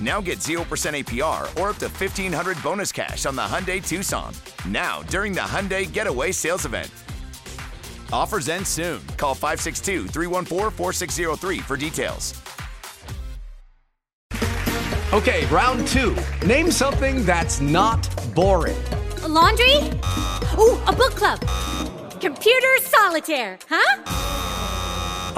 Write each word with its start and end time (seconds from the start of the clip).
Now 0.00 0.20
get 0.20 0.40
0% 0.40 0.58
APR 0.64 1.44
or 1.60 1.70
up 1.70 1.76
to 1.76 1.86
1500 1.86 2.62
bonus 2.62 2.92
cash 2.92 3.24
on 3.24 3.36
the 3.36 3.42
Hyundai 3.42 3.86
Tucson. 3.86 4.34
Now, 4.68 5.02
during 5.04 5.32
the 5.32 5.40
Hyundai 5.40 5.90
Getaway 5.90 6.32
Sales 6.32 6.66
Event. 6.66 6.90
Offers 8.12 8.48
end 8.48 8.66
soon. 8.66 9.00
Call 9.16 9.34
562 9.34 10.08
314 10.08 10.70
4603 10.70 11.58
for 11.58 11.76
details. 11.76 12.34
Okay, 15.12 15.46
round 15.46 15.86
two. 15.88 16.16
Name 16.44 16.70
something 16.70 17.24
that's 17.24 17.60
not 17.60 18.06
boring. 18.34 18.76
A 19.22 19.28
laundry? 19.28 19.76
Ooh, 20.58 20.76
a 20.84 20.92
book 20.92 21.14
club. 21.14 21.40
Computer 22.20 22.76
solitaire, 22.80 23.58
huh? 23.68 24.02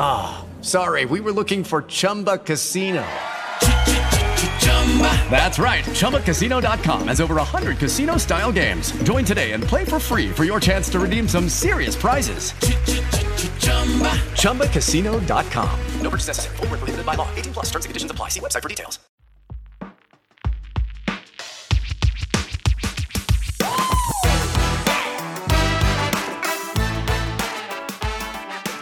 Ah, 0.00 0.40
oh, 0.40 0.62
sorry, 0.62 1.04
we 1.04 1.20
were 1.20 1.32
looking 1.32 1.62
for 1.62 1.82
Chumba 1.82 2.38
Casino. 2.38 3.06
That's 5.30 5.58
right. 5.58 5.84
ChumbaCasino.com 5.84 7.08
has 7.08 7.20
over 7.20 7.34
100 7.36 7.78
casino 7.78 8.16
style 8.16 8.50
games. 8.50 8.90
Join 9.04 9.24
today 9.24 9.52
and 9.52 9.62
play 9.62 9.84
for 9.84 10.00
free 10.00 10.30
for 10.30 10.44
your 10.44 10.58
chance 10.58 10.88
to 10.90 10.98
redeem 10.98 11.28
some 11.28 11.48
serious 11.48 11.94
prizes. 11.94 12.52
ChumbaCasino.com. 14.42 15.80
No 16.00 16.10
purchase 16.10 16.28
necessary. 16.28 16.56
Full 16.56 16.66
prohibited 16.66 17.06
by 17.06 17.14
law. 17.14 17.28
18 17.36 17.52
plus 17.52 17.66
terms 17.66 17.84
and 17.84 17.90
conditions 17.90 18.10
apply. 18.10 18.30
See 18.30 18.40
website 18.40 18.62
for 18.62 18.68
details. 18.68 18.98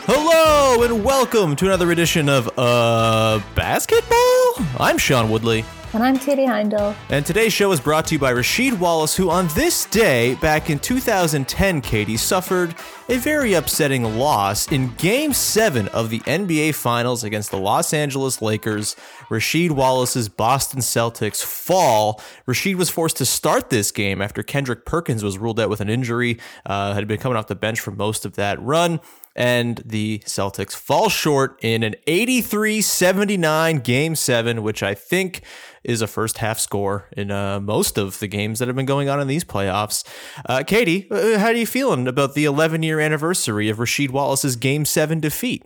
Hello 0.09 0.85
and 0.85 1.03
welcome 1.05 1.57
to 1.57 1.65
another 1.67 1.91
edition 1.91 2.29
of 2.29 2.49
Uh 2.57 3.41
Basketball. 3.57 4.55
I'm 4.79 4.99
Sean 4.99 5.29
Woodley. 5.31 5.65
And 5.97 6.05
I'm 6.05 6.19
Katie 6.19 6.45
Heindl. 6.45 6.95
And 7.09 7.25
today's 7.25 7.55
show 7.55 7.73
is 7.73 7.81
brought 7.81 8.05
to 8.09 8.17
you 8.17 8.19
by 8.19 8.31
Rasheed 8.31 8.79
Wallace, 8.79 9.17
who 9.17 9.31
on 9.31 9.49
this 9.55 9.87
day, 9.87 10.35
back 10.35 10.69
in 10.69 10.79
2010, 10.79 11.81
Katie, 11.81 12.19
suffered 12.19 12.75
a 13.09 13.17
very 13.17 13.55
upsetting 13.55 14.19
loss 14.19 14.71
in 14.71 14.95
Game 14.97 15.33
7 15.33 15.89
of 15.89 16.11
the 16.11 16.21
NBA 16.21 16.75
Finals 16.75 17.25
against 17.25 17.51
the 17.51 17.57
Los 17.57 17.95
Angeles 17.95 18.43
Lakers. 18.43 18.95
Rasheed 19.31 19.71
Wallace's 19.71 20.29
Boston 20.29 20.81
Celtics 20.81 21.43
fall. 21.43 22.21
Rasheed 22.47 22.75
was 22.75 22.91
forced 22.91 23.17
to 23.17 23.25
start 23.25 23.71
this 23.71 23.91
game 23.91 24.21
after 24.21 24.43
Kendrick 24.43 24.85
Perkins 24.85 25.25
was 25.25 25.39
ruled 25.39 25.59
out 25.59 25.71
with 25.71 25.81
an 25.81 25.89
injury, 25.89 26.39
uh, 26.67 26.93
had 26.93 27.09
been 27.09 27.17
coming 27.19 27.39
off 27.39 27.47
the 27.47 27.55
bench 27.55 27.81
for 27.81 27.91
most 27.91 28.27
of 28.27 28.35
that 28.35 28.61
run 28.61 29.01
and 29.37 29.83
the 29.85 30.21
Celtics 30.25 30.75
fall 30.75 31.11
short 31.11 31.59
in 31.63 31.83
an 31.83 31.95
83 32.07 32.81
79 32.81 33.79
game 33.81 34.15
seven, 34.17 34.63
which 34.63 34.83
I 34.83 34.95
think 34.95 35.43
is 35.87 36.03
a 36.03 36.07
first 36.07 36.39
half 36.39 36.59
score 36.59 37.09
in 37.17 37.31
uh, 37.31 37.61
most 37.61 37.97
of 37.97 38.19
the 38.19 38.27
games 38.27 38.59
that 38.59 38.69
have 38.69 38.77
been 38.77 38.87
going 38.87 39.09
on 39.09 39.21
in 39.21 39.29
these 39.29 39.45
playoffs. 39.45 40.05
Uh, 40.45 40.63
Katie, 40.67 41.09
uh, 41.11 41.39
how 41.39 41.47
are 41.47 41.55
you 41.55 41.67
feeling 41.67 42.07
about 42.07 42.35
the 42.35 42.45
11 42.45 42.83
year 42.83 43.01
anniversary 43.01 43.69
of 43.69 43.79
Rasheed 43.79 44.11
Wallace's 44.11 44.57
game 44.57 44.85
seven 44.85 45.21
defeat? 45.21 45.65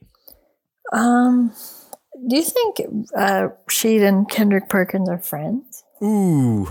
Um, 0.92 1.53
do 2.28 2.36
you 2.36 2.42
think 2.42 2.80
uh, 3.16 3.48
Rasheed 3.69 4.06
and 4.06 4.28
Kendrick 4.28 4.69
Perkins 4.69 5.09
are 5.09 5.19
friends? 5.19 5.82
Ooh, 6.03 6.69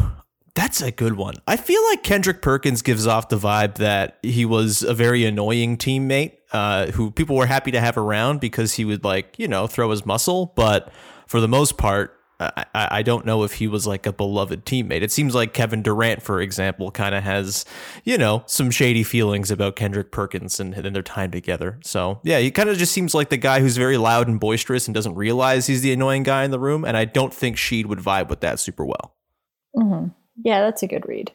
that's 0.56 0.82
a 0.82 0.92
good 0.92 1.14
one. 1.14 1.36
I 1.48 1.56
feel 1.56 1.84
like 1.90 2.04
Kendrick 2.04 2.42
Perkins 2.42 2.82
gives 2.82 3.08
off 3.08 3.30
the 3.30 3.38
vibe 3.38 3.76
that 3.76 4.18
he 4.22 4.46
was 4.46 4.84
a 4.84 4.94
very 4.94 5.26
annoying 5.26 5.78
teammate 5.78 6.34
uh, 6.52 6.88
who 6.88 7.12
people 7.12 7.36
were 7.36 7.46
happy 7.46 7.72
to 7.72 7.80
have 7.80 7.98
around 7.98 8.40
because 8.40 8.74
he 8.74 8.86
would 8.86 9.04
like 9.04 9.38
you 9.38 9.48
know 9.48 9.68
throw 9.68 9.90
his 9.90 10.06
muscle, 10.06 10.54
but 10.56 10.92
for 11.28 11.40
the 11.40 11.48
most 11.48 11.78
part. 11.78 12.16
I, 12.40 12.66
I 12.74 13.02
don't 13.02 13.26
know 13.26 13.44
if 13.44 13.54
he 13.54 13.68
was 13.68 13.86
like 13.86 14.06
a 14.06 14.14
beloved 14.14 14.66
teammate. 14.66 15.02
It 15.02 15.12
seems 15.12 15.36
like 15.36 15.54
Kevin 15.54 15.82
Durant, 15.82 16.22
for 16.22 16.40
example, 16.40 16.90
kind 16.90 17.14
of 17.14 17.24
has, 17.24 17.66
you 18.06 18.18
know, 18.18 18.44
some 18.46 18.72
shady 18.72 19.04
feelings 19.04 19.52
about 19.52 19.76
Kendrick 19.76 20.12
Perkins 20.12 20.60
and, 20.60 20.74
and 20.74 20.96
their 20.96 21.04
time 21.04 21.32
together. 21.32 21.80
So, 21.84 22.22
yeah, 22.24 22.40
he 22.40 22.50
kind 22.50 22.70
of 22.70 22.78
just 22.78 22.94
seems 22.94 23.14
like 23.14 23.30
the 23.30 23.38
guy 23.38 23.60
who's 23.60 23.76
very 23.76 23.98
loud 23.98 24.30
and 24.30 24.40
boisterous 24.40 24.88
and 24.88 24.96
doesn't 24.96 25.16
realize 25.16 25.68
he's 25.68 25.82
the 25.82 25.92
annoying 25.92 26.24
guy 26.24 26.46
in 26.46 26.52
the 26.52 26.60
room. 26.60 26.86
And 26.86 26.96
I 26.96 27.04
don't 27.04 27.34
think 27.34 27.58
Sheed 27.58 27.88
would 27.88 28.00
vibe 28.00 28.30
with 28.30 28.40
that 28.40 28.60
super 28.60 28.86
well. 28.86 29.16
Mm-hmm. 29.76 30.08
Yeah, 30.44 30.62
that's 30.62 30.82
a 30.82 30.88
good 30.88 31.06
read. 31.08 31.34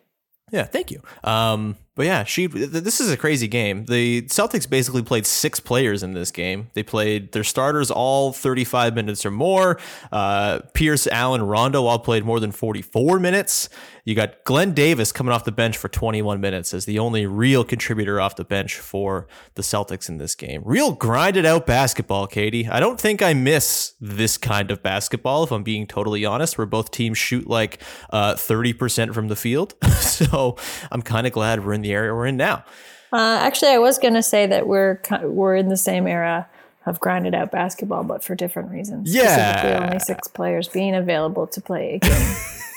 Yeah, 0.52 0.64
thank 0.64 0.90
you. 0.90 1.02
Um, 1.22 1.76
but 1.96 2.06
yeah, 2.06 2.24
she. 2.24 2.46
This 2.46 3.00
is 3.00 3.10
a 3.10 3.16
crazy 3.16 3.46
game. 3.46 3.84
The 3.84 4.22
Celtics 4.22 4.68
basically 4.68 5.02
played 5.02 5.26
six 5.26 5.60
players 5.60 6.02
in 6.02 6.12
this 6.12 6.32
game. 6.32 6.70
They 6.74 6.82
played 6.82 7.32
their 7.32 7.44
starters 7.44 7.90
all 7.90 8.32
35 8.32 8.94
minutes 8.96 9.24
or 9.24 9.30
more. 9.30 9.78
Uh, 10.10 10.60
Pierce, 10.72 11.06
Allen, 11.06 11.42
Rondo 11.42 11.84
all 11.86 12.00
played 12.00 12.24
more 12.24 12.40
than 12.40 12.50
44 12.50 13.20
minutes. 13.20 13.68
You 14.04 14.14
got 14.14 14.44
Glen 14.44 14.74
Davis 14.74 15.12
coming 15.12 15.32
off 15.32 15.44
the 15.44 15.52
bench 15.52 15.78
for 15.78 15.88
21 15.88 16.38
minutes 16.38 16.74
as 16.74 16.84
the 16.84 16.98
only 16.98 17.26
real 17.26 17.64
contributor 17.64 18.20
off 18.20 18.36
the 18.36 18.44
bench 18.44 18.76
for 18.76 19.26
the 19.54 19.62
Celtics 19.62 20.10
in 20.10 20.18
this 20.18 20.34
game. 20.34 20.62
Real 20.64 20.92
grinded 20.92 21.46
out 21.46 21.64
basketball, 21.64 22.26
Katie. 22.26 22.68
I 22.68 22.80
don't 22.80 23.00
think 23.00 23.22
I 23.22 23.32
miss 23.32 23.94
this 24.00 24.36
kind 24.36 24.70
of 24.70 24.82
basketball, 24.82 25.44
if 25.44 25.52
I'm 25.52 25.62
being 25.62 25.86
totally 25.86 26.24
honest, 26.26 26.58
where 26.58 26.66
both 26.66 26.90
teams 26.90 27.16
shoot 27.16 27.48
like 27.48 27.80
uh, 28.10 28.34
30% 28.34 29.14
from 29.14 29.28
the 29.28 29.36
field. 29.36 29.74
so 30.00 30.56
I'm 30.92 31.00
kind 31.00 31.26
of 31.26 31.32
glad 31.32 31.64
we're 31.64 31.72
in 31.72 31.83
the 31.84 31.92
area 31.92 32.12
we're 32.14 32.26
in 32.26 32.36
now. 32.36 32.64
Uh, 33.12 33.38
actually, 33.40 33.70
I 33.70 33.78
was 33.78 33.98
going 33.98 34.14
to 34.14 34.22
say 34.22 34.46
that 34.46 34.66
we're 34.66 35.00
we're 35.22 35.54
in 35.54 35.68
the 35.68 35.76
same 35.76 36.08
era 36.08 36.48
of 36.86 36.98
grinded 37.00 37.34
out 37.34 37.52
basketball, 37.52 38.02
but 38.02 38.24
for 38.24 38.34
different 38.34 38.70
reasons. 38.70 39.14
Yeah, 39.14 39.52
specifically 39.52 39.86
only 39.86 39.98
six 40.00 40.28
players 40.28 40.68
being 40.68 40.94
available 40.94 41.46
to 41.46 41.60
play 41.60 41.94
a 41.94 41.98
game. 42.00 42.36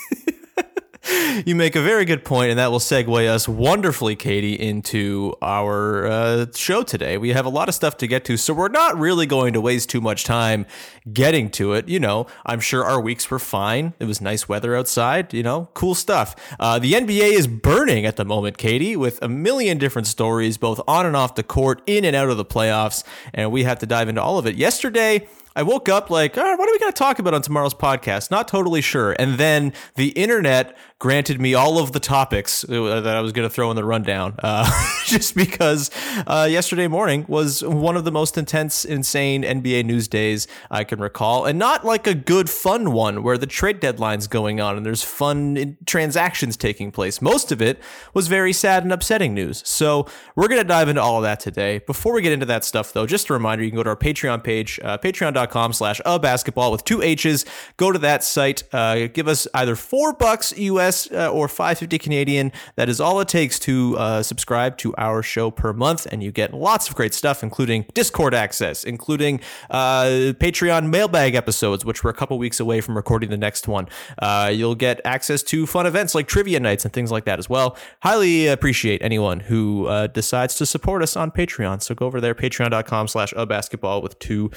you 1.44 1.54
make 1.54 1.76
a 1.76 1.82
very 1.82 2.04
good 2.04 2.24
point, 2.24 2.50
and 2.50 2.58
that 2.58 2.70
will 2.70 2.78
segue 2.78 3.26
us 3.28 3.48
wonderfully, 3.48 4.16
Katie, 4.16 4.54
into 4.54 5.34
our 5.40 6.06
uh, 6.06 6.46
show 6.54 6.82
today. 6.82 7.18
We 7.18 7.30
have 7.30 7.46
a 7.46 7.50
lot 7.50 7.68
of 7.68 7.74
stuff 7.74 7.96
to 7.98 8.06
get 8.06 8.24
to, 8.26 8.36
so 8.36 8.52
we're 8.52 8.68
not 8.68 8.98
really 8.98 9.26
going 9.26 9.52
to 9.52 9.60
waste 9.60 9.88
too 9.88 10.00
much 10.00 10.24
time 10.24 10.66
getting 11.12 11.50
to 11.50 11.72
it. 11.72 11.88
You 11.88 12.00
know, 12.00 12.26
I'm 12.44 12.60
sure 12.60 12.84
our 12.84 13.00
weeks 13.00 13.30
were 13.30 13.38
fine. 13.38 13.94
It 13.98 14.04
was 14.04 14.20
nice 14.20 14.48
weather 14.48 14.76
outside, 14.76 15.32
you 15.32 15.42
know, 15.42 15.68
cool 15.74 15.94
stuff. 15.94 16.34
Uh, 16.58 16.78
the 16.78 16.92
NBA 16.92 17.32
is 17.32 17.46
burning 17.46 18.04
at 18.04 18.16
the 18.16 18.24
moment, 18.24 18.58
Katie, 18.58 18.96
with 18.96 19.22
a 19.22 19.28
million 19.28 19.78
different 19.78 20.06
stories, 20.06 20.56
both 20.56 20.80
on 20.86 21.06
and 21.06 21.16
off 21.16 21.34
the 21.34 21.42
court, 21.42 21.82
in 21.86 22.04
and 22.04 22.14
out 22.14 22.28
of 22.28 22.36
the 22.36 22.44
playoffs, 22.44 23.04
and 23.32 23.52
we 23.52 23.64
have 23.64 23.78
to 23.78 23.86
dive 23.86 24.08
into 24.08 24.22
all 24.22 24.38
of 24.38 24.46
it. 24.46 24.56
Yesterday, 24.56 25.26
I 25.58 25.62
woke 25.62 25.88
up 25.88 26.08
like, 26.08 26.38
all 26.38 26.44
right, 26.44 26.56
what 26.56 26.68
are 26.68 26.72
we 26.72 26.78
going 26.78 26.92
to 26.92 26.96
talk 26.96 27.18
about 27.18 27.34
on 27.34 27.42
tomorrow's 27.42 27.74
podcast? 27.74 28.30
Not 28.30 28.46
totally 28.46 28.80
sure. 28.80 29.16
And 29.18 29.38
then 29.38 29.72
the 29.96 30.10
internet 30.10 30.78
granted 30.98 31.40
me 31.40 31.54
all 31.54 31.78
of 31.78 31.92
the 31.92 32.00
topics 32.00 32.64
uh, 32.68 33.00
that 33.00 33.16
I 33.16 33.20
was 33.20 33.32
going 33.32 33.48
to 33.48 33.54
throw 33.54 33.70
in 33.70 33.76
the 33.76 33.84
rundown, 33.84 34.34
uh, 34.40 34.68
just 35.06 35.34
because 35.34 35.90
uh, 36.26 36.48
yesterday 36.50 36.88
morning 36.88 37.24
was 37.28 37.62
one 37.62 37.96
of 37.96 38.04
the 38.04 38.10
most 38.10 38.36
intense, 38.36 38.84
insane 38.84 39.42
NBA 39.42 39.84
news 39.84 40.08
days 40.08 40.46
I 40.70 40.84
can 40.84 40.98
recall, 41.00 41.44
and 41.44 41.58
not 41.58 41.84
like 41.84 42.06
a 42.06 42.14
good, 42.14 42.50
fun 42.50 42.92
one 42.92 43.22
where 43.22 43.38
the 43.38 43.46
trade 43.46 43.80
deadline's 43.80 44.26
going 44.26 44.60
on 44.60 44.76
and 44.76 44.84
there's 44.84 45.02
fun 45.04 45.76
transactions 45.86 46.56
taking 46.56 46.90
place. 46.90 47.22
Most 47.22 47.52
of 47.52 47.62
it 47.62 47.78
was 48.14 48.28
very 48.28 48.52
sad 48.52 48.82
and 48.82 48.92
upsetting 48.92 49.34
news. 49.34 49.62
So 49.66 50.06
we're 50.34 50.48
going 50.48 50.60
to 50.60 50.66
dive 50.66 50.88
into 50.88 51.02
all 51.02 51.18
of 51.18 51.22
that 51.22 51.40
today. 51.40 51.78
Before 51.78 52.12
we 52.12 52.22
get 52.22 52.32
into 52.32 52.46
that 52.46 52.64
stuff, 52.64 52.92
though, 52.92 53.06
just 53.06 53.30
a 53.30 53.32
reminder: 53.32 53.62
you 53.62 53.70
can 53.70 53.76
go 53.76 53.82
to 53.82 53.90
our 53.90 53.96
Patreon 53.96 54.42
page, 54.42 54.80
uh, 54.82 54.98
patreon.com 54.98 55.28
patreon.com 55.28 55.72
slash 55.72 56.00
a 56.04 56.18
basketball 56.18 56.72
with 56.72 56.84
two 56.84 57.02
H's. 57.02 57.44
Go 57.76 57.92
to 57.92 57.98
that 57.98 58.24
site. 58.24 58.62
Uh, 58.72 59.08
give 59.08 59.28
us 59.28 59.46
either 59.54 59.76
four 59.76 60.12
bucks 60.12 60.56
US 60.56 60.87
uh, 60.88 61.30
or 61.30 61.48
550 61.48 61.98
Canadian. 61.98 62.52
That 62.76 62.88
is 62.88 63.00
all 63.00 63.20
it 63.20 63.28
takes 63.28 63.58
to 63.60 63.96
uh, 63.98 64.22
subscribe 64.22 64.76
to 64.78 64.94
our 64.96 65.22
show 65.22 65.50
per 65.50 65.72
month. 65.72 66.06
And 66.10 66.22
you 66.22 66.32
get 66.32 66.54
lots 66.54 66.88
of 66.88 66.94
great 66.94 67.14
stuff, 67.14 67.42
including 67.42 67.86
Discord 67.94 68.34
access, 68.34 68.84
including 68.84 69.40
uh, 69.70 70.32
Patreon 70.38 70.90
mailbag 70.90 71.34
episodes, 71.34 71.84
which 71.84 72.02
we're 72.02 72.10
a 72.10 72.14
couple 72.14 72.38
weeks 72.38 72.60
away 72.60 72.80
from 72.80 72.96
recording 72.96 73.30
the 73.30 73.36
next 73.36 73.68
one. 73.68 73.88
Uh, 74.18 74.50
you'll 74.52 74.74
get 74.74 75.00
access 75.04 75.42
to 75.44 75.66
fun 75.66 75.86
events 75.86 76.14
like 76.14 76.26
trivia 76.26 76.60
nights 76.60 76.84
and 76.84 76.92
things 76.94 77.10
like 77.10 77.24
that 77.24 77.38
as 77.38 77.48
well. 77.48 77.76
Highly 78.02 78.46
appreciate 78.46 79.02
anyone 79.02 79.40
who 79.40 79.86
uh, 79.86 80.06
decides 80.08 80.54
to 80.56 80.66
support 80.66 81.02
us 81.02 81.16
on 81.16 81.30
Patreon. 81.30 81.82
So 81.82 81.94
go 81.94 82.06
over 82.06 82.20
there, 82.20 82.34
patreon.com 82.34 83.08
slash 83.08 83.32
basketball 83.48 84.02
with 84.02 84.18
two 84.18 84.50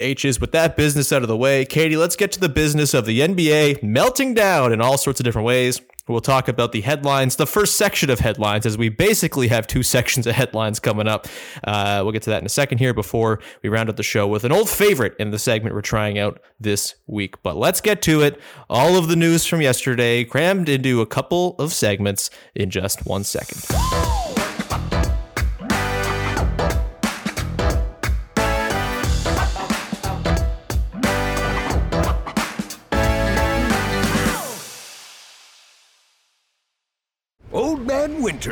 H's. 0.00 0.40
With 0.40 0.52
that 0.52 0.76
business 0.76 1.12
out 1.12 1.22
of 1.22 1.28
the 1.28 1.36
way, 1.36 1.64
Katie, 1.64 1.96
let's 1.96 2.16
get 2.16 2.32
to 2.32 2.40
the 2.40 2.48
business 2.48 2.94
of 2.94 3.04
the 3.04 3.20
NBA 3.20 3.82
melting 3.82 4.34
down 4.34 4.72
in 4.72 4.80
all 4.80 4.96
sorts 4.96 5.20
of 5.20 5.24
different 5.24 5.46
ways. 5.46 5.69
We'll 6.10 6.20
talk 6.20 6.48
about 6.48 6.72
the 6.72 6.80
headlines, 6.80 7.36
the 7.36 7.46
first 7.46 7.76
section 7.76 8.10
of 8.10 8.18
headlines, 8.18 8.66
as 8.66 8.76
we 8.76 8.88
basically 8.88 9.46
have 9.46 9.68
two 9.68 9.84
sections 9.84 10.26
of 10.26 10.34
headlines 10.34 10.80
coming 10.80 11.06
up. 11.06 11.28
Uh, 11.62 12.00
we'll 12.02 12.10
get 12.10 12.22
to 12.22 12.30
that 12.30 12.40
in 12.40 12.46
a 12.46 12.50
second 12.50 12.78
here 12.78 12.92
before 12.92 13.38
we 13.62 13.68
round 13.68 13.88
up 13.88 13.96
the 13.96 14.02
show 14.02 14.26
with 14.26 14.42
an 14.42 14.50
old 14.50 14.68
favorite 14.68 15.14
in 15.20 15.30
the 15.30 15.38
segment 15.38 15.72
we're 15.74 15.82
trying 15.82 16.18
out 16.18 16.40
this 16.58 16.96
week. 17.06 17.40
But 17.44 17.56
let's 17.56 17.80
get 17.80 18.02
to 18.02 18.22
it. 18.22 18.40
All 18.68 18.96
of 18.96 19.06
the 19.06 19.16
news 19.16 19.46
from 19.46 19.60
yesterday 19.60 20.24
crammed 20.24 20.68
into 20.68 21.00
a 21.00 21.06
couple 21.06 21.54
of 21.60 21.72
segments 21.72 22.28
in 22.56 22.70
just 22.70 23.06
one 23.06 23.22
second. 23.22 24.29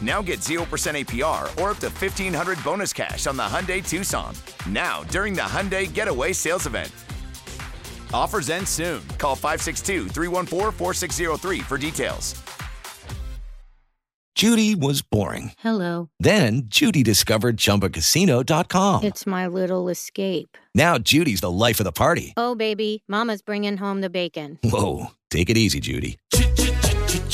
Now 0.00 0.22
get 0.22 0.40
0% 0.40 0.60
APR 0.64 1.42
or 1.62 1.70
up 1.72 1.78
to 1.78 1.88
1500 1.88 2.64
bonus 2.64 2.92
cash 2.92 3.26
on 3.26 3.36
the 3.36 3.42
Hyundai 3.42 3.86
Tucson. 3.86 4.34
Now, 4.66 5.02
during 5.04 5.34
the 5.34 5.42
Hyundai 5.42 5.92
Getaway 5.92 6.32
Sales 6.32 6.66
Event. 6.66 6.90
Offers 8.14 8.48
end 8.50 8.66
soon. 8.66 9.06
Call 9.18 9.36
562 9.36 10.08
314 10.08 10.72
4603 10.72 11.60
for 11.60 11.76
details. 11.78 12.34
Judy 14.40 14.74
was 14.74 15.02
boring. 15.02 15.52
Hello. 15.58 16.08
Then 16.18 16.62
Judy 16.64 17.02
discovered 17.02 17.58
ChumbaCasino.com. 17.58 19.04
It's 19.04 19.26
my 19.26 19.46
little 19.46 19.90
escape. 19.90 20.56
Now 20.74 20.96
Judy's 20.96 21.42
the 21.42 21.50
life 21.50 21.78
of 21.78 21.84
the 21.84 21.92
party. 21.92 22.32
Oh, 22.38 22.54
baby, 22.54 23.02
Mama's 23.06 23.42
bringing 23.42 23.76
home 23.76 24.00
the 24.00 24.08
bacon. 24.08 24.58
Whoa, 24.62 25.10
take 25.30 25.50
it 25.50 25.58
easy, 25.58 25.78
Judy. 25.80 26.18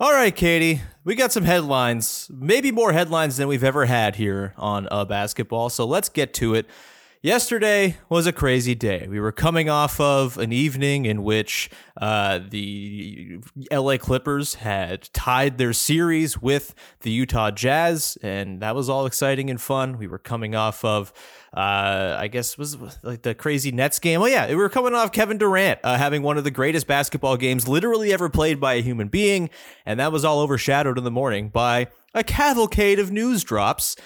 All 0.00 0.12
right, 0.12 0.34
Katie, 0.34 0.80
we 1.04 1.14
got 1.14 1.30
some 1.30 1.44
headlines, 1.44 2.28
maybe 2.28 2.72
more 2.72 2.92
headlines 2.92 3.36
than 3.36 3.46
we've 3.46 3.62
ever 3.62 3.84
had 3.84 4.16
here 4.16 4.52
on 4.56 4.88
uh, 4.90 5.04
basketball. 5.04 5.70
So 5.70 5.86
let's 5.86 6.08
get 6.08 6.34
to 6.34 6.54
it. 6.54 6.66
Yesterday 7.22 7.98
was 8.08 8.26
a 8.26 8.32
crazy 8.32 8.74
day. 8.74 9.06
We 9.08 9.20
were 9.20 9.30
coming 9.30 9.70
off 9.70 10.00
of 10.00 10.36
an 10.36 10.52
evening 10.52 11.06
in 11.06 11.22
which 11.22 11.70
uh, 11.96 12.40
the 12.50 13.38
LA 13.70 13.96
Clippers 13.96 14.56
had 14.56 15.08
tied 15.12 15.58
their 15.58 15.72
series 15.72 16.42
with 16.42 16.74
the 17.02 17.12
Utah 17.12 17.52
Jazz, 17.52 18.18
and 18.20 18.60
that 18.60 18.74
was 18.74 18.88
all 18.88 19.06
exciting 19.06 19.48
and 19.48 19.60
fun. 19.60 19.96
We 19.96 20.08
were 20.08 20.18
coming 20.18 20.56
off 20.56 20.84
of, 20.84 21.12
uh, 21.54 22.16
I 22.18 22.28
guess, 22.28 22.58
was 22.58 22.76
like 23.02 23.22
the 23.22 23.34
crazy 23.34 23.70
Nets 23.70 23.98
game. 23.98 24.20
Oh 24.20 24.26
yeah, 24.26 24.48
we 24.48 24.56
were 24.56 24.68
coming 24.68 24.94
off 24.94 25.12
Kevin 25.12 25.38
Durant 25.38 25.78
uh, 25.84 25.96
having 25.96 26.22
one 26.22 26.36
of 26.36 26.44
the 26.44 26.50
greatest 26.50 26.86
basketball 26.86 27.36
games 27.36 27.68
literally 27.68 28.12
ever 28.12 28.28
played 28.28 28.60
by 28.60 28.74
a 28.74 28.82
human 28.82 29.08
being, 29.08 29.50
and 29.86 30.00
that 30.00 30.12
was 30.12 30.24
all 30.24 30.40
overshadowed 30.40 30.98
in 30.98 31.04
the 31.04 31.10
morning 31.10 31.48
by 31.48 31.86
a 32.12 32.24
cavalcade 32.24 32.98
of 32.98 33.12
news 33.12 33.44
drops 33.44 33.96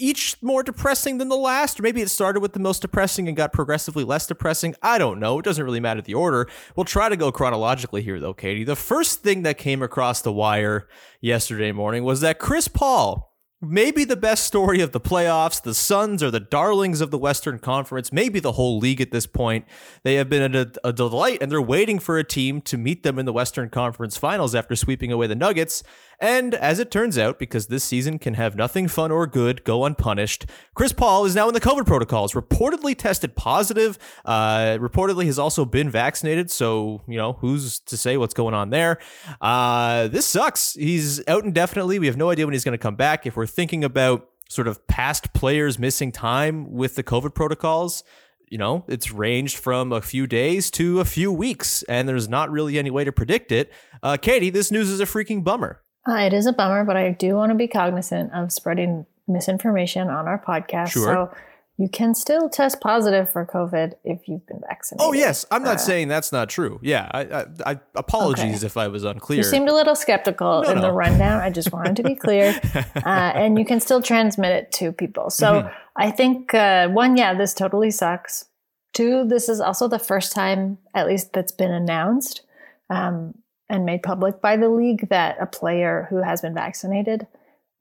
each 0.00 0.36
more 0.42 0.62
depressing 0.62 1.18
than 1.18 1.28
the 1.28 1.36
last, 1.36 1.78
or 1.78 1.82
maybe 1.82 2.00
it 2.00 2.10
started 2.10 2.40
with 2.40 2.54
the 2.54 2.58
most 2.58 2.80
depressing 2.82 3.28
and 3.28 3.36
got 3.36 3.52
progressively 3.52 4.02
less 4.02 4.26
depressing. 4.26 4.74
I 4.82 4.98
don't 4.98 5.20
know. 5.20 5.38
It 5.38 5.44
doesn't 5.44 5.64
really 5.64 5.80
matter 5.80 6.00
the 6.00 6.14
order. 6.14 6.48
We'll 6.74 6.84
try 6.84 7.08
to 7.08 7.16
go 7.16 7.30
chronologically 7.30 8.02
here, 8.02 8.18
though, 8.18 8.34
Katie. 8.34 8.64
The 8.64 8.76
first 8.76 9.22
thing 9.22 9.42
that 9.42 9.58
came 9.58 9.82
across 9.82 10.22
the 10.22 10.32
wire 10.32 10.88
yesterday 11.20 11.72
morning 11.72 12.04
was 12.04 12.22
that 12.22 12.38
Chris 12.38 12.66
Paul, 12.66 13.29
maybe 13.62 14.04
the 14.04 14.16
best 14.16 14.44
story 14.44 14.80
of 14.80 14.92
the 14.92 15.00
playoffs. 15.00 15.62
The 15.62 15.74
Suns 15.74 16.22
are 16.22 16.30
the 16.30 16.40
darlings 16.40 17.00
of 17.00 17.10
the 17.10 17.18
Western 17.18 17.58
Conference, 17.58 18.12
maybe 18.12 18.40
the 18.40 18.52
whole 18.52 18.78
league 18.78 19.00
at 19.00 19.10
this 19.10 19.26
point. 19.26 19.66
They 20.02 20.14
have 20.14 20.28
been 20.28 20.54
a, 20.54 20.70
a, 20.82 20.92
delight, 20.92 21.38
and 21.42 21.50
they're 21.52 21.60
waiting 21.60 21.98
for 21.98 22.18
a 22.18 22.24
team 22.24 22.60
to 22.62 22.78
meet 22.78 23.02
them 23.02 23.18
in 23.18 23.26
the 23.26 23.32
Western 23.32 23.68
Conference 23.68 24.16
Finals 24.16 24.54
after 24.54 24.74
sweeping 24.74 25.12
away 25.12 25.26
the 25.26 25.34
Nuggets. 25.34 25.82
And 26.20 26.54
as 26.54 26.78
it 26.78 26.90
turns 26.90 27.16
out, 27.16 27.38
because 27.38 27.68
this 27.68 27.82
season 27.82 28.18
can 28.18 28.34
have 28.34 28.54
nothing 28.54 28.88
fun 28.88 29.10
or 29.10 29.26
good 29.26 29.64
go 29.64 29.86
unpunished, 29.86 30.44
Chris 30.74 30.92
Paul 30.92 31.24
is 31.24 31.34
now 31.34 31.48
in 31.48 31.54
the 31.54 31.60
COVID 31.60 31.86
protocols, 31.86 32.34
reportedly 32.34 32.96
tested 32.96 33.34
positive, 33.36 33.98
uh, 34.26 34.76
reportedly 34.78 35.24
has 35.24 35.38
also 35.38 35.64
been 35.64 35.88
vaccinated. 35.88 36.50
So, 36.50 37.02
you 37.08 37.16
know, 37.16 37.34
who's 37.34 37.80
to 37.80 37.96
say 37.96 38.18
what's 38.18 38.34
going 38.34 38.52
on 38.52 38.68
there? 38.68 38.98
Uh, 39.40 40.08
this 40.08 40.26
sucks. 40.26 40.74
He's 40.74 41.26
out 41.26 41.44
indefinitely. 41.44 41.98
We 41.98 42.06
have 42.06 42.18
no 42.18 42.28
idea 42.28 42.46
when 42.46 42.52
he's 42.52 42.64
going 42.64 42.72
to 42.72 42.78
come 42.78 42.96
back. 42.96 43.26
If 43.26 43.34
we're 43.34 43.46
thinking 43.50 43.84
about 43.84 44.28
sort 44.48 44.66
of 44.66 44.86
past 44.88 45.32
players 45.32 45.78
missing 45.78 46.10
time 46.10 46.72
with 46.72 46.96
the 46.96 47.02
COVID 47.02 47.34
protocols, 47.34 48.02
you 48.48 48.58
know, 48.58 48.84
it's 48.88 49.12
ranged 49.12 49.56
from 49.56 49.92
a 49.92 50.00
few 50.00 50.26
days 50.26 50.70
to 50.72 51.00
a 51.00 51.04
few 51.04 51.30
weeks, 51.30 51.82
and 51.84 52.08
there's 52.08 52.28
not 52.28 52.50
really 52.50 52.78
any 52.78 52.90
way 52.90 53.04
to 53.04 53.12
predict 53.12 53.52
it. 53.52 53.72
Uh, 54.02 54.16
Katie, 54.16 54.50
this 54.50 54.70
news 54.70 54.90
is 54.90 55.00
a 55.00 55.04
freaking 55.04 55.44
bummer. 55.44 55.80
Uh, 56.08 56.14
it 56.14 56.32
is 56.32 56.46
a 56.46 56.52
bummer, 56.52 56.84
but 56.84 56.96
I 56.96 57.12
do 57.12 57.34
want 57.34 57.50
to 57.50 57.54
be 57.54 57.68
cognizant 57.68 58.32
of 58.32 58.52
spreading 58.52 59.06
misinformation 59.28 60.08
on 60.08 60.26
our 60.26 60.42
podcast. 60.42 60.88
Sure. 60.88 61.04
So 61.04 61.34
you 61.80 61.88
can 61.88 62.14
still 62.14 62.50
test 62.50 62.80
positive 62.82 63.30
for 63.30 63.46
COVID 63.46 63.94
if 64.04 64.28
you've 64.28 64.46
been 64.46 64.60
vaccinated. 64.68 65.06
Oh 65.06 65.12
yes, 65.14 65.46
I'm 65.50 65.62
not 65.62 65.76
Uh, 65.76 65.78
saying 65.78 66.08
that's 66.08 66.30
not 66.30 66.50
true. 66.50 66.78
Yeah, 66.82 67.08
I, 67.10 67.20
I, 67.22 67.44
I 67.72 67.80
apologies 67.94 68.58
Okay. 68.58 68.66
if 68.66 68.76
I 68.76 68.88
was 68.88 69.02
unclear. 69.04 69.38
You 69.38 69.44
seemed 69.44 69.68
a 69.68 69.72
little 69.74 69.94
skeptical 69.96 70.62
No, 70.62 70.70
in 70.72 70.80
the 70.82 70.92
rundown. 70.92 71.40
I 71.40 71.48
just 71.48 71.72
wanted 71.72 71.96
to 71.96 72.02
be 72.02 72.14
clear. 72.14 72.60
uh, 72.96 73.08
and 73.08 73.58
you 73.58 73.64
can 73.64 73.80
still 73.80 74.02
transmit 74.02 74.52
it 74.52 74.72
to 74.72 74.92
people. 74.92 75.30
So 75.30 75.46
Mm-hmm. 75.62 75.68
I 75.96 76.10
think 76.10 76.54
uh, 76.54 76.88
one, 76.88 77.16
yeah, 77.16 77.34
this 77.34 77.52
totally 77.54 77.90
sucks. 77.90 78.46
Two, 78.92 79.24
this 79.26 79.48
is 79.48 79.60
also 79.60 79.88
the 79.88 79.98
first 79.98 80.32
time, 80.32 80.78
at 80.94 81.06
least 81.06 81.32
that's 81.32 81.52
been 81.52 81.72
announced 81.72 82.42
um, 82.90 83.34
and 83.68 83.84
made 83.84 84.02
public 84.02 84.40
by 84.40 84.56
the 84.56 84.68
league, 84.68 85.08
that 85.08 85.36
a 85.40 85.46
player 85.46 86.06
who 86.10 86.22
has 86.22 86.40
been 86.42 86.54
vaccinated 86.54 87.26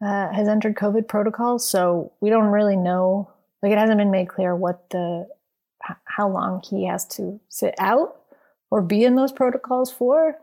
uh, 0.03 0.31
has 0.31 0.47
entered 0.47 0.75
COVID 0.75 1.07
protocols. 1.07 1.67
So 1.67 2.13
we 2.21 2.29
don't 2.29 2.51
really 2.51 2.77
know. 2.77 3.29
Like 3.61 3.71
it 3.71 3.77
hasn't 3.77 3.97
been 3.97 4.11
made 4.11 4.29
clear 4.29 4.55
what 4.55 4.89
the 4.89 5.27
how 6.05 6.29
long 6.29 6.61
he 6.69 6.85
has 6.85 7.05
to 7.05 7.39
sit 7.49 7.73
out 7.77 8.15
or 8.69 8.81
be 8.81 9.03
in 9.03 9.15
those 9.15 9.31
protocols 9.31 9.91
for. 9.91 10.35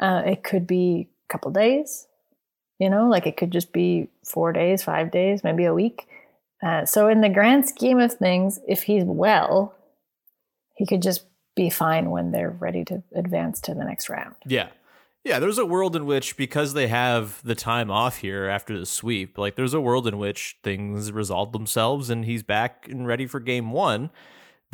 Uh, 0.00 0.22
it 0.26 0.42
could 0.42 0.66
be 0.66 1.08
a 1.28 1.32
couple 1.32 1.50
days, 1.50 2.06
you 2.78 2.90
know, 2.90 3.08
like 3.08 3.26
it 3.26 3.36
could 3.36 3.50
just 3.50 3.72
be 3.72 4.08
four 4.24 4.52
days, 4.52 4.82
five 4.82 5.10
days, 5.10 5.44
maybe 5.44 5.64
a 5.64 5.74
week. 5.74 6.06
Uh, 6.62 6.84
so, 6.84 7.08
in 7.08 7.20
the 7.20 7.28
grand 7.28 7.68
scheme 7.68 7.98
of 7.98 8.12
things, 8.14 8.58
if 8.66 8.84
he's 8.84 9.04
well, 9.04 9.74
he 10.74 10.86
could 10.86 11.02
just 11.02 11.24
be 11.54 11.70
fine 11.70 12.10
when 12.10 12.32
they're 12.32 12.50
ready 12.50 12.84
to 12.84 13.02
advance 13.14 13.60
to 13.60 13.74
the 13.74 13.84
next 13.84 14.08
round. 14.08 14.34
Yeah. 14.46 14.68
Yeah, 15.24 15.38
there's 15.38 15.56
a 15.56 15.64
world 15.64 15.96
in 15.96 16.04
which 16.04 16.36
because 16.36 16.74
they 16.74 16.86
have 16.88 17.42
the 17.42 17.54
time 17.54 17.90
off 17.90 18.18
here 18.18 18.46
after 18.46 18.78
the 18.78 18.84
sweep, 18.84 19.38
like 19.38 19.56
there's 19.56 19.72
a 19.72 19.80
world 19.80 20.06
in 20.06 20.18
which 20.18 20.58
things 20.62 21.10
resolve 21.10 21.52
themselves 21.52 22.10
and 22.10 22.26
he's 22.26 22.42
back 22.42 22.86
and 22.90 23.06
ready 23.06 23.26
for 23.26 23.40
game 23.40 23.70
1 23.72 24.10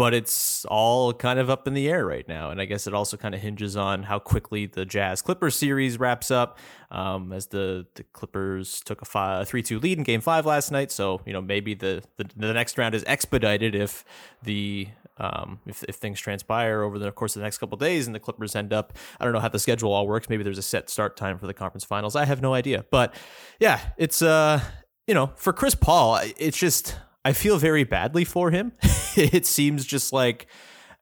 but 0.00 0.14
it's 0.14 0.64
all 0.64 1.12
kind 1.12 1.38
of 1.38 1.50
up 1.50 1.66
in 1.66 1.75
the 1.75 1.87
air 1.87 2.07
right 2.07 2.26
now. 2.26 2.50
And 2.50 2.59
I 2.59 2.64
guess 2.64 2.87
it 2.87 2.95
also 2.95 3.19
kind 3.19 3.35
of 3.35 3.42
hinges 3.42 3.76
on 3.76 4.04
how 4.04 4.19
quickly 4.19 4.64
the 4.64 4.87
Jazz 4.87 5.21
Clippers 5.21 5.57
series 5.57 6.00
wraps 6.00 6.30
up, 6.30 6.59
um, 6.90 7.35
as 7.35 7.49
the, 7.49 7.87
the 7.97 8.04
Clippers 8.04 8.80
took 8.80 9.02
a 9.02 9.45
3 9.45 9.62
2 9.62 9.78
lead 9.78 9.99
in 9.99 10.04
game 10.04 10.23
five 10.23 10.47
last 10.47 10.71
night. 10.71 10.90
So, 10.90 11.21
you 11.26 11.35
know, 11.35 11.42
maybe 11.42 11.75
the, 11.75 12.02
the, 12.16 12.25
the 12.35 12.54
next 12.54 12.78
round 12.78 12.95
is 12.95 13.04
expedited 13.07 13.75
if 13.75 14.02
the 14.42 14.88
um, 15.21 15.61
if, 15.67 15.85
if 15.85 15.97
things 15.97 16.19
transpire 16.19 16.83
over 16.83 16.99
the 16.99 17.12
course 17.12 17.37
of 17.37 17.41
the 17.41 17.45
next 17.45 17.59
couple 17.59 17.77
days 17.77 18.07
and 18.07 18.15
the 18.15 18.21
Clippers 18.21 18.57
end 18.57 18.73
up, 18.73 18.95
I 19.21 19.25
don't 19.25 19.35
know 19.35 19.41
how 19.41 19.49
the 19.49 19.59
schedule 19.59 19.93
all 19.93 20.07
works. 20.07 20.29
Maybe 20.29 20.43
there's 20.43 20.59
a 20.59 20.62
set 20.62 20.89
start 20.89 21.17
time 21.17 21.39
for 21.39 21.47
the 21.47 21.55
conference 21.55 21.85
finals. 21.85 22.17
I 22.17 22.25
have 22.25 22.41
no 22.41 22.55
idea. 22.55 22.85
But 22.91 23.15
yeah, 23.61 23.81
it's, 23.99 24.23
uh, 24.23 24.61
you 25.07 25.15
know, 25.15 25.33
for 25.37 25.53
Chris 25.53 25.75
Paul, 25.75 26.21
it's 26.39 26.57
just, 26.57 26.97
I 27.25 27.35
feel 27.35 27.59
very 27.59 27.85
badly 27.85 28.25
for 28.25 28.50
him. 28.50 28.73
it 29.17 29.45
seems 29.45 29.85
just 29.85 30.12
like 30.12 30.47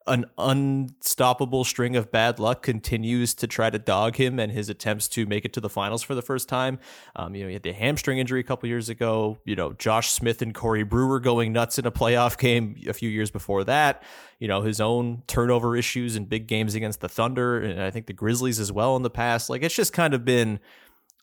an 0.08 0.24
unstoppable 0.38 1.64
string 1.64 1.94
of 1.94 2.10
bad 2.10 2.38
luck 2.38 2.62
continues 2.62 3.34
to 3.34 3.46
try 3.46 3.70
to 3.70 3.78
dog 3.78 4.16
him 4.16 4.38
and 4.38 4.50
his 4.50 4.68
attempts 4.68 5.06
to 5.08 5.26
make 5.26 5.44
it 5.44 5.52
to 5.52 5.60
the 5.60 5.68
finals 5.68 6.02
for 6.02 6.14
the 6.14 6.22
first 6.22 6.48
time. 6.48 6.78
Um, 7.14 7.34
you 7.34 7.42
know, 7.42 7.48
he 7.48 7.52
had 7.52 7.62
the 7.62 7.72
hamstring 7.72 8.18
injury 8.18 8.40
a 8.40 8.42
couple 8.42 8.68
years 8.68 8.88
ago. 8.88 9.38
You 9.44 9.54
know, 9.54 9.74
Josh 9.74 10.10
Smith 10.10 10.42
and 10.42 10.54
Corey 10.54 10.82
Brewer 10.82 11.20
going 11.20 11.52
nuts 11.52 11.78
in 11.78 11.86
a 11.86 11.92
playoff 11.92 12.38
game 12.40 12.76
a 12.88 12.92
few 12.92 13.08
years 13.08 13.30
before 13.30 13.64
that. 13.64 14.02
You 14.38 14.48
know, 14.48 14.62
his 14.62 14.80
own 14.80 15.22
turnover 15.26 15.76
issues 15.76 16.16
in 16.16 16.24
big 16.24 16.46
games 16.46 16.74
against 16.74 17.00
the 17.00 17.08
Thunder 17.08 17.60
and 17.60 17.80
I 17.80 17.90
think 17.90 18.06
the 18.06 18.12
Grizzlies 18.12 18.58
as 18.58 18.72
well 18.72 18.96
in 18.96 19.02
the 19.02 19.10
past. 19.10 19.50
Like, 19.50 19.62
it's 19.62 19.74
just 19.74 19.92
kind 19.92 20.14
of 20.14 20.24
been 20.24 20.60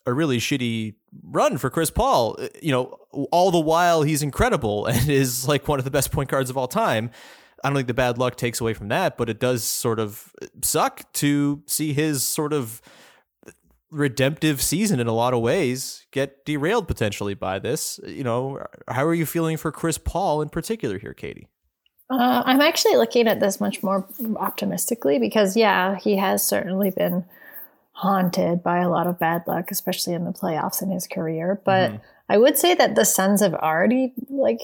a 0.06 0.14
really 0.14 0.38
shitty 0.38 0.96
run 1.24 1.58
for 1.58 1.70
Chris 1.70 1.90
Paul. 1.90 2.36
Uh, 2.40 2.48
you 2.62 2.72
know, 2.72 2.98
all 3.32 3.52
the 3.52 3.60
while 3.60 4.04
he's 4.04 4.22
incredible 4.22 4.86
and 4.88 5.10
is 5.10 5.48
like 5.48 5.68
one 5.68 5.80
of 5.80 5.86
the 5.86 5.92
best 5.92 6.12
point 6.12 6.30
guards 6.30 6.50
of 6.50 6.58
all 6.58 6.68
time. 6.68 7.12
I 7.66 7.70
don't 7.70 7.78
think 7.78 7.88
the 7.88 7.96
bad 7.96 8.20
luck 8.20 8.36
takes 8.36 8.62
away 8.62 8.76
from 8.76 8.90
that, 8.90 9.18
but 9.18 9.28
it 9.28 9.40
does 9.40 9.64
sort 9.64 10.00
of 10.00 10.32
suck 10.62 11.12
to 11.14 11.64
see 11.66 11.94
his 11.94 12.24
sort 12.24 12.54
of 12.54 12.80
redemptive 13.90 14.62
season 14.62 15.00
in 15.00 15.08
a 15.08 15.14
lot 15.14 15.34
of 15.34 15.42
ways 15.42 16.06
get 16.12 16.46
derailed 16.46 16.88
potentially 16.88 17.34
by 17.34 17.58
this. 17.58 18.00
You 18.06 18.24
know, 18.24 18.64
how 18.88 19.04
are 19.04 19.16
you 19.16 19.26
feeling 19.26 19.58
for 19.58 19.72
Chris 19.72 19.98
Paul 19.98 20.44
in 20.44 20.50
particular 20.50 21.00
here, 21.00 21.16
Katie? 21.16 21.48
Uh, 22.08 22.44
I'm 22.46 22.62
actually 22.62 22.98
looking 22.98 23.28
at 23.28 23.40
this 23.40 23.60
much 23.60 23.82
more 23.82 24.08
optimistically 24.36 25.18
because, 25.18 25.58
yeah, 25.58 25.96
he 25.96 26.18
has 26.18 26.44
certainly 26.44 26.92
been 26.92 27.26
haunted 27.94 28.62
by 28.62 28.78
a 28.78 28.90
lot 28.90 29.08
of 29.08 29.18
bad 29.18 29.42
luck, 29.48 29.72
especially 29.72 30.14
in 30.14 30.24
the 30.24 30.32
playoffs 30.32 30.84
in 30.84 30.92
his 30.92 31.08
career. 31.08 31.60
But 31.66 31.90
mm-hmm. 31.90 32.04
I 32.28 32.38
would 32.38 32.58
say 32.58 32.74
that 32.74 32.96
the 32.96 33.06
Suns 33.06 33.42
have 33.42 33.54
already 33.54 34.14
like 34.30 34.60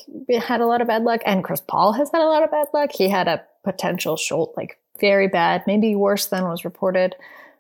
had 0.48 0.62
a 0.62 0.66
lot 0.66 0.82
of 0.82 0.88
bad 0.88 1.04
luck, 1.04 1.22
and 1.26 1.44
Chris 1.44 1.62
Paul 1.62 1.94
has 1.94 2.10
had 2.12 2.22
a 2.22 2.26
lot 2.28 2.44
of 2.44 2.52
bad 2.52 2.68
luck. 2.74 2.92
He 2.94 3.10
had 3.10 3.28
a 3.28 3.44
potential 3.64 4.18
shoulder, 4.18 4.52
like 4.58 4.80
very 5.00 5.28
bad, 5.28 5.64
maybe 5.68 5.96
worse 5.96 6.28
than 6.28 6.44
was 6.44 6.66
reported 6.66 7.16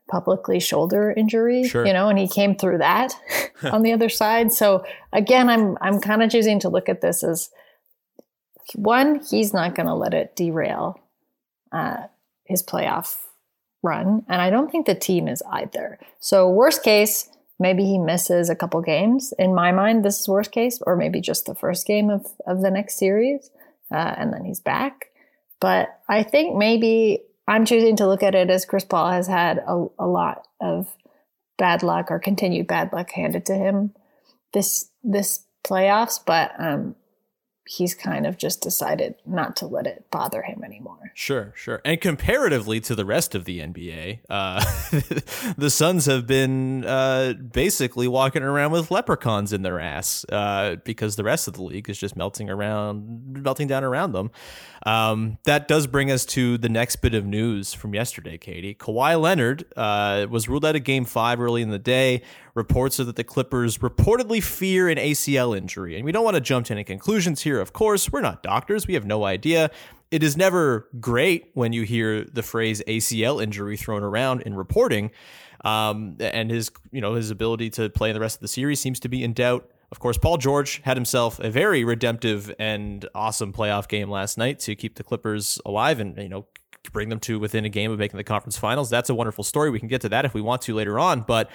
publicly 0.09 0.59
shoulder 0.59 1.13
injury. 1.15 1.63
Sure. 1.63 1.85
You 1.85 1.93
know, 1.93 2.09
and 2.09 2.19
he 2.19 2.27
came 2.27 2.55
through 2.55 2.79
that 2.79 3.13
on 3.63 3.83
the 3.83 3.93
other 3.93 4.09
side. 4.09 4.51
So 4.51 4.83
again, 5.13 5.49
I'm 5.49 5.77
I'm 5.81 5.99
kind 5.99 6.23
of 6.23 6.31
choosing 6.31 6.59
to 6.61 6.69
look 6.69 6.89
at 6.89 7.01
this 7.01 7.23
as 7.23 7.49
one, 8.75 9.21
he's 9.29 9.53
not 9.53 9.75
going 9.75 9.87
to 9.87 9.93
let 9.93 10.13
it 10.13 10.35
derail 10.35 10.99
uh, 11.71 12.03
his 12.45 12.63
playoff 12.63 13.17
run. 13.83 14.23
And 14.27 14.41
I 14.41 14.49
don't 14.49 14.71
think 14.71 14.85
the 14.85 14.95
team 14.95 15.27
is 15.27 15.41
either. 15.49 15.99
So, 16.19 16.49
worst 16.49 16.83
case, 16.83 17.29
maybe 17.61 17.85
he 17.85 17.99
misses 17.99 18.49
a 18.49 18.55
couple 18.55 18.81
games. 18.81 19.33
In 19.37 19.53
my 19.53 19.71
mind, 19.71 20.03
this 20.03 20.19
is 20.19 20.27
worst 20.27 20.51
case, 20.51 20.81
or 20.85 20.95
maybe 20.95 21.21
just 21.21 21.45
the 21.45 21.55
first 21.55 21.85
game 21.85 22.09
of, 22.09 22.25
of 22.47 22.61
the 22.61 22.71
next 22.71 22.97
series, 22.97 23.51
uh, 23.93 24.15
and 24.17 24.33
then 24.33 24.43
he's 24.43 24.59
back. 24.59 25.11
But 25.59 25.89
I 26.09 26.23
think 26.23 26.57
maybe 26.57 27.21
I'm 27.47 27.65
choosing 27.65 27.95
to 27.97 28.07
look 28.07 28.23
at 28.23 28.35
it 28.35 28.49
as 28.49 28.65
Chris 28.65 28.83
Paul 28.83 29.11
has 29.11 29.27
had 29.27 29.59
a, 29.59 29.85
a 29.99 30.07
lot 30.07 30.47
of 30.59 30.93
bad 31.57 31.83
luck 31.83 32.09
or 32.09 32.17
continued 32.17 32.65
bad 32.65 32.91
luck 32.91 33.11
handed 33.11 33.45
to 33.45 33.53
him 33.53 33.93
this 34.53 34.89
this 35.03 35.45
playoffs. 35.63 36.19
But 36.25 36.51
um, 36.57 36.95
he's 37.67 37.93
kind 37.93 38.25
of 38.25 38.37
just 38.37 38.61
decided 38.61 39.15
not 39.25 39.55
to 39.57 39.67
let 39.67 39.85
it 39.85 40.05
bother 40.11 40.41
him 40.41 40.63
anymore. 40.63 41.11
Sure, 41.13 41.53
sure. 41.55 41.81
And 41.85 42.01
comparatively 42.01 42.79
to 42.81 42.95
the 42.95 43.05
rest 43.05 43.35
of 43.35 43.45
the 43.45 43.59
NBA, 43.59 44.19
uh, 44.29 44.59
the 45.57 45.69
Suns 45.69 46.05
have 46.07 46.25
been 46.25 46.83
uh, 46.85 47.33
basically 47.33 48.07
walking 48.07 48.41
around 48.43 48.71
with 48.71 48.89
leprechauns 48.89 49.53
in 49.53 49.61
their 49.61 49.79
ass 49.79 50.25
uh, 50.29 50.77
because 50.83 51.15
the 51.15 51.23
rest 51.23 51.47
of 51.47 51.53
the 51.53 51.63
league 51.63 51.89
is 51.89 51.97
just 51.97 52.15
melting 52.15 52.49
around, 52.49 53.43
melting 53.43 53.67
down 53.67 53.83
around 53.83 54.13
them. 54.13 54.31
Um, 54.83 55.37
that 55.43 55.67
does 55.67 55.85
bring 55.85 56.09
us 56.09 56.25
to 56.25 56.57
the 56.57 56.69
next 56.69 56.97
bit 56.97 57.13
of 57.13 57.25
news 57.25 57.73
from 57.73 57.93
yesterday, 57.93 58.37
Katie. 58.37 58.73
Kawhi 58.73 59.19
Leonard 59.19 59.65
uh, 59.77 60.25
was 60.29 60.49
ruled 60.49 60.65
out 60.65 60.75
of 60.75 60.83
Game 60.83 61.05
Five 61.05 61.39
early 61.39 61.61
in 61.61 61.69
the 61.69 61.79
day. 61.79 62.23
Reports 62.55 62.99
are 62.99 63.03
that 63.03 63.15
the 63.15 63.23
Clippers 63.23 63.77
reportedly 63.77 64.41
fear 64.41 64.89
an 64.89 64.97
ACL 64.97 65.55
injury, 65.55 65.95
and 65.95 66.03
we 66.03 66.11
don't 66.11 66.23
want 66.23 66.35
to 66.35 66.41
jump 66.41 66.65
to 66.67 66.73
any 66.73 66.83
conclusions 66.83 67.41
here. 67.41 67.59
Of 67.59 67.73
course, 67.73 68.11
we're 68.11 68.21
not 68.21 68.41
doctors; 68.41 68.87
we 68.87 68.95
have 68.95 69.05
no 69.05 69.23
idea. 69.23 69.69
It 70.09 70.23
is 70.23 70.35
never 70.35 70.89
great 70.99 71.51
when 71.53 71.71
you 71.71 71.83
hear 71.83 72.25
the 72.25 72.43
phrase 72.43 72.81
ACL 72.87 73.41
injury 73.41 73.77
thrown 73.77 74.03
around 74.03 74.41
in 74.41 74.55
reporting, 74.55 75.11
um, 75.63 76.17
and 76.19 76.49
his 76.49 76.71
you 76.91 77.01
know 77.01 77.13
his 77.13 77.29
ability 77.29 77.69
to 77.71 77.89
play 77.91 78.11
the 78.13 78.19
rest 78.19 78.37
of 78.37 78.41
the 78.41 78.47
series 78.47 78.79
seems 78.79 78.99
to 79.01 79.09
be 79.09 79.23
in 79.23 79.33
doubt. 79.33 79.69
Of 79.91 79.99
course, 79.99 80.17
Paul 80.17 80.37
George 80.37 80.81
had 80.83 80.95
himself 80.95 81.39
a 81.39 81.49
very 81.49 81.83
redemptive 81.83 82.53
and 82.57 83.05
awesome 83.13 83.51
playoff 83.51 83.87
game 83.87 84.09
last 84.09 84.37
night 84.37 84.59
to 84.59 84.75
keep 84.75 84.95
the 84.95 85.03
Clippers 85.03 85.59
alive 85.65 85.99
and, 85.99 86.17
you 86.17 86.29
know, 86.29 86.45
bring 86.93 87.09
them 87.09 87.19
to 87.19 87.39
within 87.39 87.65
a 87.65 87.69
game 87.69 87.91
of 87.91 87.99
making 87.99 88.17
the 88.17 88.23
conference 88.23 88.57
finals. 88.57 88.89
That's 88.89 89.09
a 89.09 89.15
wonderful 89.15 89.43
story. 89.43 89.69
We 89.69 89.79
can 89.79 89.87
get 89.87 90.01
to 90.01 90.09
that 90.09 90.25
if 90.25 90.33
we 90.33 90.41
want 90.41 90.61
to 90.63 90.73
later 90.73 90.97
on. 90.97 91.21
But 91.21 91.49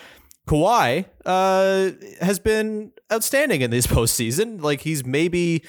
Kawhi 0.47 1.07
uh, 1.25 1.91
has 2.21 2.39
been 2.39 2.93
outstanding 3.13 3.63
in 3.63 3.71
this 3.71 3.87
postseason. 3.87 4.61
Like 4.61 4.83
he's 4.83 5.05
maybe 5.05 5.65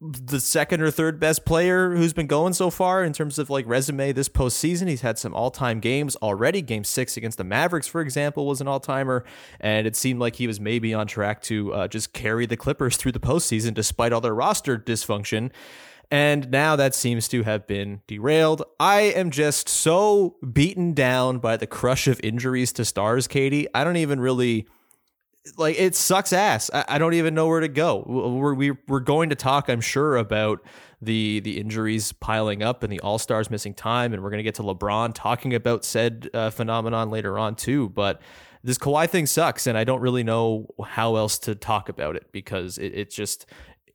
the 0.00 0.40
second 0.40 0.80
or 0.80 0.90
third 0.90 1.20
best 1.20 1.44
player 1.44 1.94
who's 1.94 2.14
been 2.14 2.26
going 2.26 2.54
so 2.54 2.70
far 2.70 3.04
in 3.04 3.12
terms 3.12 3.38
of 3.38 3.50
like 3.50 3.66
resume 3.66 4.12
this 4.12 4.30
postseason. 4.30 4.88
He's 4.88 5.02
had 5.02 5.18
some 5.18 5.34
all 5.34 5.50
time 5.50 5.78
games 5.78 6.16
already. 6.16 6.62
Game 6.62 6.84
six 6.84 7.18
against 7.18 7.36
the 7.36 7.44
Mavericks, 7.44 7.86
for 7.86 8.00
example, 8.00 8.46
was 8.46 8.62
an 8.62 8.68
all 8.68 8.80
timer, 8.80 9.24
and 9.60 9.86
it 9.86 9.96
seemed 9.96 10.18
like 10.18 10.36
he 10.36 10.46
was 10.46 10.58
maybe 10.58 10.94
on 10.94 11.06
track 11.06 11.42
to 11.42 11.74
uh, 11.74 11.88
just 11.88 12.14
carry 12.14 12.46
the 12.46 12.56
Clippers 12.56 12.96
through 12.96 13.12
the 13.12 13.20
postseason 13.20 13.74
despite 13.74 14.12
all 14.12 14.22
their 14.22 14.34
roster 14.34 14.78
dysfunction. 14.78 15.50
And 16.10 16.50
now 16.50 16.74
that 16.76 16.94
seems 16.94 17.28
to 17.28 17.44
have 17.44 17.66
been 17.66 18.00
derailed. 18.08 18.64
I 18.80 19.02
am 19.02 19.30
just 19.30 19.68
so 19.68 20.36
beaten 20.52 20.92
down 20.92 21.38
by 21.38 21.56
the 21.56 21.68
crush 21.68 22.08
of 22.08 22.18
injuries 22.24 22.72
to 22.72 22.84
stars, 22.84 23.28
Katie. 23.28 23.68
I 23.74 23.84
don't 23.84 23.96
even 23.96 24.18
really 24.18 24.66
like 25.56 25.78
it 25.78 25.94
sucks 25.94 26.32
ass. 26.32 26.70
I, 26.72 26.84
I, 26.88 26.98
don't 26.98 27.14
even 27.14 27.34
know 27.34 27.48
where 27.48 27.60
to 27.60 27.68
go. 27.68 28.04
We're 28.06 28.54
we, 28.54 28.70
are 28.70 28.78
we 28.86 28.96
are 28.96 29.00
going 29.00 29.30
to 29.30 29.36
talk, 29.36 29.68
I'm 29.68 29.80
sure, 29.80 30.16
about 30.16 30.62
the 31.00 31.40
the 31.40 31.58
injuries 31.58 32.12
piling 32.12 32.62
up 32.62 32.82
and 32.82 32.92
the 32.92 33.00
All 33.00 33.18
Stars 33.18 33.50
missing 33.50 33.74
time, 33.74 34.12
and 34.12 34.22
we're 34.22 34.30
going 34.30 34.38
to 34.38 34.44
get 34.44 34.56
to 34.56 34.62
LeBron 34.62 35.12
talking 35.14 35.54
about 35.54 35.84
said 35.84 36.28
uh, 36.34 36.50
phenomenon 36.50 37.10
later 37.10 37.38
on 37.38 37.54
too. 37.54 37.88
But 37.88 38.20
this 38.62 38.76
Kawhi 38.76 39.08
thing 39.08 39.26
sucks, 39.26 39.66
and 39.66 39.78
I 39.78 39.84
don't 39.84 40.00
really 40.00 40.22
know 40.24 40.66
how 40.84 41.16
else 41.16 41.38
to 41.40 41.54
talk 41.54 41.88
about 41.88 42.16
it 42.16 42.30
because 42.32 42.76
it, 42.76 42.92
it 42.94 43.10
just 43.10 43.46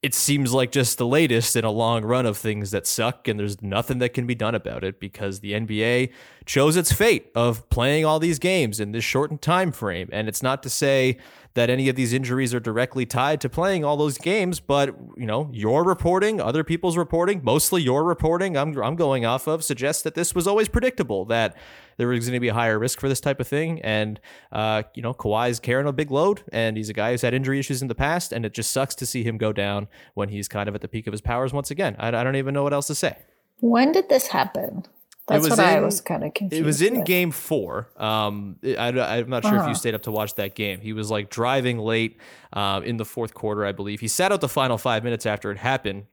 it 0.06 0.14
seems 0.14 0.54
like 0.54 0.72
just 0.72 1.00
the 1.00 1.08
latest 1.08 1.56
in 1.56 1.66
a 1.66 1.72
long 1.72 2.06
run 2.06 2.28
of 2.28 2.38
things 2.38 2.70
that 2.70 2.86
suck, 2.86 3.28
and 3.28 3.40
there's 3.40 3.60
nothing 3.64 3.98
that 3.98 4.10
can 4.10 4.28
be 4.28 4.36
done 4.36 4.54
about 4.54 4.84
it 4.84 5.00
because 5.00 5.40
the 5.40 5.54
NBA 5.54 6.12
chose 6.46 6.78
its 6.78 6.92
fate 6.92 7.32
of 7.34 7.68
playing 7.72 8.06
all 8.06 8.20
these 8.20 8.38
games 8.38 8.80
in 8.80 8.92
this 8.92 9.04
shortened 9.04 9.42
time 9.42 9.72
frame. 9.72 10.08
And 10.12 10.28
it's 10.28 10.44
not 10.44 10.62
to 10.62 10.70
say 10.70 11.18
that 11.56 11.72
any 11.72 11.90
of 11.90 11.96
these 11.96 12.14
injuries 12.14 12.54
are 12.54 12.60
directly 12.60 13.08
tied 13.08 13.42
to 13.42 13.50
playing 13.50 13.84
all 13.84 13.98
those 13.98 14.20
games, 14.20 14.60
but 14.60 14.96
you 15.18 15.26
know, 15.26 15.50
your 15.52 15.84
reporting, 15.84 16.40
other 16.40 16.64
people's 16.64 16.98
reporting, 16.98 17.42
mostly 17.44 17.82
your 17.82 18.04
reporting, 18.04 18.56
I'm 18.56 18.78
I'm 18.78 18.96
going 18.96 19.26
off 19.26 19.48
of 19.48 19.64
suggests 19.64 20.04
that 20.04 20.14
this 20.14 20.36
was 20.36 20.46
always 20.46 20.70
predictable 20.70 21.26
that 21.26 21.58
there 21.98 22.08
was 22.08 22.26
going 22.26 22.34
to 22.36 22.40
be 22.40 22.48
a 22.50 22.54
higher 22.54 22.78
risk 22.80 23.00
for 23.00 23.08
this 23.10 23.20
type 23.20 23.40
of 23.40 23.48
thing. 23.48 23.82
And 23.82 24.20
uh, 24.52 24.84
you 24.94 25.02
know, 25.02 25.14
Kawhi's 25.14 25.60
carrying 25.60 25.88
a 25.88 25.94
big 25.94 26.12
load, 26.12 26.44
and 26.52 26.78
he's 26.78 26.90
a 26.90 26.94
guy 26.94 27.12
who's 27.12 27.22
had 27.22 27.34
injury 27.34 27.60
issues 27.60 27.82
in 27.82 27.88
the 27.88 27.96
past, 27.96 28.32
and 28.32 28.46
it 28.46 28.54
just 28.54 28.72
sucks 28.72 28.96
to 28.96 29.06
see 29.06 29.24
him 29.24 29.38
go 29.38 29.52
down 29.54 29.88
when 30.14 30.30
he's 30.30 30.48
kind 30.48 30.68
of 30.70 30.76
at 30.76 30.82
the 30.82 30.88
peak 30.88 31.08
of 31.08 31.12
his 31.14 31.22
powers 31.22 31.54
once 31.54 31.72
again. 31.72 31.96
I, 32.00 32.10
I 32.10 32.24
don't 32.24 32.36
even 32.36 32.54
know 32.54 32.64
what 32.64 32.74
else 32.74 32.88
to 32.88 32.96
say. 32.96 33.18
When 33.62 33.92
did 33.92 34.10
this 34.10 34.28
happen? 34.28 34.86
That's 35.28 35.50
what 35.50 35.58
I 35.60 35.80
was 35.80 36.02
kind 36.02 36.24
of 36.24 36.36
confused. 36.36 36.62
It 36.62 36.66
was 36.66 36.84
in 36.84 36.98
with. 36.98 37.06
game 37.08 37.32
four. 37.32 37.90
Um, 37.98 38.58
I, 38.64 38.90
am 38.90 39.28
not 39.28 39.44
sure 39.44 39.56
if 39.56 39.62
Uh-huh. 39.62 39.70
you 39.70 39.74
stayed 39.76 39.96
up 39.96 40.04
to 40.04 40.12
watch 40.12 40.36
that 40.36 40.54
game. 40.54 40.82
He 40.82 40.94
was 40.94 41.10
like 41.10 41.32
driving 41.32 41.80
late 41.80 42.20
um, 42.54 42.84
in 42.84 42.98
the 42.98 43.06
fourth 43.06 43.34
quarter, 43.34 43.66
I 43.66 43.72
believe. 43.72 44.02
He 44.02 44.08
sat 44.08 44.32
out 44.32 44.40
the 44.42 44.48
final 44.50 44.78
five 44.78 45.04
minutes 45.04 45.26
after 45.26 45.50
it 45.50 45.58
happened. 45.58 46.04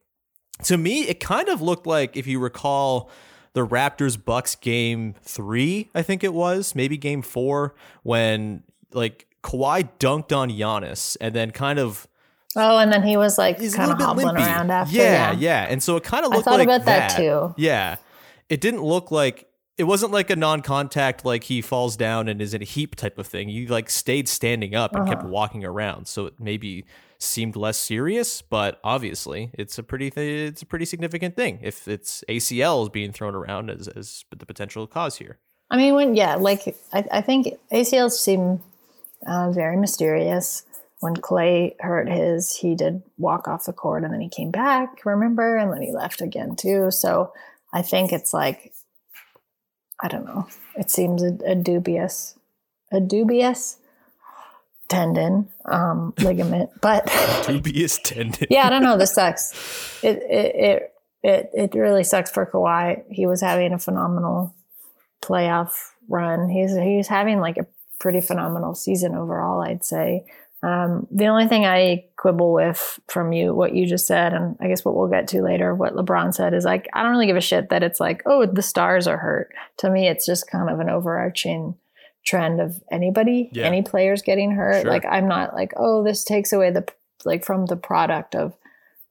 To 0.64 0.78
me, 0.78 1.02
it 1.02 1.20
kind 1.20 1.48
of 1.50 1.60
looked 1.60 1.86
like, 1.86 2.16
if 2.16 2.26
you 2.26 2.38
recall, 2.38 3.10
the 3.54 3.66
Raptors 3.66 4.23
Bucks 4.23 4.54
game 4.54 5.14
three, 5.23 5.90
I 5.94 6.02
think 6.02 6.25
it 6.25 6.32
was, 6.35 6.75
maybe 6.75 6.97
game 6.97 7.23
four, 7.23 7.75
when 8.02 8.62
like 8.92 9.26
Kawhi 9.42 9.88
dunked 9.99 10.37
on 10.37 10.50
Giannis 10.50 11.16
and 11.21 11.35
then 11.35 11.50
kind 11.50 11.78
of 11.78 12.06
Oh, 12.54 12.76
and 12.78 12.92
then 12.92 13.02
he 13.02 13.16
was 13.16 13.38
like 13.38 13.56
kind 13.73 13.90
of 13.90 13.99
hobbling 13.99 14.26
limpy. 14.26 14.42
around 14.42 14.71
after. 14.71 14.94
Yeah, 14.97 15.32
yeah. 15.32 15.66
And 15.71 15.82
so 15.82 15.97
it 15.97 16.02
kind 16.04 16.25
of 16.26 16.32
looked 16.32 16.47
like 16.47 16.61
I 16.61 16.64
thought 16.64 16.68
like 16.68 16.82
about 16.82 16.85
that 16.87 17.16
too. 17.16 17.54
Yeah. 17.56 17.97
It 18.50 18.61
didn't 18.61 18.82
look 18.82 19.11
like 19.11 19.49
it 19.78 19.85
wasn't 19.85 20.12
like 20.12 20.28
a 20.28 20.37
non-contact 20.37 21.25
like 21.25 21.44
he 21.44 21.62
falls 21.62 21.97
down 21.97 22.28
and 22.28 22.42
is 22.42 22.52
in 22.52 22.61
a 22.61 22.64
heap 22.66 22.94
type 22.94 23.16
of 23.18 23.26
thing. 23.26 23.49
He 23.49 23.66
like 23.66 23.88
stayed 23.88 24.28
standing 24.28 24.75
up 24.75 24.94
and 24.94 25.09
kept 25.09 25.23
Uh-huh. 25.23 25.30
walking 25.30 25.64
around. 25.64 26.06
So 26.09 26.26
it 26.26 26.35
maybe 26.38 26.85
seemed 27.22 27.56
less 27.56 27.78
serious, 27.78 28.42
but 28.42 28.80
obviously 28.84 29.50
it's 29.54 29.78
a 29.78 29.82
pretty 29.82 30.10
th- 30.10 30.50
it's 30.50 30.62
a 30.62 30.66
pretty 30.66 30.84
significant 30.84 31.36
thing 31.36 31.58
if 31.62 31.88
it's 31.88 32.24
ACL 32.28 32.82
is 32.82 32.88
being 32.88 33.12
thrown 33.12 33.34
around 33.34 33.70
as 33.70 33.88
as 33.88 34.24
the 34.36 34.46
potential 34.46 34.86
cause 34.86 35.16
here. 35.16 35.38
I 35.70 35.76
mean, 35.76 35.94
when 35.94 36.14
yeah, 36.14 36.34
like 36.36 36.76
I, 36.92 37.04
I 37.10 37.20
think 37.20 37.48
ACLs 37.72 38.12
seem 38.12 38.62
uh, 39.26 39.50
very 39.52 39.76
mysterious. 39.76 40.64
When 41.00 41.16
Clay 41.16 41.74
hurt 41.80 42.08
his, 42.08 42.54
he 42.54 42.76
did 42.76 43.02
walk 43.18 43.48
off 43.48 43.64
the 43.64 43.72
court 43.72 44.04
and 44.04 44.12
then 44.12 44.20
he 44.20 44.28
came 44.28 44.52
back, 44.52 45.04
remember, 45.04 45.56
and 45.56 45.72
then 45.72 45.82
he 45.82 45.90
left 45.90 46.20
again 46.20 46.54
too. 46.54 46.92
So 46.92 47.32
I 47.72 47.82
think 47.82 48.12
it's 48.12 48.32
like 48.32 48.72
I 50.02 50.08
don't 50.08 50.24
know. 50.24 50.46
It 50.76 50.90
seems 50.90 51.22
a, 51.22 51.38
a 51.44 51.54
dubious, 51.54 52.36
a 52.90 53.00
dubious 53.00 53.78
tendon 54.92 55.49
um, 55.64 56.12
ligament, 56.18 56.70
but 56.80 57.11
Dubious 57.46 57.99
tendon. 57.99 58.46
yeah, 58.50 58.66
I 58.66 58.70
don't 58.70 58.82
know. 58.82 58.99
This 58.99 59.14
sucks. 59.14 59.52
It 60.04 60.18
it 60.18 60.54
it 60.54 60.92
it, 61.22 61.50
it 61.54 61.78
really 61.78 62.04
sucks 62.04 62.30
for 62.30 62.44
Kawhi. 62.46 63.04
He 63.11 63.26
was 63.26 63.40
having 63.40 63.72
a 63.72 63.78
phenomenal 63.78 64.54
playoff 65.22 65.72
run. 66.08 66.49
He's 66.49 66.76
he's 66.76 67.08
having 67.08 67.40
like 67.40 67.56
a 67.56 67.66
pretty 67.99 68.20
phenomenal 68.20 68.75
season 68.75 69.14
overall. 69.14 69.62
I'd 69.62 69.84
say. 69.84 70.25
Um, 70.64 71.08
the 71.11 71.26
only 71.26 71.49
thing 71.49 71.66
I 71.66 72.04
quibble 72.16 72.52
with 72.52 73.00
from 73.08 73.32
you, 73.32 73.52
what 73.52 73.75
you 73.75 73.84
just 73.84 74.06
said, 74.06 74.32
and 74.32 74.56
I 74.61 74.68
guess 74.68 74.84
what 74.84 74.94
we'll 74.94 75.08
get 75.08 75.26
to 75.28 75.42
later, 75.42 75.75
what 75.75 75.96
LeBron 75.96 76.32
said 76.32 76.54
is 76.54 76.64
like, 76.64 76.88
I 76.92 77.02
don't 77.02 77.11
really 77.11 77.26
give 77.26 77.37
a 77.37 77.40
shit 77.40 77.70
that 77.70 77.82
it's 77.82 77.99
like, 77.99 78.22
oh, 78.26 78.46
the 78.46 78.62
stars 78.62 79.08
are 79.08 79.16
hurt. 79.16 79.50
To 79.78 79.90
me, 79.90 80.06
it's 80.06 80.25
just 80.25 80.49
kind 80.49 80.70
of 80.70 80.78
an 80.78 80.88
overarching 80.88 81.75
trend 82.24 82.60
of 82.60 82.80
anybody, 82.90 83.50
Yeah. 83.52 83.66
any 83.66 83.82
players 83.82 84.22
getting 84.22 84.52
hurt. 84.52 84.82
Sure. 84.82 84.90
Like, 84.90 85.04
I'm 85.04 85.28
not 85.28 85.54
like, 85.54 85.72
oh, 85.76 86.04
this 86.04 86.24
takes 86.24 86.52
away 86.52 86.70
the 86.70 86.86
like 87.24 87.44
from 87.44 87.66
the 87.66 87.76
product 87.76 88.34
of 88.34 88.54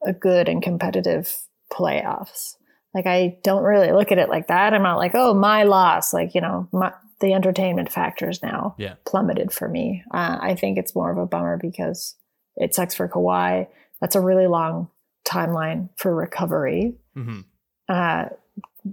a 0.05 0.13
good 0.13 0.49
and 0.49 0.61
competitive 0.61 1.33
playoffs. 1.71 2.55
Like 2.93 3.05
I 3.05 3.37
don't 3.43 3.63
really 3.63 3.91
look 3.91 4.11
at 4.11 4.17
it 4.17 4.29
like 4.29 4.47
that. 4.47 4.73
I'm 4.73 4.83
not 4.83 4.97
like, 4.97 5.11
oh, 5.15 5.33
my 5.33 5.63
loss. 5.63 6.13
Like 6.13 6.35
you 6.35 6.41
know, 6.41 6.67
my, 6.73 6.91
the 7.21 7.33
entertainment 7.33 7.91
factors 7.91 8.41
now 8.43 8.75
Yeah. 8.77 8.95
plummeted 9.05 9.51
for 9.53 9.69
me. 9.69 10.03
Uh, 10.13 10.37
I 10.41 10.55
think 10.55 10.77
it's 10.77 10.95
more 10.95 11.11
of 11.11 11.17
a 11.17 11.25
bummer 11.25 11.57
because 11.57 12.15
it 12.57 12.75
sucks 12.75 12.95
for 12.95 13.07
Kawhi. 13.07 13.67
That's 14.01 14.15
a 14.15 14.21
really 14.21 14.47
long 14.47 14.89
timeline 15.25 15.89
for 15.97 16.13
recovery. 16.13 16.95
Mm-hmm. 17.15 17.41
Uh, 17.87 18.25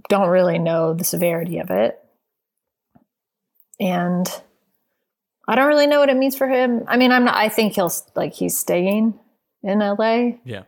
don't 0.07 0.29
really 0.29 0.59
know 0.59 0.93
the 0.93 1.03
severity 1.03 1.57
of 1.57 1.71
it, 1.71 1.98
and 3.79 4.27
I 5.47 5.55
don't 5.55 5.67
really 5.67 5.87
know 5.87 5.99
what 5.99 6.09
it 6.09 6.17
means 6.17 6.37
for 6.37 6.47
him. 6.47 6.83
I 6.87 6.97
mean, 6.97 7.11
I'm 7.11 7.25
not. 7.25 7.35
I 7.35 7.49
think 7.49 7.73
he'll 7.73 7.91
like 8.15 8.33
he's 8.33 8.57
staying 8.57 9.17
in 9.63 9.79
LA. 9.79 10.37
Yeah. 10.45 10.63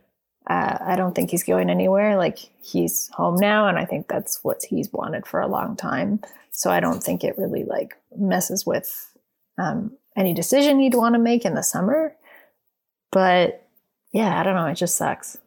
Uh, 0.48 0.78
I 0.80 0.96
don't 0.96 1.14
think 1.14 1.30
he's 1.30 1.44
going 1.44 1.70
anywhere. 1.70 2.16
Like 2.16 2.38
he's 2.60 3.08
home 3.12 3.36
now, 3.36 3.68
and 3.68 3.78
I 3.78 3.84
think 3.84 4.08
that's 4.08 4.42
what 4.42 4.62
he's 4.68 4.92
wanted 4.92 5.26
for 5.26 5.40
a 5.40 5.46
long 5.46 5.76
time. 5.76 6.20
So 6.50 6.70
I 6.70 6.80
don't 6.80 7.02
think 7.02 7.22
it 7.22 7.38
really 7.38 7.64
like 7.64 7.94
messes 8.16 8.66
with 8.66 9.12
um, 9.56 9.96
any 10.16 10.34
decision 10.34 10.80
he'd 10.80 10.94
want 10.94 11.14
to 11.14 11.20
make 11.20 11.44
in 11.44 11.54
the 11.54 11.62
summer. 11.62 12.16
But 13.12 13.66
yeah, 14.12 14.38
I 14.38 14.42
don't 14.42 14.56
know. 14.56 14.66
It 14.66 14.74
just 14.74 14.96
sucks. 14.96 15.38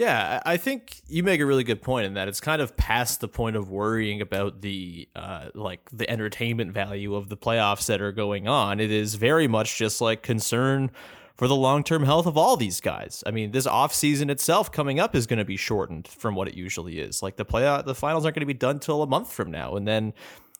Yeah, 0.00 0.40
I 0.46 0.56
think 0.56 1.02
you 1.08 1.22
make 1.22 1.42
a 1.42 1.44
really 1.44 1.62
good 1.62 1.82
point 1.82 2.06
in 2.06 2.14
that 2.14 2.26
it's 2.26 2.40
kind 2.40 2.62
of 2.62 2.74
past 2.74 3.20
the 3.20 3.28
point 3.28 3.54
of 3.54 3.68
worrying 3.68 4.22
about 4.22 4.62
the 4.62 5.06
uh, 5.14 5.50
like 5.54 5.90
the 5.92 6.08
entertainment 6.08 6.72
value 6.72 7.14
of 7.14 7.28
the 7.28 7.36
playoffs 7.36 7.84
that 7.84 8.00
are 8.00 8.10
going 8.10 8.48
on. 8.48 8.80
It 8.80 8.90
is 8.90 9.16
very 9.16 9.46
much 9.46 9.76
just 9.76 10.00
like 10.00 10.22
concern 10.22 10.90
for 11.36 11.46
the 11.46 11.54
long-term 11.54 12.04
health 12.04 12.24
of 12.24 12.38
all 12.38 12.56
these 12.56 12.80
guys. 12.80 13.22
I 13.26 13.30
mean, 13.30 13.50
this 13.50 13.66
offseason 13.66 14.30
itself 14.30 14.72
coming 14.72 14.98
up 14.98 15.14
is 15.14 15.26
going 15.26 15.38
to 15.38 15.44
be 15.44 15.58
shortened 15.58 16.08
from 16.08 16.34
what 16.34 16.48
it 16.48 16.54
usually 16.54 16.98
is. 16.98 17.22
Like 17.22 17.36
the 17.36 17.44
play 17.44 17.64
the 17.84 17.94
finals 17.94 18.24
aren't 18.24 18.36
going 18.36 18.40
to 18.40 18.46
be 18.46 18.54
done 18.54 18.80
till 18.80 19.02
a 19.02 19.06
month 19.06 19.30
from 19.30 19.50
now 19.50 19.76
and 19.76 19.86
then 19.86 20.14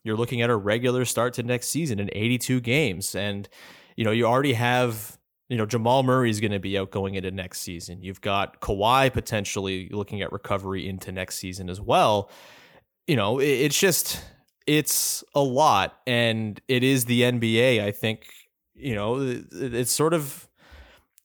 you're 0.04 0.18
looking 0.18 0.42
at 0.42 0.50
a 0.50 0.56
regular 0.56 1.06
start 1.06 1.32
to 1.34 1.42
next 1.42 1.68
season 1.68 1.98
in 1.98 2.10
82 2.12 2.60
games 2.60 3.14
and 3.14 3.48
you 3.96 4.04
know, 4.04 4.10
you 4.10 4.26
already 4.26 4.52
have 4.52 5.18
you 5.50 5.56
know, 5.56 5.66
Jamal 5.66 6.02
Murray 6.04 6.30
is 6.30 6.40
going 6.40 6.52
to 6.52 6.60
be 6.60 6.78
out 6.78 6.90
going 6.92 7.16
into 7.16 7.30
next 7.32 7.60
season. 7.60 8.02
You've 8.02 8.20
got 8.20 8.60
Kawhi 8.60 9.12
potentially 9.12 9.88
looking 9.90 10.22
at 10.22 10.30
recovery 10.32 10.88
into 10.88 11.10
next 11.12 11.36
season 11.38 11.68
as 11.68 11.80
well. 11.80 12.30
You 13.08 13.16
know, 13.16 13.40
it, 13.40 13.46
it's 13.48 13.78
just 13.78 14.24
it's 14.66 15.24
a 15.34 15.40
lot, 15.40 15.98
and 16.06 16.60
it 16.68 16.84
is 16.84 17.04
the 17.06 17.22
NBA. 17.22 17.82
I 17.82 17.90
think 17.90 18.26
you 18.74 18.94
know 18.94 19.20
it- 19.20 19.46
it's 19.52 19.92
sort 19.92 20.14
of 20.14 20.46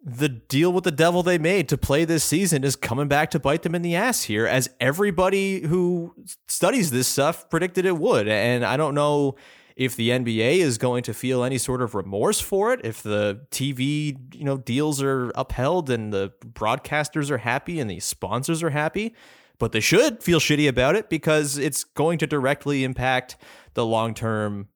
the 0.04 0.30
deal 0.30 0.72
with 0.74 0.84
the 0.84 0.92
devil 0.92 1.24
they 1.24 1.38
made 1.38 1.68
to 1.70 1.78
play 1.78 2.06
this 2.06 2.24
season 2.24 2.64
is 2.64 2.76
coming 2.76 3.08
back 3.08 3.32
to 3.32 3.40
bite 3.40 3.64
them 3.64 3.74
in 3.74 3.82
the 3.82 3.96
ass 3.96 4.24
here, 4.24 4.46
as 4.46 4.70
everybody 4.80 5.62
who 5.62 6.14
studies 6.48 6.92
this 6.92 7.08
stuff 7.08 7.50
predicted 7.50 7.86
it 7.86 7.98
would. 7.98 8.28
And 8.28 8.64
I 8.66 8.78
don't 8.78 8.94
know 8.96 9.36
if 9.76 9.96
the 9.96 10.10
NBA 10.10 10.58
is 10.58 10.78
going 10.78 11.04
to 11.04 11.14
feel 11.14 11.44
any 11.44 11.58
sort 11.58 11.82
of 11.82 11.96
remorse 11.96 12.40
for 12.40 12.72
it, 12.74 12.80
if 12.86 13.04
the 13.04 13.42
TV, 13.52 14.18
you 14.34 14.44
know, 14.46 14.58
deals 14.58 15.02
are 15.02 15.32
upheld 15.36 15.90
and 15.90 16.14
the 16.14 16.32
broadcasters 16.46 17.30
are 17.30 17.40
happy 17.40 17.80
and 17.80 17.90
the 17.90 18.00
sponsors 18.00 18.64
are 18.64 18.70
happy, 18.70 19.14
but 19.60 19.72
they 19.74 19.82
should 19.82 20.24
feel 20.24 20.40
shitty 20.40 20.68
about 20.70 20.96
it 20.96 21.10
because 21.10 21.58
it's 21.58 21.84
going 21.84 22.18
to 22.20 22.28
directly 22.28 22.84
impact 22.84 23.36
the 23.74 23.86
long-term 23.86 24.70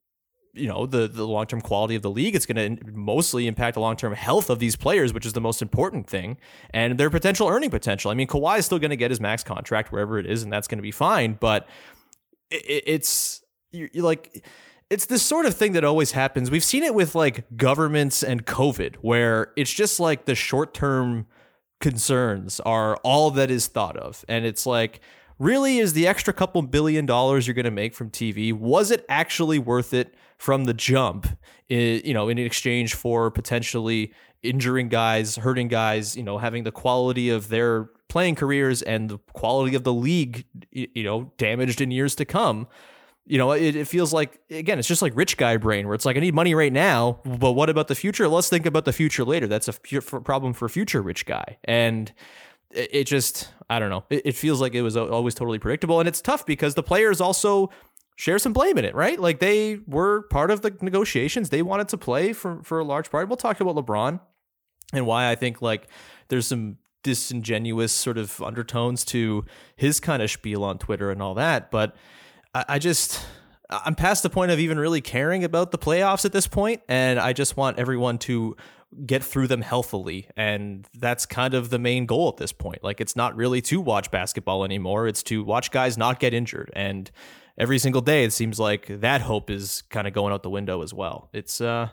you 0.56 0.68
know 0.68 0.88
the 0.88 1.08
the 1.08 1.26
long 1.28 1.46
term 1.46 1.62
quality 1.62 1.96
of 1.96 2.02
the 2.02 2.10
league. 2.10 2.36
It's 2.36 2.48
going 2.48 2.76
to 2.78 2.92
mostly 2.92 3.46
impact 3.46 3.76
the 3.76 3.80
long 3.82 3.96
term 3.96 4.14
health 4.14 4.50
of 4.50 4.58
these 4.58 4.76
players, 4.76 5.14
which 5.14 5.26
is 5.26 5.34
the 5.34 5.40
most 5.40 5.62
important 5.62 6.08
thing, 6.10 6.38
and 6.72 6.98
their 6.98 7.12
potential 7.12 7.48
earning 7.48 7.70
potential. 7.70 8.10
I 8.10 8.16
mean, 8.16 8.28
Kawhi 8.28 8.58
is 8.58 8.66
still 8.66 8.80
going 8.80 8.90
to 8.90 8.98
get 8.98 9.12
his 9.12 9.22
max 9.22 9.44
contract 9.44 9.92
wherever 9.92 10.18
it 10.18 10.26
is, 10.26 10.42
and 10.42 10.52
that's 10.52 10.68
going 10.68 10.80
to 10.80 10.82
be 10.84 10.92
fine. 10.92 11.38
But 11.40 11.68
it, 12.50 12.66
it- 12.66 12.84
it's 12.88 13.42
you 13.72 13.90
you 13.94 14.02
like 14.02 14.44
it's 14.90 15.06
this 15.06 15.22
sort 15.22 15.46
of 15.46 15.56
thing 15.56 15.74
that 15.74 15.84
always 15.84 16.12
happens. 16.12 16.50
We've 16.50 16.64
seen 16.64 16.84
it 16.84 16.96
with 16.96 17.14
like 17.16 17.46
governments 17.56 18.24
and 18.24 18.46
COVID, 18.46 18.96
where 19.02 19.54
it's 19.56 19.72
just 19.72 20.00
like 20.00 20.26
the 20.26 20.36
short 20.36 20.74
term 20.74 21.28
concerns 21.80 22.60
are 22.62 22.98
all 22.98 23.32
that 23.32 23.52
is 23.52 23.68
thought 23.68 23.98
of. 23.98 24.26
And 24.28 24.46
it's 24.46 24.66
like, 24.66 25.00
really, 25.38 25.78
is 25.78 25.94
the 25.94 26.08
extra 26.08 26.34
couple 26.34 26.62
billion 26.64 27.06
dollars 27.06 27.48
you're 27.48 27.54
going 27.54 27.66
to 27.66 27.72
make 27.72 27.94
from 27.94 28.10
TV, 28.10 28.52
was 28.52 28.92
it 28.92 29.06
actually 29.08 29.60
worth 29.60 29.94
it 29.94 30.16
from 30.38 30.66
the 30.66 30.74
jump, 30.74 31.28
you 31.68 32.14
know, 32.14 32.30
in 32.30 32.38
exchange 32.38 32.96
for 32.96 33.30
potentially 33.30 34.14
injuring 34.42 34.90
guys, 34.90 35.36
hurting 35.36 35.68
guys, 35.68 36.16
you 36.16 36.24
know, 36.24 36.38
having 36.38 36.64
the 36.64 36.72
quality 36.72 37.30
of 37.30 37.50
their 37.50 37.90
playing 38.08 38.36
careers 38.36 38.82
and 38.82 39.10
the 39.10 39.18
quality 39.34 39.76
of 39.76 39.84
the 39.84 39.94
league, 39.94 40.46
you 40.72 41.04
know, 41.04 41.32
damaged 41.38 41.80
in 41.80 41.92
years 41.92 42.16
to 42.16 42.26
come? 42.26 42.68
You 43.30 43.38
know, 43.38 43.52
it, 43.52 43.76
it 43.76 43.88
feels 43.88 44.12
like 44.12 44.42
again, 44.50 44.80
it's 44.80 44.88
just 44.88 45.04
like 45.04 45.16
rich 45.16 45.38
guy 45.38 45.58
brain, 45.58 45.86
where 45.86 45.94
it's 45.94 46.04
like 46.04 46.18
I 46.18 46.20
need 46.20 46.34
money 46.34 46.56
right 46.56 46.74
now, 46.74 47.22
but 47.24 47.52
what 47.52 47.70
about 47.70 47.88
the 47.88 47.94
future? 47.94 48.28
Let's 48.28 48.50
think 48.50 48.66
about 48.66 48.86
the 48.86 48.92
future 48.92 49.24
later. 49.24 49.46
That's 49.46 49.68
a 49.68 49.74
problem 50.02 50.54
for 50.54 50.68
future 50.68 51.00
rich 51.04 51.28
guy, 51.28 51.60
and 51.64 52.12
it, 52.72 52.90
it 52.92 53.04
just 53.04 53.50
I 53.70 53.78
don't 53.78 53.92
know. 53.92 54.04
It, 54.10 54.24
it 54.26 54.36
feels 54.36 54.60
like 54.60 54.74
it 54.74 54.82
was 54.82 54.98
always 54.98 55.36
totally 55.36 55.60
predictable, 55.60 56.00
and 56.00 56.10
it's 56.10 56.22
tough 56.22 56.44
because 56.44 56.74
the 56.74 56.82
players 56.82 57.22
also 57.22 57.70
share 58.16 58.40
some 58.40 58.52
blame 58.52 58.80
in 58.80 58.84
it, 58.84 58.96
right? 58.96 59.20
Like 59.20 59.40
they 59.40 59.80
were 59.86 60.24
part 60.24 60.50
of 60.50 60.64
the 60.64 60.76
negotiations. 60.82 61.52
They 61.52 61.62
wanted 61.62 61.88
to 61.90 62.00
play 62.00 62.34
for 62.34 62.64
for 62.64 62.80
a 62.80 62.84
large 62.84 63.12
part. 63.12 63.30
We'll 63.30 63.38
talk 63.38 63.60
about 63.62 63.76
LeBron 63.76 64.20
and 64.92 65.06
why 65.06 65.30
I 65.30 65.36
think 65.36 65.62
like 65.62 65.88
there's 66.30 66.48
some 66.48 66.78
disingenuous 67.04 67.92
sort 67.92 68.18
of 68.18 68.42
undertones 68.42 69.06
to 69.06 69.46
his 69.76 70.00
kind 70.00 70.24
of 70.24 70.32
spiel 70.32 70.64
on 70.64 70.80
Twitter 70.80 71.12
and 71.12 71.22
all 71.22 71.36
that. 71.36 71.70
But 71.70 71.96
I, 72.54 72.66
I 72.68 72.80
just 72.80 73.26
I'm 73.70 73.96
past 73.96 74.24
the 74.24 74.30
point 74.30 74.52
of 74.52 74.60
even 74.60 74.80
really 74.80 75.02
caring 75.02 75.44
about 75.44 75.72
the 75.72 75.78
playoffs 75.78 76.26
at 76.26 76.32
this 76.32 76.48
point, 76.48 76.82
and 76.88 77.20
I 77.20 77.34
just 77.34 77.56
want 77.56 77.78
everyone 77.78 78.18
to 78.20 78.56
get 79.06 79.24
through 79.24 79.48
them 79.48 79.62
healthily. 79.62 80.28
And 80.36 80.88
that's 80.98 81.28
kind 81.28 81.54
of 81.54 81.70
the 81.70 81.78
main 81.78 82.08
goal 82.08 82.30
at 82.30 82.38
this 82.38 82.52
point. 82.52 82.84
Like, 82.84 83.00
it's 83.00 83.16
not 83.16 83.36
really 83.36 83.62
to 83.64 83.80
watch 83.80 84.10
basketball 84.10 84.64
anymore, 84.64 85.08
it's 85.08 85.22
to 85.24 85.44
watch 85.44 85.70
guys 85.70 85.98
not 85.98 86.20
get 86.20 86.34
injured. 86.34 86.72
And 86.74 87.12
every 87.60 87.78
single 87.78 88.02
day, 88.02 88.24
it 88.24 88.34
seems 88.34 88.60
like 88.60 88.88
that 88.88 89.22
hope 89.22 89.52
is 89.52 89.84
kind 89.90 90.08
of 90.08 90.14
going 90.14 90.34
out 90.34 90.42
the 90.42 90.50
window 90.50 90.82
as 90.82 90.92
well. 90.92 91.30
It's, 91.32 91.62
uh, 91.62 91.90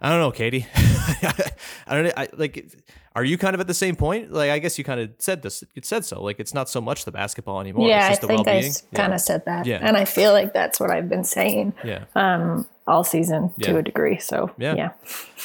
I 0.00 0.10
don't 0.10 0.20
know, 0.20 0.30
Katie. 0.30 0.66
I 0.74 1.94
don't 1.94 2.04
know. 2.04 2.12
I, 2.16 2.28
like, 2.34 2.74
are 3.14 3.24
you 3.24 3.38
kind 3.38 3.54
of 3.54 3.60
at 3.60 3.66
the 3.66 3.74
same 3.74 3.96
point? 3.96 4.30
Like, 4.32 4.50
I 4.50 4.58
guess 4.58 4.76
you 4.78 4.84
kind 4.84 5.00
of 5.00 5.10
said 5.18 5.42
this. 5.42 5.64
It 5.74 5.86
said 5.86 6.04
so. 6.04 6.22
Like, 6.22 6.38
it's 6.38 6.52
not 6.52 6.68
so 6.68 6.80
much 6.80 7.04
the 7.04 7.12
basketball 7.12 7.60
anymore. 7.60 7.88
Yeah, 7.88 8.08
it's 8.10 8.20
just 8.20 8.24
I 8.24 8.26
the 8.36 8.44
think 8.44 8.48
I 8.48 8.58
Yeah. 8.58 8.72
kind 8.94 9.14
of 9.14 9.20
said 9.20 9.44
that, 9.46 9.64
Yeah. 9.66 9.78
and 9.80 9.96
I 9.96 10.04
feel 10.04 10.32
like 10.32 10.52
that's 10.52 10.78
what 10.78 10.90
I've 10.90 11.08
been 11.08 11.24
saying 11.24 11.72
Yeah. 11.84 12.04
um, 12.14 12.66
all 12.86 13.04
season 13.04 13.52
Yeah. 13.56 13.72
to 13.72 13.78
a 13.78 13.82
degree. 13.82 14.18
So 14.18 14.50
Yeah. 14.58 14.74
yeah. 14.74 14.90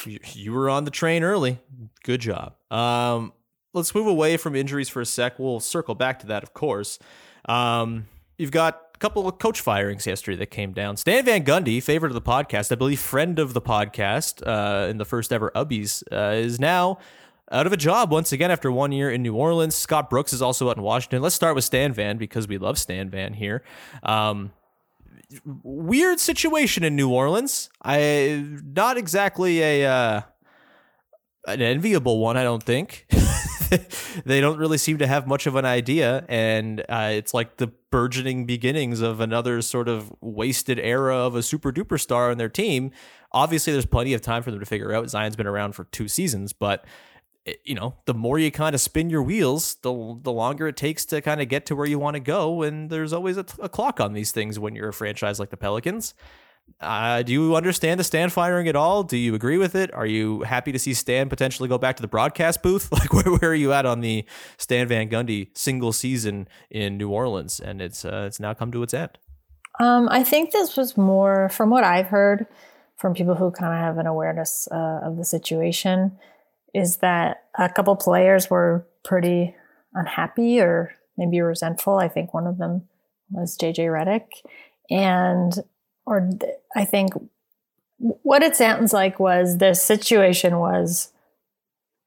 You, 0.04 0.18
you 0.34 0.52
were 0.52 0.68
on 0.68 0.84
the 0.84 0.90
train 0.90 1.22
early. 1.22 1.58
Good 2.04 2.20
job. 2.20 2.54
Um, 2.70 3.32
let's 3.72 3.94
move 3.94 4.06
away 4.06 4.36
from 4.36 4.54
injuries 4.54 4.88
for 4.90 5.00
a 5.00 5.06
sec. 5.06 5.38
We'll 5.38 5.60
circle 5.60 5.94
back 5.94 6.18
to 6.20 6.26
that, 6.26 6.42
of 6.42 6.52
course. 6.52 6.98
Um, 7.46 8.06
you've 8.36 8.50
got 8.52 8.91
couple 9.02 9.26
of 9.26 9.36
coach 9.38 9.60
firings 9.60 10.06
yesterday 10.06 10.36
that 10.36 10.52
came 10.52 10.72
down. 10.72 10.96
Stan 10.96 11.24
Van 11.24 11.44
Gundy, 11.44 11.82
favorite 11.82 12.10
of 12.10 12.14
the 12.14 12.22
podcast, 12.22 12.70
I 12.70 12.76
believe, 12.76 13.00
friend 13.00 13.40
of 13.40 13.52
the 13.52 13.60
podcast 13.60 14.46
uh, 14.46 14.88
in 14.88 14.98
the 14.98 15.04
first 15.04 15.32
ever 15.32 15.50
Ubbies, 15.56 16.04
uh, 16.12 16.36
is 16.36 16.60
now 16.60 16.98
out 17.50 17.66
of 17.66 17.72
a 17.72 17.76
job 17.76 18.12
once 18.12 18.30
again 18.30 18.52
after 18.52 18.70
one 18.70 18.92
year 18.92 19.10
in 19.10 19.20
New 19.20 19.34
Orleans. 19.34 19.74
Scott 19.74 20.08
Brooks 20.08 20.32
is 20.32 20.40
also 20.40 20.70
out 20.70 20.76
in 20.76 20.84
Washington. 20.84 21.20
Let's 21.20 21.34
start 21.34 21.56
with 21.56 21.64
Stan 21.64 21.92
Van 21.92 22.16
because 22.16 22.46
we 22.46 22.58
love 22.58 22.78
Stan 22.78 23.10
Van 23.10 23.32
here. 23.34 23.64
Um, 24.04 24.52
weird 25.64 26.20
situation 26.20 26.84
in 26.84 26.94
New 26.94 27.10
Orleans. 27.10 27.70
I 27.82 28.46
not 28.64 28.98
exactly 28.98 29.62
a 29.62 29.84
uh, 29.84 30.20
an 31.48 31.60
enviable 31.60 32.20
one. 32.20 32.36
I 32.36 32.44
don't 32.44 32.62
think. 32.62 33.08
they 34.24 34.40
don't 34.40 34.58
really 34.58 34.78
seem 34.78 34.98
to 34.98 35.08
have 35.08 35.26
much 35.26 35.48
of 35.48 35.56
an 35.56 35.64
idea, 35.64 36.24
and 36.28 36.84
uh, 36.88 37.10
it's 37.10 37.34
like 37.34 37.56
the 37.56 37.72
burgeoning 37.92 38.44
beginnings 38.44 39.00
of 39.00 39.20
another 39.20 39.62
sort 39.62 39.88
of 39.88 40.12
wasted 40.20 40.80
era 40.80 41.16
of 41.16 41.36
a 41.36 41.42
super 41.42 41.70
duper 41.70 42.00
star 42.00 42.32
on 42.32 42.38
their 42.38 42.48
team. 42.48 42.90
Obviously, 43.30 43.72
there's 43.72 43.86
plenty 43.86 44.14
of 44.14 44.20
time 44.20 44.42
for 44.42 44.50
them 44.50 44.58
to 44.58 44.66
figure 44.66 44.92
out. 44.92 45.08
Zion's 45.08 45.36
been 45.36 45.46
around 45.46 45.72
for 45.76 45.84
two 45.84 46.08
seasons, 46.08 46.52
but 46.52 46.84
eh, 47.46 47.52
you 47.62 47.76
know, 47.76 47.94
the 48.06 48.14
more 48.14 48.40
you 48.40 48.50
kind 48.50 48.74
of 48.74 48.80
spin 48.80 49.10
your 49.10 49.22
wheels, 49.22 49.76
the 49.82 50.18
the 50.22 50.32
longer 50.32 50.66
it 50.66 50.76
takes 50.76 51.04
to 51.06 51.20
kind 51.20 51.40
of 51.40 51.48
get 51.48 51.66
to 51.66 51.76
where 51.76 51.86
you 51.86 52.00
want 52.00 52.14
to 52.14 52.20
go. 52.20 52.62
And 52.62 52.90
there's 52.90 53.12
always 53.12 53.36
a, 53.36 53.46
a 53.60 53.68
clock 53.68 54.00
on 54.00 54.14
these 54.14 54.32
things 54.32 54.58
when 54.58 54.74
you're 54.74 54.88
a 54.88 54.92
franchise 54.92 55.38
like 55.38 55.50
the 55.50 55.56
Pelicans. 55.56 56.14
Uh, 56.82 57.22
do 57.22 57.32
you 57.32 57.54
understand 57.54 58.00
the 58.00 58.04
Stan 58.04 58.28
firing 58.28 58.66
at 58.66 58.74
all? 58.74 59.04
Do 59.04 59.16
you 59.16 59.36
agree 59.36 59.56
with 59.56 59.76
it? 59.76 59.94
Are 59.94 60.06
you 60.06 60.42
happy 60.42 60.72
to 60.72 60.78
see 60.80 60.94
Stan 60.94 61.28
potentially 61.28 61.68
go 61.68 61.78
back 61.78 61.94
to 61.96 62.02
the 62.02 62.08
broadcast 62.08 62.62
booth? 62.62 62.90
Like, 62.92 63.12
where, 63.12 63.36
where 63.36 63.50
are 63.50 63.54
you 63.54 63.72
at 63.72 63.86
on 63.86 64.00
the 64.00 64.24
Stan 64.58 64.88
Van 64.88 65.08
Gundy 65.08 65.56
single 65.56 65.92
season 65.92 66.48
in 66.70 66.98
New 66.98 67.10
Orleans? 67.10 67.60
And 67.60 67.80
it's 67.80 68.04
uh, 68.04 68.24
it's 68.26 68.40
now 68.40 68.52
come 68.52 68.72
to 68.72 68.82
its 68.82 68.94
end. 68.94 69.18
Um, 69.80 70.08
I 70.10 70.22
think 70.22 70.50
this 70.50 70.76
was 70.76 70.96
more, 70.96 71.48
from 71.48 71.70
what 71.70 71.84
I've 71.84 72.06
heard 72.06 72.46
from 72.96 73.14
people 73.14 73.34
who 73.34 73.50
kind 73.50 73.72
of 73.72 73.78
have 73.80 73.98
an 73.98 74.06
awareness 74.06 74.68
uh, 74.70 75.00
of 75.02 75.16
the 75.16 75.24
situation, 75.24 76.18
is 76.74 76.98
that 76.98 77.44
a 77.58 77.68
couple 77.68 77.96
players 77.96 78.50
were 78.50 78.86
pretty 79.04 79.54
unhappy 79.94 80.60
or 80.60 80.94
maybe 81.16 81.40
resentful. 81.40 81.98
I 81.98 82.08
think 82.08 82.34
one 82.34 82.46
of 82.46 82.58
them 82.58 82.88
was 83.30 83.56
JJ 83.56 83.86
Redick, 83.86 84.26
and 84.90 85.54
or 86.06 86.30
I 86.74 86.84
think 86.84 87.12
what 87.98 88.42
it 88.42 88.56
sounds 88.56 88.92
like 88.92 89.20
was 89.20 89.58
the 89.58 89.74
situation 89.74 90.58
was 90.58 91.12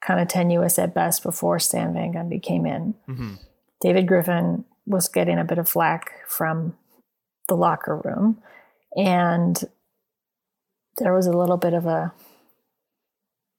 kind 0.05 0.19
of 0.19 0.27
tenuous 0.27 0.77
at 0.77 0.93
best 0.93 1.23
before 1.23 1.59
Stan 1.59 1.93
Van 1.93 2.13
Gundy 2.13 2.41
came 2.41 2.65
in. 2.65 2.93
Mm-hmm. 3.07 3.35
David 3.81 4.07
Griffin 4.07 4.65
was 4.85 5.07
getting 5.07 5.39
a 5.39 5.45
bit 5.45 5.57
of 5.57 5.69
flack 5.69 6.11
from 6.27 6.75
the 7.47 7.55
locker 7.55 7.97
room, 7.97 8.41
and 8.95 9.63
there 10.97 11.13
was 11.13 11.27
a 11.27 11.37
little 11.37 11.57
bit 11.57 11.73
of 11.73 11.85
a 11.85 12.13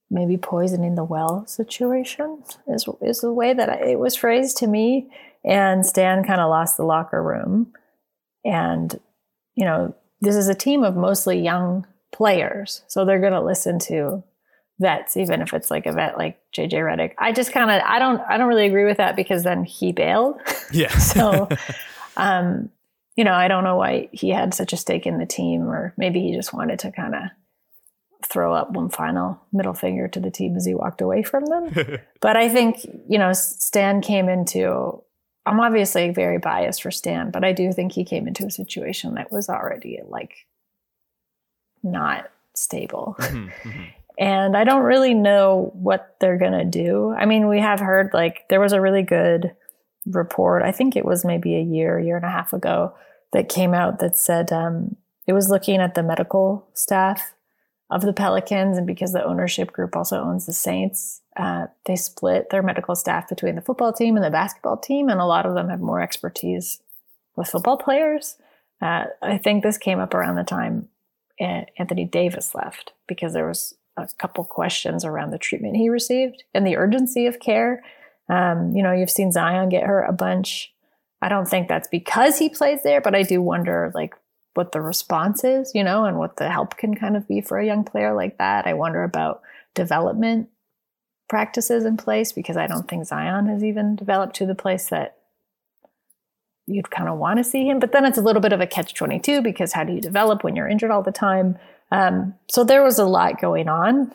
maybe 0.09 0.37
poisoning 0.37 0.95
the 0.95 1.03
well 1.03 1.45
situation 1.47 2.41
is 2.67 2.87
is 3.01 3.19
the 3.19 3.33
way 3.33 3.53
that 3.53 3.81
it 3.81 3.99
was 3.99 4.15
phrased 4.15 4.57
to 4.57 4.67
me. 4.67 5.09
And 5.43 5.85
Stan 5.85 6.23
kind 6.23 6.41
of 6.41 6.49
lost 6.49 6.77
the 6.77 6.83
locker 6.83 7.21
room, 7.21 7.73
and 8.45 8.97
you 9.55 9.65
know 9.65 9.95
this 10.21 10.35
is 10.35 10.47
a 10.47 10.55
team 10.55 10.83
of 10.83 10.95
mostly 10.95 11.39
young 11.39 11.85
players, 12.11 12.81
so 12.87 13.05
they're 13.05 13.19
going 13.19 13.33
to 13.33 13.41
listen 13.41 13.79
to 13.79 14.23
vets, 14.79 15.17
even 15.17 15.41
if 15.41 15.53
it's 15.53 15.71
like 15.71 15.85
a 15.85 15.91
vet 15.91 16.17
like 16.17 16.39
JJ 16.55 16.73
Redick. 16.73 17.13
I 17.17 17.31
just 17.31 17.51
kind 17.51 17.71
of 17.71 17.81
I 17.85 17.99
don't 17.99 18.21
I 18.29 18.37
don't 18.37 18.47
really 18.47 18.67
agree 18.67 18.85
with 18.85 18.97
that 18.97 19.15
because 19.15 19.43
then 19.43 19.63
he 19.63 19.91
bailed. 19.91 20.39
Yeah. 20.71 20.95
so, 20.97 21.49
um, 22.17 22.69
you 23.15 23.23
know, 23.23 23.33
I 23.33 23.47
don't 23.47 23.63
know 23.63 23.75
why 23.75 24.09
he 24.11 24.29
had 24.29 24.53
such 24.53 24.73
a 24.73 24.77
stake 24.77 25.05
in 25.05 25.17
the 25.17 25.25
team, 25.25 25.63
or 25.63 25.93
maybe 25.97 26.21
he 26.21 26.35
just 26.35 26.53
wanted 26.53 26.79
to 26.79 26.91
kind 26.91 27.15
of 27.15 27.21
throw 28.25 28.53
up 28.53 28.71
one 28.71 28.89
final 28.89 29.39
middle 29.53 29.73
finger 29.73 30.07
to 30.07 30.19
the 30.19 30.31
team 30.31 30.55
as 30.55 30.65
he 30.65 30.73
walked 30.73 31.01
away 31.01 31.23
from 31.23 31.45
them. 31.45 31.99
but 32.21 32.37
I 32.37 32.49
think, 32.49 32.83
you 33.07 33.17
know, 33.17 33.33
Stan 33.33 34.01
came 34.01 34.27
into, 34.29 35.01
I'm 35.47 35.59
obviously 35.59 36.09
very 36.11 36.37
biased 36.37 36.81
for 36.81 36.91
Stan, 36.91 37.31
but 37.31 37.43
I 37.43 37.53
do 37.53 37.71
think 37.71 37.91
he 37.91 38.03
came 38.03 38.27
into 38.27 38.45
a 38.45 38.51
situation 38.51 39.15
that 39.15 39.31
was 39.31 39.49
already 39.49 39.99
like 40.07 40.45
not 41.83 42.29
stable. 42.53 43.17
And 44.17 44.57
I 44.57 44.63
don't 44.63 44.83
really 44.83 45.13
know 45.13 45.71
what 45.75 46.15
they're 46.19 46.39
going 46.39 46.53
to 46.53 46.65
do. 46.65 47.13
I 47.15 47.25
mean, 47.25 47.47
we 47.47 47.59
have 47.59 47.79
heard 47.79 48.13
like 48.13 48.45
there 48.49 48.59
was 48.59 48.73
a 48.73 48.81
really 48.81 49.03
good 49.03 49.55
report, 50.07 50.63
I 50.63 50.71
think 50.71 50.95
it 50.95 51.05
was 51.05 51.23
maybe 51.23 51.55
a 51.55 51.61
year, 51.61 51.99
year 51.99 52.15
and 52.15 52.25
a 52.25 52.31
half 52.31 52.53
ago, 52.53 52.95
that 53.33 53.49
came 53.49 53.73
out 53.73 53.99
that 53.99 54.17
said 54.17 54.51
um, 54.51 54.95
it 55.27 55.33
was 55.33 55.49
looking 55.49 55.79
at 55.79 55.93
the 55.93 56.01
medical 56.01 56.67
staff 56.73 57.33
of 57.91 58.01
the 58.01 58.13
Pelicans. 58.13 58.77
And 58.77 58.87
because 58.87 59.13
the 59.13 59.23
ownership 59.23 59.71
group 59.71 59.95
also 59.95 60.19
owns 60.19 60.45
the 60.45 60.53
Saints, 60.53 61.21
uh, 61.37 61.67
they 61.85 61.95
split 61.95 62.49
their 62.49 62.63
medical 62.63 62.95
staff 62.95 63.29
between 63.29 63.55
the 63.55 63.61
football 63.61 63.93
team 63.93 64.15
and 64.15 64.25
the 64.25 64.31
basketball 64.31 64.77
team. 64.77 65.07
And 65.07 65.19
a 65.19 65.25
lot 65.25 65.45
of 65.45 65.53
them 65.53 65.69
have 65.69 65.79
more 65.79 66.01
expertise 66.01 66.79
with 67.35 67.47
football 67.47 67.77
players. 67.77 68.37
Uh, 68.81 69.05
I 69.21 69.37
think 69.37 69.63
this 69.63 69.77
came 69.77 69.99
up 69.99 70.13
around 70.13 70.35
the 70.35 70.43
time 70.43 70.89
Anthony 71.39 72.05
Davis 72.05 72.55
left 72.55 72.93
because 73.07 73.33
there 73.33 73.47
was 73.47 73.75
a 73.95 74.07
couple 74.17 74.43
questions 74.43 75.05
around 75.05 75.31
the 75.31 75.37
treatment 75.37 75.75
he 75.75 75.89
received 75.89 76.43
and 76.53 76.65
the 76.65 76.77
urgency 76.77 77.27
of 77.27 77.39
care. 77.39 77.83
Um, 78.29 78.75
you 78.75 78.83
know, 78.83 78.91
you've 78.91 79.09
seen 79.09 79.31
Zion 79.31 79.69
get 79.69 79.83
hurt 79.83 80.05
a 80.05 80.13
bunch. 80.13 80.73
I 81.21 81.29
don't 81.29 81.47
think 81.47 81.67
that's 81.67 81.87
because 81.87 82.37
he 82.37 82.49
plays 82.49 82.83
there, 82.83 83.01
but 83.01 83.15
I 83.15 83.23
do 83.23 83.41
wonder 83.41 83.91
like 83.93 84.15
what 84.53 84.71
the 84.71 84.81
response 84.81 85.43
is, 85.43 85.71
you 85.75 85.83
know, 85.83 86.05
and 86.05 86.17
what 86.17 86.37
the 86.37 86.49
help 86.49 86.77
can 86.77 86.95
kind 86.95 87.15
of 87.15 87.27
be 87.27 87.41
for 87.41 87.59
a 87.59 87.65
young 87.65 87.83
player 87.83 88.13
like 88.13 88.39
that. 88.39 88.65
I 88.65 88.73
wonder 88.73 89.03
about 89.03 89.41
development 89.75 90.49
practices 91.29 91.85
in 91.85 91.97
place 91.97 92.31
because 92.31 92.57
I 92.57 92.67
don't 92.67 92.87
think 92.87 93.05
Zion 93.05 93.47
has 93.47 93.63
even 93.63 93.95
developed 93.95 94.35
to 94.37 94.45
the 94.45 94.55
place 94.55 94.89
that 94.89 95.17
you'd 96.67 96.91
kind 96.91 97.09
of 97.09 97.17
want 97.17 97.37
to 97.37 97.43
see 97.43 97.65
him. 97.65 97.79
But 97.79 97.91
then 97.91 98.05
it's 98.05 98.17
a 98.17 98.21
little 98.21 98.41
bit 98.41 98.53
of 98.53 98.61
a 98.61 98.67
catch 98.67 98.93
22 98.93 99.41
because 99.41 99.73
how 99.73 99.83
do 99.83 99.93
you 99.93 100.01
develop 100.01 100.43
when 100.43 100.55
you're 100.55 100.67
injured 100.67 100.91
all 100.91 101.01
the 101.01 101.11
time? 101.11 101.57
Um, 101.91 102.35
so 102.49 102.63
there 102.63 102.83
was 102.83 102.99
a 102.99 103.05
lot 103.05 103.41
going 103.41 103.69
on. 103.69 104.13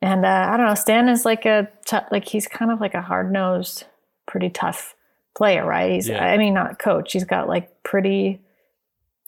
And 0.00 0.24
uh, 0.24 0.48
I 0.50 0.56
don't 0.56 0.66
know, 0.66 0.74
Stan 0.74 1.08
is 1.08 1.24
like 1.24 1.44
a, 1.44 1.68
t- 1.86 1.96
like 2.12 2.26
he's 2.28 2.46
kind 2.46 2.70
of 2.70 2.80
like 2.80 2.94
a 2.94 3.02
hard 3.02 3.32
nosed, 3.32 3.84
pretty 4.26 4.50
tough 4.50 4.94
player, 5.36 5.66
right? 5.66 5.90
He's, 5.92 6.08
Yeah. 6.08 6.24
I 6.24 6.36
mean, 6.36 6.54
not 6.54 6.78
coach. 6.78 7.12
He's 7.12 7.24
got 7.24 7.48
like 7.48 7.82
pretty 7.82 8.40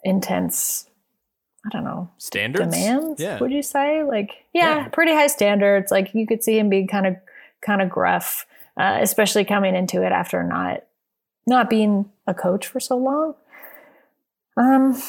intense, 0.04 0.86
I 1.64 1.68
don't 1.68 1.84
know, 1.84 2.10
Standards? 2.18 2.74
demands. 2.74 3.20
Yeah. 3.20 3.38
Would 3.38 3.52
you 3.52 3.62
say 3.62 4.02
like, 4.02 4.44
yeah, 4.54 4.88
pretty 4.88 5.12
high 5.12 5.26
standards. 5.26 5.90
Like 5.90 6.14
you 6.14 6.26
could 6.26 6.42
see 6.42 6.58
him 6.58 6.70
being 6.70 6.88
kind 6.88 7.06
of, 7.06 7.16
kind 7.60 7.82
of 7.82 7.90
gruff, 7.90 8.46
uh, 8.78 8.98
especially 9.00 9.44
coming 9.44 9.74
into 9.74 10.02
it 10.02 10.12
after 10.12 10.42
not, 10.42 10.84
not 11.46 11.68
being 11.68 12.10
a 12.26 12.32
coach 12.32 12.66
for 12.66 12.80
so 12.80 12.96
long. 12.96 13.34
Um, 14.56 15.00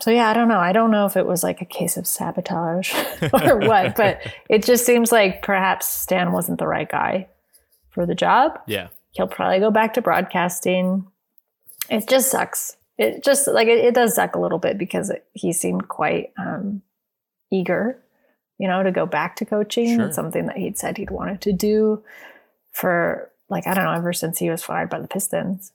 so 0.00 0.10
yeah, 0.10 0.28
I 0.28 0.34
don't 0.34 0.48
know. 0.48 0.58
I 0.58 0.72
don't 0.72 0.90
know 0.90 1.06
if 1.06 1.16
it 1.16 1.26
was 1.26 1.44
like 1.44 1.60
a 1.60 1.64
case 1.64 1.96
of 1.96 2.08
sabotage 2.08 2.92
or 3.32 3.58
what, 3.60 3.94
but 3.94 4.20
it 4.50 4.64
just 4.64 4.84
seems 4.84 5.12
like 5.12 5.42
perhaps 5.42 5.86
Stan 5.86 6.32
wasn't 6.32 6.58
the 6.58 6.66
right 6.66 6.88
guy 6.88 7.28
for 7.90 8.06
the 8.06 8.14
job. 8.16 8.58
Yeah. 8.66 8.88
He'll 9.12 9.28
probably 9.28 9.60
go 9.60 9.70
back 9.70 9.94
to 9.94 10.02
broadcasting. 10.02 11.06
It 11.88 12.08
just 12.08 12.32
sucks. 12.32 12.76
It 12.98 13.24
just 13.24 13.48
like 13.48 13.68
it, 13.68 13.84
it 13.84 13.94
does 13.94 14.14
suck 14.14 14.34
a 14.34 14.40
little 14.40 14.58
bit 14.58 14.78
because 14.78 15.10
it, 15.10 15.26
he 15.32 15.52
seemed 15.52 15.88
quite 15.88 16.32
um, 16.38 16.82
eager, 17.50 18.02
you 18.58 18.68
know, 18.68 18.82
to 18.82 18.92
go 18.92 19.06
back 19.06 19.36
to 19.36 19.44
coaching. 19.44 19.96
Sure. 19.96 20.06
It's 20.06 20.16
something 20.16 20.46
that 20.46 20.56
he'd 20.56 20.78
said 20.78 20.98
he'd 20.98 21.10
wanted 21.10 21.40
to 21.42 21.52
do 21.52 22.02
for 22.72 23.30
like 23.48 23.66
I 23.66 23.74
don't 23.74 23.84
know 23.84 23.92
ever 23.92 24.12
since 24.12 24.38
he 24.38 24.50
was 24.50 24.62
fired 24.62 24.90
by 24.90 25.00
the 25.00 25.08
Pistons. 25.08 25.72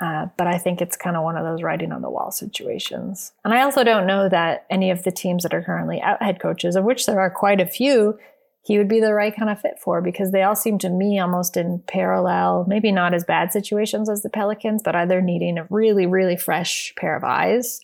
Uh, 0.00 0.26
but 0.36 0.46
I 0.46 0.58
think 0.58 0.82
it's 0.82 0.96
kind 0.96 1.16
of 1.16 1.22
one 1.22 1.38
of 1.38 1.44
those 1.44 1.62
writing 1.62 1.90
on 1.90 2.02
the 2.02 2.10
wall 2.10 2.30
situations. 2.30 3.32
And 3.44 3.54
I 3.54 3.62
also 3.62 3.82
don't 3.82 4.06
know 4.06 4.28
that 4.28 4.66
any 4.68 4.90
of 4.90 5.04
the 5.04 5.10
teams 5.10 5.42
that 5.42 5.54
are 5.54 5.62
currently 5.62 6.02
out 6.02 6.22
head 6.22 6.38
coaches, 6.38 6.76
of 6.76 6.84
which 6.84 7.06
there 7.06 7.18
are 7.18 7.30
quite 7.30 7.62
a 7.62 7.66
few, 7.66 8.18
he 8.66 8.78
would 8.78 8.88
be 8.88 8.98
the 8.98 9.14
right 9.14 9.34
kind 9.34 9.48
of 9.48 9.60
fit 9.60 9.78
for 9.78 10.02
because 10.02 10.32
they 10.32 10.42
all 10.42 10.56
seem 10.56 10.76
to 10.78 10.90
me 10.90 11.20
almost 11.20 11.56
in 11.56 11.78
parallel, 11.86 12.64
maybe 12.66 12.90
not 12.90 13.14
as 13.14 13.22
bad 13.22 13.52
situations 13.52 14.10
as 14.10 14.22
the 14.22 14.28
Pelicans, 14.28 14.82
but 14.82 14.96
either 14.96 15.20
needing 15.20 15.56
a 15.56 15.68
really, 15.70 16.04
really 16.04 16.36
fresh 16.36 16.92
pair 16.96 17.14
of 17.14 17.22
eyes 17.22 17.80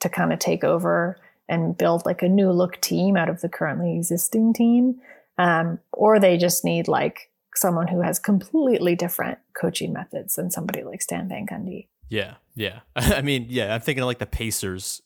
to 0.00 0.08
kind 0.08 0.32
of 0.32 0.38
take 0.38 0.64
over 0.64 1.18
and 1.50 1.76
build 1.76 2.06
like 2.06 2.22
a 2.22 2.30
new 2.30 2.50
look 2.50 2.80
team 2.80 3.14
out 3.14 3.28
of 3.28 3.42
the 3.42 3.48
currently 3.50 3.94
existing 3.94 4.54
team. 4.54 5.02
Um, 5.36 5.80
or 5.92 6.18
they 6.18 6.38
just 6.38 6.64
need 6.64 6.88
like 6.88 7.30
someone 7.54 7.88
who 7.88 8.00
has 8.00 8.18
completely 8.18 8.96
different 8.96 9.38
coaching 9.52 9.92
methods 9.92 10.36
than 10.36 10.50
somebody 10.50 10.82
like 10.82 11.02
Stan 11.02 11.28
Van 11.28 11.46
Gundy. 11.46 11.88
Yeah, 12.08 12.34
yeah. 12.54 12.80
I 12.96 13.22
mean, 13.22 13.46
yeah. 13.48 13.74
I'm 13.74 13.80
thinking 13.80 14.02
of 14.02 14.06
like 14.06 14.18
the 14.18 14.26
Pacers. 14.26 15.02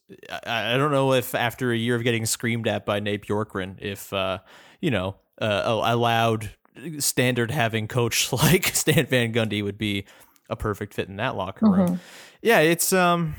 I, 0.46 0.74
I 0.74 0.76
don't 0.76 0.92
know 0.92 1.12
if 1.14 1.34
after 1.34 1.72
a 1.72 1.76
year 1.76 1.96
of 1.96 2.04
getting 2.04 2.26
screamed 2.26 2.68
at 2.68 2.84
by 2.84 3.00
Nate 3.00 3.26
Bjorkgren, 3.26 3.76
if 3.80 4.12
uh, 4.12 4.38
you 4.80 4.90
know, 4.90 5.16
uh, 5.40 5.62
a, 5.64 5.94
a 5.94 5.96
loud 5.96 6.50
standard 6.98 7.50
having 7.50 7.88
coach 7.88 8.32
like 8.32 8.66
Stan 8.68 9.06
Van 9.06 9.32
Gundy 9.32 9.62
would 9.62 9.78
be 9.78 10.06
a 10.48 10.56
perfect 10.56 10.94
fit 10.94 11.08
in 11.08 11.16
that 11.16 11.36
locker 11.36 11.66
room. 11.70 11.88
Mhm. 11.88 11.98
Yeah, 12.42 12.60
it's 12.60 12.92
um, 12.92 13.34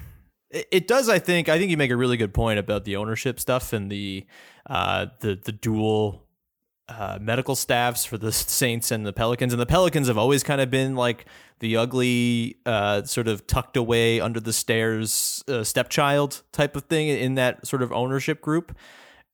it, 0.50 0.68
it 0.72 0.88
does. 0.88 1.10
I 1.10 1.20
think. 1.20 1.50
I 1.50 1.58
think 1.58 1.72
you 1.72 1.78
make 1.78 1.92
a 1.92 1.98
really 1.98 2.18
good 2.18 2.34
point 2.34 2.60
about 2.60 2.86
the 2.86 2.96
ownership 2.96 3.40
stuff 3.40 3.74
and 3.74 3.92
the 3.92 4.26
uh 4.70 5.08
the 5.22 5.40
the 5.44 5.52
dual 5.52 6.24
uh, 6.90 7.18
medical 7.22 7.56
staffs 7.56 8.06
for 8.06 8.18
the 8.18 8.32
Saints 8.32 8.92
and 8.92 9.06
the 9.06 9.14
Pelicans. 9.14 9.54
And 9.54 9.62
the 9.62 9.66
Pelicans 9.66 10.08
have 10.08 10.18
always 10.18 10.44
kind 10.44 10.62
of 10.62 10.70
been 10.70 10.96
like 10.96 11.26
the 11.60 11.78
ugly, 11.78 12.58
uh, 12.66 13.04
sort 13.04 13.28
of 13.28 13.46
tucked 13.48 13.78
away 13.78 14.20
under 14.20 14.40
the 14.40 14.54
stairs 14.54 15.44
uh, 15.48 15.64
stepchild 15.64 16.44
type 16.52 16.76
of 16.76 16.84
thing 16.84 17.08
in 17.08 17.36
that 17.36 17.66
sort 17.66 17.82
of 17.82 17.92
ownership 17.92 18.42
group. 18.42 18.76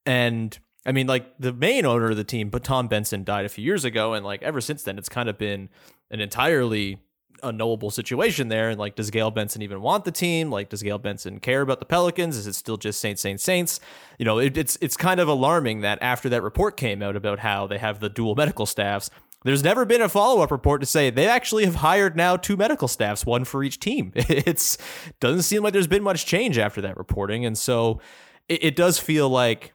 And 0.05 0.57
I 0.85 0.91
mean, 0.91 1.07
like 1.07 1.37
the 1.37 1.53
main 1.53 1.85
owner 1.85 2.11
of 2.11 2.17
the 2.17 2.23
team, 2.23 2.49
but 2.49 2.63
Tom 2.63 2.87
Benson 2.87 3.23
died 3.23 3.45
a 3.45 3.49
few 3.49 3.63
years 3.63 3.85
ago. 3.85 4.13
And 4.13 4.25
like 4.25 4.41
ever 4.41 4.61
since 4.61 4.83
then, 4.83 4.97
it's 4.97 5.09
kind 5.09 5.29
of 5.29 5.37
been 5.37 5.69
an 6.11 6.21
entirely 6.21 6.99
unknowable 7.43 7.91
situation 7.91 8.47
there. 8.47 8.69
And 8.69 8.79
like, 8.79 8.95
does 8.95 9.09
Gayle 9.09 9.31
Benson 9.31 9.61
even 9.61 9.81
want 9.81 10.05
the 10.05 10.11
team? 10.11 10.49
Like, 10.49 10.69
does 10.69 10.83
Gayle 10.83 10.97
Benson 10.97 11.39
care 11.39 11.61
about 11.61 11.79
the 11.79 11.85
Pelicans? 11.85 12.37
Is 12.37 12.47
it 12.47 12.53
still 12.53 12.77
just 12.77 12.99
Saints, 12.99 13.21
Saints, 13.21 13.43
Saints? 13.43 13.79
You 14.17 14.25
know, 14.25 14.39
it, 14.39 14.57
it's 14.57 14.77
it's 14.81 14.97
kind 14.97 15.19
of 15.19 15.27
alarming 15.27 15.81
that 15.81 15.99
after 16.01 16.29
that 16.29 16.43
report 16.43 16.77
came 16.77 17.01
out 17.01 17.15
about 17.15 17.39
how 17.39 17.67
they 17.67 17.77
have 17.77 17.99
the 17.99 18.09
dual 18.09 18.35
medical 18.35 18.65
staffs, 18.65 19.09
there's 19.43 19.63
never 19.63 19.85
been 19.85 20.01
a 20.01 20.09
follow 20.09 20.41
up 20.41 20.51
report 20.51 20.81
to 20.81 20.87
say 20.87 21.09
they 21.09 21.27
actually 21.27 21.65
have 21.65 21.75
hired 21.75 22.15
now 22.15 22.35
two 22.35 22.57
medical 22.57 22.87
staffs, 22.87 23.25
one 23.25 23.45
for 23.45 23.63
each 23.63 23.79
team. 23.79 24.11
It's 24.15 24.77
doesn't 25.19 25.43
seem 25.43 25.63
like 25.63 25.73
there's 25.73 25.87
been 25.87 26.03
much 26.03 26.25
change 26.25 26.57
after 26.57 26.81
that 26.81 26.97
reporting, 26.97 27.45
and 27.45 27.57
so 27.57 28.01
it, 28.49 28.63
it 28.63 28.75
does 28.75 28.99
feel 28.99 29.29
like 29.29 29.73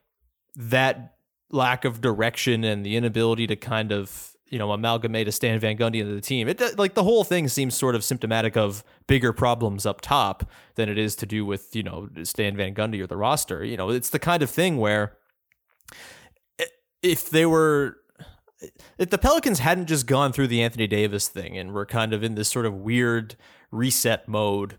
that 0.57 1.15
lack 1.51 1.85
of 1.85 2.01
direction 2.01 2.65
and 2.65 2.85
the 2.85 2.97
inability 2.97 3.47
to 3.47 3.57
kind 3.57 3.93
of 3.93 4.32
you 4.53 4.59
know 4.59 4.71
amalgamate 4.71 5.27
a 5.27 5.33
Stan 5.33 5.59
Van 5.59 5.79
Gundy 5.79 6.01
into 6.01 6.15
the 6.15 6.21
team. 6.21 6.47
It 6.47 6.79
like 6.79 6.93
the 6.93 7.03
whole 7.03 7.25
thing 7.25 7.49
seems 7.49 7.75
sort 7.75 7.95
of 7.95 8.05
symptomatic 8.05 8.55
of 8.55 8.85
bigger 9.07 9.33
problems 9.33 9.87
up 9.87 10.03
top 10.03 10.49
than 10.75 10.91
it 10.91 10.99
is 10.99 11.17
to 11.17 11.27
do 11.27 11.47
with 11.47 11.75
you 11.75 11.83
know 11.83 12.11
Stan 12.23 12.55
Van 12.55 12.75
Gundy 12.75 13.03
or 13.03 13.07
the 13.07 13.17
roster. 13.17 13.65
You 13.65 13.79
know, 13.79 13.89
it's 13.89 14.11
the 14.11 14.19
kind 14.19 14.43
of 14.43 14.51
thing 14.51 14.77
where 14.77 15.17
if 17.03 17.31
they 17.31 17.47
were 17.47 17.97
if 18.99 19.09
the 19.09 19.19
Pelicans 19.19 19.61
hadn't 19.61 19.87
just 19.87 20.07
gone 20.07 20.33
through 20.33 20.49
the 20.49 20.63
Anthony 20.63 20.87
Davis 20.87 21.29
thing 21.29 21.57
and 21.57 21.73
were 21.73 21.87
kind 21.87 22.13
of 22.13 22.23
in 22.23 22.35
this 22.35 22.51
sort 22.51 22.67
of 22.67 22.75
weird 22.75 23.37
reset 23.71 24.29
mode, 24.29 24.77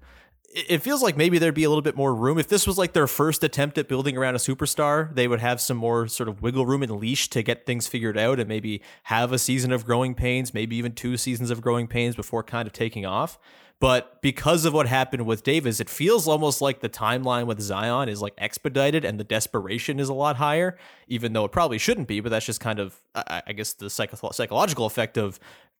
it 0.55 0.83
feels 0.83 1.01
like 1.01 1.17
maybe 1.17 1.39
there'd 1.39 1.55
be 1.55 1.63
a 1.63 1.69
little 1.69 1.81
bit 1.81 1.95
more 1.95 2.13
room. 2.13 2.37
If 2.37 2.47
this 2.47 2.67
was 2.67 2.77
like 2.77 2.93
their 2.93 3.07
first 3.07 3.43
attempt 3.43 3.77
at 3.79 3.87
building 3.87 4.15
around 4.15 4.35
a 4.35 4.39
superstar, 4.39 5.13
they 5.13 5.27
would 5.27 5.39
have 5.39 5.59
some 5.59 5.77
more 5.77 6.07
sort 6.07 6.29
of 6.29 6.43
wiggle 6.43 6.65
room 6.65 6.83
and 6.83 6.91
leash 6.91 7.29
to 7.31 7.41
get 7.41 7.65
things 7.65 7.87
figured 7.87 8.17
out 8.17 8.39
and 8.39 8.47
maybe 8.47 8.81
have 9.03 9.31
a 9.31 9.39
season 9.39 9.71
of 9.71 9.85
growing 9.85 10.13
pains, 10.13 10.53
maybe 10.53 10.75
even 10.75 10.93
two 10.93 11.17
seasons 11.17 11.49
of 11.49 11.61
growing 11.61 11.87
pains 11.87 12.15
before 12.15 12.43
kind 12.43 12.67
of 12.67 12.73
taking 12.73 13.05
off. 13.05 13.39
But 13.79 14.21
because 14.21 14.63
of 14.63 14.73
what 14.73 14.87
happened 14.87 15.25
with 15.25 15.43
Davis, 15.43 15.79
it 15.79 15.89
feels 15.89 16.27
almost 16.27 16.61
like 16.61 16.79
the 16.79 16.87
timeline 16.87 17.47
with 17.47 17.59
Zion 17.59 18.07
is 18.07 18.21
like 18.21 18.33
expedited 18.37 19.03
and 19.03 19.19
the 19.19 19.23
desperation 19.23 19.99
is 19.99 20.07
a 20.07 20.13
lot 20.13 20.37
higher, 20.37 20.77
even 21.07 21.33
though 21.33 21.45
it 21.45 21.51
probably 21.51 21.79
shouldn't 21.79 22.07
be. 22.07 22.19
But 22.19 22.29
that's 22.29 22.45
just 22.45 22.59
kind 22.59 22.79
of, 22.79 22.95
I 23.15 23.41
I 23.47 23.53
guess, 23.53 23.73
the 23.73 23.89
psycho- 23.89 24.31
psychological 24.31 24.85
effect 24.85 25.17
of 25.17 25.39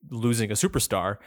losing 0.09 0.51
a 0.51 0.55
superstar 0.55 1.17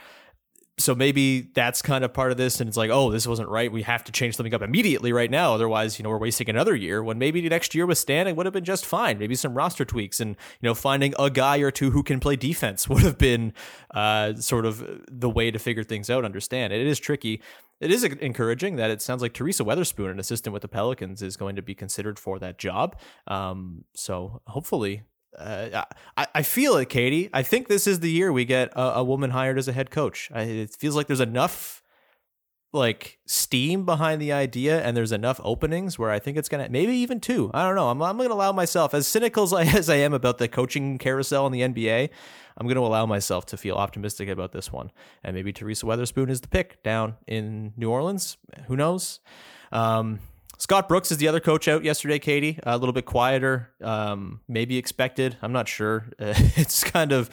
so 0.79 0.93
maybe 0.93 1.41
that's 1.53 1.81
kind 1.81 2.03
of 2.03 2.13
part 2.13 2.31
of 2.31 2.37
this 2.37 2.61
and 2.61 2.67
it's 2.67 2.77
like 2.77 2.91
oh 2.91 3.11
this 3.11 3.27
wasn't 3.27 3.49
right. 3.49 3.71
We 3.71 3.83
have 3.83 4.03
to 4.05 4.11
change 4.11 4.35
something 4.35 4.53
up 4.53 4.61
immediately 4.61 5.11
right 5.11 5.29
now. 5.29 5.53
Otherwise 5.53 5.97
you 5.97 6.03
know 6.03 6.09
we're 6.09 6.19
wasting 6.19 6.49
another 6.49 6.75
year 6.75 7.03
when 7.03 7.17
maybe 7.17 7.41
next 7.49 7.73
year 7.73 7.85
with 7.85 7.97
stan 7.97 8.27
it 8.27 8.35
would 8.35 8.45
have 8.45 8.53
been 8.53 8.63
just 8.63 8.85
fine. 8.85 9.17
Maybe 9.17 9.35
some 9.35 9.53
roster 9.53 9.85
tweaks 9.85 10.19
and 10.19 10.31
you 10.61 10.67
know 10.67 10.73
finding 10.73 11.13
a 11.17 11.29
guy 11.29 11.57
or 11.59 11.71
two 11.71 11.91
who 11.91 12.03
can 12.03 12.19
play 12.19 12.35
defense 12.35 12.87
would 12.89 13.03
have 13.03 13.17
been 13.17 13.53
uh, 13.91 14.35
sort 14.35 14.65
of 14.65 15.01
the 15.09 15.29
way 15.29 15.51
to 15.51 15.59
figure 15.59 15.83
things 15.83 16.09
out 16.09 16.25
understand. 16.25 16.73
It 16.73 16.85
is 16.85 16.99
tricky. 16.99 17.41
It 17.79 17.91
is 17.91 18.03
encouraging 18.03 18.77
that 18.77 18.89
it 18.89 19.01
sounds 19.01 19.21
like 19.21 19.33
Teresa 19.33 19.63
Weatherspoon, 19.63 20.09
an 20.09 20.19
assistant 20.19 20.51
with 20.51 20.63
the 20.63 20.67
Pelicans, 20.67 21.21
is 21.21 21.37
going 21.37 21.55
to 21.57 21.61
be 21.61 21.75
considered 21.75 22.17
for 22.17 22.39
that 22.39 22.57
job. 22.57 22.99
Um, 23.27 23.83
so 23.93 24.41
hopefully, 24.47 25.03
uh, 25.37 25.83
I, 26.15 26.27
I 26.35 26.43
feel 26.43 26.77
it, 26.77 26.89
Katie. 26.89 27.29
I 27.33 27.43
think 27.43 27.67
this 27.67 27.87
is 27.87 27.99
the 27.99 28.11
year 28.11 28.31
we 28.31 28.45
get 28.45 28.69
a, 28.73 28.97
a 28.97 29.03
woman 29.03 29.31
hired 29.31 29.57
as 29.57 29.67
a 29.67 29.73
head 29.73 29.91
coach. 29.91 30.29
I, 30.33 30.41
it 30.41 30.75
feels 30.75 30.95
like 30.95 31.07
there's 31.07 31.19
enough 31.19 31.83
like 32.73 33.17
steam 33.25 33.85
behind 33.85 34.21
the 34.21 34.31
idea 34.31 34.81
and 34.83 34.95
there's 34.95 35.11
enough 35.11 35.39
openings 35.43 35.97
where 35.97 36.11
I 36.11 36.19
think 36.19 36.37
it's 36.37 36.49
gonna 36.49 36.67
maybe 36.69 36.93
even 36.93 37.19
two. 37.19 37.49
I 37.53 37.65
don't 37.65 37.75
know. 37.75 37.89
I'm, 37.89 38.01
I'm 38.01 38.17
gonna 38.17 38.33
allow 38.33 38.51
myself 38.51 38.93
as 38.93 39.07
cynical 39.07 39.43
as 39.43 39.53
I, 39.53 39.63
as 39.77 39.89
I 39.89 39.95
am 39.95 40.13
about 40.13 40.37
the 40.37 40.47
coaching 40.47 40.97
carousel 40.97 41.45
in 41.47 41.53
the 41.53 41.61
NBA. 41.61 42.09
I'm 42.57 42.67
gonna 42.67 42.81
allow 42.81 43.05
myself 43.05 43.45
to 43.47 43.57
feel 43.57 43.75
optimistic 43.75 44.29
about 44.29 44.51
this 44.51 44.71
one. 44.71 44.91
And 45.23 45.35
maybe 45.35 45.53
Teresa 45.53 45.85
Weatherspoon 45.85 46.29
is 46.29 46.41
the 46.41 46.47
pick 46.47 46.81
down 46.83 47.15
in 47.27 47.73
New 47.77 47.89
Orleans. 47.89 48.37
Who 48.67 48.75
knows? 48.75 49.19
Um, 49.71 50.19
Scott 50.57 50.87
Brooks 50.87 51.11
is 51.11 51.17
the 51.19 51.27
other 51.27 51.39
coach 51.39 51.67
out 51.67 51.83
yesterday, 51.83 52.17
Katie. 52.19 52.59
a 52.63 52.77
little 52.77 52.93
bit 52.93 53.05
quieter, 53.05 53.69
um, 53.81 54.41
maybe 54.47 54.77
expected. 54.77 55.37
I'm 55.41 55.51
not 55.51 55.67
sure. 55.67 56.05
Uh, 56.19 56.33
it's 56.55 56.83
kind 56.83 57.11
of 57.11 57.29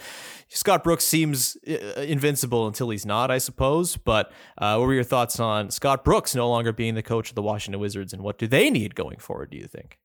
Scott 0.51 0.85
Brooks 0.85 1.05
seems 1.05 1.57
uh, 1.69 2.01
invincible 2.03 2.67
until 2.67 2.91
he's 2.91 3.07
not, 3.07 3.31
I 3.31 3.39
suppose. 3.39 3.97
But 3.97 4.31
uh, 4.59 4.77
what 4.77 4.87
were 4.87 4.95
your 4.95 5.05
thoughts 5.05 5.41
on 5.41 5.71
Scott 5.71 6.05
Brooks 6.05 6.35
no 6.35 6.49
longer 6.49 6.73
being 6.73 6.95
the 6.95 7.03
coach 7.03 7.31
of 7.31 7.35
the 7.35 7.43
Washington 7.43 7.81
Wizards, 7.81 8.13
and 8.13 8.23
what 8.23 8.39
do 8.39 8.47
they 8.47 8.71
need 8.71 8.95
going 8.95 9.19
forward? 9.19 9.51
Do 9.51 9.57
you 9.57 9.67
think? 9.67 9.99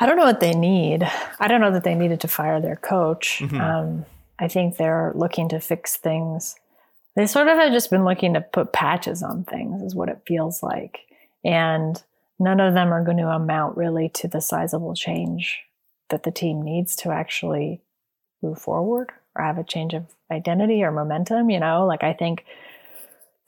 I 0.00 0.06
don't 0.06 0.16
know 0.16 0.24
what 0.24 0.38
they 0.40 0.54
need. 0.54 1.02
I 1.40 1.48
don't 1.48 1.60
know 1.60 1.72
that 1.72 1.82
they 1.82 1.96
needed 1.96 2.20
to 2.20 2.28
fire 2.28 2.60
their 2.60 2.76
coach. 2.76 3.40
Mhm. 3.42 3.60
Um, 3.60 4.06
I 4.38 4.46
think 4.46 4.76
they're 4.76 5.12
looking 5.16 5.48
to 5.48 5.58
fix 5.58 5.96
things. 5.96 6.54
They 7.16 7.26
sort 7.26 7.48
of 7.48 7.58
have 7.58 7.72
just 7.72 7.90
been 7.90 8.04
looking 8.04 8.34
to 8.34 8.40
put 8.40 8.72
patches 8.72 9.24
on 9.24 9.42
things, 9.42 9.82
is 9.82 9.96
what 9.96 10.08
it 10.08 10.22
feels 10.24 10.62
like. 10.62 11.00
And 11.44 12.00
none 12.38 12.60
of 12.60 12.74
them 12.74 12.92
are 12.92 13.04
going 13.04 13.16
to 13.18 13.28
amount 13.28 13.76
really 13.76 14.08
to 14.14 14.28
the 14.28 14.40
sizable 14.40 14.94
change 14.94 15.60
that 16.10 16.22
the 16.22 16.30
team 16.30 16.62
needs 16.62 16.96
to 16.96 17.10
actually 17.10 17.82
move 18.42 18.58
forward 18.58 19.10
or 19.34 19.44
have 19.44 19.58
a 19.58 19.64
change 19.64 19.94
of 19.94 20.06
identity 20.30 20.82
or 20.82 20.90
momentum. 20.90 21.50
You 21.50 21.60
know, 21.60 21.86
like 21.86 22.02
I 22.02 22.12
think 22.12 22.44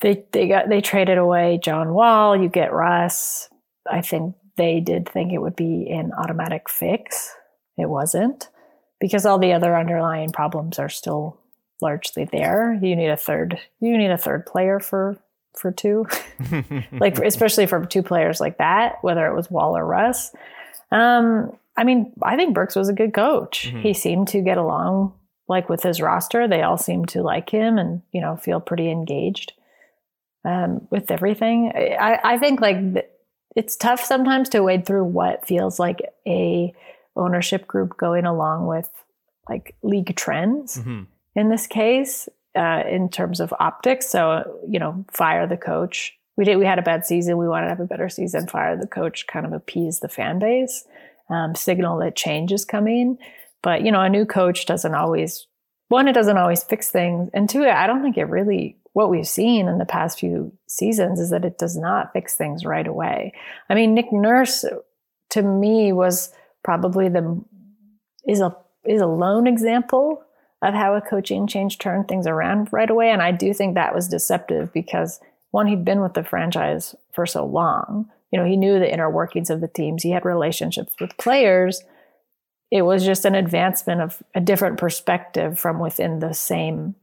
they 0.01 0.25
they 0.33 0.49
got 0.49 0.69
they 0.69 0.81
traded 0.81 1.19
away 1.19 1.59
John 1.63 1.95
Wall. 1.95 2.37
You 2.37 2.49
get 2.49 2.73
Russ. 2.73 3.49
I 3.91 4.01
think 4.01 4.35
they 4.57 4.81
did 4.81 5.09
think 5.09 5.33
it 5.33 5.41
would 5.41 5.57
be 5.57 5.89
an 5.91 6.13
automatic 6.13 6.69
fix. 6.69 7.35
It 7.77 7.89
wasn't 7.89 8.49
because 9.01 9.25
all 9.25 9.39
the 9.39 9.53
other 9.53 9.77
underlying 9.77 10.31
problems 10.31 10.79
are 10.79 10.89
still 10.89 11.41
largely 11.81 12.27
there. 12.31 12.79
You 12.83 12.95
need 12.95 13.09
a 13.09 13.17
third. 13.17 13.59
You 13.81 13.97
need 13.97 14.11
a 14.11 14.19
third 14.19 14.47
player 14.47 14.79
for 14.81 15.19
for 15.59 15.73
two, 15.73 16.07
like 16.93 17.17
for, 17.17 17.25
especially 17.25 17.67
for 17.67 17.85
two 17.87 18.03
players 18.03 18.41
like 18.41 18.59
that, 18.59 18.97
whether 19.03 19.27
it 19.27 19.35
was 19.35 19.51
Wall 19.51 19.77
or 19.77 19.85
Russ. 19.85 20.33
Um, 20.91 21.57
I 21.77 21.85
mean, 21.85 22.13
I 22.23 22.37
think 22.37 22.55
Brooks 22.55 22.77
was 22.77 22.89
a 22.89 22.93
good 22.95 23.15
coach. 23.15 23.71
Mhm. 23.73 23.83
He 23.83 23.95
seemed 23.95 24.29
to 24.29 24.41
get 24.43 24.59
along 24.59 25.15
like 25.49 25.69
with 25.69 25.83
his 25.83 26.01
roster. 26.01 26.47
They 26.49 26.63
all 26.63 26.77
seemed 26.79 27.09
to 27.11 27.23
like 27.23 27.51
him 27.51 27.79
and 27.79 28.03
you 28.13 28.21
know 28.21 28.37
feel 28.37 28.61
pretty 28.61 28.91
engaged 28.91 29.53
um, 30.45 30.87
with 30.91 31.11
everything. 31.11 31.73
I, 31.75 32.19
I 32.23 32.39
think 32.39 32.61
like 32.61 32.95
th- 32.95 33.07
it's 33.57 33.77
tough 33.77 34.01
sometimes 34.05 34.49
to 34.51 34.63
wade 34.63 34.87
through 34.87 35.05
what 35.05 35.47
feels 35.47 35.79
like 35.79 36.01
a 36.27 36.73
ownership 37.17 37.67
group 37.67 37.97
going 37.97 38.25
along 38.25 38.67
with 38.67 38.89
like 39.49 39.75
league 39.83 40.15
trends 40.17 40.79
Mhm. 40.79 41.07
in 41.35 41.49
this 41.51 41.67
case 41.67 42.29
uh, 42.57 42.83
in 42.89 43.09
terms 43.09 43.41
of 43.41 43.55
optics. 43.61 44.09
So, 44.09 44.61
you 44.69 44.79
know, 44.79 45.05
fire 45.13 45.47
the 45.47 45.57
coach. 45.57 46.17
We 46.37 46.45
did. 46.45 46.57
We 46.57 46.65
had 46.65 46.79
a 46.79 46.83
bad 46.83 47.05
season. 47.07 47.39
We 47.39 47.49
wanted 47.49 47.67
to 47.67 47.71
have 47.71 47.81
a 47.81 47.87
better 47.87 48.09
season. 48.09 48.47
Fire 48.47 48.77
the 48.77 48.87
coach. 48.87 49.27
Kind 49.27 49.47
of 49.47 49.53
appease 49.53 50.01
the 50.01 50.09
fan 50.09 50.39
base. 50.39 50.85
Um, 51.29 51.55
signal 51.55 51.99
that 51.99 52.17
change 52.17 52.53
is 52.53 52.65
coming. 52.65 53.19
But 53.63 53.83
you 53.83 53.93
know, 53.93 54.01
a 54.01 54.09
new 54.09 54.25
coach 54.25 54.67
doesn't 54.67 54.95
always. 54.95 55.47
One, 55.89 56.07
it 56.07 56.13
doesn't 56.13 56.37
always 56.37 56.63
fix 56.63 56.89
things, 56.89 57.31
and 57.35 57.51
two, 57.51 57.65
I 57.65 57.87
don't 57.87 58.03
think 58.03 58.17
it 58.17 58.25
really. 58.25 58.77
What 58.93 59.11
we've 59.11 59.27
seen 59.27 59.69
in 59.69 59.79
the 59.79 59.85
past 59.85 60.19
few 60.19 60.53
seasons 60.67 61.21
is 61.21 61.31
that 61.31 61.45
it 61.45 61.59
does 61.59 61.77
not 61.77 62.13
fix 62.13 62.37
things 62.37 62.65
right 62.65 62.87
away. 62.87 63.33
I 63.69 63.75
mean, 63.75 63.95
Nick 63.95 64.13
Nurse, 64.13 64.65
to 65.31 65.43
me, 65.43 65.93
was 65.93 66.33
probably 66.65 67.09
the 67.09 67.45
is 68.27 68.41
a 68.41 68.57
is 68.85 69.01
a 69.01 69.07
lone 69.07 69.47
example 69.47 70.25
of 70.63 70.75
how 70.75 70.95
a 70.95 71.01
coaching 71.01 71.47
change 71.47 71.79
turned 71.79 72.09
things 72.09 72.27
around 72.27 72.73
right 72.73 72.91
away. 72.91 73.11
And 73.11 73.23
I 73.23 73.33
do 73.33 73.55
think 73.55 73.75
that 73.75 73.95
was 73.95 74.09
deceptive 74.09 74.73
because 74.73 75.21
one, 75.51 75.67
he'd 75.67 75.85
been 75.85 76.01
with 76.01 76.15
the 76.15 76.23
franchise 76.23 76.95
for 77.13 77.27
so 77.27 77.45
long. 77.45 78.11
You 78.31 78.39
know, 78.39 78.45
he 78.45 78.57
knew 78.57 78.79
the 78.79 78.93
inner 78.93 79.11
workings 79.11 79.51
of 79.51 79.61
the 79.61 79.69
teams. 79.69 80.03
He 80.03 80.11
had 80.11 80.25
relationships 80.25 80.95
with 81.01 81.17
players. 81.17 81.83
It 82.71 82.83
was 82.83 83.05
just 83.05 83.25
an 83.25 83.35
advancement 83.35 84.01
of 84.01 84.23
a 84.35 84.41
different 84.41 84.79
perspective 84.79 85.59
from 85.59 85.81
within 85.81 86.21
the 86.21 86.35
same 86.35 86.95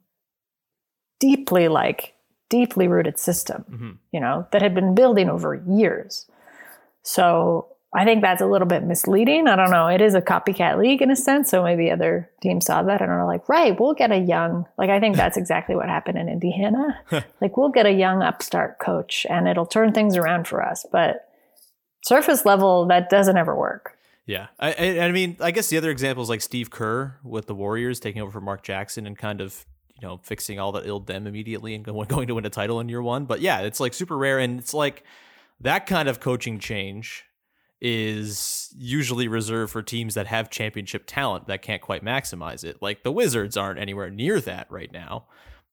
deeply 1.19 1.67
like 1.67 2.13
deeply 2.49 2.87
rooted 2.87 3.19
system, 3.19 3.65
mm-hmm. 3.69 3.91
you 4.11 4.19
know, 4.19 4.47
that 4.51 4.61
had 4.61 4.73
been 4.73 4.95
building 4.95 5.29
over 5.29 5.55
years. 5.67 6.29
So 7.03 7.67
I 7.93 8.03
think 8.03 8.21
that's 8.21 8.41
a 8.41 8.45
little 8.45 8.67
bit 8.67 8.83
misleading. 8.83 9.47
I 9.47 9.55
don't 9.55 9.71
know. 9.71 9.87
It 9.87 10.01
is 10.01 10.13
a 10.13 10.21
copycat 10.21 10.77
league 10.77 11.01
in 11.01 11.09
a 11.09 11.15
sense, 11.15 11.49
so 11.49 11.63
maybe 11.63 11.89
other 11.89 12.29
teams 12.41 12.65
saw 12.65 12.83
that 12.83 13.01
and 13.01 13.09
are 13.09 13.25
like, 13.25 13.47
right, 13.47 13.79
we'll 13.79 13.93
get 13.93 14.11
a 14.11 14.17
young. 14.17 14.65
Like 14.77 14.89
I 14.89 14.99
think 14.99 15.15
that's 15.17 15.37
exactly 15.37 15.75
what 15.75 15.87
happened 15.87 16.17
in 16.17 16.27
Indiana. 16.27 16.99
like 17.41 17.55
we'll 17.55 17.69
get 17.69 17.85
a 17.85 17.91
young 17.91 18.21
upstart 18.21 18.79
coach, 18.79 19.25
and 19.29 19.47
it'll 19.47 19.65
turn 19.65 19.93
things 19.93 20.17
around 20.17 20.47
for 20.47 20.63
us. 20.63 20.85
But 20.91 21.29
surface 22.03 22.45
level, 22.45 22.87
that 22.87 23.09
doesn't 23.09 23.37
ever 23.37 23.55
work. 23.55 23.97
Yeah, 24.25 24.47
I, 24.59 24.73
I, 24.73 24.99
I 25.05 25.11
mean, 25.13 25.37
I 25.39 25.51
guess 25.51 25.69
the 25.69 25.77
other 25.77 25.89
example 25.89 26.21
is 26.21 26.27
like 26.27 26.41
Steve 26.41 26.69
Kerr 26.69 27.17
with 27.23 27.47
the 27.47 27.55
Warriors 27.55 28.01
taking 28.01 28.21
over 28.21 28.31
for 28.31 28.41
Mark 28.41 28.61
Jackson 28.63 29.07
and 29.07 29.17
kind 29.17 29.39
of 29.39 29.65
you 29.99 30.05
know 30.05 30.17
fixing 30.17 30.59
all 30.59 30.73
that 30.73 30.85
ill 30.85 30.99
them 30.99 31.25
immediately 31.25 31.73
and 31.73 31.85
going 32.09 32.27
to 32.27 32.35
win 32.35 32.45
a 32.45 32.49
title 32.49 32.81
in 32.81 32.89
year 32.89 33.01
one. 33.01 33.23
But 33.23 33.39
yeah, 33.39 33.61
it's 33.61 33.79
like 33.79 33.93
super 33.93 34.17
rare, 34.17 34.39
and 34.39 34.59
it's 34.59 34.73
like 34.73 35.05
that 35.61 35.85
kind 35.85 36.09
of 36.09 36.19
coaching 36.19 36.59
change 36.59 37.23
is 37.79 38.73
usually 38.75 39.27
reserved 39.27 39.71
for 39.71 39.83
teams 39.83 40.15
that 40.15 40.27
have 40.27 40.49
championship 40.49 41.03
talent 41.05 41.47
that 41.47 41.61
can't 41.61 41.81
quite 41.81 42.03
maximize 42.03 42.63
it. 42.63 42.81
Like 42.81 43.03
the 43.03 43.11
Wizards 43.11 43.55
aren't 43.55 43.79
anywhere 43.79 44.09
near 44.09 44.41
that 44.41 44.67
right 44.71 44.91
now. 44.91 45.25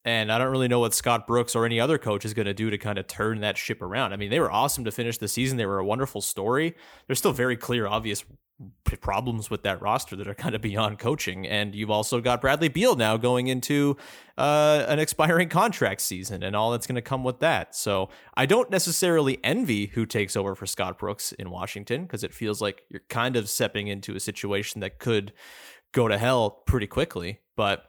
And 0.04 0.30
I 0.30 0.36
don't 0.36 0.50
really 0.50 0.68
know 0.68 0.80
what 0.80 0.92
Scott 0.92 1.26
Brooks 1.26 1.54
or 1.54 1.64
any 1.64 1.80
other 1.80 1.96
coach 1.96 2.26
is 2.26 2.34
going 2.34 2.44
to 2.44 2.52
do 2.52 2.68
to 2.68 2.76
kind 2.76 2.98
of 2.98 3.06
turn 3.06 3.40
that 3.40 3.56
ship 3.56 3.80
around. 3.80 4.12
I 4.12 4.16
mean, 4.16 4.28
they 4.28 4.40
were 4.40 4.52
awesome 4.52 4.84
to 4.84 4.90
finish 4.90 5.16
the 5.16 5.28
season. 5.28 5.56
They 5.56 5.64
were 5.64 5.78
a 5.78 5.84
wonderful 5.84 6.20
story. 6.20 6.74
There's 7.06 7.18
still 7.18 7.32
very 7.32 7.56
clear, 7.56 7.86
obvious 7.86 8.22
problems 9.00 9.50
with 9.50 9.62
that 9.62 9.80
roster 9.82 10.16
that 10.16 10.28
are 10.28 10.34
kind 10.34 10.54
of 10.54 10.60
beyond 10.60 10.98
coaching. 10.98 11.46
And 11.46 11.74
you've 11.74 11.90
also 11.90 12.20
got 12.20 12.40
Bradley 12.40 12.68
Beal 12.68 12.96
now 12.96 13.16
going 13.16 13.48
into 13.48 13.96
uh, 14.38 14.84
an 14.88 14.98
expiring 14.98 15.48
contract 15.48 16.00
season 16.00 16.42
and 16.42 16.54
all 16.54 16.70
that's 16.70 16.86
going 16.86 16.94
to 16.96 17.02
come 17.02 17.24
with 17.24 17.40
that. 17.40 17.74
So 17.74 18.08
I 18.34 18.46
don't 18.46 18.70
necessarily 18.70 19.38
envy 19.42 19.86
who 19.86 20.06
takes 20.06 20.36
over 20.36 20.54
for 20.54 20.66
Scott 20.66 20.98
Brooks 20.98 21.32
in 21.32 21.50
Washington 21.50 22.02
because 22.02 22.24
it 22.24 22.32
feels 22.32 22.60
like 22.60 22.82
you're 22.88 23.02
kind 23.08 23.36
of 23.36 23.48
stepping 23.48 23.88
into 23.88 24.14
a 24.14 24.20
situation 24.20 24.80
that 24.80 24.98
could 24.98 25.32
go 25.92 26.08
to 26.08 26.18
hell 26.18 26.50
pretty 26.50 26.86
quickly. 26.86 27.40
But 27.56 27.84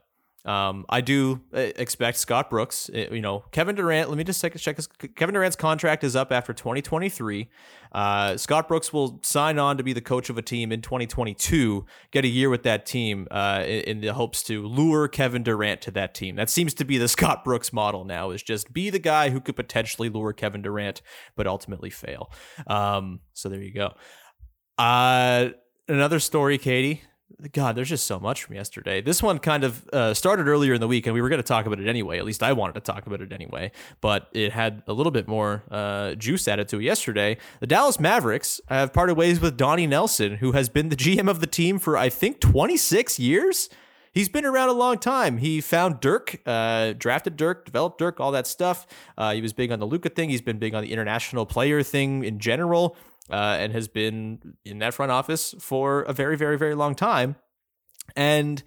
um, 0.46 0.86
I 0.90 1.02
do 1.02 1.42
uh, 1.54 1.60
expect 1.76 2.18
Scott 2.18 2.52
Brooks, 2.52 2.90
uh, 2.94 3.08
you 3.12 3.22
know, 3.22 3.44
Kevin 3.52 3.76
Durant. 3.76 4.10
Let 4.10 4.18
me 4.18 4.24
just 4.24 4.42
check. 4.42 4.54
his, 4.54 4.88
Kevin 4.88 5.34
Durant's 5.34 5.56
contract 5.56 6.04
is 6.04 6.16
up 6.16 6.32
after 6.32 6.54
2023. 6.54 7.50
Uh, 7.92 8.38
Scott 8.38 8.68
Brooks 8.68 8.94
will 8.94 9.20
sign 9.24 9.58
on 9.58 9.78
to 9.78 9.84
be 9.84 9.94
the 9.94 10.02
coach 10.02 10.30
of 10.30 10.38
a 10.38 10.42
team 10.42 10.72
in 10.72 10.82
2022, 10.82 11.86
get 12.12 12.26
a 12.26 12.28
year 12.28 12.50
with 12.50 12.64
that 12.64 12.86
team 12.86 13.28
uh, 13.32 13.64
in, 13.66 13.82
in, 13.82 14.02
the 14.02 14.10
hopes 14.10 14.44
to 14.44 14.68
lure 14.68 15.08
Kevin 15.08 15.44
Durant 15.44 15.82
to 15.82 15.92
that 15.92 16.14
team. 16.14 16.36
That 16.36 16.50
seems 16.50 16.74
to 16.76 16.86
be 16.86 16.98
the 16.98 17.08
Scott 17.16 17.44
Brooks 17.44 17.74
model 17.74 18.04
now 18.04 18.30
is 18.30 18.44
just 18.44 18.72
be 18.72 18.90
the 18.90 19.00
guy 19.00 19.30
who 19.30 19.40
could 19.40 19.56
potentially 19.56 20.10
lure 20.10 20.34
Kevin 20.34 20.62
Durant, 20.62 21.02
but 21.36 21.48
ultimately 21.48 21.90
fail. 21.90 22.32
Um, 22.68 23.22
so 23.34 23.50
there 23.50 23.62
you 23.62 23.74
go. 23.74 23.94
Uh, 24.78 25.50
another 25.88 26.20
story, 26.20 26.58
Katie. 26.58 27.02
God, 27.52 27.76
there's 27.76 27.90
just 27.90 28.08
so 28.08 28.20
much 28.20 28.44
from 28.44 28.56
yesterday. 28.56 29.02
This 29.02 29.22
one 29.22 29.40
kind 29.40 29.64
of 29.64 29.88
uh, 29.92 30.14
started 30.14 30.48
earlier 30.48 30.74
in 30.74 30.82
the 30.82 30.88
week, 30.88 31.06
and 31.06 31.14
we 31.14 31.22
were 31.22 31.30
going 31.30 31.42
to 31.42 31.44
talk 31.44 31.66
about 31.66 31.80
it 31.80 31.88
anyway. 31.88 32.18
At 32.18 32.26
least 32.26 32.42
I 32.42 32.54
wanted 32.54 32.74
to 32.74 32.80
talk 32.82 33.08
about 33.08 33.22
it 33.22 33.34
anyway, 33.34 33.72
but 34.00 34.30
it 34.34 34.54
had 34.54 34.84
a 34.88 34.94
little 34.94 35.12
bit 35.12 35.28
more 35.28 35.64
uh, 35.70 36.16
juice 36.16 36.48
added 36.48 36.68
to 36.70 36.80
it 36.80 36.84
yesterday. 36.84 37.38
The 37.60 37.68
Dallas 37.68 38.00
Mavericks 38.00 38.62
have 38.70 38.94
parted 38.94 39.16
ways 39.16 39.40
with 39.40 39.58
Donnie 39.58 39.88
Nelson, 39.88 40.38
who 40.38 40.54
has 40.54 40.70
been 40.70 40.90
the 40.90 40.96
GM 40.96 41.30
of 41.30 41.40
the 41.40 41.48
team 41.48 41.78
for, 41.78 41.98
I 41.98 42.10
think, 42.10 42.40
26 42.40 43.20
years. 43.20 43.70
He's 44.12 44.30
been 44.30 44.46
around 44.46 44.70
a 44.70 44.74
long 44.74 44.98
time. 44.98 45.38
He 45.40 45.60
found 45.60 46.00
Dirk, 46.00 46.40
uh, 46.46 46.94
drafted 46.94 47.36
Dirk, 47.36 47.66
developed 47.66 47.98
Dirk, 47.98 48.22
all 48.22 48.32
that 48.32 48.48
stuff. 48.48 48.88
Uh, 49.18 49.34
he 49.34 49.42
was 49.42 49.52
big 49.52 49.72
on 49.72 49.80
the 49.80 49.86
Luka 49.86 50.08
thing. 50.10 50.30
He's 50.30 50.42
been 50.42 50.58
big 50.58 50.74
on 50.74 50.84
the 50.84 50.94
international 50.94 51.46
player 51.46 51.84
thing 51.84 52.24
in 52.24 52.40
general 52.40 52.96
uh, 53.30 53.58
and 53.60 53.74
has 53.74 53.88
been 53.88 54.58
in 54.66 54.80
that 54.80 54.94
front 54.94 55.12
office 55.12 55.56
for 55.60 56.02
a 56.04 56.14
very, 56.14 56.38
very, 56.38 56.58
very 56.58 56.76
long 56.76 56.96
time. 56.96 57.36
And 58.16 58.64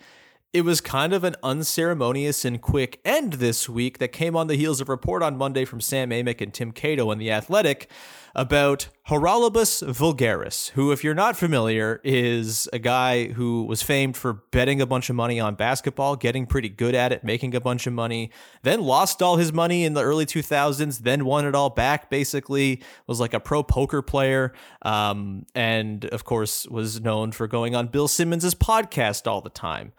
it 0.53 0.63
was 0.63 0.81
kind 0.81 1.13
of 1.13 1.25
an 1.25 1.37
unceremonious 1.43 2.45
and 2.45 2.61
quick 2.61 3.01
end 3.05 3.35
this 3.35 3.69
week 3.69 3.99
that 3.99 4.09
came 4.09 4.35
on 4.35 4.47
the 4.47 4.57
heels 4.57 4.81
of 4.81 4.89
report 4.89 5.23
on 5.23 5.37
Monday 5.37 5.65
from 5.65 5.81
Sam 5.81 6.11
Amick 6.11 6.41
and 6.41 6.53
Tim 6.53 6.73
Cato 6.73 7.11
in 7.11 7.19
The 7.19 7.31
Athletic 7.31 7.91
about 8.39 8.89
Haralabos 9.09 9.83
Voulgaris, 9.83 10.71
who, 10.71 10.93
if 10.93 11.03
you're 11.03 11.13
not 11.13 11.37
familiar, 11.37 12.01
is 12.05 12.69
a 12.73 12.79
guy 12.79 13.27
who 13.33 13.65
was 13.65 13.83
famed 13.83 14.17
for 14.17 14.33
betting 14.33 14.81
a 14.81 14.87
bunch 14.87 15.11
of 15.11 15.17
money 15.17 15.41
on 15.41 15.57
basketball, 15.57 16.15
getting 16.15 16.47
pretty 16.47 16.69
good 16.69 16.95
at 16.95 17.11
it, 17.11 17.25
making 17.25 17.57
a 17.57 17.61
bunch 17.61 17.89
of 17.89 17.93
money, 17.93 18.31
then 18.63 18.81
lost 18.81 19.23
all 19.23 19.39
his 19.39 19.53
money 19.53 19.85
in 19.85 19.95
the 19.95 20.03
early 20.03 20.25
2000s, 20.25 21.01
then 21.01 21.25
won 21.25 21.47
it 21.47 21.57
all 21.57 21.69
back, 21.69 22.11
basically, 22.11 22.81
was 23.09 23.19
like 23.19 23.35
a 23.35 23.41
pro 23.41 23.65
poker 23.65 24.03
player, 24.03 24.53
um, 24.83 25.45
and 25.57 26.05
of 26.05 26.25
course, 26.25 26.65
was 26.69 27.01
known 27.01 27.33
for 27.33 27.49
going 27.49 27.75
on 27.75 27.89
Bill 27.89 28.07
Simmons' 28.07 28.55
podcast 28.55 29.27
all 29.27 29.41
the 29.41 29.51
time. 29.51 29.93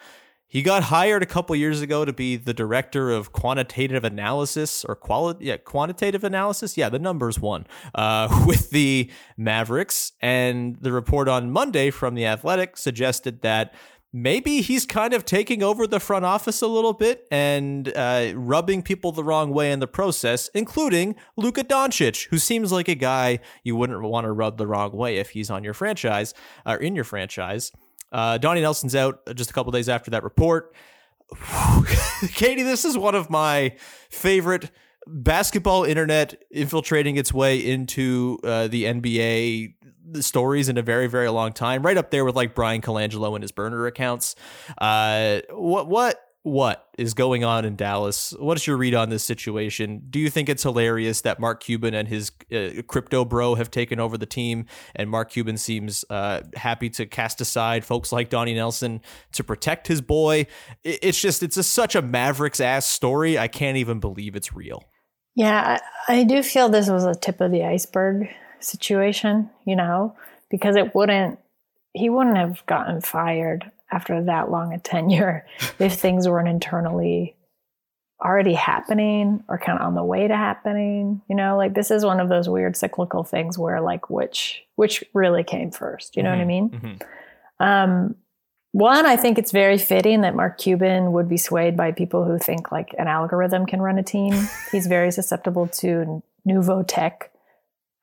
He 0.51 0.63
got 0.63 0.83
hired 0.85 1.21
a 1.21 1.27
couple 1.27 1.55
years 1.55 1.79
ago 1.81 2.05
to 2.05 2.11
be 2.11 2.35
the 2.35 2.55
director 2.55 3.11
of 3.11 3.31
quantitative 3.31 4.03
analysis 4.03 4.83
or 4.83 4.95
quality, 4.95 5.45
yeah, 5.45 5.57
quantitative 5.57 6.23
analysis. 6.23 6.75
Yeah, 6.75 6.89
the 6.89 6.97
numbers 6.97 7.39
one 7.39 7.67
uh, 7.93 8.43
with 8.47 8.71
the 8.71 9.11
Mavericks. 9.37 10.13
And 10.21 10.75
the 10.81 10.91
report 10.91 11.27
on 11.27 11.51
Monday 11.51 11.91
from 11.91 12.15
the 12.15 12.25
Athletic 12.25 12.77
suggested 12.77 13.43
that 13.43 13.75
maybe 14.11 14.61
he's 14.61 14.87
kind 14.87 15.13
of 15.13 15.23
taking 15.23 15.61
over 15.61 15.85
the 15.85 15.99
front 15.99 16.25
office 16.25 16.63
a 16.63 16.67
little 16.67 16.93
bit 16.93 17.27
and 17.29 17.95
uh, 17.95 18.31
rubbing 18.33 18.81
people 18.81 19.11
the 19.11 19.23
wrong 19.23 19.51
way 19.51 19.71
in 19.71 19.79
the 19.79 19.87
process, 19.87 20.49
including 20.55 21.15
Luka 21.37 21.63
Doncic, 21.63 22.27
who 22.29 22.39
seems 22.39 22.71
like 22.71 22.87
a 22.87 22.95
guy 22.95 23.37
you 23.63 23.75
wouldn't 23.75 24.01
want 24.01 24.25
to 24.25 24.31
rub 24.31 24.57
the 24.57 24.65
wrong 24.65 24.93
way 24.93 25.17
if 25.17 25.29
he's 25.29 25.51
on 25.51 25.63
your 25.63 25.75
franchise 25.75 26.33
or 26.65 26.77
in 26.77 26.95
your 26.95 27.05
franchise. 27.05 27.71
Uh, 28.11 28.37
Donnie 28.37 28.61
Nelson's 28.61 28.95
out 28.95 29.21
just 29.35 29.49
a 29.49 29.53
couple 29.53 29.71
days 29.71 29.89
after 29.89 30.11
that 30.11 30.23
report. 30.23 30.73
Katie, 32.33 32.63
this 32.63 32.85
is 32.85 32.97
one 32.97 33.15
of 33.15 33.29
my 33.29 33.75
favorite 34.09 34.71
basketball 35.07 35.83
internet 35.83 36.41
infiltrating 36.51 37.17
its 37.17 37.33
way 37.33 37.57
into 37.57 38.39
uh, 38.43 38.67
the 38.67 38.85
NBA 38.85 39.73
stories 40.21 40.69
in 40.69 40.77
a 40.77 40.81
very 40.81 41.05
very 41.05 41.29
long 41.29 41.53
time 41.53 41.83
right 41.83 41.97
up 41.97 42.09
there 42.09 42.25
with 42.25 42.35
like 42.35 42.55
Bryan 42.55 42.81
Colangelo 42.81 43.35
and 43.35 43.43
his 43.43 43.51
burner 43.51 43.85
accounts 43.85 44.35
uh 44.79 45.41
what 45.51 45.87
what 45.87 46.19
what 46.43 46.87
is 46.97 47.13
going 47.13 47.43
on 47.43 47.65
in 47.65 47.75
Dallas? 47.75 48.33
What 48.39 48.57
is 48.57 48.65
your 48.65 48.77
read 48.77 48.95
on 48.95 49.09
this 49.09 49.23
situation? 49.23 50.03
Do 50.09 50.19
you 50.19 50.29
think 50.29 50.47
it's 50.47 50.63
hilarious 50.63 51.21
that 51.21 51.39
Mark 51.39 51.61
Cuban 51.61 51.93
and 51.93 52.07
his 52.07 52.31
uh, 52.51 52.81
crypto 52.87 53.25
bro 53.25 53.55
have 53.55 53.69
taken 53.69 53.99
over 53.99 54.17
the 54.17 54.25
team, 54.25 54.65
and 54.95 55.09
Mark 55.09 55.31
Cuban 55.31 55.57
seems 55.57 56.05
uh, 56.09 56.41
happy 56.55 56.89
to 56.91 57.05
cast 57.05 57.41
aside 57.41 57.83
folks 57.83 58.11
like 58.11 58.29
Donnie 58.29 58.53
Nelson 58.53 59.01
to 59.33 59.43
protect 59.43 59.87
his 59.87 60.01
boy? 60.01 60.47
It's 60.83 61.19
just 61.21 61.43
it's 61.43 61.57
a, 61.57 61.63
such 61.63 61.95
a 61.95 62.01
Mavericks 62.01 62.61
ass 62.61 62.85
story. 62.85 63.37
I 63.37 63.49
can't 63.49 63.77
even 63.77 63.99
believe 63.99 64.35
it's 64.35 64.53
real. 64.53 64.83
Yeah, 65.35 65.79
I, 66.07 66.19
I 66.19 66.23
do 66.23 66.41
feel 66.41 66.69
this 66.69 66.89
was 66.89 67.03
a 67.03 67.15
tip 67.15 67.41
of 67.41 67.51
the 67.51 67.65
iceberg 67.65 68.29
situation. 68.61 69.49
You 69.65 69.75
know, 69.75 70.15
because 70.49 70.77
it 70.77 70.95
wouldn't 70.95 71.37
he 71.93 72.09
wouldn't 72.09 72.37
have 72.37 72.65
gotten 72.65 73.01
fired 73.01 73.71
after 73.91 74.23
that 74.23 74.51
long 74.51 74.73
a 74.73 74.79
tenure 74.79 75.45
if 75.79 75.93
things 75.93 76.27
weren't 76.27 76.47
internally 76.47 77.35
already 78.23 78.53
happening 78.53 79.41
or 79.47 79.57
kind 79.57 79.79
of 79.79 79.85
on 79.85 79.95
the 79.95 80.03
way 80.03 80.27
to 80.27 80.35
happening 80.35 81.21
you 81.29 81.35
know 81.35 81.55
like 81.55 81.73
this 81.73 81.89
is 81.89 82.03
one 82.03 82.19
of 82.19 82.27
those 82.27 82.49
weird 82.49 82.75
cyclical 82.75 83.23
things 83.23 83.57
where 83.57 83.79
like 83.79 84.09
which 84.09 84.61
which 84.75 85.03
really 85.13 85.43
came 85.43 85.71
first 85.71 86.17
you 86.17 86.23
know 86.23 86.29
mm-hmm, 86.29 86.39
what 86.39 86.43
i 86.43 86.51
mm-hmm, 86.51 86.85
mean 86.85 86.99
mm-hmm. 86.99 87.63
um 87.63 88.15
one, 88.71 89.05
I 89.05 89.15
think 89.15 89.39
it's 89.39 89.51
very 89.51 89.79
fitting 89.79 90.21
that 90.21 90.35
Mark 90.35 90.59
Cuban 90.59 91.11
would 91.13 91.27
be 91.27 91.37
swayed 91.37 91.75
by 91.75 91.91
people 91.91 92.23
who 92.23 92.37
think 92.37 92.71
like 92.71 92.93
an 92.99 93.07
algorithm 93.07 93.65
can 93.65 93.81
run 93.81 93.97
a 93.97 94.03
team. 94.03 94.33
He's 94.71 94.85
very 94.85 95.11
susceptible 95.11 95.67
to 95.79 96.21
nouveau 96.45 96.83
tech. 96.83 97.31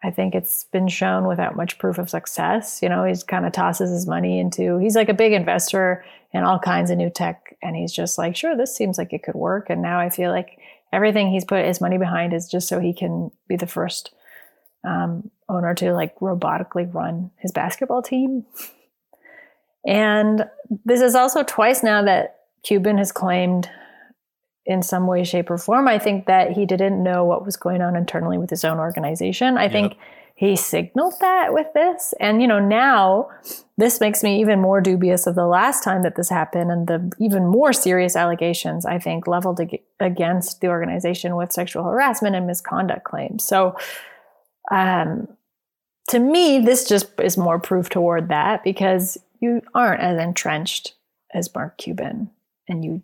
I 0.05 0.11
think 0.11 0.35
it's 0.35 0.65
been 0.65 0.89
shown 0.89 1.27
without 1.27 1.57
much 1.57 1.79
proof 1.79 1.99
of 1.99 2.11
success. 2.11 2.81
You 2.83 2.89
know, 2.89 3.05
he's 3.05 3.25
kind 3.25 3.47
of 3.47 3.53
tosses 3.53 3.91
his 3.91 4.07
money 4.07 4.39
into, 4.39 4.79
he's 4.79 4.95
like 4.95 5.09
a 5.09 5.15
big 5.15 5.33
investor 5.33 6.05
in 6.33 6.45
all 6.45 6.59
kinds 6.59 6.91
of 6.91 6.99
new 6.99 7.11
tech. 7.11 7.57
And 7.63 7.75
he's 7.75 7.93
just 7.93 8.19
like, 8.19 8.37
sure, 8.37 8.57
this 8.57 8.77
seems 8.77 8.99
like 8.99 9.13
it 9.13 9.23
could 9.23 9.35
work. 9.35 9.71
And 9.71 9.83
now 9.83 9.99
I 9.99 10.11
feel 10.11 10.31
like 10.31 10.59
everything 10.93 11.31
he's 11.31 11.45
put 11.45 11.65
his 11.65 11.81
money 11.81 11.99
behind 11.99 12.35
is 12.35 12.49
just 12.49 12.69
so 12.69 12.79
he 12.79 12.93
can 12.93 13.31
be 13.49 13.57
the 13.57 13.67
first 13.67 14.13
um, 14.85 15.31
owner 15.49 15.75
to 15.75 15.93
like 15.93 16.15
robotically 16.21 16.93
run 16.93 17.31
his 17.39 17.53
basketball 17.53 18.03
team. 18.03 18.45
And 19.87 20.47
this 20.85 21.01
is 21.01 21.15
also 21.15 21.43
twice 21.43 21.83
now 21.83 22.03
that 22.03 22.41
Cuban 22.65 22.99
has 22.99 23.13
claimed 23.13 23.71
in 24.67 24.83
some 24.83 25.07
way, 25.07 25.25
shape, 25.25 25.51
or 25.51 25.59
form. 25.59 25.89
I 25.89 25.99
think 25.99 26.27
that 26.27 26.53
he 26.53 26.67
didn't 26.67 27.03
know 27.03 27.25
what 27.25 27.45
was 27.45 27.57
going 27.57 27.83
on 27.83 27.97
internally 27.97 28.39
with 28.39 28.51
his 28.51 28.65
own 28.65 28.79
organization. 28.79 29.57
I 29.57 29.65
yep. 29.65 29.73
think 29.73 29.97
he 30.35 30.55
signaled 30.55 31.15
that 31.21 31.55
with 31.55 31.69
this. 31.73 32.13
And, 32.21 32.43
you 32.43 32.49
know, 32.49 32.59
now 32.59 33.31
this 33.79 34.01
makes 34.01 34.23
me 34.23 34.41
even 34.41 34.61
more 34.61 34.83
dubious 34.83 35.27
of 35.27 35.35
the 35.35 35.47
last 35.47 35.83
time 35.83 36.03
that 36.03 36.17
this 36.17 36.29
happened 36.29 36.71
and 36.71 36.87
the 36.87 37.13
even 37.19 37.47
more 37.47 37.73
serious 37.73 38.17
allegations, 38.17 38.85
I 38.85 38.99
think, 38.99 39.27
leveled 39.27 39.61
ag- 39.61 39.83
against 39.99 40.61
the 40.61 40.69
organization 40.69 41.37
with 41.37 41.53
sexual 41.53 41.85
harassment 41.85 42.37
and 42.37 42.47
misconduct 42.47 43.05
claims. 43.05 43.45
So, 43.45 43.77
um, 44.71 45.29
to 46.11 46.19
me, 46.19 46.59
this 46.59 46.87
just 46.87 47.19
is 47.19 47.39
more 47.39 47.59
proof 47.59 47.89
toward 47.89 48.29
that 48.29 48.63
because 48.63 49.17
you 49.41 49.63
aren't 49.75 50.03
as 50.03 50.21
entrenched 50.21 50.95
as 51.33 51.53
Mark 51.55 51.79
Cuban 51.79 52.31
and 52.69 52.85
you 52.85 53.03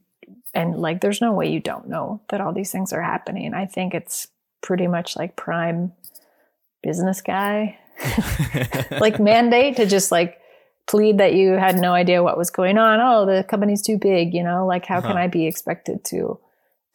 and 0.54 0.76
like 0.76 1.00
there's 1.00 1.20
no 1.20 1.32
way 1.32 1.50
you 1.50 1.60
don't 1.60 1.88
know 1.88 2.20
that 2.28 2.40
all 2.40 2.52
these 2.52 2.70
things 2.70 2.92
are 2.92 3.02
happening. 3.02 3.54
I 3.54 3.66
think 3.66 3.94
it's 3.94 4.28
pretty 4.62 4.86
much 4.86 5.16
like 5.16 5.36
prime 5.36 5.92
business 6.82 7.20
guy 7.20 7.78
like 9.00 9.20
mandate 9.20 9.76
to 9.76 9.86
just 9.86 10.10
like 10.10 10.38
plead 10.88 11.18
that 11.18 11.34
you 11.34 11.52
had 11.52 11.76
no 11.76 11.92
idea 11.92 12.22
what 12.22 12.36
was 12.36 12.50
going 12.50 12.78
on. 12.78 13.00
Oh, 13.00 13.24
the 13.24 13.44
company's 13.44 13.82
too 13.82 13.98
big, 13.98 14.34
you 14.34 14.42
know, 14.42 14.66
like 14.66 14.84
how 14.84 14.98
uh-huh. 14.98 15.08
can 15.08 15.16
I 15.16 15.28
be 15.28 15.46
expected 15.46 16.04
to 16.06 16.38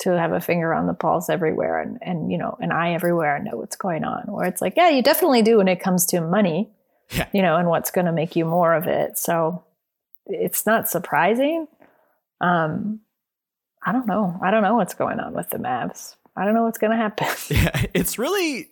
to 0.01 0.11
have 0.11 0.31
a 0.31 0.39
finger 0.39 0.75
on 0.75 0.85
the 0.85 0.93
pulse 0.93 1.29
everywhere 1.29 1.81
and 1.81 1.97
and 2.01 2.31
you 2.31 2.37
know, 2.37 2.57
an 2.59 2.71
eye 2.71 2.93
everywhere 2.93 3.35
and 3.35 3.45
know 3.45 3.57
what's 3.57 3.75
going 3.75 4.03
on. 4.03 4.23
Where 4.27 4.45
it's 4.45 4.61
like, 4.61 4.75
yeah, 4.75 4.89
you 4.89 5.01
definitely 5.01 5.41
do 5.41 5.57
when 5.57 5.67
it 5.67 5.79
comes 5.79 6.05
to 6.07 6.21
money 6.21 6.69
yeah. 7.11 7.27
you 7.33 7.41
know, 7.41 7.57
and 7.57 7.69
what's 7.69 7.91
going 7.91 8.05
to 8.05 8.11
make 8.11 8.35
you 8.35 8.45
more 8.45 8.73
of 8.73 8.87
it. 8.87 9.17
So 9.17 9.63
it's 10.25 10.65
not 10.65 10.89
surprising. 10.89 11.67
Um, 12.41 13.01
I 13.87 13.93
don't 13.93 14.05
know. 14.05 14.37
I 14.43 14.51
don't 14.51 14.63
know 14.63 14.75
what's 14.75 14.93
going 14.93 15.17
on 15.21 15.33
with 15.33 15.49
the 15.49 15.57
Mavs. 15.57 16.17
I 16.35 16.43
don't 16.43 16.53
know 16.53 16.63
what's 16.63 16.77
going 16.77 16.91
to 16.91 16.97
happen. 16.97 17.27
Yeah, 17.49 17.85
it's 17.93 18.19
really 18.19 18.69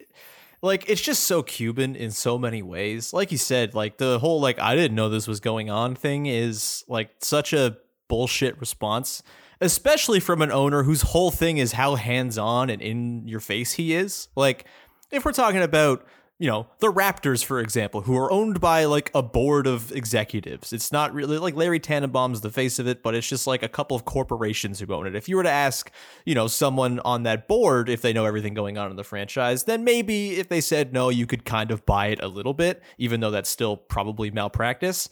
like 0.62 0.90
it's 0.90 1.02
just 1.02 1.24
so 1.24 1.42
Cuban 1.42 1.96
in 1.96 2.12
so 2.12 2.38
many 2.38 2.62
ways. 2.62 3.14
Like 3.14 3.32
you 3.32 3.38
said, 3.38 3.74
like 3.74 3.98
the 3.98 4.20
whole 4.20 4.42
like 4.42 4.60
I 4.60 4.76
didn't 4.76 4.96
know 4.96 5.08
this 5.08 5.26
was 5.26 5.40
going 5.40 5.70
on 5.70 5.96
thing 5.96 6.26
is 6.26 6.84
like 6.90 7.12
such 7.22 7.54
a 7.54 7.78
bullshit 8.10 8.60
response, 8.60 9.24
especially 9.62 10.20
from 10.20 10.42
an 10.42 10.52
owner 10.52 10.84
whose 10.84 11.02
whole 11.02 11.32
thing 11.32 11.60
is 11.60 11.72
how 11.72 11.96
hands-on 11.96 12.70
and 12.70 12.82
in 12.82 13.26
your 13.26 13.40
face 13.40 13.72
he 13.72 13.94
is. 13.94 14.28
Like 14.36 14.66
if 15.12 15.24
we're 15.24 15.32
talking 15.32 15.62
about 15.62 16.06
you 16.38 16.50
know, 16.50 16.68
the 16.80 16.92
Raptors, 16.92 17.46
for 17.46 17.62
example, 17.62 18.02
who 18.02 18.18
are 18.18 18.30
owned 18.30 18.60
by 18.60 18.84
like 18.86 19.10
a 19.16 19.24
board 19.24 19.68
of 19.68 19.94
executives. 19.94 20.74
It's 20.74 20.92
not 20.92 21.14
really 21.14 21.38
like 21.38 21.56
Larry 21.56 21.80
Tannenbaum's 21.80 22.42
the 22.42 22.50
face 22.50 22.78
of 22.78 22.88
it, 22.88 23.02
but 23.02 23.16
it's 23.16 23.28
just 23.28 23.48
like 23.48 23.64
a 23.64 23.70
couple 23.70 23.96
of 23.96 24.04
corporations 24.04 24.80
who 24.80 24.94
own 24.94 25.08
it. 25.08 25.16
If 25.16 25.30
you 25.30 25.38
were 25.38 25.44
to 25.44 25.50
ask, 25.50 25.90
you 26.26 26.36
know, 26.36 26.48
someone 26.48 27.00
on 27.06 27.24
that 27.24 27.48
board 27.48 27.88
if 27.88 28.02
they 28.02 28.12
know 28.12 28.26
everything 28.26 28.54
going 28.54 28.78
on 28.78 28.92
in 28.92 28.98
the 28.98 29.04
franchise, 29.04 29.64
then 29.64 29.86
maybe 29.86 30.32
if 30.32 30.50
they 30.50 30.60
said 30.60 30.92
no, 30.92 31.08
you 31.10 31.26
could 31.26 31.46
kind 31.46 31.72
of 31.72 31.86
buy 31.86 32.08
it 32.08 32.22
a 32.22 32.28
little 32.28 32.54
bit, 32.54 32.84
even 32.98 33.22
though 33.22 33.32
that's 33.32 33.50
still 33.50 33.78
probably 33.78 34.30
malpractice. 34.30 35.10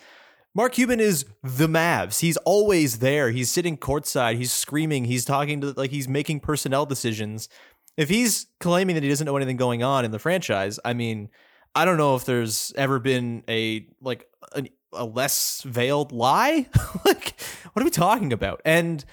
Mark 0.55 0.73
Cuban 0.73 0.99
is 0.99 1.25
the 1.41 1.67
Mavs. 1.67 2.19
He's 2.19 2.37
always 2.37 2.99
there. 2.99 3.31
He's 3.31 3.49
sitting 3.49 3.75
courtside. 3.75 4.35
He's 4.35 4.51
screaming. 4.51 5.05
He's 5.05 5.25
talking 5.25 5.61
to 5.61 5.71
like 5.71 5.89
he's 5.89 6.07
making 6.07 6.41
personnel 6.41 6.85
decisions 6.85 7.49
if 7.97 8.09
he's 8.09 8.47
claiming 8.59 8.95
that 8.95 9.03
he 9.03 9.09
doesn't 9.09 9.25
know 9.25 9.37
anything 9.37 9.57
going 9.57 9.83
on 9.83 10.05
in 10.05 10.11
the 10.11 10.19
franchise, 10.19 10.79
I 10.83 10.93
mean, 10.93 11.29
I 11.75 11.85
don't 11.85 11.97
know 11.97 12.15
if 12.15 12.25
there's 12.25 12.73
ever 12.75 12.99
been 12.99 13.43
a 13.49 13.87
like 14.01 14.27
a, 14.93 15.05
less 15.05 15.61
veiled 15.63 16.11
lie. 16.11 16.67
like, 17.05 17.39
what 17.73 17.81
are 17.81 17.85
we 17.85 17.91
talking 17.91 18.31
about? 18.31 18.61
And 18.63 19.03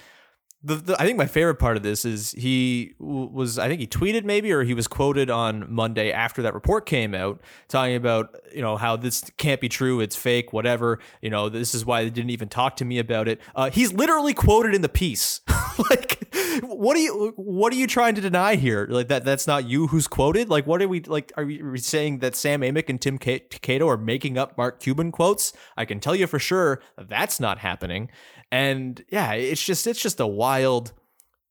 the, 0.63 0.75
the, 0.75 1.01
I 1.01 1.05
think 1.05 1.17
my 1.17 1.25
favorite 1.25 1.55
part 1.55 1.75
of 1.75 1.81
this 1.81 2.05
is 2.05 2.31
he 2.33 2.93
was 2.99 3.57
I 3.57 3.67
think 3.67 3.81
he 3.81 3.87
tweeted 3.87 4.25
maybe 4.25 4.51
or 4.51 4.63
he 4.63 4.75
was 4.75 4.87
quoted 4.87 5.31
on 5.31 5.65
Monday 5.73 6.11
after 6.11 6.43
that 6.43 6.53
report 6.53 6.85
came 6.85 7.15
out 7.15 7.41
talking 7.67 7.95
about 7.95 8.35
you 8.53 8.61
know 8.61 8.77
how 8.77 8.95
this 8.95 9.23
can't 9.37 9.59
be 9.59 9.69
true 9.69 10.01
it's 10.01 10.15
fake 10.15 10.53
whatever 10.53 10.99
you 11.21 11.31
know 11.31 11.49
this 11.49 11.73
is 11.73 11.83
why 11.83 12.03
they 12.03 12.11
didn't 12.11 12.29
even 12.29 12.47
talk 12.47 12.75
to 12.75 12.85
me 12.85 12.99
about 12.99 13.27
it 13.27 13.41
uh, 13.55 13.71
he's 13.71 13.91
literally 13.91 14.35
quoted 14.35 14.75
in 14.75 14.81
the 14.81 14.89
piece 14.89 15.41
like 15.89 16.20
what 16.63 16.97
are 16.97 16.99
you 16.99 17.33
what 17.35 17.73
are 17.73 17.75
you 17.75 17.87
trying 17.87 18.15
to 18.15 18.21
deny 18.21 18.55
here? 18.55 18.87
Like 18.89 19.07
that 19.07 19.23
that's 19.23 19.47
not 19.47 19.65
you 19.65 19.87
who's 19.87 20.07
quoted? 20.07 20.49
Like 20.49 20.67
what 20.67 20.81
are 20.81 20.87
we 20.87 21.01
like 21.01 21.31
are 21.37 21.45
we 21.45 21.77
saying 21.79 22.19
that 22.19 22.35
Sam 22.35 22.61
Amick 22.61 22.89
and 22.89 22.99
Tim 22.99 23.17
Cato 23.17 23.87
are 23.87 23.97
making 23.97 24.37
up 24.37 24.57
Mark 24.57 24.79
Cuban 24.79 25.11
quotes? 25.11 25.53
I 25.77 25.85
can 25.85 25.99
tell 25.99 26.15
you 26.15 26.27
for 26.27 26.39
sure 26.39 26.81
that's 26.97 27.39
not 27.39 27.59
happening. 27.59 28.09
And 28.51 29.03
yeah, 29.09 29.33
it's 29.33 29.63
just 29.63 29.87
it's 29.87 30.01
just 30.01 30.19
a 30.19 30.27
wild, 30.27 30.93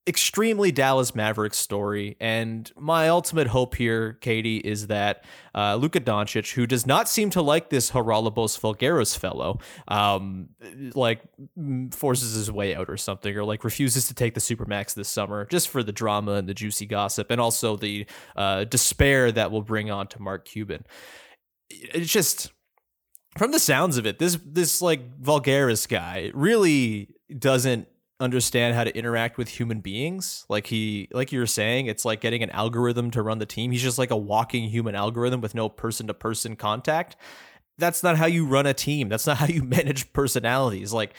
extremely 0.07 0.73
Dallas 0.73 1.15
Mavericks 1.15 1.59
story. 1.59 2.17
And 2.21 2.71
my 2.77 3.09
ultimate 3.09 3.47
hope 3.47 3.75
here, 3.75 4.15
Katie, 4.15 4.57
is 4.57 4.87
that 4.89 5.25
uh, 5.55 5.77
Luka 5.77 6.01
Doncic, 6.01 6.55
who 6.55 6.67
does 6.67 6.87
not 6.87 7.09
seem 7.09 7.31
to 7.31 7.43
like 7.43 7.71
this 7.71 7.91
Haralabos 7.91 8.59
Voulgaris 8.59 9.17
fellow, 9.17 9.59
um, 9.89 10.49
like 10.95 11.23
forces 11.93 12.35
his 12.35 12.51
way 12.51 12.75
out 12.75 12.89
or 12.89 12.97
something, 12.97 13.37
or 13.37 13.45
like 13.45 13.63
refuses 13.63 14.09
to 14.09 14.15
take 14.15 14.35
the 14.35 14.41
Supermax 14.41 14.95
this 14.95 15.09
summer 15.09 15.47
just 15.47 15.69
for 15.69 15.83
the 15.83 15.93
drama 15.93 16.33
and 16.33 16.49
the 16.49 16.55
juicy 16.55 16.87
gossip, 16.87 17.31
and 17.31 17.41
also 17.41 17.77
the 17.77 18.07
uh, 18.37 18.65
despair 18.65 19.31
that 19.31 19.51
will 19.51 19.63
bring 19.63 19.91
on 19.91 20.07
to 20.09 20.23
Mark 20.23 20.45
Cuban. 20.45 20.85
It's 21.69 22.11
just 22.11 22.53
from 23.37 23.53
the 23.53 23.61
sounds 23.61 23.97
of 23.97 24.07
it, 24.07 24.19
this 24.19 24.39
this 24.45 24.83
like 24.83 25.21
Voulgaris 25.21 25.89
guy 25.89 26.31
really 26.35 27.15
doesn't 27.39 27.87
understand 28.21 28.75
how 28.75 28.85
to 28.85 28.97
interact 28.97 29.39
with 29.39 29.49
human 29.49 29.81
beings. 29.81 30.45
Like 30.49 30.67
he 30.67 31.09
like 31.13 31.33
you 31.33 31.41
were 31.41 31.47
saying, 31.47 31.87
it's 31.87 32.05
like 32.05 32.21
getting 32.21 32.43
an 32.43 32.51
algorithm 32.51 33.11
to 33.13 33.23
run 33.23 33.39
the 33.39 33.47
team. 33.47 33.71
He's 33.71 33.83
just 33.83 33.99
like 33.99 34.11
a 34.11 34.17
walking 34.17 34.69
human 34.69 34.95
algorithm 34.95 35.41
with 35.41 35.55
no 35.55 35.69
person 35.69 36.07
to 36.07 36.15
person 36.15 36.57
contact. 36.57 37.17
That's 37.79 38.03
not 38.03 38.19
how 38.19 38.27
you 38.27 38.47
run 38.47 38.67
a 38.67 38.75
team. 38.75 39.09
That's 39.09 39.27
not 39.27 39.37
how 39.39 39.47
you 39.47 39.63
manage 39.63 40.13
personalities. 40.13 40.93
Like 40.93 41.15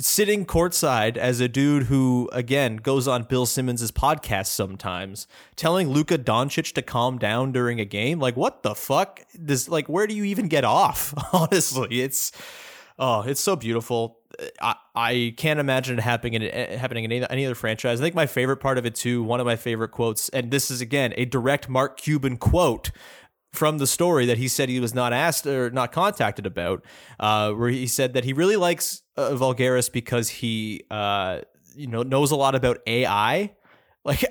sitting 0.00 0.44
courtside 0.44 1.16
as 1.16 1.40
a 1.40 1.48
dude 1.48 1.84
who 1.84 2.28
again 2.32 2.76
goes 2.76 3.06
on 3.06 3.22
Bill 3.24 3.46
Simmons's 3.46 3.92
podcast 3.92 4.46
sometimes, 4.46 5.26
telling 5.56 5.88
Luka 5.88 6.18
Doncic 6.18 6.72
to 6.74 6.82
calm 6.82 7.18
down 7.18 7.52
during 7.52 7.80
a 7.80 7.84
game. 7.84 8.18
Like, 8.18 8.36
what 8.36 8.62
the 8.62 8.74
fuck? 8.74 9.20
This 9.34 9.68
like, 9.68 9.88
where 9.88 10.06
do 10.06 10.14
you 10.14 10.24
even 10.24 10.48
get 10.48 10.64
off? 10.64 11.14
Honestly, 11.32 12.02
it's 12.02 12.32
oh, 12.98 13.22
it's 13.22 13.40
so 13.40 13.56
beautiful. 13.56 14.18
I, 14.60 14.74
I 14.94 15.34
can't 15.36 15.60
imagine 15.60 15.98
it 15.98 16.02
happening 16.02 16.42
in 16.42 16.78
happening 16.78 17.04
in 17.04 17.12
any, 17.12 17.26
any 17.30 17.46
other 17.46 17.54
franchise. 17.54 18.00
I 18.00 18.04
think 18.04 18.14
my 18.14 18.26
favorite 18.26 18.58
part 18.58 18.78
of 18.78 18.86
it 18.86 18.94
too, 18.94 19.22
one 19.22 19.40
of 19.40 19.46
my 19.46 19.56
favorite 19.56 19.90
quotes, 19.90 20.28
and 20.30 20.50
this 20.50 20.70
is 20.70 20.80
again 20.80 21.14
a 21.16 21.24
direct 21.24 21.68
Mark 21.68 21.96
Cuban 21.96 22.36
quote 22.36 22.90
from 23.52 23.78
the 23.78 23.86
story 23.86 24.26
that 24.26 24.36
he 24.36 24.48
said 24.48 24.68
he 24.68 24.80
was 24.80 24.94
not 24.94 25.12
asked 25.12 25.46
or 25.46 25.70
not 25.70 25.92
contacted 25.92 26.44
about, 26.44 26.84
uh, 27.20 27.52
where 27.52 27.68
he 27.68 27.86
said 27.86 28.12
that 28.14 28.24
he 28.24 28.32
really 28.32 28.56
likes 28.56 29.02
uh, 29.16 29.30
Voulgaris 29.30 29.90
because 29.90 30.28
he, 30.28 30.82
uh, 30.90 31.40
you 31.76 31.86
know, 31.86 32.02
knows 32.02 32.32
a 32.32 32.36
lot 32.36 32.54
about 32.54 32.78
AI. 32.86 33.54
Like 34.06 34.22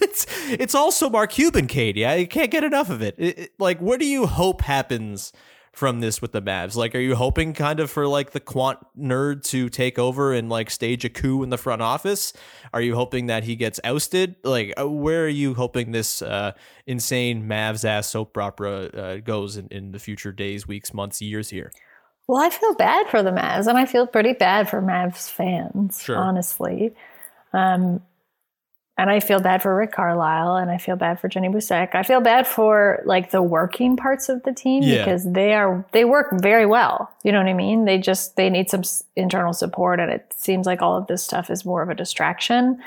it's 0.00 0.26
it's 0.50 0.74
also 0.74 1.08
Mark 1.08 1.30
Cuban, 1.30 1.68
Katie. 1.68 2.04
I 2.04 2.24
can't 2.24 2.50
get 2.50 2.64
enough 2.64 2.90
of 2.90 3.02
it. 3.02 3.14
it, 3.18 3.38
it 3.38 3.50
like, 3.56 3.80
what 3.80 4.00
do 4.00 4.06
you 4.06 4.26
hope 4.26 4.62
happens 4.62 5.32
from 5.72 6.00
this 6.00 6.20
with 6.20 6.32
the 6.32 6.42
Mavs? 6.42 6.76
Like, 6.76 6.94
are 6.94 7.00
you 7.00 7.14
hoping 7.14 7.54
kind 7.54 7.80
of 7.80 7.90
for 7.90 8.06
like 8.06 8.32
the 8.32 8.40
quant 8.40 8.78
nerd 8.98 9.42
to 9.44 9.68
take 9.68 9.98
over 9.98 10.32
and 10.32 10.48
like 10.48 10.70
stage 10.70 11.04
a 11.04 11.08
coup 11.08 11.42
in 11.42 11.50
the 11.50 11.58
front 11.58 11.82
office? 11.82 12.32
Are 12.72 12.80
you 12.80 12.94
hoping 12.94 13.26
that 13.26 13.44
he 13.44 13.56
gets 13.56 13.80
ousted? 13.82 14.36
Like, 14.44 14.74
uh, 14.78 14.88
where 14.88 15.24
are 15.24 15.28
you 15.28 15.54
hoping 15.54 15.92
this 15.92 16.22
uh, 16.22 16.52
insane 16.86 17.44
Mavs 17.48 17.84
ass 17.84 18.10
soap 18.10 18.36
opera 18.36 18.84
uh, 18.86 19.16
goes 19.18 19.56
in, 19.56 19.68
in 19.68 19.92
the 19.92 19.98
future 19.98 20.32
days, 20.32 20.68
weeks, 20.68 20.92
months, 20.92 21.22
years 21.22 21.50
here? 21.50 21.72
Well, 22.28 22.40
I 22.40 22.50
feel 22.50 22.74
bad 22.74 23.08
for 23.08 23.22
the 23.22 23.30
Mavs, 23.30 23.66
and 23.66 23.76
I 23.76 23.84
feel 23.84 24.06
pretty 24.06 24.32
bad 24.32 24.68
for 24.68 24.80
Mavs 24.80 25.28
fans, 25.28 26.00
sure. 26.02 26.16
honestly. 26.16 26.94
Um, 27.52 28.00
and 28.98 29.08
I 29.10 29.20
feel 29.20 29.40
bad 29.40 29.62
for 29.62 29.74
Rick 29.74 29.92
Carlisle 29.92 30.56
and 30.56 30.70
I 30.70 30.76
feel 30.78 30.96
bad 30.96 31.18
for 31.18 31.28
Jenny 31.28 31.48
Boucek. 31.48 31.94
I 31.94 32.02
feel 32.02 32.20
bad 32.20 32.46
for 32.46 33.02
like 33.06 33.30
the 33.30 33.42
working 33.42 33.96
parts 33.96 34.28
of 34.28 34.42
the 34.42 34.52
team 34.52 34.82
Yeah. 34.82 34.98
because 34.98 35.24
they 35.32 35.54
are 35.54 35.84
they 35.92 36.04
work 36.04 36.28
very 36.40 36.66
well. 36.66 37.10
You 37.24 37.32
know 37.32 37.38
what 37.38 37.48
I 37.48 37.54
mean? 37.54 37.84
They 37.86 37.98
just 37.98 38.36
they 38.36 38.50
need 38.50 38.68
some 38.70 38.80
s- 38.80 39.02
internal 39.16 39.52
support 39.54 39.98
and 39.98 40.10
it 40.12 40.32
seems 40.36 40.66
like 40.66 40.82
all 40.82 40.96
of 40.96 41.06
this 41.06 41.22
stuff 41.24 41.50
is 41.50 41.64
more 41.64 41.82
of 41.82 41.88
a 41.88 41.94
distraction. 41.94 42.80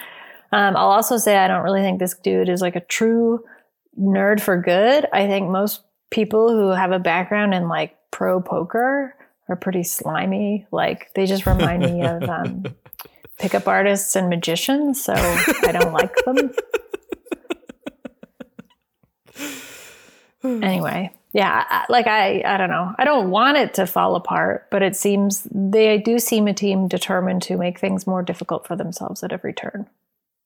Um, 0.51 0.77
I'll 0.77 0.91
also 0.91 1.17
say 1.17 1.37
I 1.37 1.47
don't 1.47 1.63
really 1.63 1.81
think 1.81 1.99
this 1.99 2.13
dude 2.15 2.49
is 2.49 2.61
like 2.61 2.75
a 2.75 2.81
true 2.81 3.43
nerd 3.99 4.39
for 4.41 4.57
good. 4.61 5.07
I 5.11 5.25
think 5.27 5.49
most 5.49 5.81
people 6.11 6.49
who 6.49 6.69
have 6.69 6.91
a 6.91 6.99
background 6.99 7.53
in 7.53 7.67
like 7.67 7.97
pro 8.11 8.39
poker 8.41 9.15
are 9.49 9.55
pretty 9.55 9.83
slimy. 9.83 10.65
Like 10.71 11.09
they 11.15 11.25
just 11.25 11.45
remind 11.45 11.81
me 11.81 12.03
of 12.05 12.23
um, 12.29 12.63
pickup 13.37 13.67
artists 13.67 14.15
and 14.15 14.29
magicians, 14.29 15.03
so 15.03 15.13
I 15.13 15.71
don't 15.71 15.93
like 15.93 16.15
them. 16.25 16.53
anyway, 20.63 21.11
yeah, 21.33 21.85
like 21.89 22.07
I, 22.07 22.41
I 22.45 22.57
don't 22.57 22.69
know. 22.69 22.95
I 22.97 23.03
don't 23.03 23.29
want 23.29 23.57
it 23.57 23.73
to 23.75 23.85
fall 23.85 24.15
apart, 24.15 24.67
but 24.71 24.81
it 24.81 24.95
seems 24.95 25.47
they 25.51 25.97
do 25.97 26.17
seem 26.19 26.47
a 26.47 26.53
team 26.53 26.87
determined 26.87 27.41
to 27.43 27.57
make 27.57 27.79
things 27.79 28.07
more 28.07 28.23
difficult 28.23 28.65
for 28.65 28.75
themselves 28.75 29.23
at 29.23 29.33
every 29.33 29.53
turn. 29.53 29.87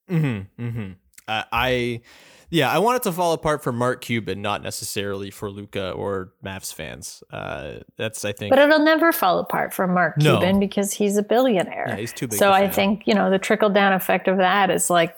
Mm-hmm. 0.10 0.64
Mm-hmm. 0.64 0.92
Uh, 1.28 1.44
I, 1.52 2.02
yeah, 2.50 2.72
I 2.72 2.80
want 2.80 2.97
it 2.97 3.04
to 3.04 3.12
fall 3.12 3.34
apart 3.34 3.64
for 3.64 3.72
Mark 3.72 4.02
Cuban, 4.02 4.41
not 4.41 4.64
necessarily 4.64 5.32
for 5.32 5.50
Luka 5.50 5.91
or 5.91 6.34
Mavs 6.43 6.74
fans. 6.74 7.24
Uh, 7.32 7.80
that's 7.97 8.26
I 8.26 8.32
think. 8.32 8.50
But 8.50 8.60
it'll 8.60 8.80
never 8.80 9.12
fall 9.12 9.39
apart 9.39 9.74
for 9.74 9.88
Mark 9.88 10.18
No. 10.18 10.38
Cuban 10.39 10.60
because 10.60 10.91
he's 10.93 11.18
a 11.18 11.24
billionaire. 11.24 11.86
Yeah, 11.89 11.95
he's 11.97 12.14
too 12.14 12.28
big 12.28 12.39
So 12.39 12.52
I 12.52 12.66
fail. 12.66 12.72
think, 12.74 13.04
you 13.08 13.14
know, 13.14 13.30
the 13.30 13.39
trickle 13.39 13.70
down 13.70 13.93
effect 13.93 14.28
of 14.28 14.38
that 14.38 14.70
is 14.70 14.89
like 14.89 15.16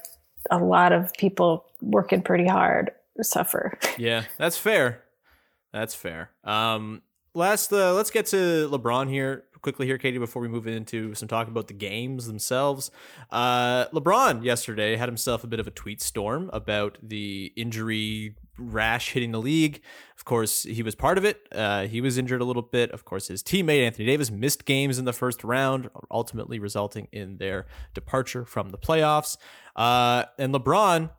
a 0.50 0.58
lot 0.58 0.92
of 0.92 1.14
people 1.14 1.66
working 1.82 2.22
pretty 2.22 2.48
hard 2.48 2.92
suffer. 3.22 3.78
Yeah, 3.98 4.24
that's 4.38 4.58
fair. 4.58 5.04
That's 5.72 5.94
fair. 5.96 6.32
Um, 6.44 7.02
last, 7.34 7.72
uh, 7.72 7.94
let's 7.94 8.12
get 8.12 8.26
to 8.28 8.68
LeBron 8.70 9.10
here 9.10 9.44
quickly 9.62 9.86
here, 9.86 9.98
Katie, 9.98 10.18
before 10.18 10.42
we 10.42 10.48
move 10.48 10.68
into 10.68 11.14
some 11.16 11.28
talk 11.28 11.48
about 11.48 11.68
the 11.68 11.74
games 11.74 12.28
themselves. 12.28 12.92
Uh, 13.30 13.86
LeBron 13.88 14.44
yesterday 14.44 14.96
had 14.96 15.08
himself 15.08 15.44
a 15.44 15.48
bit 15.48 15.60
of 15.60 15.68
a 15.68 15.72
tweet 15.72 16.02
storm 16.02 16.50
about 16.54 16.98
the 17.02 17.54
injury 17.56 18.36
rash 18.58 19.12
hitting 19.12 19.32
the 19.32 19.40
league. 19.40 19.82
Of 20.18 20.26
course, 20.26 20.64
he 20.64 20.84
was 20.84 20.96
part 20.96 21.18
of 21.18 21.26
it. 21.26 21.48
Uh, 21.52 21.88
he 21.88 22.02
was 22.02 22.18
injured 22.18 22.42
a 22.42 22.46
little 22.46 22.62
bit. 22.62 22.92
Of 22.92 23.06
course, 23.06 23.28
his 23.28 23.42
teammate 23.42 23.86
Anthony 23.86 24.06
Davis 24.06 24.30
missed 24.30 24.66
games 24.66 25.00
in 25.00 25.06
the 25.06 25.14
first 25.14 25.44
round, 25.44 25.90
ultimately 26.10 26.60
resulting 26.60 27.08
in 27.12 27.38
their 27.38 27.66
departure 27.94 28.46
from 28.46 28.70
the 28.70 28.78
playoffs. 28.78 29.38
Uh, 29.76 30.26
and 30.38 30.54
LeBron 30.54 31.10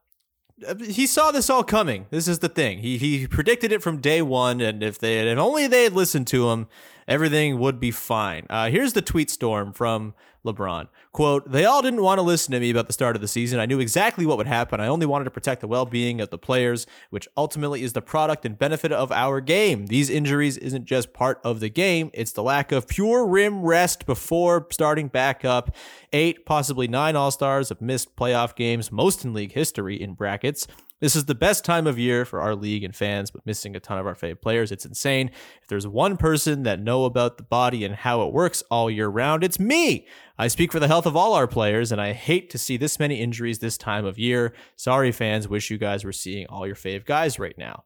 he 0.81 1.07
saw 1.07 1.31
this 1.31 1.51
all 1.51 1.65
coming. 1.65 2.07
This 2.11 2.29
is 2.29 2.41
the 2.41 2.49
thing. 2.49 2.79
He 2.79 2.99
he 2.99 3.27
predicted 3.27 3.73
it 3.73 3.83
from 3.83 4.01
day 4.01 4.23
one, 4.23 4.61
and 4.61 4.83
if 4.83 4.99
they 4.99 5.17
had, 5.17 5.27
if 5.27 5.39
only 5.39 5.67
they 5.67 5.85
had 5.85 5.93
listened 5.93 6.27
to 6.29 6.51
him, 6.51 6.69
everything 7.07 7.59
would 7.59 7.81
be 7.81 7.91
fine. 7.91 8.47
Uh, 8.49 8.71
here's 8.71 8.93
the 8.93 9.03
tweet 9.03 9.31
storm 9.31 9.73
from 9.73 10.15
LeBron. 10.45 10.89
Quote, 11.13 11.51
they 11.51 11.65
all 11.65 11.83
didn't 11.83 12.03
want 12.03 12.19
to 12.19 12.23
listen 12.23 12.53
to 12.53 12.61
me 12.61 12.71
about 12.71 12.87
the 12.87 12.93
start 12.93 13.15
of 13.15 13.23
the 13.23 13.29
season. 13.29 13.61
I 13.61 13.67
knew 13.67 13.79
exactly 13.79 14.27
what 14.27 14.39
would 14.39 14.47
happen. 14.47 14.81
I 14.81 14.89
only 14.89 15.07
wanted 15.07 15.25
to 15.25 15.31
protect 15.31 15.61
the 15.61 15.69
well-being 15.69 16.21
of 16.21 16.31
the 16.31 16.39
players, 16.39 16.87
which 17.11 17.29
ultimately 17.37 17.83
is 17.83 17.93
the 17.93 18.03
product 18.03 18.45
and 18.45 18.59
benefit 18.59 18.93
of 18.93 19.13
our 19.13 19.41
game. 19.41 19.87
These 19.87 20.11
injuries 20.11 20.57
isn't 20.57 20.85
just 20.85 21.13
part 21.13 21.41
of 21.45 21.61
the 21.61 21.69
game. 21.69 22.11
It's 22.13 22.33
the 22.33 22.43
lack 22.43 22.73
of 22.73 22.89
pure 22.89 23.27
rim 23.27 23.63
rest 23.63 24.05
before 24.05 24.67
starting 24.71 25.09
back 25.09 25.45
up. 25.45 25.77
Eight, 26.13 26.45
possibly 26.45 26.89
nine 26.89 27.15
All-Stars 27.15 27.69
have 27.69 27.81
missed 27.81 28.17
playoff 28.17 28.57
games, 28.57 28.91
most 28.91 29.25
in 29.25 29.35
league 29.35 29.53
history 29.53 30.01
in 30.01 30.15
brackets. 30.15 30.67
This 31.03 31.17
is 31.17 31.25
the 31.25 31.35
best 31.35 31.65
time 31.65 31.89
of 31.89 31.99
year 31.99 32.25
for 32.25 32.41
our 32.41 32.55
league 32.55 32.85
and 32.85 32.95
fans, 32.95 33.33
but 33.33 33.45
missing 33.45 33.75
a 33.75 33.81
ton 33.81 33.99
of 33.99 34.07
our 34.07 34.15
favorite 34.15 34.41
players. 34.41 34.71
It's 34.71 34.87
insane. 34.87 35.33
If 35.61 35.67
there's 35.67 35.85
one 35.85 36.17
person 36.17 36.63
that 36.63 36.79
know 36.79 37.07
about 37.07 37.39
the 37.39 37.43
body 37.43 37.85
and 37.85 37.93
how 37.93 38.23
it 38.23 38.33
works 38.33 38.63
all 38.71 38.89
year 38.89 39.09
round, 39.09 39.43
it's 39.43 39.59
me. 39.59 40.07
I 40.39 40.47
speak 40.47 40.71
for 40.71 40.79
the 40.79 40.87
health 40.87 41.05
of 41.05 41.17
all 41.17 41.35
our 41.35 41.49
players, 41.49 41.91
and 41.91 42.01
I 42.01 42.13
hate 42.13 42.51
to 42.51 42.59
see 42.59 42.77
this 42.77 43.01
many 43.01 43.17
injuries 43.17 43.59
this 43.59 43.77
time 43.77 44.05
of 44.05 44.17
year. 44.17 44.55
Sorry, 44.77 45.11
fans. 45.11 45.49
Wish 45.49 45.73
you 45.73 45.77
guys 45.77 46.05
were 46.05 46.13
seeing 46.13 46.47
all 46.47 46.69
your 46.69 46.77
fave 46.77 47.05
guys 47.05 47.37
right 47.37 47.59
now. 47.59 47.83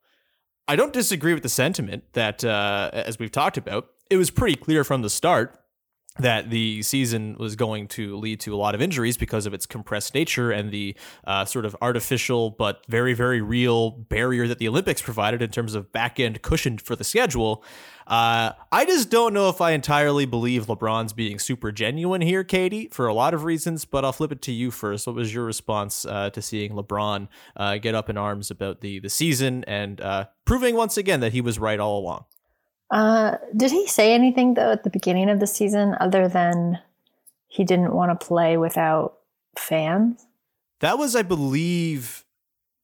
I 0.68 0.76
don't 0.76 0.92
disagree 0.92 1.32
with 1.32 1.42
the 1.42 1.48
sentiment 1.48 2.04
that, 2.12 2.44
uh, 2.44 2.90
as 2.92 3.18
we've 3.18 3.32
talked 3.32 3.56
about, 3.56 3.86
it 4.10 4.18
was 4.18 4.30
pretty 4.30 4.56
clear 4.56 4.84
from 4.84 5.00
the 5.00 5.08
start 5.08 5.58
that 6.18 6.50
the 6.50 6.82
season 6.82 7.36
was 7.38 7.56
going 7.56 7.88
to 7.88 8.16
lead 8.16 8.40
to 8.40 8.54
a 8.54 8.56
lot 8.56 8.74
of 8.74 8.82
injuries 8.82 9.16
because 9.16 9.46
of 9.46 9.54
its 9.54 9.66
compressed 9.66 10.14
nature 10.14 10.50
and 10.50 10.70
the 10.70 10.96
uh, 11.26 11.44
sort 11.44 11.64
of 11.64 11.76
artificial 11.82 12.50
but 12.50 12.82
very, 12.88 13.14
very 13.14 13.40
real 13.40 13.90
barrier 13.90 14.48
that 14.48 14.58
the 14.58 14.68
Olympics 14.68 15.02
provided 15.02 15.42
in 15.42 15.50
terms 15.50 15.74
of 15.74 15.92
back 15.92 16.18
end 16.18 16.40
cushion 16.42 16.78
for 16.78 16.96
the 16.96 17.04
schedule. 17.04 17.62
Uh, 18.06 18.52
I 18.70 18.84
just 18.84 19.10
don't 19.10 19.34
know 19.34 19.48
if 19.48 19.60
I 19.60 19.72
entirely 19.72 20.26
believe 20.26 20.66
LeBron's 20.66 21.12
being 21.12 21.38
super 21.40 21.72
genuine 21.72 22.20
here, 22.20 22.44
Katie, 22.44 22.88
for 22.92 23.08
a 23.08 23.14
lot 23.14 23.34
of 23.34 23.42
reasons, 23.42 23.84
but 23.84 24.04
I'll 24.04 24.12
flip 24.12 24.30
it 24.30 24.42
to 24.42 24.52
you 24.52 24.70
first. 24.70 25.06
What 25.06 25.16
was 25.16 25.34
your 25.34 25.44
response 25.44 26.06
uh, 26.06 26.30
to 26.30 26.40
seeing 26.40 26.72
LeBron 26.72 27.28
uh, 27.56 27.78
get 27.78 27.94
up 27.96 28.08
in 28.08 28.16
arms 28.16 28.50
about 28.50 28.80
the, 28.80 29.00
the 29.00 29.10
season 29.10 29.64
and 29.66 30.00
uh, 30.00 30.26
proving 30.44 30.76
once 30.76 30.96
again 30.96 31.20
that 31.20 31.32
he 31.32 31.40
was 31.40 31.58
right 31.58 31.80
all 31.80 31.98
along? 31.98 32.24
Uh, 32.90 33.36
did 33.56 33.70
he 33.70 33.86
say 33.86 34.12
anything 34.14 34.54
though 34.54 34.70
at 34.72 34.84
the 34.84 34.90
beginning 34.90 35.28
of 35.28 35.40
the 35.40 35.46
season 35.46 35.96
other 36.00 36.28
than 36.28 36.78
he 37.48 37.64
didn't 37.64 37.92
want 37.94 38.18
to 38.18 38.26
play 38.26 38.56
without 38.56 39.14
fans? 39.58 40.24
That 40.80 40.98
was, 40.98 41.16
I 41.16 41.22
believe, 41.22 42.24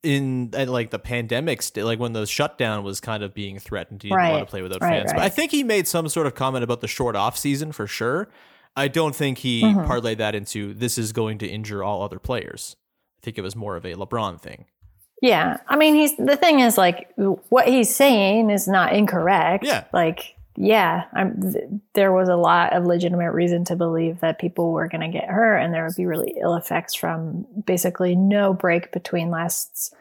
in 0.03 0.50
at 0.55 0.68
like 0.68 0.90
the 0.90 0.98
pandemic, 0.98 1.62
st- 1.62 1.86
like 1.86 1.98
when 2.00 2.12
the 2.14 2.26
shutdown 2.26 2.82
was 2.82 3.00
kind 3.00 3.22
of 3.22 3.34
being 3.34 3.59
threatened. 3.59 4.03
He 4.03 4.09
didn't 4.09 4.30
want 4.30 4.40
to 4.46 4.50
play 4.50 4.62
without 4.62 4.80
Right, 4.82 5.00
fans. 5.00 5.12
But. 5.12 5.22
I 5.22 5.28
think 5.28 5.50
he 5.53 5.62
made 5.62 5.86
some 5.86 6.09
sort 6.09 6.26
of 6.26 6.34
comment 6.34 6.64
about 6.64 6.80
the 6.80 6.88
short 6.88 7.14
off 7.14 7.36
season 7.38 7.70
for 7.72 7.86
sure. 7.86 8.28
I 8.74 8.88
don't 8.88 9.14
think 9.14 9.38
he 9.38 9.62
Mhm. 9.62 9.86
parlayed 9.86 10.16
that 10.16 10.34
into 10.34 10.72
this 10.74 10.96
is 10.98 11.12
going 11.12 11.38
to 11.38 11.46
injure 11.46 11.84
all 11.84 12.03
other 12.03 12.18
players. 12.18 12.74
I 13.18 13.20
think 13.22 13.38
it 13.38 13.42
was 13.42 13.55
more 13.55 13.76
of 13.76 13.84
a 13.84 13.94
LeBron 13.94 14.40
thing. 14.40 14.64
Yeah, 15.23 15.59
I 15.68 15.77
mean, 15.77 15.95
he's 15.95 16.16
the 16.16 16.37
thing 16.37 16.59
is 16.61 16.77
like 16.77 17.09
what 17.16 17.68
he's 17.68 17.95
saying 17.95 18.51
is 18.51 18.66
not 18.66 18.93
incorrect. 18.93 19.64
Yeah. 19.64 19.85
like 19.93 20.35
yeah, 20.57 21.05
I'm, 21.14 21.53
th- 21.53 21.64
there 21.95 22.12
was 22.12 22.29
a 22.29 22.37
lot 22.37 22.75
of 22.75 22.85
legitimate 22.85 23.31
reason 23.31 23.64
to 23.66 23.77
believe 23.77 24.20
that 24.20 24.39
people 24.39 24.73
were 24.73 24.89
going 24.89 25.01
to 25.01 25.18
get 25.18 25.31
hurt, 25.31 25.59
and 25.59 25.73
there 25.73 25.87
would 25.87 25.97
be 25.97 26.07
really 26.07 26.35
ill 26.41 26.57
effects 26.57 26.95
from 26.95 27.47
basically 27.64 28.14
no 28.16 28.53
break 28.53 28.93
between 28.93 29.31
last 29.31 29.95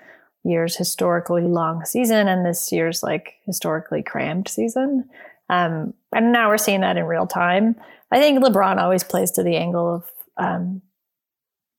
year's 0.44 0.76
historically 0.76 1.44
long 1.44 1.86
season 1.86 2.28
and 2.28 2.44
this 2.44 2.72
year's 2.72 3.04
like 3.04 3.36
historically 3.46 4.02
crammed 4.02 4.48
season. 4.48 5.08
Um, 5.50 5.94
and 6.12 6.32
now 6.32 6.50
we're 6.50 6.58
seeing 6.58 6.82
that 6.82 6.98
in 6.98 7.06
real 7.06 7.28
time. 7.28 7.76
I 8.12 8.20
think 8.20 8.44
LeBron 8.44 8.78
always 8.78 9.04
plays 9.04 9.30
to 9.32 9.44
the 9.44 9.56
angle 9.56 9.96
of 9.96 10.12
um, 10.38 10.82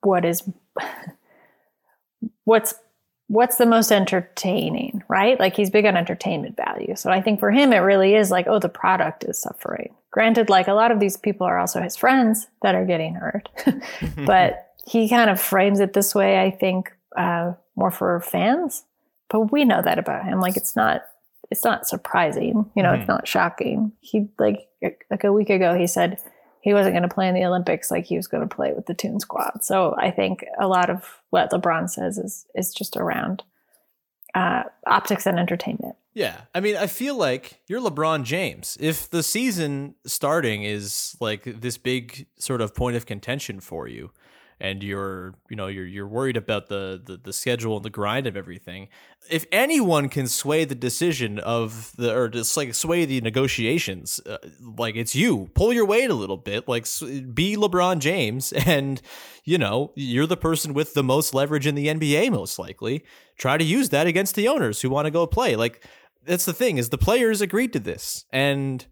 what 0.02 0.24
is 0.24 0.48
what's 2.44 2.74
what's 3.32 3.56
the 3.56 3.64
most 3.64 3.90
entertaining, 3.90 5.02
right? 5.08 5.40
Like 5.40 5.56
he's 5.56 5.70
big 5.70 5.86
on 5.86 5.96
entertainment 5.96 6.54
value. 6.56 6.94
So 6.96 7.10
I 7.10 7.22
think 7.22 7.40
for 7.40 7.50
him, 7.50 7.72
it 7.72 7.78
really 7.78 8.14
is 8.14 8.30
like, 8.30 8.46
oh, 8.46 8.58
the 8.58 8.68
product 8.68 9.24
is 9.24 9.38
suffering. 9.40 9.94
Granted, 10.10 10.50
like 10.50 10.68
a 10.68 10.74
lot 10.74 10.90
of 10.90 11.00
these 11.00 11.16
people 11.16 11.46
are 11.46 11.58
also 11.58 11.80
his 11.80 11.96
friends 11.96 12.46
that 12.60 12.74
are 12.74 12.84
getting 12.84 13.14
hurt, 13.14 13.48
but 14.26 14.68
he 14.86 15.08
kind 15.08 15.30
of 15.30 15.40
frames 15.40 15.80
it 15.80 15.94
this 15.94 16.14
way, 16.14 16.40
I 16.42 16.50
think, 16.50 16.92
uh, 17.16 17.54
more 17.74 17.90
for 17.90 18.20
fans. 18.20 18.84
But 19.30 19.50
we 19.50 19.64
know 19.64 19.80
that 19.80 19.98
about 19.98 20.24
him. 20.26 20.38
Like 20.38 20.58
it's 20.58 20.76
not, 20.76 21.02
it's 21.50 21.64
not 21.64 21.88
surprising. 21.88 22.70
You 22.76 22.82
know, 22.82 22.90
Mhm. 22.90 22.98
it's 23.00 23.08
not 23.08 23.26
shocking. 23.26 23.92
He 24.00 24.28
like 24.38 24.68
like 25.10 25.24
a 25.24 25.32
week 25.32 25.48
ago, 25.48 25.74
he 25.74 25.86
said 25.86 26.18
he 26.62 26.72
wasn't 26.72 26.94
going 26.94 27.08
to 27.08 27.14
play 27.14 27.28
in 27.28 27.34
the 27.34 27.44
Olympics 27.44 27.90
like 27.90 28.04
he 28.04 28.16
was 28.16 28.28
going 28.28 28.48
to 28.48 28.54
play 28.54 28.72
with 28.72 28.86
the 28.86 28.94
Toon 28.94 29.18
Squad. 29.20 29.64
So 29.64 29.94
I 29.98 30.10
think 30.10 30.44
a 30.58 30.68
lot 30.68 30.88
of 30.88 31.20
what 31.30 31.50
LeBron 31.50 31.90
says 31.90 32.18
is 32.18 32.46
is 32.54 32.72
just 32.72 32.96
around 32.96 33.42
uh, 34.34 34.62
optics 34.86 35.26
and 35.26 35.38
entertainment. 35.38 35.96
Yeah. 36.14 36.42
I 36.54 36.60
mean, 36.60 36.76
I 36.76 36.86
feel 36.86 37.16
like 37.16 37.60
you're 37.66 37.80
LeBron 37.80 38.24
James. 38.24 38.76
If 38.80 39.10
the 39.10 39.22
season 39.22 39.94
starting 40.06 40.62
is 40.62 41.16
like 41.20 41.42
this 41.44 41.78
big 41.78 42.26
sort 42.38 42.60
of 42.60 42.74
point 42.74 42.96
of 42.96 43.06
contention 43.06 43.60
for 43.60 43.88
you 43.88 44.10
and 44.62 44.80
you're, 44.80 45.34
you 45.50 45.56
know, 45.56 45.66
you're 45.66 45.84
you're 45.84 46.06
worried 46.06 46.36
about 46.36 46.68
the 46.68 47.02
the, 47.04 47.16
the 47.16 47.32
schedule 47.32 47.76
and 47.76 47.84
the 47.84 47.90
grind 47.90 48.28
of 48.28 48.36
everything, 48.36 48.88
if 49.28 49.44
anyone 49.50 50.08
can 50.08 50.28
sway 50.28 50.64
the 50.64 50.76
decision 50.76 51.40
of 51.40 51.92
the 51.96 52.14
or 52.14 52.28
just 52.28 52.56
like 52.56 52.72
sway 52.72 53.04
the 53.04 53.20
negotiations, 53.20 54.20
uh, 54.24 54.38
like 54.78 54.94
it's 54.94 55.16
you. 55.16 55.50
Pull 55.54 55.72
your 55.72 55.84
weight 55.84 56.10
a 56.10 56.14
little 56.14 56.36
bit, 56.36 56.68
like 56.68 56.84
be 57.34 57.56
LeBron 57.56 57.98
James 57.98 58.52
and 58.66 59.02
you 59.44 59.58
know, 59.58 59.90
you're 59.96 60.28
the 60.28 60.36
person 60.36 60.72
with 60.72 60.94
the 60.94 61.02
most 61.02 61.34
leverage 61.34 61.66
in 61.66 61.74
the 61.74 61.88
NBA 61.88 62.30
most 62.30 62.56
likely. 62.56 63.04
Try 63.36 63.58
to 63.58 63.64
use 63.64 63.88
that 63.88 64.06
against 64.06 64.36
the 64.36 64.46
owners 64.46 64.80
who 64.80 64.90
want 64.90 65.06
to 65.06 65.10
go 65.10 65.26
play. 65.26 65.56
Like 65.56 65.84
that's 66.24 66.44
the 66.44 66.52
thing 66.52 66.78
is 66.78 66.90
the 66.90 66.98
players 66.98 67.40
agreed 67.40 67.72
to 67.72 67.80
this 67.80 68.26
and 68.32 68.86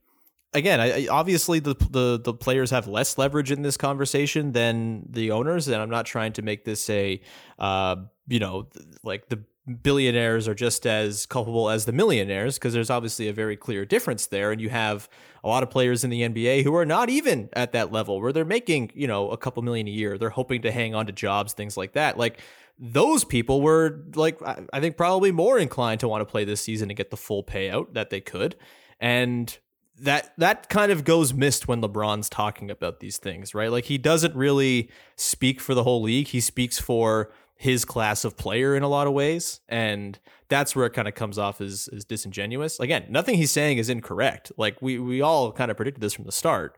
again, 0.52 0.80
I, 0.80 1.06
obviously 1.06 1.60
the, 1.60 1.74
the 1.90 2.20
the 2.22 2.34
players 2.34 2.70
have 2.70 2.86
less 2.86 3.18
leverage 3.18 3.50
in 3.50 3.62
this 3.62 3.76
conversation 3.76 4.52
than 4.52 5.04
the 5.08 5.30
owners, 5.30 5.68
and 5.68 5.80
I'm 5.80 5.90
not 5.90 6.06
trying 6.06 6.32
to 6.34 6.42
make 6.42 6.64
this 6.64 6.88
a, 6.90 7.20
uh, 7.58 7.96
you 8.28 8.38
know, 8.38 8.68
like 9.02 9.28
the 9.28 9.44
billionaires 9.82 10.48
are 10.48 10.54
just 10.54 10.86
as 10.86 11.26
culpable 11.26 11.70
as 11.70 11.84
the 11.84 11.92
millionaires 11.92 12.58
because 12.58 12.72
there's 12.72 12.90
obviously 12.90 13.28
a 13.28 13.32
very 13.32 13.56
clear 13.56 13.84
difference 13.84 14.26
there, 14.26 14.52
and 14.52 14.60
you 14.60 14.68
have 14.68 15.08
a 15.44 15.48
lot 15.48 15.62
of 15.62 15.70
players 15.70 16.04
in 16.04 16.10
the 16.10 16.22
NBA 16.22 16.64
who 16.64 16.74
are 16.74 16.86
not 16.86 17.08
even 17.08 17.48
at 17.52 17.72
that 17.72 17.92
level 17.92 18.20
where 18.20 18.32
they're 18.32 18.44
making 18.44 18.90
you 18.94 19.06
know 19.06 19.30
a 19.30 19.36
couple 19.36 19.62
million 19.62 19.86
a 19.86 19.90
year. 19.90 20.18
They're 20.18 20.30
hoping 20.30 20.62
to 20.62 20.72
hang 20.72 20.94
on 20.94 21.06
to 21.06 21.12
jobs, 21.12 21.52
things 21.52 21.76
like 21.76 21.92
that, 21.92 22.18
like. 22.18 22.40
Those 22.82 23.24
people 23.24 23.60
were 23.60 24.06
like, 24.14 24.40
I 24.72 24.80
think, 24.80 24.96
probably 24.96 25.32
more 25.32 25.58
inclined 25.58 26.00
to 26.00 26.08
want 26.08 26.22
to 26.22 26.24
play 26.24 26.46
this 26.46 26.62
season 26.62 26.88
and 26.88 26.96
get 26.96 27.10
the 27.10 27.16
full 27.18 27.44
payout 27.44 27.92
that 27.92 28.08
they 28.08 28.22
could. 28.22 28.56
And 28.98 29.54
that 30.00 30.32
that 30.38 30.68
kind 30.68 30.90
of 30.90 31.04
goes 31.04 31.32
missed 31.34 31.68
when 31.68 31.82
LeBron's 31.82 32.28
talking 32.28 32.70
about 32.70 33.00
these 33.00 33.18
things, 33.18 33.54
right? 33.54 33.70
Like 33.70 33.84
he 33.84 33.98
doesn't 33.98 34.34
really 34.34 34.90
speak 35.16 35.60
for 35.60 35.74
the 35.74 35.82
whole 35.82 36.02
league. 36.02 36.28
He 36.28 36.40
speaks 36.40 36.78
for 36.78 37.30
his 37.56 37.84
class 37.84 38.24
of 38.24 38.36
player 38.36 38.74
in 38.74 38.82
a 38.82 38.88
lot 38.88 39.06
of 39.06 39.12
ways, 39.12 39.60
and 39.68 40.18
that's 40.48 40.74
where 40.74 40.86
it 40.86 40.90
kind 40.90 41.06
of 41.06 41.14
comes 41.14 41.38
off 41.38 41.60
as, 41.60 41.88
as 41.94 42.04
disingenuous. 42.04 42.80
Again, 42.80 43.04
nothing 43.10 43.36
he's 43.36 43.50
saying 43.50 43.78
is 43.78 43.88
incorrect. 43.88 44.50
Like 44.56 44.80
we 44.80 44.98
we 44.98 45.20
all 45.20 45.52
kind 45.52 45.70
of 45.70 45.76
predicted 45.76 46.02
this 46.02 46.14
from 46.14 46.24
the 46.24 46.32
start, 46.32 46.76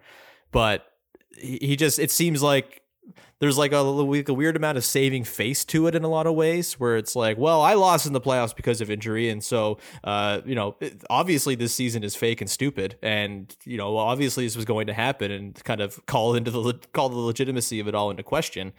but 0.50 0.86
he, 1.36 1.76
just 1.76 1.98
it 1.98 2.10
seems 2.10 2.42
like 2.42 2.81
there's 3.40 3.58
like 3.58 3.72
a, 3.72 3.78
like 3.78 4.28
a 4.28 4.34
weird 4.34 4.56
amount 4.56 4.78
of 4.78 4.84
saving 4.84 5.24
face 5.24 5.64
to 5.64 5.86
it 5.86 5.94
in 5.94 6.04
a 6.04 6.08
lot 6.08 6.26
of 6.26 6.34
ways 6.34 6.74
where 6.74 6.96
it's 6.96 7.16
like 7.16 7.36
well 7.36 7.60
i 7.60 7.74
lost 7.74 8.06
in 8.06 8.12
the 8.12 8.20
playoffs 8.20 8.54
because 8.54 8.80
of 8.80 8.90
injury 8.90 9.28
and 9.28 9.42
so 9.42 9.78
uh, 10.04 10.40
you 10.44 10.54
know 10.54 10.76
obviously 11.10 11.54
this 11.54 11.74
season 11.74 12.04
is 12.04 12.14
fake 12.14 12.40
and 12.40 12.48
stupid 12.48 12.96
and 13.02 13.56
you 13.64 13.76
know 13.76 13.96
obviously 13.96 14.44
this 14.44 14.56
was 14.56 14.64
going 14.64 14.86
to 14.86 14.92
happen 14.92 15.30
and 15.30 15.62
kind 15.64 15.80
of 15.80 16.04
call 16.06 16.34
into 16.34 16.50
the 16.50 16.74
call 16.92 17.08
the 17.08 17.16
legitimacy 17.16 17.80
of 17.80 17.88
it 17.88 17.94
all 17.94 18.10
into 18.10 18.22
question. 18.22 18.72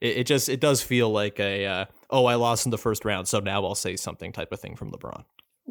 It, 0.00 0.18
it 0.18 0.26
just 0.26 0.48
it 0.48 0.60
does 0.60 0.82
feel 0.82 1.10
like 1.10 1.38
a 1.40 1.66
uh, 1.66 1.84
oh 2.10 2.26
i 2.26 2.34
lost 2.34 2.66
in 2.66 2.70
the 2.70 2.78
first 2.78 3.04
round 3.04 3.28
so 3.28 3.40
now 3.40 3.64
i'll 3.64 3.74
say 3.74 3.96
something 3.96 4.32
type 4.32 4.52
of 4.52 4.60
thing 4.60 4.76
from 4.76 4.92
lebron 4.92 5.24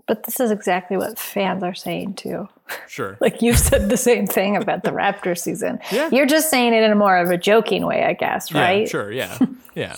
But 0.06 0.24
this 0.24 0.39
is 0.39 0.52
exactly 0.52 0.95
what 0.98 1.18
fans 1.18 1.64
are 1.64 1.74
saying 1.74 2.14
too. 2.16 2.48
sure 2.88 3.18
Like 3.22 3.41
you 3.41 3.54
said 3.54 3.89
the 3.89 3.98
same 3.98 4.28
thing 4.28 4.56
about 4.56 4.84
the 4.84 4.91
Raptors 4.91 5.39
season. 5.39 5.80
Yeah. 5.91 6.10
You're 6.12 6.26
just 6.28 6.50
saying 6.50 6.74
it 6.74 6.84
in 6.84 6.91
a 6.91 6.95
more 6.95 7.18
of 7.18 7.30
a 7.32 7.38
joking 7.38 7.86
way, 7.86 8.04
I 8.04 8.14
guess, 8.14 8.54
right? 8.54 8.82
yeah 8.82 8.86
sure 8.88 9.12
yeah 9.12 9.38
yeah 9.76 9.95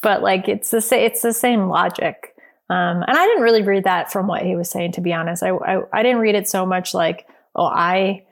But 0.00 0.22
like 0.22 0.48
it's 0.48 0.70
the 0.70 0.80
sa- 0.80 0.96
it's 0.96 1.22
the 1.22 1.32
same 1.34 1.68
logic. 1.68 2.34
Um, 2.70 3.02
and 3.06 3.10
I 3.18 3.26
didn't 3.26 3.42
really 3.42 3.62
read 3.62 3.84
that 3.84 4.10
from 4.10 4.26
what 4.26 4.42
he 4.42 4.56
was 4.56 4.70
saying, 4.70 4.92
to 4.92 5.00
be 5.02 5.12
honest. 5.12 5.42
I, 5.42 5.50
I 5.50 5.82
I 5.92 6.02
didn't 6.02 6.20
read 6.20 6.34
it 6.34 6.48
so 6.48 6.64
much 6.64 6.94
like, 6.94 7.26
oh, 7.54 7.66
I 7.66 8.24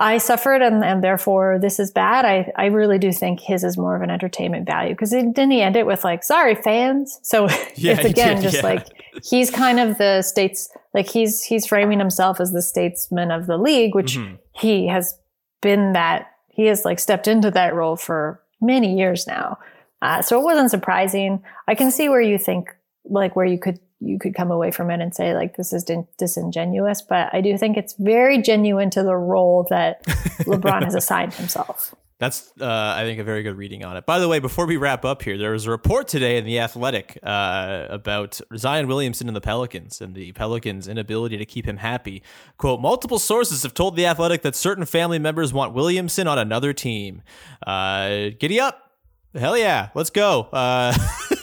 I 0.00 0.18
suffered 0.18 0.62
and, 0.62 0.84
and 0.84 1.02
therefore 1.02 1.58
this 1.60 1.80
is 1.80 1.90
bad. 1.90 2.24
I, 2.24 2.52
I 2.54 2.66
really 2.66 2.98
do 2.98 3.10
think 3.10 3.40
his 3.40 3.64
is 3.64 3.76
more 3.76 3.96
of 3.96 4.02
an 4.02 4.10
entertainment 4.10 4.64
value 4.66 4.90
because 4.94 5.10
didn't 5.10 5.50
he 5.50 5.60
end 5.60 5.74
it 5.74 5.86
with 5.86 6.04
like, 6.04 6.22
sorry, 6.22 6.54
fans? 6.54 7.18
So 7.22 7.48
Yeah, 7.74 7.94
it's 7.94 8.04
again 8.04 8.36
did, 8.36 8.42
just 8.44 8.56
yeah. 8.58 8.62
like 8.62 8.86
he's 9.24 9.50
kind 9.50 9.78
of 9.80 9.98
the 9.98 10.22
states 10.22 10.70
like 10.94 11.08
he's 11.08 11.42
he's 11.42 11.66
framing 11.66 11.98
himself 11.98 12.40
as 12.40 12.52
the 12.52 12.62
statesman 12.62 13.30
of 13.30 13.46
the 13.46 13.56
league, 13.58 13.94
which 13.94 14.16
Mm-hmm. 14.16 14.34
he 14.54 14.86
has 14.88 15.18
been 15.62 15.92
that 15.94 16.30
he 16.48 16.66
has 16.66 16.84
like 16.84 16.98
stepped 16.98 17.28
into 17.28 17.50
that 17.52 17.74
role 17.74 17.96
for 17.96 18.40
many 18.60 18.96
years 18.98 19.26
now. 19.26 19.58
Uh, 20.02 20.22
so 20.22 20.40
it 20.40 20.44
wasn't 20.44 20.70
surprising. 20.70 21.42
I 21.66 21.74
can 21.74 21.90
see 21.90 22.08
where 22.08 22.20
you 22.20 22.38
think 22.38 22.68
like 23.04 23.34
where 23.36 23.46
you 23.46 23.58
could 23.58 23.78
you 24.00 24.18
could 24.18 24.34
come 24.34 24.50
away 24.52 24.70
from 24.70 24.90
it 24.90 25.00
and 25.00 25.12
say 25.14 25.34
like 25.34 25.56
this 25.56 25.72
is 25.72 25.82
din- 25.82 26.06
disingenuous, 26.18 27.02
but 27.02 27.30
I 27.34 27.40
do 27.40 27.58
think 27.58 27.76
it's 27.76 27.94
very 27.98 28.40
genuine 28.40 28.90
to 28.90 29.02
the 29.02 29.16
role 29.16 29.66
that 29.70 30.04
LeBron 30.46 30.84
has 30.84 30.94
assigned 30.94 31.34
himself. 31.34 31.94
That's, 32.18 32.52
uh, 32.60 32.94
I 32.96 33.04
think, 33.04 33.20
a 33.20 33.24
very 33.24 33.44
good 33.44 33.56
reading 33.56 33.84
on 33.84 33.96
it. 33.96 34.04
By 34.04 34.18
the 34.18 34.26
way, 34.26 34.40
before 34.40 34.66
we 34.66 34.76
wrap 34.76 35.04
up 35.04 35.22
here, 35.22 35.38
there 35.38 35.52
was 35.52 35.66
a 35.66 35.70
report 35.70 36.08
today 36.08 36.36
in 36.36 36.44
The 36.44 36.58
Athletic 36.58 37.16
uh, 37.22 37.86
about 37.88 38.40
Zion 38.56 38.88
Williamson 38.88 39.28
and 39.28 39.36
the 39.36 39.40
Pelicans 39.40 40.00
and 40.00 40.16
the 40.16 40.32
Pelicans' 40.32 40.88
inability 40.88 41.36
to 41.36 41.46
keep 41.46 41.64
him 41.64 41.76
happy. 41.76 42.24
Quote, 42.56 42.80
multiple 42.80 43.20
sources 43.20 43.62
have 43.62 43.72
told 43.72 43.94
The 43.94 44.06
Athletic 44.06 44.42
that 44.42 44.56
certain 44.56 44.84
family 44.84 45.20
members 45.20 45.52
want 45.52 45.74
Williamson 45.74 46.26
on 46.26 46.38
another 46.38 46.72
team. 46.72 47.22
Uh, 47.64 48.30
giddy 48.36 48.58
up. 48.58 48.90
Hell 49.34 49.56
yeah. 49.56 49.90
Let's 49.94 50.10
go. 50.10 50.48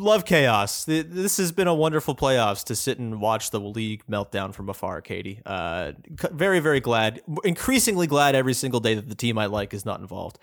Love 0.00 0.24
chaos. 0.24 0.84
This 0.86 1.36
has 1.36 1.52
been 1.52 1.68
a 1.68 1.74
wonderful 1.74 2.16
playoffs 2.16 2.64
to 2.64 2.74
sit 2.74 2.98
and 2.98 3.20
watch 3.20 3.50
the 3.50 3.60
league 3.60 4.02
meltdown 4.10 4.54
from 4.54 4.70
afar, 4.70 5.02
Katie. 5.02 5.42
Uh, 5.44 5.92
very, 6.32 6.58
very 6.58 6.80
glad, 6.80 7.20
increasingly 7.44 8.06
glad 8.06 8.34
every 8.34 8.54
single 8.54 8.80
day 8.80 8.94
that 8.94 9.10
the 9.10 9.14
team 9.14 9.36
I 9.36 9.44
like 9.44 9.74
is 9.74 9.84
not 9.84 10.00
involved. 10.00 10.38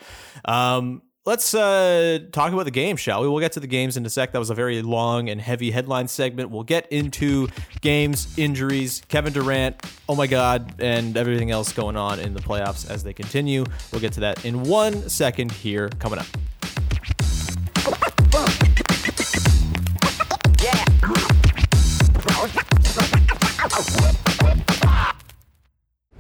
Um, 0.46 1.02
let's 1.26 1.56
uh, 1.56 2.20
talk 2.32 2.54
about 2.54 2.66
the 2.66 2.72
game, 2.72 2.98
shall 2.98 3.24
we? 3.24 3.30
We'll 3.30 3.40
get 3.40 3.54
to 3.54 3.60
the 3.60 3.66
games 3.66 3.98
in 3.98 4.06
a 4.06 4.12
sec. 4.12 4.32
That 4.32 4.38
was 4.38 4.52
a 4.52 4.56
very 4.56 4.84
long 4.84 5.28
and 5.28 5.42
heavy 5.42 5.72
headline 5.72 6.08
segment. 6.08 6.52
We'll 6.52 6.62
get 6.62 6.92
into 6.92 7.48
games, 7.82 8.38
injuries, 8.38 9.02
Kevin 9.08 9.34
Durant, 9.34 9.84
oh 10.08 10.14
my 10.14 10.28
God, 10.28 10.76
and 10.80 11.18
everything 11.18 11.50
else 11.50 11.74
going 11.74 11.98
on 11.98 12.20
in 12.20 12.36
the 12.36 12.42
playoffs 12.42 12.88
as 12.88 13.04
they 13.04 13.12
continue. 13.12 13.66
We'll 13.92 14.02
get 14.02 14.14
to 14.14 14.20
that 14.20 14.46
in 14.46 14.62
one 14.62 15.10
second 15.10 15.52
here 15.52 15.90
coming 15.98 16.20
up. 16.20 16.28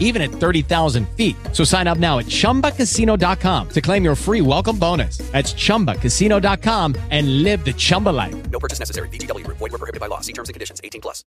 even 0.00 0.22
at 0.22 0.30
30,000 0.30 1.06
feet. 1.10 1.36
So 1.52 1.64
sign 1.64 1.86
up 1.86 1.98
now 1.98 2.18
at 2.18 2.26
chumbacasino.com 2.26 3.68
to 3.68 3.80
claim 3.82 4.04
your 4.04 4.14
free 4.14 4.40
welcome 4.40 4.78
bonus. 4.78 5.18
That's 5.32 5.52
chumbacasino.com 5.52 6.94
and 7.10 7.42
live 7.42 7.62
the 7.64 7.74
Chumba 7.74 8.10
life. 8.10 8.50
No 8.50 8.58
purchase 8.58 8.78
necessary. 8.78 9.10
VGW 9.10 9.44
Group. 9.44 9.58
Void 9.58 9.72
were 9.72 9.78
prohibited 9.78 10.00
by 10.00 10.06
law. 10.06 10.20
See 10.20 10.32
terms 10.32 10.48
and 10.48 10.54
conditions. 10.54 10.80
18 10.82 11.00
plus. 11.00 11.24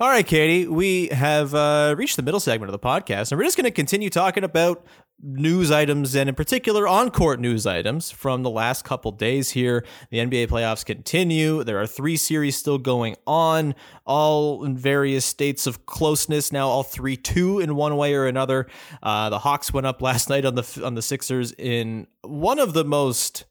All 0.00 0.08
right, 0.08 0.26
Katie, 0.26 0.66
we 0.66 1.08
have 1.08 1.54
uh, 1.54 1.94
reached 1.98 2.16
the 2.16 2.22
middle 2.22 2.40
segment 2.40 2.72
of 2.72 2.72
the 2.72 2.78
podcast, 2.78 3.32
and 3.32 3.38
we're 3.38 3.44
just 3.44 3.58
going 3.58 3.66
to 3.66 3.70
continue 3.70 4.08
talking 4.08 4.44
about 4.44 4.82
news 5.22 5.70
items 5.70 6.14
and, 6.14 6.28
in 6.28 6.34
particular, 6.34 6.86
on 6.86 7.10
court 7.10 7.40
news 7.40 7.66
items 7.66 8.10
from 8.10 8.42
the 8.42 8.50
last 8.50 8.84
couple 8.84 9.12
days 9.12 9.50
here. 9.50 9.84
The 10.10 10.18
NBA 10.18 10.48
playoffs 10.48 10.84
continue. 10.84 11.62
There 11.64 11.80
are 11.80 11.86
three 11.86 12.16
series 12.16 12.56
still 12.56 12.78
going 12.78 13.16
on, 13.26 13.74
all 14.04 14.64
in 14.64 14.76
various 14.76 15.24
states 15.24 15.66
of 15.66 15.86
closeness. 15.86 16.52
Now, 16.52 16.68
all 16.68 16.82
three 16.82 17.16
two 17.16 17.60
in 17.60 17.76
one 17.76 17.96
way 17.96 18.14
or 18.14 18.26
another. 18.26 18.66
Uh, 19.02 19.30
the 19.30 19.38
Hawks 19.38 19.72
went 19.72 19.86
up 19.86 20.02
last 20.10 20.28
night 20.28 20.44
on 20.44 20.54
the 20.54 20.82
on 20.84 20.94
the 20.94 21.02
Sixers 21.02 21.52
in 21.52 22.06
one 22.22 22.58
of 22.58 22.72
the 22.72 22.84
most 22.84 23.44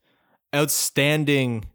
outstanding 0.53 1.65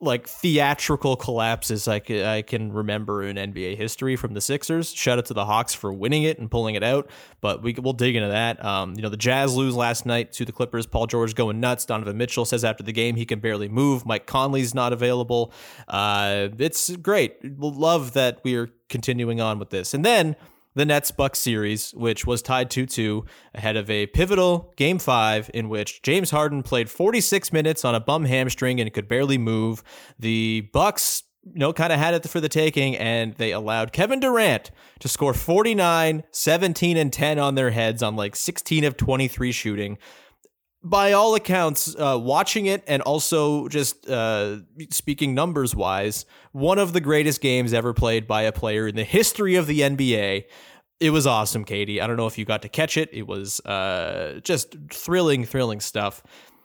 like 0.00 0.28
theatrical 0.28 1.16
collapses 1.16 1.88
I 1.88 1.98
can, 1.98 2.24
I 2.24 2.42
can 2.42 2.72
remember 2.72 3.22
in 3.22 3.36
NBA 3.36 3.76
history 3.76 4.14
from 4.14 4.32
the 4.32 4.40
Sixers. 4.40 4.92
Shout 4.92 5.18
out 5.18 5.26
to 5.26 5.34
the 5.34 5.44
Hawks 5.44 5.74
for 5.74 5.92
winning 5.92 6.22
it 6.22 6.38
and 6.38 6.50
pulling 6.50 6.76
it 6.76 6.84
out, 6.84 7.10
but 7.40 7.62
we 7.62 7.74
we'll 7.78 7.92
dig 7.92 8.14
into 8.14 8.28
that. 8.28 8.64
Um, 8.64 8.94
you 8.94 9.02
know, 9.02 9.08
the 9.08 9.16
Jazz 9.16 9.56
lose 9.56 9.74
last 9.74 10.06
night 10.06 10.32
to 10.32 10.44
the 10.44 10.52
Clippers. 10.52 10.86
Paul 10.86 11.06
George 11.06 11.34
going 11.34 11.58
nuts. 11.58 11.84
Donovan 11.84 12.16
Mitchell 12.16 12.44
says 12.44 12.64
after 12.64 12.82
the 12.82 12.92
game 12.92 13.16
he 13.16 13.26
can 13.26 13.40
barely 13.40 13.68
move. 13.68 14.06
Mike 14.06 14.26
Conley's 14.26 14.74
not 14.74 14.92
available. 14.92 15.52
Uh, 15.88 16.48
it's 16.58 16.94
great. 16.96 17.58
Love 17.58 18.12
that 18.12 18.40
we 18.44 18.54
are 18.54 18.68
continuing 18.88 19.40
on 19.40 19.58
with 19.58 19.70
this, 19.70 19.94
and 19.94 20.04
then 20.04 20.36
the 20.74 20.84
Nets 20.84 21.10
Bucks 21.10 21.38
series, 21.38 21.92
which 21.92 22.26
was 22.26 22.42
tied 22.42 22.70
2 22.70 22.86
2 22.86 23.24
ahead 23.54 23.76
of 23.76 23.90
a 23.90 24.06
pivotal 24.06 24.72
game 24.76 24.98
five 24.98 25.50
in 25.54 25.68
which 25.68 26.02
James 26.02 26.30
Harden 26.30 26.62
played 26.62 26.90
46 26.90 27.52
minutes 27.52 27.84
on 27.84 27.94
a 27.94 28.00
bum 28.00 28.24
hamstring 28.24 28.80
and 28.80 28.92
could 28.92 29.08
barely 29.08 29.38
move. 29.38 29.82
The 30.18 30.68
Bucks 30.72 31.24
you 31.44 31.60
know, 31.60 31.72
kind 31.72 31.92
of 31.92 31.98
had 31.98 32.14
it 32.14 32.28
for 32.28 32.40
the 32.40 32.48
taking, 32.48 32.96
and 32.96 33.34
they 33.34 33.52
allowed 33.52 33.92
Kevin 33.92 34.20
Durant 34.20 34.70
to 35.00 35.08
score 35.08 35.32
49, 35.32 36.24
17, 36.30 36.96
and 36.96 37.12
10 37.12 37.38
on 37.38 37.54
their 37.54 37.70
heads 37.70 38.02
on 38.02 38.16
like 38.16 38.36
16 38.36 38.84
of 38.84 38.96
23 38.96 39.52
shooting. 39.52 39.98
By 40.82 41.12
all 41.12 41.34
accounts, 41.34 41.94
uh, 41.96 42.16
watching 42.20 42.66
it 42.66 42.84
and 42.86 43.02
also 43.02 43.66
just 43.68 44.08
uh, 44.08 44.58
speaking 44.90 45.34
numbers 45.34 45.74
wise, 45.74 46.24
one 46.52 46.78
of 46.78 46.92
the 46.92 47.00
greatest 47.00 47.40
games 47.40 47.72
ever 47.72 47.92
played 47.92 48.28
by 48.28 48.42
a 48.42 48.52
player 48.52 48.86
in 48.86 48.94
the 48.94 49.04
history 49.04 49.56
of 49.56 49.66
the 49.66 49.80
NBA 49.80 50.44
it 51.00 51.10
was 51.10 51.26
awesome, 51.26 51.64
Katie. 51.64 52.00
I 52.00 52.06
don't 52.06 52.16
know 52.16 52.26
if 52.26 52.38
you 52.38 52.44
got 52.44 52.62
to 52.62 52.68
catch 52.68 52.96
it. 52.96 53.08
It 53.12 53.26
was 53.26 53.60
uh, 53.60 54.40
just 54.42 54.76
thrilling, 54.90 55.44
thrilling 55.44 55.80
stuff. 55.80 56.22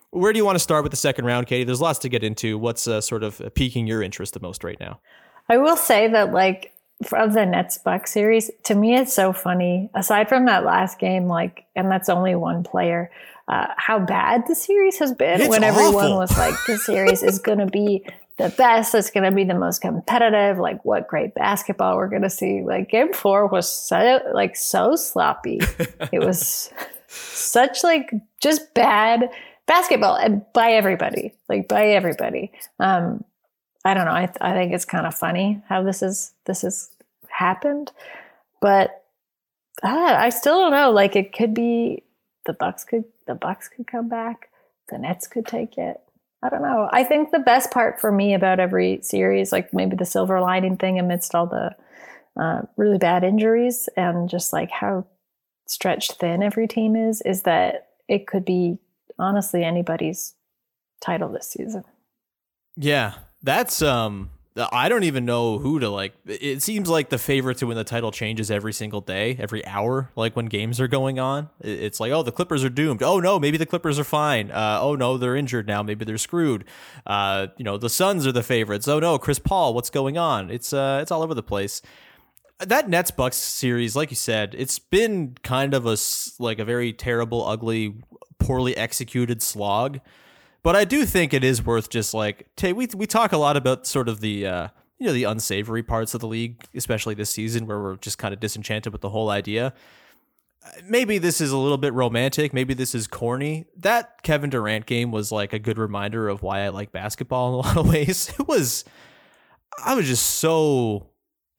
Where 0.10 0.34
do 0.34 0.38
you 0.38 0.46
want 0.46 0.56
to 0.56 0.60
start 0.60 0.84
with 0.84 0.92
the 0.92 0.98
second 0.98 1.26
round, 1.26 1.48
Katie? 1.48 1.64
There's 1.64 1.82
lots 1.82 2.00
to 2.00 2.10
get 2.10 2.24
into. 2.24 2.58
What's 2.58 2.88
uh, 2.88 3.02
sort 3.02 3.24
of 3.24 3.42
piquing 3.56 3.88
your 3.88 4.02
interest 4.02 4.34
the 4.34 4.40
most 4.40 4.64
right 4.64 4.80
now? 4.80 5.00
I 5.50 5.58
will 5.58 5.76
say 5.76 6.08
that, 6.08 6.32
like, 6.32 6.73
of 7.12 7.34
the 7.34 7.46
Nets 7.46 7.78
Buck 7.78 8.08
series, 8.08 8.50
to 8.64 8.76
me, 8.76 8.96
it's 8.96 9.14
so 9.14 9.34
funny. 9.34 9.90
Aside 9.94 10.30
from 10.30 10.46
that 10.46 10.64
last 10.64 11.00
game, 11.00 11.28
like, 11.28 11.66
and 11.76 11.92
that's 11.92 12.08
only 12.08 12.36
one 12.36 12.64
player, 12.64 13.12
uh, 13.48 13.68
how 13.76 14.00
bad 14.00 14.44
the 14.48 14.56
series 14.56 15.00
has 15.00 15.12
been 15.12 15.42
It's 15.42 15.50
when 15.50 15.64
everyone 15.64 16.16
was 16.16 16.38
like, 16.38 16.56
the 16.66 16.78
series 16.78 17.24
is 17.24 17.40
going 17.40 17.60
to 17.60 17.66
be 17.66 18.06
the 18.38 18.50
best. 18.50 18.96
It's 18.96 19.12
going 19.12 19.30
to 19.30 19.36
be 19.36 19.44
the 19.44 19.54
most 19.54 19.82
competitive. 19.82 20.58
Like, 20.60 20.84
what 20.86 21.08
great 21.08 21.36
basketball 21.36 21.98
we're 21.98 22.08
going 22.08 22.22
to 22.22 22.30
see. 22.30 22.62
Like, 22.62 22.90
game 22.90 23.12
four 23.12 23.48
was 23.48 23.70
so, 23.70 24.22
like, 24.34 24.56
so 24.56 24.96
sloppy. 24.96 25.60
it 26.14 26.20
was 26.20 26.72
such, 27.08 27.84
like, 27.84 28.14
just 28.42 28.74
bad 28.74 29.30
basketball 29.66 30.16
and 30.16 30.46
by 30.54 30.72
everybody, 30.72 31.34
like, 31.50 31.68
by 31.68 31.88
everybody. 31.88 32.52
Um, 32.80 33.24
I 33.86 33.94
don't 33.94 34.06
know. 34.06 34.12
I, 34.12 34.32
I 34.40 34.54
think 34.54 34.72
it's 34.72 34.86
kind 34.86 35.06
of 35.06 35.14
funny 35.14 35.62
how 35.68 35.84
this 35.84 36.02
is, 36.02 36.34
this 36.46 36.62
has 36.62 36.90
happened, 37.34 37.92
but 38.62 39.04
ah, 39.84 40.18
I 40.18 40.30
still 40.30 40.60
don't 40.60 40.72
know. 40.72 40.92
Like, 40.92 41.16
it 41.16 41.34
could 41.34 41.54
be 41.54 42.04
the 42.46 42.54
Bucks 42.54 42.84
could, 42.84 43.06
the 43.28 43.36
Bucks 43.36 43.68
could 43.68 43.88
come 43.88 44.10
back. 44.10 44.50
The 44.90 44.98
Nets 44.98 45.28
could 45.28 45.46
take 45.46 45.78
it. 45.78 46.00
I 46.44 46.50
don't 46.50 46.62
know. 46.62 46.90
I 46.92 47.06
think 47.06 47.32
the 47.32 47.40
best 47.40 47.72
part 47.72 48.02
for 48.02 48.12
me 48.12 48.34
about 48.34 48.60
every 48.60 49.00
series, 49.02 49.54
like 49.54 49.74
maybe 49.74 49.96
the 49.96 50.06
silver 50.06 50.42
lining 50.42 50.76
thing 50.76 51.00
amidst 51.00 51.34
all 51.34 51.48
the 51.48 51.74
uh, 52.36 52.64
really 52.76 52.98
bad 52.98 53.24
injuries 53.24 53.88
and 53.96 54.30
just 54.30 54.52
like 54.52 54.70
how 54.70 55.06
stretched 55.68 56.20
thin 56.20 56.44
every 56.44 56.68
team 56.68 56.98
is, 56.98 57.22
is 57.22 57.44
that 57.44 57.88
it 58.10 58.28
could 58.28 58.44
be 58.44 58.78
honestly 59.18 59.64
anybody's 59.64 60.34
title 61.02 61.30
this 61.30 61.48
season. 61.48 61.86
Yeah, 62.76 63.14
that's 63.42 63.82
um. 63.82 64.30
I 64.56 64.88
don't 64.88 65.04
even 65.04 65.26
know 65.26 65.58
who 65.58 65.80
to 65.80 65.90
like. 65.90 66.14
It 66.28 66.62
seems 66.62 66.88
like 66.88 67.10
the 67.10 67.18
favorite 67.18 67.58
to 67.58 67.68
win 67.68 67.76
the 67.76 67.84
title 67.84 68.12
changes 68.12 68.52
every 68.52 68.72
single 68.72 69.02
day, 69.02 69.36
every 69.40 69.66
hour. 69.66 70.12
Like 70.16 70.36
when 70.36 70.46
games 70.46 70.80
are 70.80 70.88
going 70.88 71.18
on, 71.18 71.50
it's 71.60 72.00
like, 72.00 72.12
oh, 72.12 72.22
the 72.22 72.32
Clippers 72.32 72.64
are 72.64 72.70
doomed. 72.70 73.02
Oh 73.02 73.20
no, 73.20 73.40
maybe 73.40 73.58
the 73.58 73.66
Clippers 73.66 73.98
are 73.98 74.04
fine. 74.04 74.52
Uh, 74.52 74.78
oh 74.80 74.96
no, 74.96 75.18
they're 75.18 75.36
injured 75.36 75.66
now. 75.66 75.82
Maybe 75.82 76.06
they're 76.06 76.20
screwed. 76.20 76.66
Uh, 77.06 77.48
you 77.58 77.64
know, 77.64 77.78
the 77.78 77.90
Suns 77.90 78.28
are 78.28 78.32
the 78.32 78.44
favorites. 78.44 78.88
Oh 78.88 79.00
no, 79.00 79.18
Chris 79.18 79.40
Paul, 79.40 79.74
what's 79.74 79.90
going 79.90 80.20
on? 80.20 80.52
It's 80.52 80.72
uh, 80.72 81.00
it's 81.02 81.10
all 81.10 81.24
over 81.24 81.34
the 81.34 81.42
place. 81.42 81.82
That 82.60 82.88
Nets 82.88 83.10
Bucks 83.10 83.38
series, 83.38 83.96
like 83.96 84.12
you 84.12 84.16
said, 84.16 84.54
it's 84.56 84.78
been 84.78 85.36
kind 85.42 85.74
of 85.74 85.88
a 85.88 85.98
like 86.38 86.60
a 86.60 86.66
very 86.66 86.94
terrible, 86.94 87.44
ugly, 87.48 87.96
poorly 88.38 88.78
executed 88.78 89.42
slog. 89.42 90.00
But 90.64 90.78
I 90.78 90.86
do 90.86 91.06
think 91.06 91.34
it 91.34 91.44
is 91.44 91.64
worth 91.66 91.90
just 91.90 92.14
like 92.14 92.48
we 92.62 92.88
we 92.96 93.06
talk 93.06 93.34
a 93.34 93.38
lot 93.38 93.58
about 93.58 93.86
sort 93.86 94.08
of 94.08 94.22
the 94.22 94.48
uh, 94.48 94.68
you 94.98 95.08
know 95.08 95.14
the 95.14 95.26
unsavory 95.26 95.84
parts 95.84 96.14
of 96.14 96.22
the 96.22 96.28
league, 96.28 96.64
especially 96.74 97.14
this 97.14 97.30
season 97.30 97.68
where 97.68 97.80
we're 97.80 97.98
just 97.98 98.18
kind 98.18 98.34
of 98.34 98.40
disenchanted 98.40 98.94
with 98.94 99.02
the 99.02 99.10
whole 99.10 99.30
idea. 99.30 99.74
Uh, 100.66 100.70
Maybe 100.88 101.18
this 101.18 101.42
is 101.42 101.52
a 101.52 101.58
little 101.58 101.78
bit 101.78 101.94
romantic. 101.94 102.54
Maybe 102.54 102.74
this 102.74 102.96
is 102.96 103.08
corny. 103.08 103.66
That 103.76 104.24
Kevin 104.24 104.50
Durant 104.50 104.86
game 104.86 105.12
was 105.12 105.34
like 105.34 105.52
a 105.52 105.60
good 105.60 105.78
reminder 105.78 106.30
of 106.30 106.42
why 106.42 106.62
I 106.62 106.70
like 106.70 106.94
basketball 106.94 107.50
in 107.50 107.54
a 107.56 107.58
lot 107.58 107.78
of 107.78 107.90
ways. 107.92 108.34
It 108.40 108.48
was, 108.48 108.86
I 109.86 109.96
was 109.96 110.08
just 110.08 110.26
so 110.26 111.10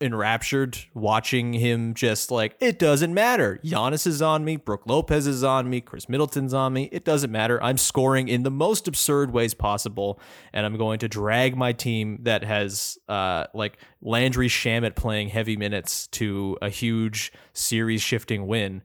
enraptured 0.01 0.77
watching 0.93 1.53
him 1.53 1.95
just 1.95 2.31
like 2.31 2.57
it 2.61 2.79
doesn't 2.79 3.15
matter. 3.15 3.61
Giannis 3.65 4.07
is 4.07 4.21
on 4.21 4.45
me, 4.45 4.57
Brook 4.57 4.83
Lopez 4.87 5.27
is 5.27 5.45
on 5.45 5.71
me, 5.71 5.81
Khris 5.81 6.09
Middleton's 6.09 6.53
on 6.53 6.73
me. 6.73 6.89
It 6.93 7.05
doesn't 7.05 7.31
matter. 7.31 7.63
I'm 7.63 7.79
scoring 7.79 8.29
in 8.29 8.43
the 8.43 8.51
most 8.51 8.89
absurd 8.89 9.33
ways 9.33 9.55
possible, 9.55 10.21
and 10.53 10.67
I'm 10.67 10.77
going 10.77 10.99
to 11.01 11.09
drag 11.09 11.57
my 11.57 11.73
team 11.73 12.19
that 12.23 12.45
has 12.45 12.99
uh 13.09 13.47
like 13.55 13.79
Landry 14.03 14.49
Shamet 14.49 14.97
playing 14.97 15.29
heavy 15.29 15.57
minutes 15.57 16.09
to 16.09 16.59
a 16.61 16.69
huge 16.69 17.33
series 17.53 18.03
shifting 18.03 18.47
win. 18.47 18.83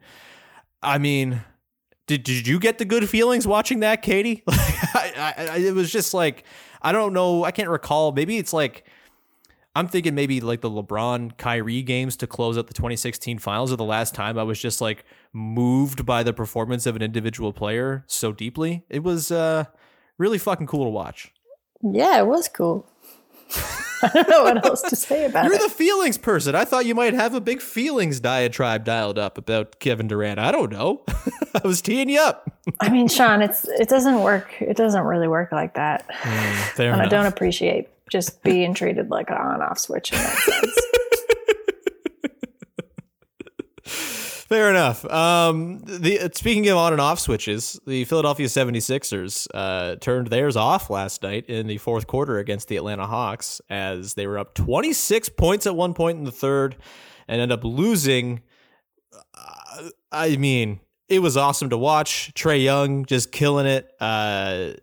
I 0.81 0.97
mean, 0.97 1.41
did, 2.07 2.23
did 2.23 2.47
you 2.47 2.59
get 2.59 2.77
the 2.77 2.85
good 2.85 3.09
feelings 3.09 3.45
watching 3.45 3.81
that, 3.81 4.01
Katie? 4.01 4.43
I, 4.47 5.33
I, 5.37 5.45
I, 5.47 5.57
it 5.57 5.75
was 5.75 5.91
just 5.91 6.13
like 6.13 6.43
I 6.81 6.91
don't 6.91 7.13
know. 7.13 7.43
I 7.43 7.51
can't 7.51 7.69
recall. 7.69 8.11
Maybe 8.11 8.37
it's 8.37 8.53
like 8.53 8.85
I'm 9.75 9.87
thinking 9.87 10.15
maybe 10.15 10.41
like 10.41 10.61
the 10.61 10.69
LeBron 10.69 11.37
Kyrie 11.37 11.83
games 11.83 12.17
to 12.17 12.27
close 12.27 12.57
out 12.57 12.67
the 12.67 12.73
2016 12.73 13.37
finals 13.37 13.71
are 13.71 13.75
the 13.75 13.83
last 13.83 14.15
time 14.15 14.37
I 14.37 14.43
was 14.43 14.59
just 14.59 14.81
like 14.81 15.05
moved 15.31 16.05
by 16.05 16.23
the 16.23 16.33
performance 16.33 16.85
of 16.85 16.95
an 16.95 17.01
individual 17.01 17.53
player 17.53 18.03
so 18.07 18.31
deeply. 18.31 18.83
It 18.89 19.03
was 19.03 19.31
uh 19.31 19.65
really 20.17 20.37
fucking 20.37 20.67
cool 20.67 20.85
to 20.85 20.89
watch. 20.89 21.33
Yeah, 21.81 22.19
it 22.19 22.27
was 22.27 22.47
cool. 22.47 22.87
I 24.03 24.09
don't 24.09 24.29
know 24.29 24.43
what 24.43 24.65
else 24.65 24.81
to 24.83 24.95
say 24.95 25.25
about 25.25 25.45
You're 25.45 25.55
it. 25.55 25.61
the 25.61 25.69
feelings 25.69 26.17
person. 26.17 26.55
I 26.55 26.65
thought 26.65 26.85
you 26.85 26.95
might 26.95 27.13
have 27.13 27.33
a 27.33 27.41
big 27.41 27.61
feelings 27.61 28.19
diatribe 28.19 28.85
dialed 28.85 29.19
up 29.19 29.37
about 29.37 29.79
Kevin 29.79 30.07
Durant. 30.07 30.39
I 30.39 30.51
don't 30.51 30.71
know. 30.71 31.03
I 31.07 31.61
was 31.65 31.81
teeing 31.81 32.09
you 32.09 32.19
up. 32.19 32.49
I 32.79 32.89
mean, 32.89 33.07
Sean, 33.07 33.41
it's 33.41 33.67
it 33.67 33.89
doesn't 33.89 34.21
work. 34.21 34.53
It 34.61 34.77
doesn't 34.77 35.03
really 35.03 35.27
work 35.27 35.51
like 35.51 35.73
that. 35.75 36.07
Mm, 36.09 36.55
fair 36.75 36.93
and 36.93 37.01
I 37.01 37.07
don't 37.07 37.25
appreciate 37.25 37.89
just 38.09 38.41
being 38.43 38.73
treated 38.73 39.09
like 39.09 39.29
an 39.29 39.37
on-off 39.37 39.79
switch 39.79 40.11
in 40.11 40.17
that 40.17 40.35
sense. 40.37 40.81
Fair 44.49 44.71
enough. 44.71 45.05
Um, 45.05 45.83
the 45.85 46.21
uh, 46.21 46.29
speaking 46.33 46.67
of 46.69 46.77
on 46.77 46.91
and 46.91 46.99
off 46.99 47.19
switches, 47.19 47.79
the 47.85 48.03
Philadelphia 48.05 48.47
76ers 48.47 49.47
uh, 49.53 49.97
turned 49.97 50.31
theirs 50.31 50.55
off 50.55 50.89
last 50.89 51.21
night 51.21 51.45
in 51.47 51.67
the 51.67 51.77
fourth 51.77 52.07
quarter 52.07 52.39
against 52.39 52.67
the 52.67 52.75
Atlanta 52.75 53.05
Hawks 53.05 53.61
as 53.69 54.15
they 54.15 54.25
were 54.25 54.39
up 54.39 54.55
26 54.55 55.29
points 55.29 55.67
at 55.67 55.75
one 55.75 55.93
point 55.93 56.17
in 56.17 56.23
the 56.23 56.31
third 56.31 56.77
and 57.27 57.39
end 57.39 57.51
up 57.51 57.63
losing. 57.63 58.41
Uh, 59.35 59.89
I 60.11 60.35
mean, 60.37 60.79
it 61.09 61.19
was 61.19 61.35
awesome 61.35 61.71
to 61.71 61.77
watch. 61.77 62.31
Trae 62.35 62.63
Young 62.63 63.03
just 63.03 63.31
killing 63.31 63.65
it. 63.65 63.91
Uh, 63.99 64.73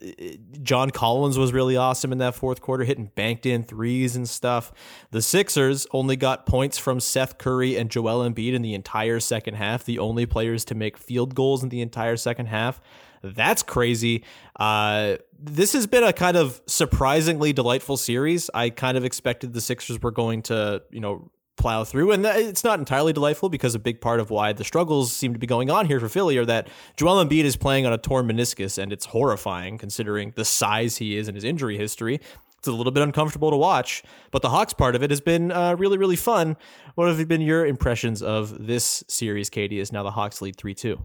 John 0.60 0.90
Collins 0.90 1.38
was 1.38 1.52
really 1.52 1.76
awesome 1.76 2.10
in 2.10 2.18
that 2.18 2.34
fourth 2.34 2.60
quarter, 2.60 2.82
hitting 2.82 3.12
banked 3.14 3.46
in 3.46 3.62
threes 3.62 4.16
and 4.16 4.28
stuff. 4.28 4.72
The 5.12 5.22
Sixers 5.22 5.86
only 5.92 6.16
got 6.16 6.44
points 6.44 6.78
from 6.78 6.98
Seth 6.98 7.38
Curry 7.38 7.76
and 7.76 7.90
Joel 7.90 8.28
Embiid 8.28 8.54
in 8.54 8.62
the 8.62 8.74
entire 8.74 9.20
second 9.20 9.54
half, 9.54 9.84
the 9.84 10.00
only 10.00 10.26
players 10.26 10.64
to 10.66 10.74
make 10.74 10.98
field 10.98 11.36
goals 11.36 11.62
in 11.62 11.68
the 11.68 11.80
entire 11.80 12.16
second 12.16 12.46
half. 12.46 12.80
That's 13.22 13.62
crazy. 13.62 14.24
Uh, 14.56 15.16
this 15.38 15.72
has 15.74 15.86
been 15.86 16.04
a 16.04 16.12
kind 16.12 16.36
of 16.36 16.60
surprisingly 16.66 17.52
delightful 17.52 17.96
series. 17.96 18.50
I 18.52 18.70
kind 18.70 18.96
of 18.96 19.04
expected 19.04 19.52
the 19.52 19.60
Sixers 19.60 20.02
were 20.02 20.10
going 20.10 20.42
to, 20.42 20.82
you 20.90 21.00
know, 21.00 21.30
plow 21.56 21.84
through. 21.84 22.12
And 22.12 22.24
it's 22.24 22.64
not 22.64 22.78
entirely 22.78 23.12
delightful 23.12 23.48
because 23.48 23.74
a 23.74 23.78
big 23.78 24.00
part 24.00 24.20
of 24.20 24.30
why 24.30 24.52
the 24.52 24.64
struggles 24.64 25.12
seem 25.12 25.32
to 25.32 25.38
be 25.38 25.46
going 25.46 25.70
on 25.70 25.86
here 25.86 26.00
for 26.00 26.08
Philly 26.08 26.38
are 26.38 26.44
that 26.44 26.68
Joel 26.96 27.24
Embiid 27.24 27.44
is 27.44 27.56
playing 27.56 27.86
on 27.86 27.92
a 27.92 27.98
torn 27.98 28.26
meniscus, 28.26 28.78
and 28.78 28.92
it's 28.92 29.06
horrifying 29.06 29.78
considering 29.78 30.32
the 30.36 30.44
size 30.44 30.96
he 30.98 31.16
is 31.16 31.28
and 31.28 31.34
his 31.34 31.44
injury 31.44 31.76
history. 31.76 32.20
It's 32.58 32.68
a 32.68 32.72
little 32.72 32.92
bit 32.92 33.02
uncomfortable 33.02 33.50
to 33.50 33.56
watch, 33.56 34.02
but 34.30 34.42
the 34.42 34.48
Hawks 34.48 34.72
part 34.72 34.96
of 34.96 35.02
it 35.02 35.10
has 35.10 35.20
been 35.20 35.52
uh, 35.52 35.76
really, 35.76 35.98
really 35.98 36.16
fun. 36.16 36.56
What 36.94 37.08
have 37.08 37.28
been 37.28 37.42
your 37.42 37.66
impressions 37.66 38.22
of 38.22 38.66
this 38.66 39.04
series, 39.08 39.50
Katie, 39.50 39.80
as 39.80 39.92
now 39.92 40.02
the 40.02 40.10
Hawks 40.10 40.40
lead 40.42 40.56
3 40.56 40.74
2? 40.74 40.98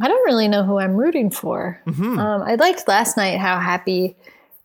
I 0.00 0.08
don't 0.08 0.24
really 0.26 0.48
know 0.48 0.62
who 0.62 0.78
I'm 0.78 0.94
rooting 0.94 1.30
for. 1.30 1.80
Mm-hmm. 1.86 2.18
Um, 2.18 2.42
I 2.42 2.54
liked 2.56 2.86
last 2.86 3.16
night 3.16 3.38
how 3.38 3.58
happy 3.58 4.16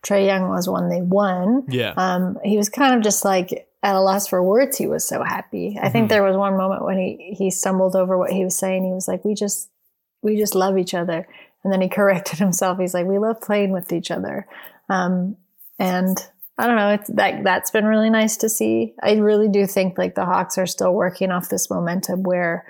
Trae 0.06 0.26
Young 0.26 0.50
was 0.50 0.68
when 0.68 0.90
they 0.90 1.02
won. 1.02 1.66
Yeah. 1.70 1.94
Um, 1.96 2.38
he 2.44 2.58
was 2.58 2.70
kind 2.70 2.96
of 2.96 3.02
just 3.02 3.24
like 3.24 3.68
at 3.84 3.96
a 3.96 4.02
loss 4.02 4.28
for 4.28 4.44
words. 4.44 4.78
He 4.78 4.88
was 4.88 5.08
so 5.08 5.24
happy. 5.24 5.78
I 5.78 5.86
mm-hmm. 5.86 5.92
think 5.92 6.10
there 6.10 6.24
was 6.24 6.38
one 6.38 6.58
moment 6.58 6.86
when 6.86 6.98
he 6.98 7.36
he 7.38 7.50
stumbled 7.50 7.96
over 7.96 8.18
what 8.18 8.32
he 8.32 8.44
was 8.44 8.58
saying. 8.58 8.84
He 8.84 8.94
was 8.94 9.08
like, 9.08 9.26
"We 9.26 9.34
just 9.34 9.70
we 10.22 10.38
just 10.38 10.56
love 10.56 10.78
each 10.78 10.94
other," 10.94 11.28
and 11.64 11.74
then 11.74 11.82
he 11.82 11.90
corrected 11.98 12.40
himself. 12.40 12.80
He's 12.80 12.94
like, 12.94 13.06
"We 13.06 13.20
love 13.20 13.42
playing 13.42 13.72
with 13.72 13.92
each 13.92 14.12
other," 14.12 14.48
um, 14.90 15.38
and 15.80 16.18
I 16.58 16.68
don't 16.68 16.76
know. 16.76 16.90
It's 16.90 17.10
that 17.10 17.44
that's 17.44 17.72
been 17.72 17.86
really 17.86 18.10
nice 18.10 18.38
to 18.38 18.50
see. 18.50 18.94
I 19.02 19.14
really 19.14 19.50
do 19.50 19.66
think 19.66 19.98
like 19.98 20.16
the 20.16 20.26
Hawks 20.26 20.58
are 20.58 20.68
still 20.68 20.94
working 20.94 21.32
off 21.32 21.50
this 21.50 21.70
momentum 21.70 22.24
where 22.24 22.66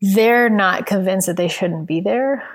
they're 0.00 0.50
not 0.50 0.86
convinced 0.86 1.26
that 1.26 1.36
they 1.36 1.48
shouldn't 1.48 1.86
be 1.88 2.00
there. 2.00 2.46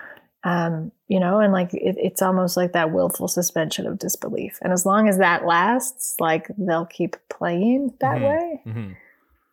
Um, 0.43 0.91
you 1.10 1.20
know, 1.20 1.39
and 1.39 1.51
like 1.51 1.74
it, 1.74 1.97
it's 1.97 2.22
almost 2.22 2.55
like 2.55 2.74
that 2.74 2.91
willful 2.91 3.28
suspension 3.28 3.88
of 3.88 3.97
disbelief. 3.97 4.60
And 4.62 4.72
as 4.72 4.86
long 4.86 5.10
as 5.10 5.18
that 5.18 5.43
lasts, 5.43 6.16
like 6.20 6.47
they'll 6.57 6.86
keep 6.86 7.18
playing 7.30 7.93
that 7.99 8.18
mm-hmm. 8.18 8.26
way. 8.26 8.62
Mm-hmm. 8.66 8.91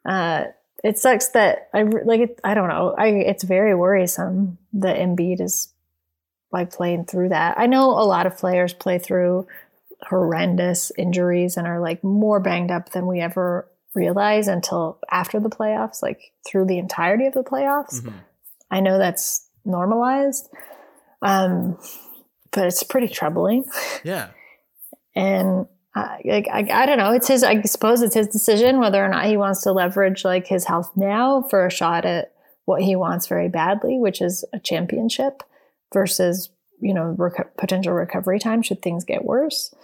Uh, 0.04 0.44
it 0.84 0.98
sucks 0.98 1.28
that 1.28 1.70
I 1.72 1.82
like 1.82 2.20
it. 2.20 2.40
I 2.44 2.54
don't 2.54 2.68
know. 2.68 2.94
I 2.96 3.08
it's 3.08 3.42
very 3.42 3.74
worrisome 3.74 4.58
that 4.74 4.98
Embiid 4.98 5.40
is 5.40 5.72
like 6.52 6.70
playing 6.70 7.06
through 7.06 7.30
that. 7.30 7.58
I 7.58 7.66
know 7.66 7.90
a 7.90 8.04
lot 8.04 8.26
of 8.26 8.36
players 8.36 8.74
play 8.74 8.98
through 8.98 9.48
horrendous 10.02 10.92
injuries 10.98 11.56
and 11.56 11.66
are 11.66 11.80
like 11.80 12.04
more 12.04 12.38
banged 12.38 12.70
up 12.70 12.90
than 12.90 13.06
we 13.06 13.20
ever 13.20 13.66
realize 13.94 14.46
until 14.46 14.98
after 15.10 15.40
the 15.40 15.48
playoffs, 15.48 16.02
like 16.02 16.32
through 16.46 16.66
the 16.66 16.78
entirety 16.78 17.24
of 17.24 17.32
the 17.32 17.42
playoffs. 17.42 18.02
Mm-hmm. 18.02 18.16
I 18.70 18.80
know 18.80 18.98
that's 18.98 19.46
normalized, 19.64 20.50
um, 21.22 21.78
but 22.52 22.66
it's 22.66 22.82
pretty 22.82 23.08
troubling. 23.08 23.64
Yeah. 24.04 24.28
and 25.14 25.66
I, 25.94 26.44
I, 26.52 26.68
I, 26.72 26.86
don't 26.86 26.98
know. 26.98 27.12
It's 27.12 27.28
his. 27.28 27.42
I 27.42 27.62
suppose 27.62 28.02
it's 28.02 28.14
his 28.14 28.28
decision 28.28 28.80
whether 28.80 29.02
or 29.02 29.08
not 29.08 29.26
he 29.26 29.36
wants 29.36 29.62
to 29.62 29.72
leverage 29.72 30.24
like 30.24 30.46
his 30.46 30.64
health 30.64 30.90
now 30.94 31.42
for 31.48 31.66
a 31.66 31.70
shot 31.70 32.04
at 32.04 32.32
what 32.66 32.82
he 32.82 32.96
wants 32.96 33.26
very 33.26 33.48
badly, 33.48 33.98
which 33.98 34.20
is 34.20 34.44
a 34.52 34.58
championship, 34.58 35.42
versus 35.94 36.50
you 36.80 36.92
know 36.92 37.14
rec- 37.16 37.56
potential 37.56 37.94
recovery 37.94 38.38
time 38.38 38.60
should 38.60 38.82
things 38.82 39.04
get 39.04 39.24
worse. 39.24 39.74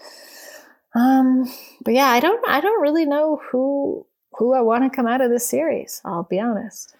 Um, 0.95 1.51
but 1.83 1.95
yeah, 1.95 2.09
I 2.09 2.21
don't 2.21 2.47
I 2.47 2.61
don't 2.61 2.83
really 2.83 3.07
know 3.07 3.41
who 3.51 4.07
who 4.33 4.53
I 4.53 4.61
want 4.61 4.85
to 4.85 4.95
come 4.95 5.07
out 5.07 5.23
of 5.23 5.31
this 5.31 5.49
series. 5.49 6.03
I'll 6.05 6.25
be 6.25 6.41
honest. 6.41 6.95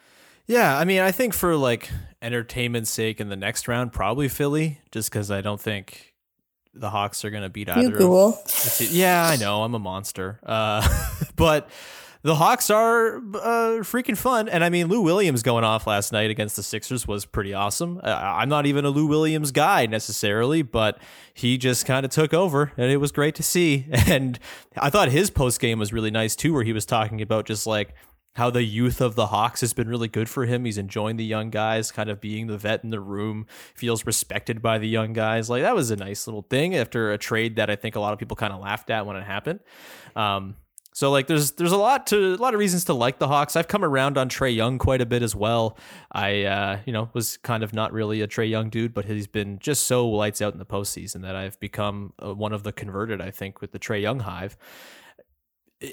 Yeah, 0.47 0.77
I 0.77 0.85
mean, 0.85 1.01
I 1.01 1.13
think 1.13 1.35
for 1.35 1.57
like 1.57 1.91
entertainment's 2.21 2.91
sake 2.91 3.21
in 3.21 3.29
the 3.29 3.37
next 3.37 3.69
round, 3.69 3.93
probably 3.93 4.29
Philly, 4.29 4.81
just 4.91 5.11
because 5.11 5.31
I 5.31 5.41
don't 5.41 5.61
think 5.61 6.15
the 6.75 6.91
Hawks 6.91 7.25
are 7.25 7.31
going 7.31 7.43
to 7.43 7.51
beat 7.51 7.69
either. 7.69 7.83
You 7.83 7.97
cool. 7.97 8.29
Of, 8.45 8.81
yeah, 8.91 9.27
I 9.27 9.37
know 9.37 9.63
I'm 9.63 9.75
a 9.75 9.79
monster, 9.79 10.41
uh, 10.45 10.87
but 11.37 11.69
the 12.23 12.37
Hawks 12.37 12.71
are 12.71 13.17
uh, 13.17 13.81
freaking 13.83 14.17
fun. 14.17 14.49
And 14.49 14.63
I 14.63 14.71
mean, 14.71 14.87
Lou 14.87 15.01
Williams 15.01 15.43
going 15.43 15.65
off 15.65 15.87
last 15.87 16.13
night 16.13 16.31
against 16.31 16.57
the 16.57 16.63
Sixers 16.63 17.07
was 17.07 17.25
pretty 17.25 17.53
awesome. 17.53 18.01
Uh, 18.03 18.11
I'm 18.11 18.49
not 18.49 18.65
even 18.65 18.85
a 18.85 18.91
Lou 18.91 19.07
Williams 19.07 19.51
guy 19.51 19.87
necessarily, 19.87 20.63
but 20.63 20.99
he 21.35 21.59
just 21.59 21.85
kind 21.85 22.07
of 22.07 22.13
took 22.13 22.33
over 22.33 22.73
and 22.77 22.91
it 22.91 22.99
was 22.99 23.13
great 23.13 23.35
to 23.37 23.43
see. 23.43 23.87
And 24.13 24.39
I 24.77 24.91
thought 24.91 25.09
his 25.09 25.31
post 25.31 25.59
game 25.59 25.79
was 25.79 25.93
really 25.93 26.11
nice 26.11 26.37
too, 26.37 26.53
where 26.53 26.65
he 26.65 26.73
was 26.73 26.85
talking 26.85 27.23
about 27.23 27.47
just 27.47 27.67
like, 27.67 27.95
how 28.35 28.51
the 28.51 28.63
youth 28.63 29.01
of 29.01 29.15
the 29.15 29.27
Hawks 29.27 29.61
has 29.61 29.73
been 29.73 29.89
really 29.89 30.09
good 30.09 30.29
for 30.29 30.47
him. 30.47 30.65
He's 30.65 30.79
enjoying 30.79 31.17
the 31.17 31.25
young 31.25 31.51
guys, 31.51 31.93
kind 31.93 32.09
of 32.09 32.21
being 32.21 32.47
the 32.47 32.57
vet 32.57 32.83
in 32.83 32.91
the 32.91 33.01
room, 33.01 33.47
feels 33.75 34.07
respected 34.07 34.63
by 34.63 34.79
the 34.79 34.89
young 34.89 35.13
guys. 35.13 35.51
Like 35.51 35.63
that 35.63 35.75
was 35.75 35.91
a 35.91 35.97
nice 35.97 36.27
little 36.27 36.43
thing 36.43 36.75
after 36.75 37.13
a 37.13 37.19
trade 37.19 37.57
that 37.57 37.69
I 37.69 37.77
think 37.77 37.97
a 37.97 38.01
lot 38.01 38.13
of 38.13 38.19
people 38.19 38.37
kind 38.37 38.53
of 38.53 38.61
laughed 38.61 38.91
at 38.91 39.07
when 39.07 39.17
it 39.17 39.25
happened. 39.25 39.61
Um, 40.17 40.57
so 40.95 41.11
like 41.11 41.27
there's 41.27 41.53
there's 41.53 41.73
a 41.73 41.79
lot 41.79 42.07
to 42.09 42.35
a 42.35 42.37
lot 42.37 42.53
of 42.53 42.61
reasons 42.61 42.85
to 42.85 42.95
like 42.95 43.19
the 43.19 43.27
Hawks. 43.27 43.57
I've 43.57 43.69
come 43.69 43.85
around 43.85 44.19
on 44.19 44.29
Trae 44.29 44.55
Young 44.55 44.79
quite 44.79 45.01
a 45.01 45.07
bit 45.07 45.23
as 45.23 45.35
well. 45.35 45.79
I 46.11 46.45
uh, 46.45 46.79
you 46.85 46.93
know 46.93 47.09
was 47.15 47.39
kind 47.39 47.63
of 47.63 47.73
not 47.73 47.93
really 47.93 48.21
a 48.21 48.29
Trae 48.29 48.49
Young 48.49 48.69
dude, 48.69 48.93
but 48.93 49.07
he's 49.07 49.27
been 49.27 49.59
just 49.59 49.85
so 49.87 50.07
lights 50.09 50.43
out 50.43 50.53
in 50.53 50.59
the 50.59 50.67
postseason 50.67 51.23
that 51.23 51.35
I've 51.35 51.59
become 51.61 52.13
uh, 52.23 52.35
one 52.35 52.53
of 52.53 52.63
the 52.63 52.73
converted. 52.73 53.23
I 53.23 53.31
think 53.31 53.63
with 53.63 53.73
the 53.73 53.79
Trae 53.79 54.03
Young 54.03 54.21
hive. 54.21 54.57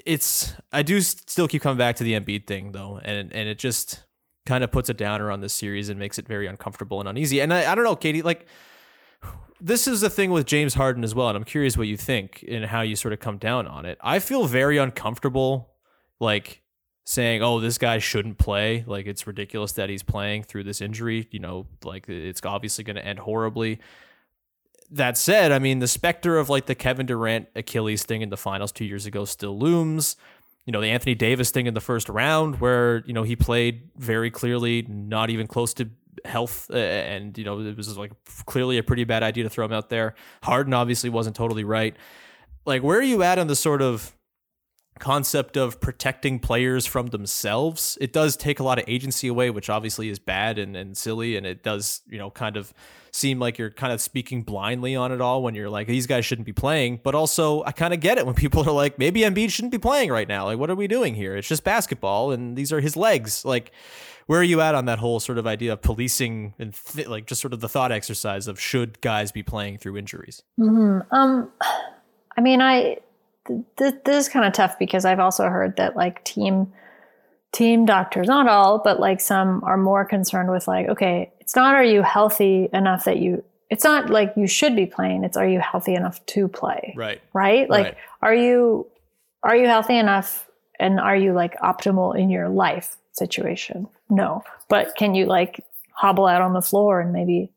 It's 0.06 0.54
I 0.72 0.82
do 0.82 1.00
still 1.00 1.48
keep 1.48 1.62
coming 1.62 1.78
back 1.78 1.96
to 1.96 2.04
the 2.04 2.12
Embiid 2.12 2.46
thing 2.46 2.72
though, 2.72 3.00
and 3.02 3.32
and 3.32 3.48
it 3.48 3.58
just 3.58 4.04
kind 4.46 4.64
of 4.64 4.70
puts 4.70 4.88
a 4.88 4.94
downer 4.94 5.30
on 5.30 5.40
this 5.40 5.52
series 5.52 5.88
and 5.88 5.98
makes 5.98 6.18
it 6.18 6.26
very 6.26 6.46
uncomfortable 6.46 7.00
and 7.00 7.08
uneasy. 7.08 7.40
And 7.40 7.52
I, 7.52 7.70
I 7.70 7.74
don't 7.74 7.84
know, 7.84 7.96
Katie, 7.96 8.22
like 8.22 8.46
this 9.60 9.86
is 9.86 10.00
the 10.00 10.10
thing 10.10 10.30
with 10.30 10.46
James 10.46 10.74
Harden 10.74 11.04
as 11.04 11.14
well, 11.14 11.28
and 11.28 11.36
I'm 11.36 11.44
curious 11.44 11.76
what 11.76 11.86
you 11.86 11.96
think 11.96 12.44
and 12.48 12.64
how 12.64 12.80
you 12.80 12.96
sort 12.96 13.12
of 13.12 13.20
come 13.20 13.36
down 13.36 13.66
on 13.66 13.84
it. 13.84 13.98
I 14.00 14.18
feel 14.18 14.46
very 14.46 14.78
uncomfortable, 14.78 15.70
like 16.18 16.62
saying, 17.04 17.42
"Oh, 17.42 17.60
this 17.60 17.76
guy 17.76 17.98
shouldn't 17.98 18.38
play." 18.38 18.84
Like 18.86 19.06
it's 19.06 19.26
ridiculous 19.26 19.72
that 19.72 19.90
he's 19.90 20.02
playing 20.02 20.44
through 20.44 20.64
this 20.64 20.80
injury. 20.80 21.28
You 21.30 21.40
know, 21.40 21.66
like 21.84 22.08
it's 22.08 22.40
obviously 22.44 22.84
going 22.84 22.96
to 22.96 23.04
end 23.04 23.18
horribly. 23.18 23.80
That 24.90 25.16
said, 25.16 25.52
I 25.52 25.58
mean, 25.58 25.78
the 25.78 25.86
specter 25.86 26.36
of 26.38 26.48
like 26.48 26.66
the 26.66 26.74
Kevin 26.74 27.06
Durant 27.06 27.48
Achilles 27.54 28.02
thing 28.02 28.22
in 28.22 28.30
the 28.30 28.36
finals 28.36 28.72
two 28.72 28.84
years 28.84 29.06
ago 29.06 29.24
still 29.24 29.56
looms. 29.58 30.16
You 30.66 30.72
know, 30.72 30.80
the 30.80 30.88
Anthony 30.88 31.14
Davis 31.14 31.50
thing 31.50 31.66
in 31.66 31.74
the 31.74 31.80
first 31.80 32.08
round, 32.08 32.60
where 32.60 33.04
you 33.06 33.12
know 33.12 33.22
he 33.22 33.36
played 33.36 33.90
very 33.96 34.30
clearly, 34.30 34.82
not 34.88 35.30
even 35.30 35.46
close 35.46 35.74
to 35.74 35.88
health, 36.24 36.68
uh, 36.70 36.76
and 36.76 37.36
you 37.38 37.44
know 37.44 37.60
it 37.60 37.76
was 37.76 37.96
like 37.96 38.12
clearly 38.46 38.78
a 38.78 38.82
pretty 38.82 39.04
bad 39.04 39.22
idea 39.22 39.44
to 39.44 39.50
throw 39.50 39.64
him 39.64 39.72
out 39.72 39.90
there. 39.90 40.14
Harden 40.42 40.74
obviously 40.74 41.10
wasn't 41.10 41.36
totally 41.36 41.64
right. 41.64 41.96
Like, 42.66 42.82
where 42.82 42.98
are 42.98 43.02
you 43.02 43.22
at 43.22 43.38
on 43.38 43.46
the 43.46 43.56
sort 43.56 43.82
of 43.82 44.14
concept 45.00 45.56
of 45.56 45.80
protecting 45.80 46.38
players 46.38 46.86
from 46.86 47.08
themselves? 47.08 47.98
It 48.00 48.12
does 48.12 48.36
take 48.36 48.60
a 48.60 48.62
lot 48.62 48.78
of 48.78 48.84
agency 48.86 49.26
away, 49.26 49.50
which 49.50 49.68
obviously 49.68 50.08
is 50.08 50.18
bad 50.18 50.58
and, 50.58 50.76
and 50.76 50.96
silly, 50.96 51.36
and 51.36 51.44
it 51.44 51.62
does 51.62 52.02
you 52.08 52.18
know 52.18 52.30
kind 52.30 52.56
of 52.56 52.72
seem 53.12 53.40
like 53.40 53.58
you're 53.58 53.70
kind 53.70 53.92
of 53.92 54.00
speaking 54.00 54.42
blindly 54.42 54.94
on 54.94 55.10
it 55.10 55.20
all 55.20 55.42
when 55.42 55.56
you're 55.56 55.68
like 55.68 55.88
these 55.88 56.06
guys 56.06 56.24
shouldn't 56.24 56.46
be 56.46 56.52
playing. 56.52 57.00
But 57.02 57.14
also, 57.14 57.64
I 57.64 57.72
kind 57.72 57.92
of 57.92 58.00
get 58.00 58.18
it 58.18 58.26
when 58.26 58.34
people 58.44 58.62
are 58.68 58.72
like 58.72 58.98
maybe 58.98 59.22
Embiid 59.22 59.50
shouldn't 59.50 59.72
be 59.72 59.78
playing 59.78 60.10
right 60.10 60.28
now. 60.28 60.44
Like, 60.44 60.58
what 60.58 60.70
are 60.70 60.76
we 60.76 60.86
doing 60.86 61.14
here? 61.14 61.36
It's 61.36 61.48
just 61.48 61.64
basketball, 61.64 62.30
and 62.30 62.56
these 62.56 62.72
are 62.72 62.80
his 62.80 62.96
legs. 62.96 63.44
Like 63.44 63.72
where 64.30 64.38
are 64.38 64.44
you 64.44 64.60
at 64.60 64.76
on 64.76 64.84
that 64.84 65.00
whole 65.00 65.18
sort 65.18 65.38
of 65.38 65.46
idea 65.48 65.72
of 65.72 65.82
policing 65.82 66.54
and 66.56 66.72
th- 66.72 67.08
like 67.08 67.26
just 67.26 67.40
sort 67.40 67.52
of 67.52 67.58
the 67.58 67.68
thought 67.68 67.90
exercise 67.90 68.46
of 68.46 68.60
should 68.60 69.00
guys 69.00 69.32
be 69.32 69.42
playing 69.42 69.76
through 69.76 69.96
injuries? 69.96 70.44
Mm-hmm. 70.56 71.12
Um, 71.12 71.50
I 72.36 72.40
mean, 72.40 72.60
I 72.62 72.98
th- 73.46 73.60
th- 73.76 73.94
this 74.04 74.26
is 74.26 74.28
kind 74.28 74.46
of 74.46 74.52
tough 74.52 74.78
because 74.78 75.04
I've 75.04 75.20
also 75.20 75.48
heard 75.48 75.76
that 75.76 75.96
like 75.96 76.24
team 76.24 76.72
team 77.52 77.84
doctors, 77.84 78.28
not 78.28 78.48
all, 78.48 78.78
but 78.78 79.00
like 79.00 79.20
some 79.20 79.62
are 79.64 79.76
more 79.76 80.04
concerned 80.04 80.50
with 80.50 80.68
like, 80.68 80.88
okay, 80.88 81.32
it's 81.40 81.56
not 81.56 81.74
are 81.74 81.84
you 81.84 82.02
healthy 82.02 82.68
enough 82.72 83.04
that 83.04 83.18
you 83.18 83.42
it's 83.70 83.84
not 83.84 84.10
like 84.10 84.32
you 84.36 84.48
should 84.48 84.74
be 84.74 84.86
playing, 84.86 85.24
it's 85.24 85.36
are 85.36 85.48
you 85.48 85.60
healthy 85.60 85.94
enough 85.94 86.24
to 86.26 86.48
play. 86.48 86.92
Right. 86.96 87.20
Right? 87.32 87.70
Like 87.70 87.84
right. 87.84 87.96
are 88.22 88.34
you 88.34 88.86
are 89.42 89.56
you 89.56 89.66
healthy 89.66 89.96
enough 89.96 90.48
and 90.78 90.98
are 90.98 91.16
you 91.16 91.32
like 91.32 91.58
optimal 91.60 92.18
in 92.18 92.30
your 92.30 92.48
life 92.48 92.96
situation? 93.12 93.88
No. 94.08 94.42
But 94.68 94.94
can 94.96 95.14
you 95.14 95.26
like 95.26 95.64
hobble 95.92 96.26
out 96.26 96.42
on 96.42 96.52
the 96.52 96.62
floor 96.62 97.00
and 97.00 97.12
maybe, 97.12 97.52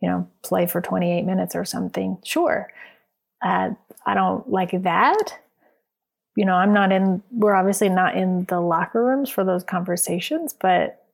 you 0.00 0.08
know, 0.08 0.28
play 0.42 0.66
for 0.66 0.80
28 0.80 1.22
minutes 1.22 1.54
or 1.54 1.64
something? 1.64 2.18
Sure. 2.24 2.68
Uh, 3.42 3.70
I 4.06 4.14
don't 4.14 4.48
like 4.50 4.82
that. 4.82 5.38
You 6.36 6.44
know, 6.44 6.54
I'm 6.54 6.72
not 6.72 6.92
in, 6.92 7.22
we're 7.30 7.54
obviously 7.54 7.88
not 7.88 8.16
in 8.16 8.44
the 8.44 8.60
locker 8.60 9.04
rooms 9.04 9.30
for 9.30 9.44
those 9.44 9.64
conversations, 9.64 10.52
but 10.52 11.04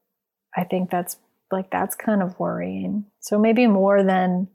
I 0.57 0.64
think 0.64 0.91
that's 0.91 1.16
like 1.51 1.70
that's 1.70 1.95
kind 1.95 2.22
of 2.22 2.39
worrying. 2.39 3.05
So 3.20 3.39
maybe 3.39 3.66
more 3.66 4.03
than 4.03 4.49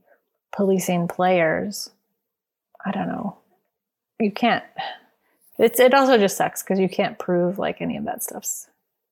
policing 0.56 1.08
players. 1.08 1.90
I 2.86 2.92
don't 2.92 3.08
know. 3.08 3.38
You 4.20 4.32
can't. 4.32 4.64
It's 5.58 5.80
it 5.80 5.94
also 5.94 6.18
just 6.18 6.38
sucks 6.38 6.64
because 6.64 6.80
you 6.80 6.90
can't 6.90 7.20
prove 7.20 7.60
like 7.60 7.82
any 7.82 7.98
of 7.98 8.06
that 8.06 8.24
stuff's 8.24 8.68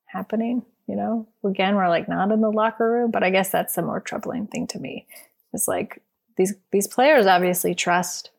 happening. 0.08 0.66
You 0.88 0.96
know, 0.96 1.28
again, 1.44 1.76
we're 1.76 1.90
like 1.90 2.10
not 2.10 2.32
in 2.32 2.42
the 2.42 2.52
locker 2.52 2.90
room, 2.90 3.12
but 3.12 3.24
I 3.24 3.30
guess 3.30 3.50
that's 3.50 3.76
the 3.76 3.84
more 3.84 4.00
troubling 4.00 4.48
thing 4.48 4.66
to 4.68 4.80
me. 4.80 5.06
It's 5.54 5.68
like 5.68 6.02
these 6.36 6.56
these 6.72 6.88
players 6.88 7.28
obviously 7.28 7.76
trust 7.76 8.32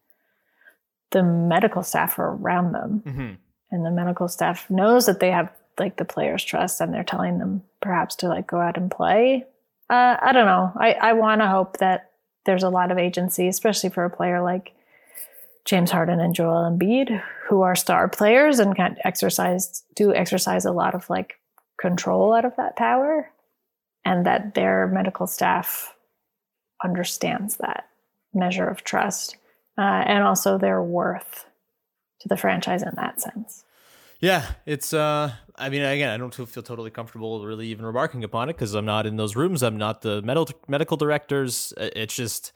the 1.10 1.22
medical 1.22 1.82
staff 1.82 2.18
are 2.18 2.32
around 2.34 2.72
them, 2.72 3.02
Mhm. 3.06 3.36
and 3.70 3.84
the 3.86 3.90
medical 3.90 4.28
staff 4.28 4.68
knows 4.70 5.06
that 5.06 5.20
they 5.20 5.30
have 5.30 5.50
like 5.78 5.96
the 5.96 6.04
players' 6.04 6.44
trust, 6.44 6.80
and 6.80 6.92
they're 6.92 7.02
telling 7.04 7.38
them 7.38 7.62
perhaps 7.80 8.14
to 8.16 8.28
like 8.28 8.46
go 8.46 8.60
out 8.60 8.76
and 8.76 8.90
play. 8.90 9.44
Uh, 9.88 10.16
I 10.20 10.32
don't 10.32 10.46
know. 10.46 10.72
I 10.76 10.92
I 10.94 11.12
want 11.14 11.40
to 11.40 11.46
hope 11.48 11.78
that 11.78 12.10
there's 12.46 12.62
a 12.62 12.68
lot 12.70 12.90
of 12.90 12.98
agency, 12.98 13.48
especially 13.48 13.90
for 13.90 14.04
a 14.04 14.10
player 14.10 14.40
like 14.42 14.72
James 15.64 15.90
Harden 15.90 16.20
and 16.20 16.34
Joel 16.34 16.70
Embiid, 16.70 17.22
who 17.48 17.62
are 17.62 17.74
star 17.74 18.08
players 18.08 18.58
and 18.58 18.74
can 18.76 18.96
exercise 19.04 19.82
do 19.94 20.14
exercise 20.14 20.64
a 20.64 20.72
lot 20.72 20.94
of 20.94 21.08
like 21.10 21.34
control 21.80 22.32
out 22.34 22.44
of 22.44 22.54
that 22.56 22.76
power, 22.76 23.30
and 24.04 24.26
that 24.26 24.54
their 24.54 24.86
medical 24.86 25.26
staff 25.26 25.94
understands 26.84 27.56
that 27.56 27.86
measure 28.32 28.66
of 28.68 28.84
trust 28.84 29.36
uh, 29.78 30.04
and 30.06 30.22
also 30.24 30.58
their 30.58 30.82
worth 30.82 31.46
to 32.20 32.28
the 32.28 32.36
franchise 32.36 32.82
in 32.82 32.94
that 32.96 33.20
sense. 33.20 33.64
Yeah, 34.20 34.46
it's. 34.66 34.92
uh 34.92 35.32
I 35.56 35.68
mean, 35.68 35.82
again, 35.82 36.08
I 36.08 36.16
don't 36.16 36.34
feel 36.34 36.62
totally 36.62 36.90
comfortable 36.90 37.44
really 37.44 37.66
even 37.66 37.84
remarking 37.84 38.24
upon 38.24 38.48
it 38.48 38.54
because 38.54 38.72
I'm 38.74 38.86
not 38.86 39.04
in 39.06 39.16
those 39.16 39.36
rooms. 39.36 39.62
I'm 39.62 39.76
not 39.76 40.00
the 40.00 40.22
medical 40.22 40.58
medical 40.68 40.96
directors. 40.96 41.74
It's 41.76 42.14
just, 42.14 42.52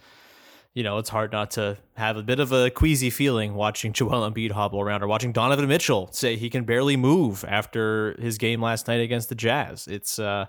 you 0.73 0.83
know, 0.83 0.97
it's 0.97 1.11
hard 1.11 1.31
not 1.31 1.51
to 1.53 1.77
have 1.99 2.17
a 2.17 2.23
bit 2.23 2.41
of 2.41 2.51
a 2.53 2.71
queasy 2.71 3.11
feeling 3.11 3.55
watching 3.55 3.93
Joel 3.95 4.31
Embiid 4.31 4.53
hobble 4.53 4.81
around 4.81 5.03
or 5.03 5.07
watching 5.07 5.33
Donovan 5.33 5.69
Mitchell 5.69 6.09
say 6.13 6.37
he 6.37 6.49
can 6.49 6.65
barely 6.65 6.97
move 6.97 7.45
after 7.47 8.17
his 8.21 8.39
game 8.39 8.63
last 8.63 8.89
night 8.89 9.01
against 9.01 9.29
the 9.29 9.35
Jazz. 9.35 9.87
It's, 9.87 10.19
uh 10.19 10.47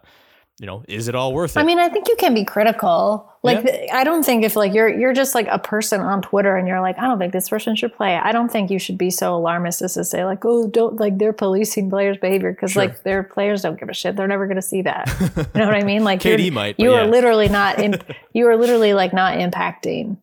you 0.59 0.65
know, 0.65 0.83
is 0.87 1.07
it 1.09 1.15
all 1.15 1.33
worth 1.33 1.57
it? 1.57 1.59
I 1.59 1.63
mean, 1.63 1.79
I 1.79 1.89
think 1.89 2.07
you 2.07 2.15
can 2.17 2.33
be 2.33 2.45
critical. 2.45 3.29
Like, 3.43 3.63
I 3.93 4.03
don't 4.03 4.23
think 4.23 4.43
if 4.43 4.55
like 4.55 4.73
you're 4.73 4.87
you're 4.89 5.13
just 5.13 5.35
like 5.35 5.47
a 5.51 5.59
person 5.59 6.01
on 6.01 6.21
Twitter 6.21 6.55
and 6.55 6.67
you're 6.67 6.81
like, 6.81 6.97
I 6.97 7.01
don't 7.01 7.19
think 7.19 7.33
this 7.33 7.49
person 7.49 7.75
should 7.75 7.93
play. 7.93 8.15
I 8.15 8.31
don't 8.31 8.49
think 8.51 8.71
you 8.71 8.79
should 8.79 8.97
be 8.97 9.11
so 9.11 9.35
alarmist 9.35 9.81
as 9.83 9.93
to 9.95 10.03
say 10.03 10.23
like, 10.25 10.43
oh, 10.45 10.67
don't 10.67 10.99
like 10.99 11.17
they're 11.19 11.33
policing 11.33 11.89
players' 11.89 12.17
behavior 12.17 12.51
because 12.53 12.71
Sure. 12.71 12.83
like 12.85 13.03
their 13.03 13.21
players 13.21 13.61
don't 13.61 13.79
give 13.79 13.89
a 13.89 13.93
shit. 13.93 14.15
They're 14.15 14.27
never 14.27 14.47
going 14.47 14.55
to 14.55 14.61
see 14.63 14.81
that. 14.83 15.07
You 15.55 15.61
know 15.61 15.67
what 15.67 15.75
I 15.75 15.83
mean? 15.83 16.03
Like, 16.03 16.21
KD 16.21 16.51
might, 16.51 16.79
You 16.79 16.93
are 16.93 17.05
literally 17.05 17.49
not 17.49 17.79
in. 17.83 18.01
you 18.33 18.47
are 18.47 18.57
literally 18.57 18.93
like 18.93 19.13
not 19.13 19.37
impacting 19.37 20.17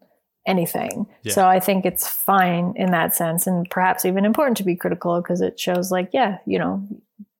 anything. 0.46 1.06
Yeah. 1.22 1.32
So 1.34 1.46
I 1.46 1.60
think 1.60 1.84
it's 1.84 2.08
fine 2.08 2.74
in 2.76 2.90
that 2.90 3.14
sense, 3.14 3.46
and 3.46 3.68
perhaps 3.70 4.04
even 4.04 4.24
important 4.24 4.56
to 4.56 4.64
be 4.64 4.74
critical 4.76 5.20
because 5.20 5.40
it 5.40 5.60
shows 5.60 5.90
like, 5.92 6.10
yeah, 6.12 6.38
you 6.46 6.58
know, 6.58 6.82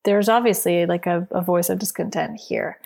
there's 0.05 0.29
obviously 0.29 0.87
like 0.87 1.07
a, 1.07 1.27
a 1.31 1.43
voice 1.43 1.69
of 1.71 1.79
discontent 1.79 2.41
here 2.41 2.79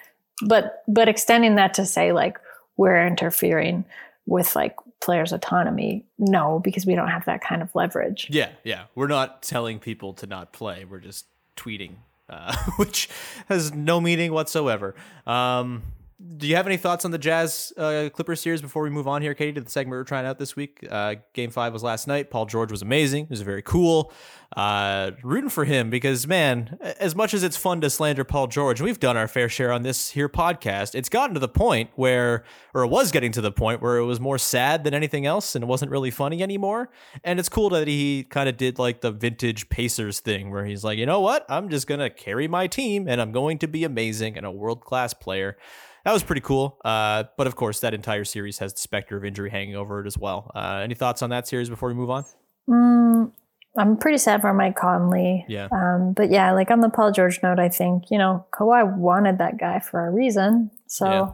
but 0.47 0.83
but 0.87 1.09
extending 1.09 1.55
that 1.57 1.75
to 1.75 1.87
say 1.87 2.13
like 2.13 2.39
we're 2.77 3.07
interfering 3.07 3.85
with 4.27 4.55
like 4.57 4.77
players 5.01 5.33
autonomy 5.33 6.05
no 6.19 6.61
because 6.63 6.85
we 6.85 6.95
don't 6.95 7.09
have 7.09 7.25
that 7.27 7.41
kind 7.41 7.63
of 7.63 7.75
leverage 7.75 8.29
Yeah, 8.31 8.51
yeah. 8.65 8.85
We're 8.95 9.07
not 9.07 9.43
telling 9.43 9.79
people 9.79 10.15
to 10.15 10.27
not 10.27 10.53
play. 10.53 10.85
We're 10.85 11.01
just 11.01 11.27
tweeting, 11.57 11.93
uh, 12.29 12.55
which 12.77 13.09
has 13.49 13.73
no 13.73 14.01
meaning 14.01 14.33
whatsoever. 14.33 14.95
Um, 15.27 15.83
do 16.19 16.47
you 16.47 16.57
have 16.57 16.67
any 16.67 16.79
thoughts 16.79 17.05
on 17.05 17.11
the 17.11 17.19
Jazz 17.19 17.75
uh, 17.77 18.09
Clippers 18.11 18.41
series 18.41 18.63
before 18.63 18.83
we 18.83 18.89
move 18.89 19.07
on 19.07 19.21
here, 19.21 19.35
Katie, 19.35 19.53
to 19.53 19.61
the 19.61 19.71
segment 19.71 19.99
we're 19.99 20.05
trying 20.05 20.25
out 20.25 20.39
this 20.39 20.57
week? 20.57 20.87
Uh, 20.91 21.17
game 21.35 21.51
five 21.51 21.75
was 21.75 21.83
last 21.83 22.07
night. 22.07 22.31
Paul 22.31 22.47
George 22.47 22.71
was 22.71 22.81
amazing. 22.81 23.25
It 23.25 23.31
was 23.31 23.43
very 23.43 23.61
cool. 23.61 24.15
Uh, 24.57 25.11
rooting 25.23 25.51
for 25.51 25.67
him 25.67 25.91
because, 25.91 26.27
man, 26.27 26.79
as 26.81 27.15
much 27.15 27.35
as 27.35 27.43
it's 27.43 27.59
fun 27.59 27.83
to 27.83 27.91
slander 27.91 28.25
Paul 28.25 28.47
George, 28.47 28.81
we've 28.81 28.99
done 28.99 29.19
our 29.19 29.29
fair 29.29 29.51
share 29.51 29.71
on 29.71 29.83
this 29.83 30.11
here 30.11 30.31
podcast, 30.31 30.95
it's 30.95 31.11
gotten 31.11 31.35
to 31.35 31.41
the 31.41 31.49
point 31.49 31.91
where, 31.97 32.45
or 32.73 32.85
it 32.85 32.89
was 32.89 33.13
getting 33.13 33.33
to 33.33 33.43
the 33.43 33.53
point 33.53 33.83
where 33.83 33.99
it 33.99 34.07
was 34.07 34.19
more 34.19 34.39
sad 34.39 34.85
than 34.85 34.95
anything 34.95 35.27
else 35.27 35.55
and 35.55 35.65
it 35.65 35.67
wasn't 35.67 35.91
really 35.91 36.11
funny 36.11 36.43
anymore. 36.43 36.89
And 37.25 37.39
it's 37.39 37.51
cool 37.51 37.69
that 37.71 37.89
he 37.89 38.25
kind 38.25 38.49
of 38.49 38.57
did 38.57 38.79
like 38.79 39.03
the 39.03 39.11
vintage 39.11 39.69
Pacers 39.69 40.21
thing 40.21 40.51
where 40.51 40.65
he's 40.65 40.83
like, 40.83 40.99
you 40.99 41.05
know 41.05 41.21
what? 41.21 41.45
I'm 41.51 41.69
just 41.69 41.87
going 41.87 42.01
to 42.01 42.09
carry 42.09 42.49
my 42.49 42.69
team 42.69 43.07
and 43.07 43.21
I'm 43.21 43.33
going 43.33 43.59
to 43.59 43.69
be 43.69 43.85
amazing 43.85 44.39
and 44.39 44.47
a 44.47 44.51
world 44.51 44.81
class 44.81 45.13
player. 45.13 45.59
That 46.07 46.13
was 46.13 46.23
pretty 46.23 46.41
cool. 46.41 46.79
Uh, 46.85 47.25
but 47.37 47.47
of 47.49 47.57
course, 47.57 47.81
that 47.81 47.93
entire 47.93 48.25
series 48.25 48.59
has 48.61 48.73
the 48.73 48.79
specter 48.81 49.17
of 49.17 49.25
injury 49.25 49.51
hanging 49.51 49.75
over 49.77 50.01
it 50.01 50.07
as 50.07 50.17
well. 50.17 50.51
Uh, 50.55 50.81
any 50.83 50.95
thoughts 50.95 51.21
on 51.21 51.31
that 51.31 51.47
series 51.49 51.69
before 51.69 51.89
we 51.89 51.95
move 51.95 52.09
on? 52.11 52.25
mm, 52.71 53.31
i'm 53.79 53.97
pretty 53.97 54.19
sad 54.19 54.41
for 54.41 54.53
mike 54.55 54.75
conley 54.77 55.45
Yeah. 55.49 55.69
um, 55.71 56.15
but 56.17 56.31
yeah 56.33 56.51
like 56.53 56.71
on 56.73 56.81
the 56.81 56.89
paul 56.89 57.13
george 57.13 57.41
note 57.45 57.59
i 57.61 57.69
think 57.69 58.05
you 58.11 58.19
know 58.19 58.45
Kawhi 58.53 58.97
wanted 58.97 59.39
that 59.39 59.59
guy 59.59 59.79
for 59.81 60.05
a 60.07 60.11
reason 60.11 60.71
so 60.89 61.07
Yeah. 61.07 61.29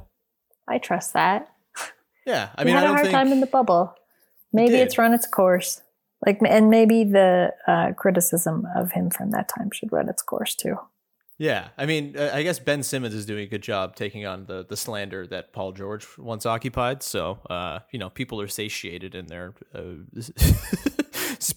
i 0.68 0.76
trust 0.78 1.12
that 1.14 1.48
Yeah. 2.26 2.50
I 2.56 2.62
He 2.62 2.66
mean, 2.66 2.74
had 2.74 2.84
I 2.84 2.86
a 2.88 2.90
hard 2.90 3.02
think. 3.02 3.12
time 3.14 3.32
in 3.32 3.40
the 3.40 3.46
bubble 3.46 3.94
maybe 4.52 4.72
did. 4.72 4.80
it's 4.86 4.98
run 4.98 5.14
its 5.14 5.26
course 5.26 5.80
like 6.26 6.38
and 6.46 6.68
maybe 6.68 7.04
the 7.04 7.52
uh, 7.66 7.92
criticism 7.96 8.66
of 8.76 8.92
him 8.92 9.08
from 9.10 9.30
that 9.30 9.48
time 9.48 9.70
should 9.72 9.90
run 9.92 10.08
its 10.10 10.20
course 10.22 10.54
too 10.54 10.76
Yeah, 11.38 11.68
I 11.76 11.86
mean, 11.86 12.16
uh, 12.16 12.30
I 12.32 12.42
guess 12.42 12.58
Ben 12.58 12.82
Simmons 12.82 13.14
is 13.14 13.26
doing 13.26 13.44
a 13.44 13.46
good 13.48 13.62
job 13.62 13.96
taking 13.96 14.26
on 14.26 14.44
the 14.46 14.64
the 14.64 14.76
slander 14.76 15.26
that 15.28 15.52
Paul 15.52 15.72
George 15.72 16.06
once 16.18 16.46
occupied. 16.46 17.02
So, 17.02 17.38
uh, 17.50 17.80
you 17.90 17.98
know, 17.98 18.10
people 18.10 18.40
are 18.40 18.48
satiated 18.48 19.14
in 19.14 19.26
their 19.26 19.54
uh, 19.74 19.82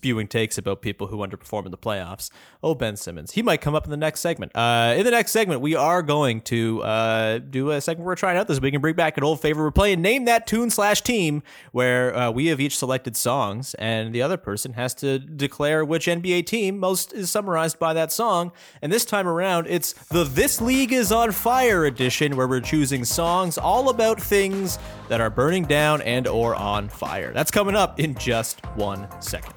spewing 0.05 0.27
takes 0.27 0.55
about 0.59 0.83
people 0.83 1.07
who 1.07 1.17
underperform 1.17 1.65
in 1.65 1.71
the 1.71 1.77
playoffs. 1.79 2.29
Oh, 2.61 2.75
Ben 2.75 2.95
Simmons, 2.95 3.31
he 3.31 3.41
might 3.41 3.59
come 3.59 3.73
up 3.73 3.85
in 3.85 3.89
the 3.89 3.97
next 3.97 4.19
segment. 4.19 4.55
Uh, 4.55 4.93
in 4.95 5.03
the 5.03 5.09
next 5.09 5.31
segment, 5.31 5.61
we 5.61 5.73
are 5.73 6.03
going 6.03 6.41
to 6.41 6.83
uh, 6.83 7.39
do 7.39 7.71
a 7.71 7.81
segment 7.81 8.05
we're 8.05 8.13
trying 8.13 8.37
out 8.37 8.47
this 8.47 8.61
week 8.61 8.75
and 8.75 8.83
bring 8.83 8.93
back 8.93 9.17
an 9.17 9.23
old 9.23 9.41
favorite. 9.41 9.63
We're 9.63 9.71
playing 9.71 10.03
Name 10.03 10.25
That 10.25 10.45
Tune 10.45 10.69
slash 10.69 11.01
Team, 11.01 11.41
where 11.71 12.15
uh, 12.15 12.29
we 12.29 12.45
have 12.47 12.59
each 12.59 12.77
selected 12.77 13.17
songs, 13.17 13.73
and 13.79 14.13
the 14.13 14.21
other 14.21 14.37
person 14.37 14.73
has 14.73 14.93
to 14.95 15.17
declare 15.17 15.83
which 15.83 16.05
NBA 16.05 16.45
team 16.45 16.77
most 16.77 17.11
is 17.11 17.31
summarized 17.31 17.79
by 17.79 17.95
that 17.95 18.11
song. 18.11 18.51
And 18.83 18.93
this 18.93 19.05
time 19.05 19.27
around, 19.27 19.65
it's 19.67 19.93
the 20.09 20.23
This 20.23 20.61
League 20.61 20.93
is 20.93 21.11
on 21.11 21.31
Fire 21.31 21.85
edition, 21.85 22.35
where 22.35 22.47
we're 22.47 22.61
choosing 22.61 23.05
songs 23.05 23.57
all 23.57 23.89
about 23.89 24.21
things 24.21 24.77
that 25.09 25.19
are 25.19 25.31
burning 25.31 25.65
down 25.65 26.03
and 26.03 26.27
or 26.27 26.53
on 26.53 26.89
fire. 26.89 27.33
That's 27.33 27.49
coming 27.49 27.75
up 27.75 27.99
in 27.99 28.13
just 28.13 28.63
one 28.75 29.07
second. 29.19 29.53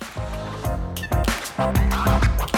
Thank 1.59 2.53
you. 2.53 2.58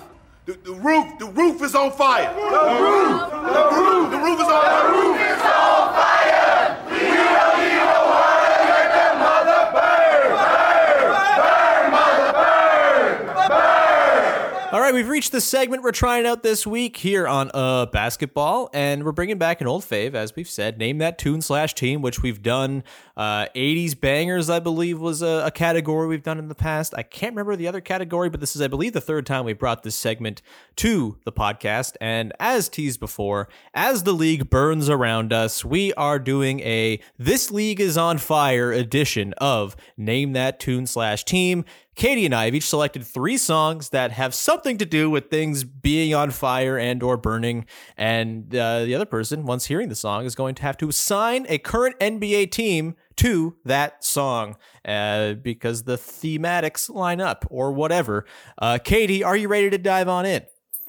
The, 0.43 0.53
the 0.53 0.73
roof, 0.73 1.19
the 1.19 1.27
roof 1.27 1.61
is 1.61 1.75
on 1.75 1.91
fire! 1.91 2.33
The 2.33 2.41
roof! 2.41 3.29
The 3.29 3.61
roof, 3.77 4.09
the 4.09 4.17
roof 4.17 4.39
is 4.41 4.47
on 4.49 4.61
fire! 4.65 4.81
The 4.81 4.93
roof 4.97 5.21
is 5.21 5.37
on 5.37 5.93
fire! 5.93 6.81
We 6.89 6.97
don't 6.97 7.61
need 7.61 7.77
no 7.77 8.01
water, 8.09 8.57
let 8.73 8.89
that 8.89 9.13
mother 9.21 9.61
burn! 9.77 10.33
Burn! 10.41 11.45
Burn, 11.45 11.93
mother, 11.93 12.33
burn! 12.33 13.53
Burn! 13.53 14.73
All 14.73 14.80
right, 14.91 14.95
we've 14.97 15.09
reached 15.09 15.31
the 15.31 15.39
segment 15.39 15.83
we're 15.83 15.91
trying 15.91 16.25
out 16.25 16.43
this 16.43 16.67
week 16.67 16.97
here 16.97 17.25
on 17.25 17.49
uh 17.53 17.85
basketball, 17.85 18.69
and 18.73 19.05
we're 19.05 19.11
bringing 19.13 19.37
back 19.37 19.61
an 19.61 19.67
old 19.67 19.83
fave, 19.83 20.13
as 20.13 20.35
we've 20.35 20.49
said. 20.49 20.77
Name 20.77 20.97
that 20.97 21.17
tune 21.17 21.41
slash 21.41 21.73
team, 21.73 22.01
which 22.01 22.21
we've 22.21 22.41
done. 22.41 22.83
Uh, 23.15 23.45
80s 23.55 23.99
bangers, 23.99 24.49
I 24.49 24.59
believe, 24.59 24.99
was 24.99 25.21
a, 25.21 25.43
a 25.45 25.51
category 25.51 26.07
we've 26.07 26.23
done 26.23 26.39
in 26.39 26.49
the 26.49 26.55
past. 26.55 26.93
I 26.97 27.03
can't 27.03 27.33
remember 27.33 27.55
the 27.55 27.67
other 27.67 27.79
category, 27.79 28.29
but 28.29 28.39
this 28.39 28.55
is, 28.55 28.61
I 28.61 28.67
believe, 28.67 28.93
the 28.93 29.01
third 29.01 29.25
time 29.25 29.45
we 29.45 29.53
brought 29.53 29.83
this 29.83 29.95
segment 29.95 30.41
to 30.77 31.17
the 31.23 31.31
podcast. 31.31 31.95
And 32.01 32.33
as 32.39 32.67
teased 32.67 32.99
before, 32.99 33.47
as 33.73 34.03
the 34.03 34.13
league 34.13 34.49
burns 34.49 34.89
around 34.89 35.31
us, 35.31 35.63
we 35.63 35.93
are 35.93 36.19
doing 36.19 36.59
a 36.61 36.99
"This 37.17 37.49
League 37.51 37.79
is 37.79 37.97
on 37.97 38.17
Fire" 38.17 38.71
edition 38.71 39.33
of 39.37 39.75
Name 39.95 40.33
That 40.33 40.59
Tune 40.59 40.85
slash 40.85 41.23
Team. 41.23 41.63
Katie 41.95 42.25
and 42.25 42.33
I 42.33 42.45
have 42.45 42.55
each 42.55 42.67
selected 42.67 43.05
three 43.05 43.37
songs 43.37 43.89
that 43.89 44.11
have 44.11 44.33
something 44.33 44.77
to 44.77 44.85
do 44.85 45.09
with 45.09 45.29
things 45.29 45.63
being 45.63 46.13
on 46.15 46.31
fire 46.31 46.77
and 46.77 47.03
or 47.03 47.17
burning, 47.17 47.65
and 47.97 48.55
uh, 48.55 48.85
the 48.85 48.95
other 48.95 49.05
person, 49.05 49.45
once 49.45 49.65
hearing 49.65 49.89
the 49.89 49.95
song, 49.95 50.25
is 50.25 50.33
going 50.33 50.55
to 50.55 50.61
have 50.61 50.77
to 50.77 50.89
assign 50.89 51.45
a 51.49 51.57
current 51.57 51.99
NBA 51.99 52.51
team 52.51 52.95
to 53.17 53.57
that 53.65 54.03
song 54.03 54.55
uh, 54.85 55.33
because 55.33 55.83
the 55.83 55.97
thematics 55.97 56.89
line 56.89 57.19
up 57.19 57.45
or 57.49 57.71
whatever. 57.71 58.25
Uh, 58.57 58.79
Katie, 58.81 59.23
are 59.23 59.35
you 59.35 59.47
ready 59.47 59.69
to 59.69 59.77
dive 59.77 60.07
on 60.07 60.25
in? 60.25 60.43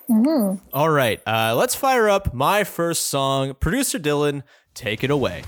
Mm-hmm. 0.09 0.65
All 0.73 0.91
right, 0.91 1.21
uh, 1.27 1.55
let's 1.57 1.75
fire 1.75 2.09
up 2.09 2.33
my 2.33 2.65
first 2.65 3.09
song. 3.09 3.55
Producer 3.55 3.99
Dylan, 3.99 4.43
take 4.75 5.03
it 5.03 5.11
away. 5.11 5.43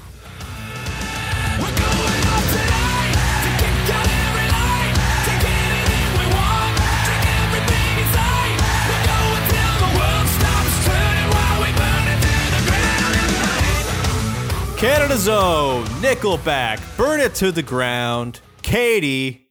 Canada 14.76 15.16
Zone, 15.16 15.84
Nickelback, 16.02 16.80
Burn 16.98 17.20
It 17.20 17.34
to 17.36 17.52
the 17.52 17.62
Ground. 17.62 18.40
Katie, 18.62 19.48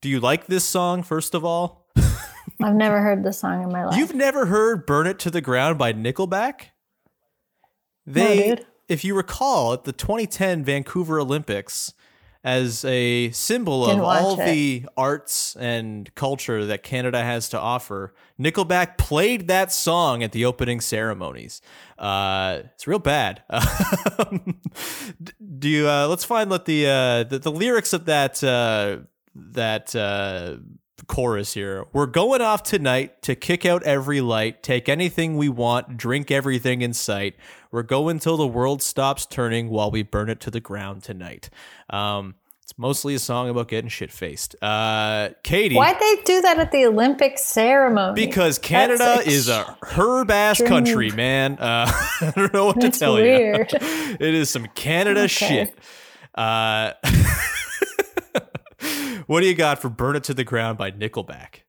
do 0.00 0.08
you 0.08 0.20
like 0.20 0.46
this 0.46 0.64
song, 0.64 1.02
first 1.02 1.34
of 1.34 1.44
all? 1.44 1.90
I've 2.62 2.74
never 2.74 3.00
heard 3.02 3.24
this 3.24 3.40
song 3.40 3.62
in 3.64 3.70
my 3.70 3.84
life. 3.84 3.96
You've 3.96 4.14
never 4.14 4.46
heard 4.46 4.86
Burn 4.86 5.06
It 5.06 5.18
to 5.20 5.30
the 5.30 5.40
Ground 5.40 5.78
by 5.78 5.92
Nickelback? 5.92 6.66
They, 8.06 8.50
dude. 8.50 8.66
if 8.88 9.04
you 9.04 9.14
recall, 9.14 9.72
at 9.74 9.84
the 9.84 9.92
2010 9.92 10.64
Vancouver 10.64 11.18
Olympics, 11.20 11.92
as 12.44 12.84
a 12.84 13.30
symbol 13.30 13.86
Didn't 13.86 14.00
of 14.00 14.04
all 14.06 14.40
it. 14.40 14.46
the 14.46 14.86
arts 14.96 15.54
and 15.56 16.12
culture 16.14 16.64
that 16.64 16.82
Canada 16.82 17.22
has 17.22 17.48
to 17.50 17.60
offer, 17.60 18.14
Nickelback 18.42 18.98
played 18.98 19.48
that 19.48 19.72
song 19.72 20.22
at 20.22 20.32
the 20.32 20.44
opening 20.44 20.80
ceremonies. 20.80 21.60
Uh, 21.98 22.60
it's 22.74 22.86
real 22.86 22.98
bad. 22.98 23.42
Do 25.58 25.68
you? 25.68 25.88
Uh, 25.88 26.08
let's 26.08 26.24
find 26.24 26.50
what 26.50 26.64
the, 26.64 26.86
uh, 26.86 27.24
the 27.24 27.38
the 27.38 27.52
lyrics 27.52 27.92
of 27.92 28.06
that 28.06 28.42
uh, 28.42 28.98
that 29.34 29.94
uh, 29.94 30.56
chorus 31.06 31.54
here. 31.54 31.86
We're 31.92 32.06
going 32.06 32.40
off 32.40 32.62
tonight 32.62 33.22
to 33.22 33.34
kick 33.34 33.64
out 33.64 33.82
every 33.82 34.20
light, 34.20 34.62
take 34.62 34.88
anything 34.88 35.36
we 35.36 35.48
want, 35.48 35.96
drink 35.96 36.30
everything 36.30 36.82
in 36.82 36.92
sight. 36.92 37.34
We're 37.70 37.82
going 37.82 38.18
till 38.18 38.36
the 38.36 38.46
world 38.46 38.82
stops 38.82 39.26
turning 39.26 39.70
while 39.70 39.90
we 39.90 40.02
burn 40.02 40.28
it 40.28 40.40
to 40.40 40.50
the 40.50 40.60
ground 40.60 41.02
tonight. 41.02 41.50
Um, 41.90 42.34
it's 42.62 42.78
mostly 42.78 43.14
a 43.14 43.18
song 43.18 43.48
about 43.50 43.68
getting 43.68 43.88
shit 43.90 44.12
faced. 44.12 44.54
Uh, 44.62 45.30
Katie, 45.42 45.74
Why'd 45.74 45.98
they 45.98 46.22
do 46.24 46.40
that 46.42 46.58
at 46.58 46.70
the 46.72 46.86
Olympic 46.86 47.38
ceremony? 47.38 48.14
because 48.14 48.58
Canada 48.58 48.98
That's 48.98 49.26
is 49.26 49.48
a 49.48 49.76
herb 49.82 50.30
ass 50.30 50.62
country, 50.62 51.10
man. 51.10 51.58
Uh, 51.58 51.86
I 52.20 52.32
don't 52.36 52.54
know 52.54 52.66
what 52.66 52.80
That's 52.80 52.98
to 52.98 53.04
tell 53.04 53.14
weird. 53.14 53.72
you. 53.72 53.78
It 54.20 54.34
is 54.34 54.48
some 54.50 54.66
Canada 54.74 55.22
Okay. 55.22 55.26
shit. 55.28 55.78
Uh, 56.34 56.92
what 59.26 59.40
do 59.40 59.46
you 59.46 59.54
got 59.54 59.80
for 59.80 59.88
"Burn 59.88 60.16
It 60.16 60.24
to 60.24 60.34
the 60.34 60.44
Ground" 60.44 60.78
by 60.78 60.90
Nickelback? 60.90 61.62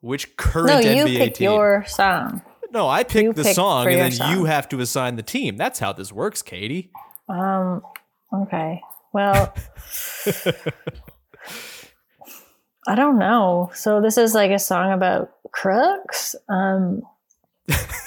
Which 0.00 0.36
current 0.36 0.84
no, 0.84 0.90
you 0.90 1.04
NBA 1.04 1.16
pick 1.18 1.34
team? 1.34 1.50
your 1.50 1.84
song. 1.86 2.42
no, 2.70 2.88
I 2.88 3.02
pick 3.02 3.24
you 3.24 3.32
the 3.32 3.44
song, 3.44 3.86
and 3.88 3.96
then 4.00 4.12
song. 4.12 4.30
you 4.32 4.44
have 4.44 4.68
to 4.70 4.80
assign 4.80 5.16
the 5.16 5.22
team. 5.22 5.56
That's 5.56 5.78
how 5.80 5.92
this 5.92 6.12
works, 6.12 6.40
Katie. 6.42 6.90
Um. 7.28 7.82
Okay. 8.32 8.80
Well, 9.12 9.54
I 12.86 12.94
don't 12.94 13.18
know. 13.18 13.70
So 13.74 14.00
this 14.00 14.16
is 14.18 14.34
like 14.34 14.50
a 14.50 14.58
song 14.58 14.92
about 14.92 15.30
crooks. 15.52 16.34
Um, 16.48 17.02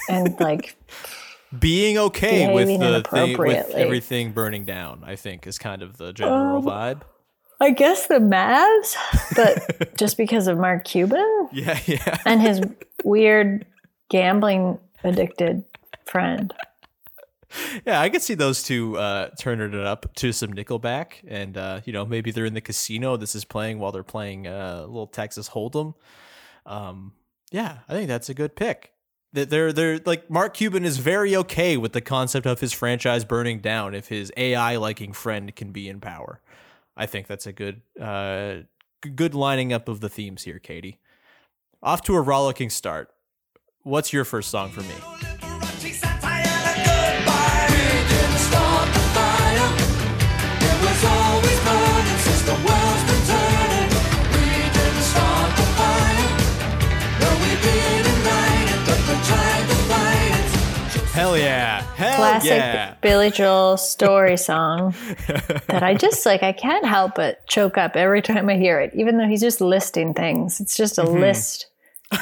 and 0.08 0.38
like 0.40 0.76
Being 1.58 1.98
okay 1.98 2.52
with 2.52 2.66
the 2.66 3.02
thing, 3.10 3.36
with 3.36 3.70
everything 3.72 4.32
burning 4.32 4.64
down, 4.64 5.02
I 5.04 5.16
think, 5.16 5.46
is 5.46 5.58
kind 5.58 5.82
of 5.82 5.98
the 5.98 6.12
general 6.14 6.56
Um, 6.58 6.64
vibe. 6.64 7.02
I 7.60 7.70
guess 7.70 8.06
the 8.06 8.14
Mavs, 8.16 8.96
but 9.36 9.94
just 9.98 10.16
because 10.16 10.46
of 10.48 10.56
Mark 10.58 10.84
Cuban 10.84 11.48
Yeah, 11.52 11.78
yeah. 11.86 12.18
and 12.24 12.40
his 12.40 12.62
weird 13.04 13.66
gambling 14.08 14.78
addicted 15.04 15.62
friend. 16.06 16.52
Yeah, 17.86 18.00
I 18.00 18.08
could 18.08 18.22
see 18.22 18.34
those 18.34 18.62
two 18.62 18.96
uh, 18.98 19.30
turning 19.38 19.72
it 19.78 19.86
up 19.86 20.14
to 20.16 20.32
some 20.32 20.52
Nickelback, 20.52 21.14
and 21.26 21.56
uh, 21.56 21.80
you 21.84 21.92
know 21.92 22.04
maybe 22.04 22.30
they're 22.30 22.44
in 22.44 22.54
the 22.54 22.60
casino. 22.60 23.16
This 23.16 23.34
is 23.34 23.44
playing 23.44 23.78
while 23.78 23.92
they're 23.92 24.02
playing 24.02 24.46
uh, 24.46 24.82
a 24.84 24.86
little 24.86 25.06
Texas 25.06 25.50
Hold'em. 25.50 25.94
Um, 26.66 27.12
yeah, 27.50 27.78
I 27.88 27.92
think 27.92 28.08
that's 28.08 28.28
a 28.28 28.34
good 28.34 28.56
pick. 28.56 28.92
They're 29.32 29.72
they're 29.72 29.98
like 30.04 30.28
Mark 30.28 30.54
Cuban 30.54 30.84
is 30.84 30.98
very 30.98 31.34
okay 31.36 31.76
with 31.76 31.92
the 31.92 32.02
concept 32.02 32.46
of 32.46 32.60
his 32.60 32.72
franchise 32.72 33.24
burning 33.24 33.60
down 33.60 33.94
if 33.94 34.08
his 34.08 34.30
AI 34.36 34.76
liking 34.76 35.12
friend 35.12 35.54
can 35.56 35.72
be 35.72 35.88
in 35.88 36.00
power. 36.00 36.40
I 36.96 37.06
think 37.06 37.26
that's 37.26 37.46
a 37.46 37.52
good 37.52 37.80
uh, 38.00 38.56
good 39.14 39.34
lining 39.34 39.72
up 39.72 39.88
of 39.88 40.00
the 40.00 40.10
themes 40.10 40.42
here, 40.42 40.58
Katie. 40.58 40.98
Off 41.82 42.02
to 42.02 42.14
a 42.14 42.20
rollicking 42.20 42.70
start. 42.70 43.10
What's 43.82 44.12
your 44.12 44.24
first 44.24 44.50
song 44.50 44.70
for 44.70 44.82
me? 44.82 45.51
Hell 61.12 61.36
yeah! 61.36 61.82
Hell 61.94 62.16
Classic 62.16 62.50
yeah! 62.50 62.94
Billy 63.02 63.30
Joel 63.30 63.76
story 63.76 64.38
song 64.38 64.94
that 65.68 65.82
I 65.82 65.92
just 65.94 66.24
like, 66.24 66.42
I 66.42 66.52
can't 66.52 66.86
help 66.86 67.14
but 67.16 67.46
choke 67.46 67.76
up 67.76 67.96
every 67.96 68.22
time 68.22 68.48
I 68.48 68.56
hear 68.56 68.80
it, 68.80 68.94
even 68.94 69.18
though 69.18 69.26
he's 69.28 69.42
just 69.42 69.60
listing 69.60 70.14
things. 70.14 70.58
It's 70.58 70.74
just 70.74 70.96
a 70.96 71.02
Mhm. 71.02 71.20
list. 71.20 71.66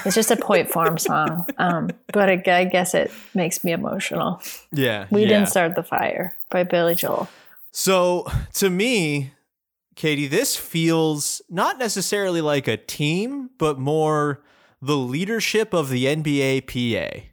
It's 0.05 0.14
just 0.16 0.32
a 0.32 0.36
point 0.36 0.70
form 0.70 0.99
song. 0.99 1.47
Um, 1.59 1.91
but 2.12 2.28
I, 2.30 2.43
I 2.59 2.64
guess 2.64 2.93
it 2.95 3.12
makes 3.32 3.62
me 3.62 3.70
emotional. 3.72 4.43
Yeah, 4.72 5.07
We 5.11 5.22
yeah. 5.22 5.28
Didn't 5.28 5.47
Start 5.49 5.76
the 5.76 5.84
Fire 5.84 6.36
by 6.51 6.64
Billy 6.64 6.97
Joel. 6.97 7.28
So 7.70 8.26
to 8.55 8.70
me, 8.70 9.32
Katie, 9.95 10.26
this 10.26 10.57
feels 10.57 11.41
not 11.49 11.79
necessarily 11.79 12.41
like 12.41 12.67
a 12.67 12.76
team, 12.76 13.50
but 13.57 13.79
more 13.79 14.42
the 14.83 14.96
leadership 14.96 15.72
of 15.72 15.91
the 15.91 16.07
NBA 16.07 16.62
PA. 16.67 17.26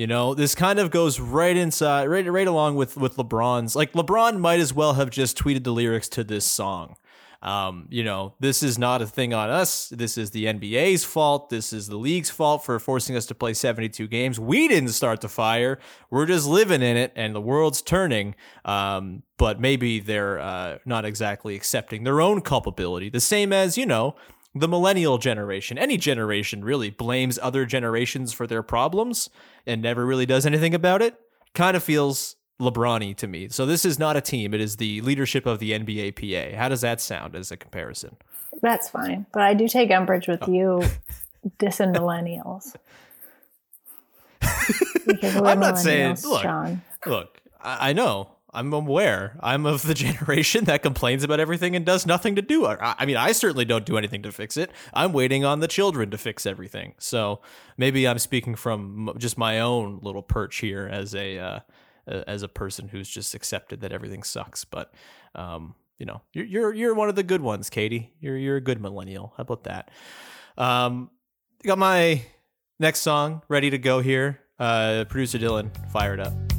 You 0.00 0.06
know, 0.06 0.32
this 0.32 0.54
kind 0.54 0.78
of 0.78 0.90
goes 0.90 1.20
right 1.20 1.54
inside, 1.54 2.06
right, 2.06 2.26
right 2.26 2.46
along 2.46 2.76
with 2.76 2.96
with 2.96 3.16
LeBron's. 3.16 3.76
Like 3.76 3.92
LeBron 3.92 4.38
might 4.38 4.58
as 4.58 4.72
well 4.72 4.94
have 4.94 5.10
just 5.10 5.36
tweeted 5.36 5.62
the 5.62 5.72
lyrics 5.72 6.08
to 6.08 6.24
this 6.24 6.46
song. 6.46 6.96
Um, 7.42 7.86
you 7.90 8.02
know, 8.02 8.32
this 8.40 8.62
is 8.62 8.78
not 8.78 9.02
a 9.02 9.06
thing 9.06 9.34
on 9.34 9.50
us. 9.50 9.90
This 9.90 10.16
is 10.16 10.30
the 10.30 10.46
NBA's 10.46 11.04
fault. 11.04 11.50
This 11.50 11.74
is 11.74 11.86
the 11.86 11.98
league's 11.98 12.30
fault 12.30 12.64
for 12.64 12.78
forcing 12.78 13.14
us 13.14 13.26
to 13.26 13.34
play 13.34 13.52
72 13.52 14.08
games. 14.08 14.40
We 14.40 14.68
didn't 14.68 14.88
start 14.88 15.20
the 15.20 15.28
fire. 15.28 15.78
We're 16.08 16.24
just 16.24 16.46
living 16.46 16.80
in 16.80 16.96
it, 16.96 17.12
and 17.14 17.34
the 17.34 17.40
world's 17.42 17.82
turning. 17.82 18.36
Um, 18.64 19.22
but 19.36 19.60
maybe 19.60 20.00
they're 20.00 20.38
uh, 20.38 20.78
not 20.86 21.04
exactly 21.04 21.56
accepting 21.56 22.04
their 22.04 22.22
own 22.22 22.40
culpability. 22.40 23.10
The 23.10 23.20
same 23.20 23.52
as, 23.52 23.76
you 23.76 23.84
know, 23.84 24.16
the 24.54 24.68
millennial 24.68 25.18
generation, 25.18 25.78
any 25.78 25.96
generation 25.96 26.64
really 26.64 26.90
blames 26.90 27.38
other 27.40 27.64
generations 27.64 28.32
for 28.32 28.46
their 28.46 28.62
problems 28.62 29.30
and 29.66 29.80
never 29.80 30.04
really 30.04 30.26
does 30.26 30.44
anything 30.44 30.74
about 30.74 31.02
it. 31.02 31.14
Kind 31.54 31.76
of 31.76 31.82
feels 31.82 32.36
LeBron 32.60 33.16
to 33.16 33.26
me. 33.26 33.48
So 33.48 33.64
this 33.64 33.84
is 33.84 33.98
not 33.98 34.16
a 34.16 34.20
team. 34.20 34.52
It 34.52 34.60
is 34.60 34.76
the 34.76 35.00
leadership 35.02 35.46
of 35.46 35.58
the 35.58 35.72
NBA 35.72 36.16
PA. 36.16 36.56
How 36.56 36.68
does 36.68 36.80
that 36.80 37.00
sound 37.00 37.34
as 37.34 37.50
a 37.50 37.56
comparison? 37.56 38.16
That's 38.60 38.88
fine. 38.88 39.26
But 39.32 39.42
I 39.42 39.54
do 39.54 39.68
take 39.68 39.90
umbrage 39.90 40.28
with 40.28 40.42
oh. 40.42 40.52
you 40.52 40.82
dissing 41.58 41.94
millennials. 41.94 42.74
I'm 45.42 45.60
not 45.60 45.78
saying, 45.78 46.18
look, 46.24 46.42
Sean. 46.42 46.82
look, 47.06 47.40
I, 47.60 47.90
I 47.90 47.92
know. 47.92 48.36
I'm 48.52 48.72
aware. 48.72 49.36
I'm 49.40 49.66
of 49.66 49.82
the 49.82 49.94
generation 50.06 50.64
that 50.64 50.82
complains 50.82 51.24
about 51.24 51.40
everything 51.40 51.76
and 51.76 51.84
does 51.84 52.06
nothing 52.06 52.36
to 52.36 52.42
do 52.42 52.66
it. 52.66 52.78
I, 52.80 53.06
mean, 53.06 53.16
I 53.16 53.32
certainly 53.32 53.64
don't 53.64 53.86
do 53.86 53.96
anything 53.96 54.22
to 54.22 54.32
fix 54.32 54.56
it. 54.56 54.70
I'm 54.92 55.12
waiting 55.12 55.44
on 55.44 55.60
the 55.60 55.68
children 55.68 56.10
to 56.10 56.18
fix 56.18 56.46
everything. 56.46 56.94
So 56.98 57.40
maybe 57.76 58.06
I'm 58.06 58.18
speaking 58.18 58.54
from 58.54 59.12
just 59.18 59.38
my 59.38 59.60
own 59.60 60.00
little 60.02 60.22
perch 60.22 60.56
here 60.58 60.88
as 60.90 61.14
a 61.14 61.38
uh, 61.38 61.60
as 62.06 62.42
a 62.42 62.48
person 62.48 62.88
who's 62.88 63.08
just 63.08 63.34
accepted 63.34 63.80
that 63.82 63.92
everything 63.92 64.22
sucks. 64.22 64.64
But 64.64 64.92
um, 65.34 65.74
you 65.98 66.06
know, 66.06 66.22
you're 66.32 66.46
you're 66.46 66.74
you're 66.74 66.94
one 66.94 67.08
of 67.08 67.16
the 67.16 67.22
good 67.22 67.42
ones, 67.42 67.70
Katie. 67.70 68.12
You're 68.20 68.36
you're 68.36 68.56
a 68.56 68.60
good 68.60 68.80
millennial. 68.80 69.32
How 69.36 69.42
about 69.42 69.64
that? 69.64 69.90
Um, 70.58 71.10
got 71.62 71.78
my 71.78 72.22
next 72.78 73.00
song 73.00 73.42
ready 73.48 73.70
to 73.70 73.78
go 73.78 74.00
here. 74.00 74.40
Uh, 74.58 75.04
producer 75.08 75.38
Dylan, 75.38 75.70
fired 75.90 76.20
up. 76.20 76.49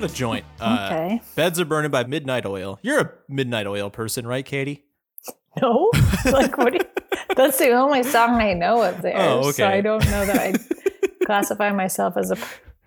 What 0.00 0.08
a 0.08 0.14
joint. 0.14 0.44
Uh, 0.60 0.88
Okay. 0.92 1.20
Beds 1.34 1.58
are 1.58 1.64
burning 1.64 1.90
by 1.90 2.04
Midnight 2.04 2.46
Oil. 2.46 2.78
You're 2.82 3.00
a 3.00 3.10
Midnight 3.28 3.66
Oil 3.66 3.90
person, 3.90 4.26
right, 4.28 4.44
Katie? 4.44 4.84
No, 5.60 5.90
like 6.26 6.56
what? 6.56 6.72
Do 6.72 6.78
you, 6.78 7.16
that's 7.36 7.58
the 7.58 7.70
only 7.72 8.04
song 8.04 8.34
I 8.40 8.52
know 8.52 8.80
of 8.82 9.02
theirs. 9.02 9.16
Oh, 9.18 9.50
So 9.50 9.64
okay. 9.64 9.78
I 9.78 9.80
don't 9.80 10.04
know 10.08 10.24
that 10.24 10.38
I 10.38 10.54
classify 11.26 11.72
myself 11.72 12.16
as 12.16 12.30
a 12.30 12.36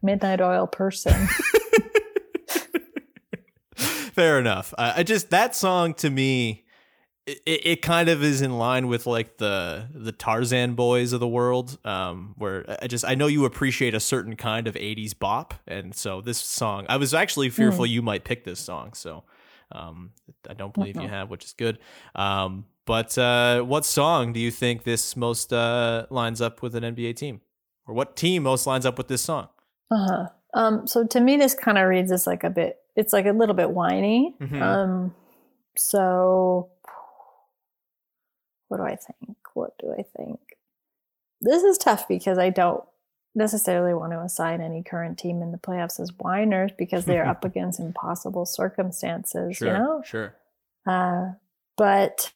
midnight 0.02 0.40
oil 0.40 0.68
person. 0.68 1.28
Fair 3.76 4.40
enough. 4.40 4.74
I, 4.78 5.00
I 5.00 5.04
just 5.04 5.32
that 5.32 5.54
song 5.54 5.96
to 5.96 6.10
me, 6.10 6.64
it, 7.28 7.42
it 7.46 7.82
kind 7.82 8.10
of 8.10 8.24
is 8.24 8.42
in 8.42 8.58
line 8.58 8.88
with 8.88 9.06
like 9.06 9.38
the 9.38 9.88
the 9.94 10.12
Tarzan 10.12 10.74
boys 10.74 11.14
of 11.14 11.20
the 11.20 11.28
world. 11.28 11.78
Um, 11.86 12.34
where 12.38 12.66
I 12.82 12.88
just 12.88 13.06
I 13.06 13.16
know 13.16 13.28
you 13.28 13.46
appreciate 13.46 13.94
a 13.94 14.00
certain 14.00 14.36
kind 14.36 14.68
of 14.68 14.76
'80s 14.76 15.18
bop, 15.18 15.54
and 15.68 15.94
so 15.96 16.22
this 16.22 16.38
song, 16.40 16.86
I 16.90 16.98
was 16.98 17.14
actually 17.14 17.50
fearful 17.50 17.86
you 17.86 18.02
might 18.02 18.24
pick 18.24 18.44
this 18.44 18.60
song. 18.60 18.94
So, 18.94 19.24
um, 19.72 20.12
I 20.50 20.54
don't 20.54 20.74
believe 20.74 20.96
you 20.96 21.04
Mhm. 21.04 21.10
have, 21.10 21.30
which 21.30 21.46
is 21.46 21.54
good. 21.54 21.78
Um, 22.16 22.66
but 22.86 23.16
uh, 23.18 23.62
what 23.62 23.86
song 23.86 24.34
do 24.34 24.40
you 24.40 24.50
think 24.52 24.84
this 24.84 25.16
most 25.16 25.54
uh 25.54 26.08
lines 26.10 26.42
up 26.42 26.62
with 26.62 26.76
an 26.76 26.84
NBA 26.84 27.16
team, 27.16 27.42
or 27.88 27.94
what 27.94 28.16
team 28.16 28.44
most 28.44 28.66
lines 28.66 28.86
up 28.86 28.98
with 28.98 29.08
this 29.08 29.22
song? 29.22 29.48
Uh-huh. 29.92 30.28
Um, 30.54 30.88
so 30.88 31.06
to 31.06 31.20
me, 31.22 31.38
this 31.38 31.54
kind 31.54 31.78
of 31.78 31.88
reads 31.88 32.12
as 32.12 32.26
like 32.26 32.44
a 32.44 32.50
bit, 32.50 32.78
it's 32.96 33.14
like 33.14 33.26
a 33.26 33.32
little 33.32 33.56
bit 33.56 33.70
whiny. 33.72 34.36
Mhm. 34.42 34.62
Um, 34.62 35.16
so 35.78 36.70
what 38.72 38.78
do 38.78 38.84
I 38.84 38.96
think? 38.96 39.38
What 39.54 39.78
do 39.80 39.92
I 39.92 40.04
think? 40.18 40.40
This 41.42 41.62
is 41.64 41.78
tough 41.78 42.08
because 42.08 42.38
I 42.38 42.50
don't 42.50 42.82
necessarily 43.36 43.94
want 43.94 44.14
to 44.14 44.22
assign 44.22 44.62
any 44.62 44.82
current 44.82 45.20
team 45.20 45.42
in 45.42 45.52
the 45.52 45.58
playoffs 45.58 46.00
as 46.00 46.14
whiners 46.18 46.72
because 46.78 47.04
they're 47.04 47.28
up 47.28 47.44
against 47.46 47.82
impossible 47.82 48.46
circumstances, 48.46 49.60
you 49.60 49.68
know? 49.68 50.02
sure. 50.06 50.34
Uh, 50.88 51.32
but 51.76 52.32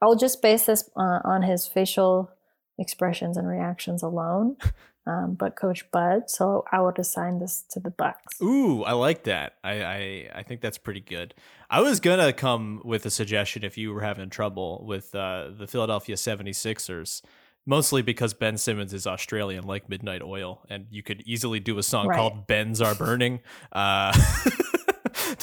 I'll 0.00 0.14
just 0.14 0.40
base 0.40 0.66
this 0.66 0.88
uh, 0.96 1.18
on 1.24 1.42
his 1.42 1.66
facial 1.66 2.30
expressions 2.78 3.36
and 3.36 3.48
reactions 3.48 4.04
alone. 4.04 4.56
Um, 5.06 5.34
but 5.34 5.54
Coach 5.54 5.90
Bud, 5.90 6.30
so 6.30 6.64
I 6.72 6.80
would 6.80 6.98
assign 6.98 7.38
this 7.38 7.64
to 7.72 7.80
the 7.80 7.90
Bucks. 7.90 8.40
Ooh, 8.40 8.82
I 8.84 8.92
like 8.92 9.24
that. 9.24 9.56
I, 9.62 9.84
I 9.84 10.30
I 10.36 10.42
think 10.42 10.62
that's 10.62 10.78
pretty 10.78 11.00
good. 11.00 11.34
I 11.68 11.80
was 11.82 12.00
gonna 12.00 12.32
come 12.32 12.80
with 12.84 13.04
a 13.04 13.10
suggestion 13.10 13.64
if 13.64 13.76
you 13.76 13.92
were 13.92 14.00
having 14.00 14.30
trouble 14.30 14.82
with 14.86 15.14
uh, 15.14 15.50
the 15.58 15.66
Philadelphia 15.66 16.16
76ers, 16.16 17.20
mostly 17.66 18.00
because 18.00 18.32
Ben 18.32 18.56
Simmons 18.56 18.94
is 18.94 19.06
Australian, 19.06 19.64
like 19.64 19.88
Midnight 19.90 20.22
Oil, 20.22 20.62
and 20.70 20.86
you 20.90 21.02
could 21.02 21.22
easily 21.26 21.60
do 21.60 21.76
a 21.78 21.82
song 21.82 22.08
Right. 22.08 22.16
called 22.16 22.46
"Bens 22.46 22.80
Are 22.80 22.94
Burning" 22.94 23.40
uh, 23.72 24.12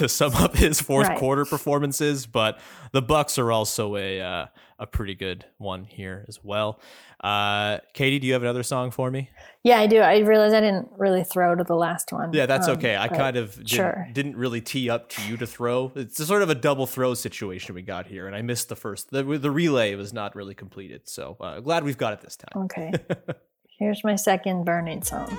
to 0.02 0.10
sum 0.10 0.34
up 0.36 0.56
his 0.56 0.82
fourth 0.82 1.07
Right. 1.07 1.18
quarter 1.18 1.45
performances. 1.45 2.26
But 2.26 2.60
the 2.91 3.02
Bucks 3.02 3.38
are 3.40 3.52
also 3.52 3.95
a 3.95 4.22
uh, 4.22 4.45
a 4.80 4.88
pretty 4.88 5.14
good 5.15 5.45
one 5.57 5.86
here 5.86 6.26
as 6.28 6.40
well. 6.44 6.80
Uh, 7.23 7.78
Katie, 7.94 8.18
do 8.18 8.26
you 8.26 8.34
have 8.34 8.41
another 8.41 8.64
song 8.64 8.90
for 8.90 9.11
me? 9.11 9.30
Yeah, 9.64 9.80
I 9.80 9.86
do. 9.86 9.99
I 9.99 10.18
realized 10.19 10.56
I 10.56 10.60
didn't 10.60 10.90
really 10.98 11.23
throw 11.23 11.53
to 11.53 11.64
the 11.64 11.76
last 11.76 12.11
one. 12.11 12.34
Yeah, 12.34 12.48
that's 12.48 12.68
Um, 12.68 12.78
okay. 12.78 12.98
I 12.98 13.07
kind 13.10 13.38
of 13.38 13.53
didn't, 13.57 13.69
sure. 13.69 14.07
didn't 14.11 14.38
really 14.38 14.60
tee 14.60 14.90
up 14.90 15.07
to 15.10 15.22
you 15.30 15.38
to 15.38 15.45
throw. 15.45 15.91
It's 15.95 16.19
a 16.19 16.26
sort 16.26 16.41
of 16.41 16.49
a 16.49 16.56
double 16.56 16.88
throw 16.88 17.14
situation 17.14 17.76
we 17.76 17.84
got 17.84 18.07
here, 18.07 18.26
and 18.26 18.36
I 18.36 18.41
missed 18.41 18.69
the 18.69 18.76
first. 18.76 19.11
The, 19.11 19.22
the 19.23 19.52
relay 19.52 19.94
was 19.94 20.14
not 20.14 20.36
really 20.36 20.56
completed, 20.56 21.07
so 21.07 21.38
uh, 21.40 21.60
glad 21.60 21.84
we've 21.84 21.98
got 21.98 22.14
it 22.14 22.22
this 22.22 22.36
time. 22.38 22.64
Okay. 22.64 22.91
Here's 23.78 24.03
my 24.03 24.15
second 24.15 24.64
burning 24.65 25.03
song. 25.03 25.38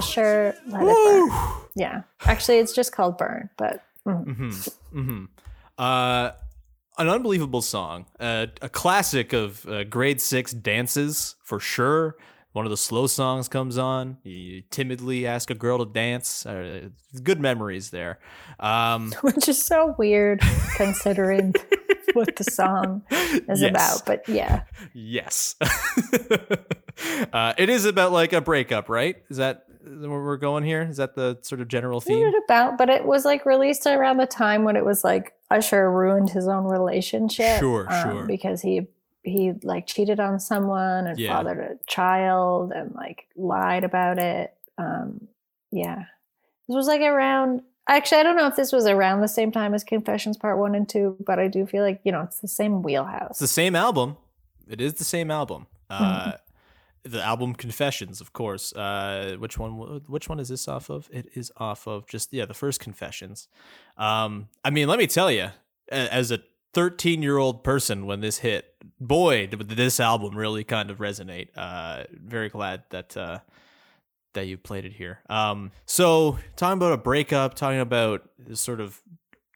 Usher, 0.00 0.54
let 0.68 0.82
it 0.82 0.96
burn. 1.30 1.60
Yeah. 1.74 2.02
Actually, 2.24 2.58
it's 2.58 2.72
just 2.74 2.92
called 2.92 3.16
Burn, 3.18 3.50
but 3.56 3.82
mm. 4.06 4.24
hmm 4.92 4.98
hmm 5.02 5.24
Uh, 5.78 6.30
an 6.98 7.08
unbelievable 7.08 7.62
song, 7.62 8.06
uh, 8.18 8.46
a 8.60 8.68
classic 8.68 9.32
of 9.32 9.64
uh, 9.66 9.84
grade 9.84 10.20
six 10.20 10.52
dances 10.52 11.36
for 11.44 11.58
sure. 11.60 12.16
One 12.52 12.66
of 12.66 12.70
the 12.70 12.76
slow 12.76 13.06
songs 13.06 13.48
comes 13.48 13.78
on. 13.78 14.18
You 14.24 14.62
timidly 14.70 15.24
ask 15.26 15.50
a 15.50 15.54
girl 15.54 15.78
to 15.78 15.90
dance. 15.90 16.44
Uh, 16.44 16.88
good 17.22 17.40
memories 17.40 17.90
there. 17.90 18.18
Um, 18.58 19.12
which 19.22 19.48
is 19.48 19.64
so 19.64 19.94
weird 19.98 20.40
considering 20.76 21.54
what 22.14 22.34
the 22.36 22.44
song 22.44 23.02
is 23.10 23.60
Yes. 23.62 23.70
about. 23.70 24.04
But 24.04 24.28
yeah. 24.28 24.62
Yes. 24.92 25.54
uh, 27.32 27.54
it 27.56 27.68
is 27.70 27.84
about 27.84 28.12
like 28.12 28.32
a 28.32 28.40
breakup, 28.40 28.88
right? 28.88 29.16
Is 29.30 29.36
that 29.36 29.64
where 29.84 30.22
we're 30.22 30.36
going 30.36 30.64
here? 30.64 30.82
Is 30.82 30.96
that 30.98 31.14
the 31.14 31.38
sort 31.42 31.60
of 31.60 31.68
general 31.68 32.00
theme? 32.00 32.26
it 32.26 32.34
about? 32.44 32.78
But 32.78 32.90
it 32.90 33.04
was 33.04 33.24
like 33.24 33.46
released 33.46 33.86
around 33.86 34.18
the 34.18 34.26
time 34.26 34.64
when 34.64 34.76
it 34.76 34.84
was 34.84 35.04
like 35.04 35.32
Usher 35.50 35.90
ruined 35.90 36.30
his 36.30 36.46
own 36.48 36.64
relationship. 36.64 37.58
Sure, 37.60 37.90
um, 37.92 38.10
sure. 38.10 38.24
Because 38.26 38.62
he 38.62 38.86
he 39.22 39.52
like 39.62 39.86
cheated 39.86 40.18
on 40.20 40.40
someone 40.40 41.06
and 41.06 41.18
Yeah. 41.18 41.36
fathered 41.36 41.58
a 41.58 41.78
child 41.86 42.72
and 42.72 42.94
like 42.94 43.26
lied 43.36 43.84
about 43.84 44.18
it. 44.18 44.54
Um, 44.78 45.28
yeah. 45.70 46.04
This 46.68 46.74
was 46.76 46.86
like 46.86 47.02
around 47.02 47.62
actually 47.88 48.18
I 48.18 48.22
don't 48.22 48.36
know 48.36 48.46
if 48.46 48.56
this 48.56 48.72
was 48.72 48.86
around 48.86 49.20
the 49.20 49.28
same 49.28 49.50
time 49.52 49.74
as 49.74 49.84
Confessions 49.84 50.36
Part 50.36 50.58
One 50.58 50.74
and 50.74 50.88
Two, 50.88 51.16
but 51.26 51.38
I 51.38 51.48
do 51.48 51.66
feel 51.66 51.82
like, 51.82 52.00
you 52.04 52.12
know, 52.12 52.22
it's 52.22 52.40
the 52.40 52.48
same 52.48 52.82
wheelhouse. 52.82 53.32
It's 53.32 53.40
the 53.40 53.46
same 53.48 53.76
album. 53.76 54.16
It 54.68 54.80
is 54.80 54.94
the 54.94 55.04
same 55.04 55.30
album. 55.30 55.66
Uh, 55.90 56.32
The 57.02 57.22
album 57.22 57.54
Confessions, 57.54 58.20
of 58.20 58.32
course. 58.32 58.72
Uh, 58.74 59.36
which 59.38 59.58
one? 59.58 60.02
Which 60.06 60.28
one 60.28 60.38
is 60.38 60.48
this 60.48 60.68
off 60.68 60.90
of? 60.90 61.08
It 61.12 61.28
is 61.34 61.50
off 61.56 61.86
of 61.86 62.06
just 62.06 62.32
yeah, 62.32 62.44
the 62.44 62.54
first 62.54 62.80
Confessions. 62.80 63.48
Um, 63.96 64.48
I 64.64 64.70
mean, 64.70 64.88
let 64.88 64.98
me 64.98 65.06
tell 65.06 65.30
you, 65.30 65.50
as 65.90 66.30
a 66.30 66.40
13 66.72 67.22
year 67.22 67.38
old 67.38 67.64
person 67.64 68.06
when 68.06 68.20
this 68.20 68.38
hit, 68.38 68.74
boy, 69.00 69.46
did 69.46 69.68
this 69.68 69.98
album 69.98 70.36
really 70.36 70.64
kind 70.64 70.90
of 70.90 70.98
resonate. 70.98 71.48
Uh, 71.56 72.04
very 72.12 72.48
glad 72.48 72.84
that 72.90 73.16
uh, 73.16 73.38
that 74.34 74.46
you 74.46 74.56
played 74.56 74.84
it 74.84 74.92
here. 74.92 75.20
Um, 75.28 75.72
so 75.86 76.38
talking 76.56 76.78
about 76.78 76.92
a 76.92 76.98
breakup, 76.98 77.54
talking 77.54 77.80
about 77.80 78.28
sort 78.54 78.80
of 78.80 79.00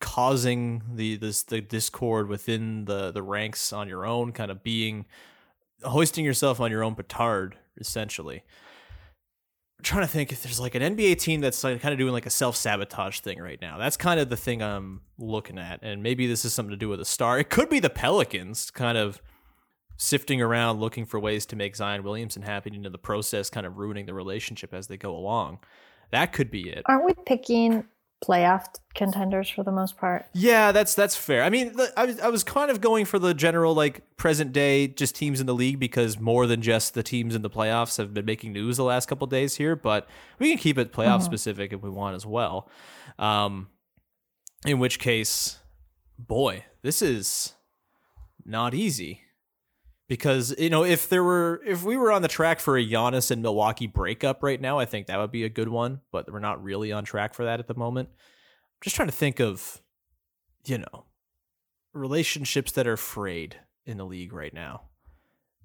causing 0.01 0.83
the 0.93 1.16
this 1.16 1.45
the 1.45 1.61
discord 1.61 2.29
within 2.29 2.85
the 2.85 3.11
the 3.11 3.23
ranks 3.23 3.73
on 3.73 3.89
your 3.89 4.05
own, 4.05 4.33
kind 4.33 4.51
of 4.51 4.62
being 4.62 5.07
hoisting 5.85 6.24
yourself 6.24 6.61
on 6.61 6.70
your 6.70 6.82
own 6.82 6.94
petard, 6.94 7.56
essentially. 7.78 8.43
I'm 9.78 9.85
trying 9.85 10.02
to 10.02 10.09
think 10.09 10.32
if 10.32 10.43
there's 10.43 10.61
like 10.61 10.74
an 10.74 10.82
NBA 10.97 11.19
team 11.19 11.40
that's 11.40 11.62
like 11.62 11.81
kind 11.81 11.93
of 11.93 11.98
doing 11.98 12.12
like 12.12 12.27
a 12.27 12.31
self 12.31 12.56
sabotage 12.56 13.20
thing 13.20 13.40
right 13.40 13.61
now. 13.61 13.78
That's 13.78 13.97
kind 13.97 14.20
of 14.20 14.28
the 14.28 14.36
thing 14.36 14.62
I'm 14.62 15.02
looking 15.19 15.59
at, 15.59 15.81
and 15.82 16.02
maybe 16.02 16.27
this 16.27 16.44
is 16.44 16.52
something 16.52 16.70
to 16.70 16.77
do 16.77 16.89
with 16.89 17.01
a 17.01 17.05
star. 17.05 17.39
It 17.39 17.51
could 17.51 17.69
be 17.69 17.81
the 17.81 17.90
Pelicans, 17.90 18.70
kind 18.70 18.97
of 18.97 19.20
sifting 19.97 20.43
around 20.43 20.81
looking 20.81 21.06
for 21.06 21.20
ways 21.20 21.47
to 21.47 21.56
make 21.56 21.77
Zion 21.77 22.02
Williamson 22.02 22.43
happy, 22.43 22.70
and 22.74 22.86
in 22.86 22.93
the 22.93 22.98
process, 22.98 23.51
kind 23.51 23.66
of 23.66 23.77
ruining 23.77 24.06
the 24.06 24.15
relationship 24.15 24.74
as 24.74 24.86
they 24.86 24.97
go 24.97 25.16
along. 25.16 25.59
That 26.11 26.32
could 26.32 26.51
be 26.51 26.69
it. 26.69 26.82
Aren't 26.86 27.05
we 27.05 27.15
picking 27.27 27.85
playoff 28.25 28.67
contenders 28.95 29.49
for 29.51 29.63
the 29.65 29.73
most 29.73 29.97
part? 29.97 30.27
Yeah, 30.33 30.73
that's 30.73 30.95
that's 30.95 31.17
fair. 31.17 31.43
I 31.43 31.51
mean, 31.51 31.77
the- 31.77 31.93
I 31.97 32.05
was 32.07 32.21
I 32.21 32.29
was 32.29 32.45
kind 32.45 32.71
of 32.71 32.81
going 32.81 33.05
for 33.05 33.19
the 33.19 33.35
general 33.35 33.75
like 33.75 34.03
present 34.17 34.53
day 34.53 34.87
just 34.89 35.15
teams 35.15 35.41
in 35.41 35.47
the 35.47 35.55
league 35.55 35.79
because 35.79 36.19
more 36.19 36.47
than 36.47 36.63
just 36.63 36.95
the 36.95 37.03
teams 37.03 37.35
in 37.35 37.43
the 37.43 37.51
playoffs 37.51 37.99
have 37.99 38.15
been 38.15 38.25
making 38.25 38.53
news 38.53 38.77
the 38.77 38.85
last 38.85 39.07
couple 39.09 39.27
days 39.27 39.57
here, 39.57 39.77
but 39.77 40.09
we 40.39 40.49
can 40.51 40.59
keep 40.59 40.79
it 40.79 40.93
playoff 40.93 41.21
Mhm. 41.21 41.25
specific 41.25 41.73
if 41.73 41.83
we 41.83 41.91
want 41.91 42.15
as 42.17 42.25
well. 42.25 42.69
Um, 43.19 43.69
in 44.67 44.79
which 44.79 44.99
case, 44.99 45.59
boy, 46.19 46.65
this 46.83 47.03
is 47.03 47.55
not 48.47 48.73
easy 48.75 49.21
because 50.09 50.55
you 50.59 50.70
know 50.70 50.85
if 50.85 51.09
there 51.09 51.24
were 51.24 51.60
if 51.66 51.82
we 51.82 51.97
were 51.97 52.12
on 52.12 52.22
the 52.22 52.28
track 52.28 52.60
for 52.60 52.76
a 52.76 52.86
Giannis 52.86 53.31
and 53.31 53.43
Milwaukee 53.43 53.86
breakup 53.86 54.43
right 54.43 54.60
now, 54.60 54.78
I 54.78 54.85
think 54.85 55.06
that 55.06 55.18
would 55.18 55.32
be 55.32 55.44
a 55.44 55.48
good 55.48 55.68
one. 55.68 56.01
But 56.12 56.31
we're 56.31 56.40
not 56.40 56.62
really 56.62 56.93
on 56.93 57.05
track 57.05 57.35
for 57.35 57.44
that 57.44 57.60
at 57.60 57.66
the 57.66 57.74
moment. 57.74 58.09
I'm 58.10 58.81
just 58.82 58.97
trying 58.97 59.09
to 59.09 59.14
think 59.14 59.40
of, 59.40 59.82
you 60.66 60.78
know, 60.78 61.06
relationships 61.93 62.72
that 62.72 62.86
are 62.86 62.97
frayed 62.97 63.56
in 63.86 63.97
the 63.97 64.05
league 64.05 64.32
right 64.32 64.52
now. 64.52 64.82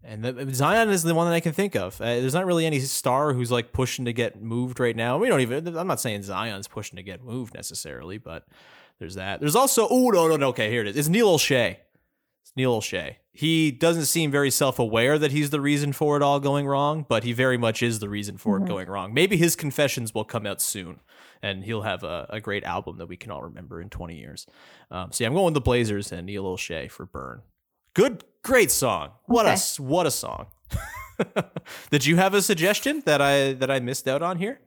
And 0.01 0.23
the, 0.23 0.53
Zion 0.53 0.89
is 0.89 1.03
the 1.03 1.13
one 1.13 1.27
that 1.27 1.35
I 1.35 1.41
can 1.41 1.51
think 1.51 1.75
of. 1.75 1.99
Uh, 1.99 2.05
there's 2.05 2.33
not 2.33 2.45
really 2.45 2.65
any 2.65 2.79
star 2.79 3.33
who's 3.33 3.51
like 3.51 3.73
pushing 3.73 4.05
to 4.05 4.13
get 4.13 4.41
moved 4.41 4.79
right 4.79 4.95
now. 4.95 5.17
We 5.17 5.27
don't 5.27 5.41
even. 5.41 5.77
I'm 5.77 5.87
not 5.87 5.99
saying 5.99 6.23
Zion's 6.23 6.69
pushing 6.69 6.95
to 6.95 7.03
get 7.03 7.21
moved 7.21 7.53
necessarily, 7.53 8.17
but 8.17 8.45
there's 8.99 9.15
that. 9.15 9.41
There's 9.41 9.57
also. 9.57 9.87
Oh 9.89 10.09
no 10.09 10.29
no 10.29 10.37
no. 10.37 10.47
Okay, 10.49 10.71
here 10.71 10.81
it 10.81 10.87
is. 10.87 10.95
It's 10.95 11.09
Neil 11.09 11.35
Olshey. 11.35 11.77
It's 12.43 12.51
Neil 12.55 12.79
Olshey. 12.79 13.15
He 13.31 13.71
doesn't 13.71 14.05
seem 14.05 14.31
very 14.31 14.49
self 14.51 14.79
aware 14.79 15.17
that 15.19 15.31
he's 15.31 15.49
the 15.49 15.61
reason 15.61 15.93
for 15.93 16.15
it 16.17 16.23
all 16.23 16.39
going 16.39 16.65
wrong, 16.67 17.05
but 17.07 17.23
he 17.23 17.31
very 17.33 17.57
much 17.57 17.81
is 17.83 17.99
the 17.99 18.09
reason 18.09 18.37
for 18.37 18.59
Mhm. 18.59 18.63
it 18.63 18.67
going 18.67 18.87
wrong. 18.89 19.13
Maybe 19.13 19.37
his 19.37 19.55
confessions 19.55 20.13
will 20.13 20.25
come 20.25 20.45
out 20.45 20.61
soon, 20.61 20.99
and 21.41 21.63
he'll 21.63 21.83
have 21.83 22.03
a, 22.03 22.25
a 22.29 22.41
great 22.41 22.63
album 22.63 22.97
that 22.97 23.07
we 23.07 23.17
can 23.17 23.31
all 23.31 23.41
remember 23.43 23.81
in 23.81 23.89
20 23.89 24.17
years. 24.17 24.45
Um, 24.91 25.11
so 25.11 25.23
yeah, 25.23 25.27
I'm 25.27 25.33
going 25.33 25.45
with 25.45 25.53
the 25.53 25.61
Blazers 25.61 26.11
and 26.11 26.25
Neil 26.25 26.43
Olshey 26.45 26.89
for 26.89 27.05
Burn. 27.05 27.41
Good, 27.93 28.23
great 28.43 28.71
song. 28.71 29.11
What 29.25 29.45
a 29.45 29.49
Okay. 29.49 29.53
s- 29.53 29.79
what 29.79 30.05
a 30.05 30.11
song. 30.11 30.47
Did 31.91 32.05
you 32.05 32.15
have 32.17 32.33
a 32.33 32.41
suggestion 32.41 33.03
that 33.05 33.21
I 33.21 33.53
that 33.53 33.69
I 33.69 33.79
missed 33.79 34.07
out 34.07 34.21
on 34.21 34.37
here? 34.37 34.59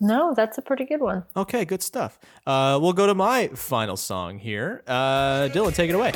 No, 0.00 0.34
that's 0.34 0.58
a 0.58 0.62
pretty 0.62 0.84
good 0.84 1.00
one. 1.00 1.24
Okay, 1.36 1.64
good 1.64 1.82
stuff. 1.82 2.18
Uh, 2.46 2.78
we'll 2.80 2.92
go 2.92 3.06
to 3.06 3.14
my 3.14 3.48
final 3.48 3.96
song 3.96 4.38
here. 4.38 4.82
Uh, 4.86 5.48
Dylan, 5.52 5.74
take 5.74 5.88
it 5.88 5.94
away. 5.94 6.12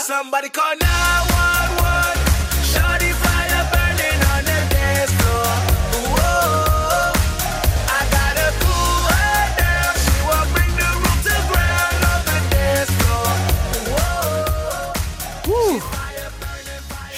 Somebody 0.00 0.48
call 0.48 0.74
911. 0.76 1.59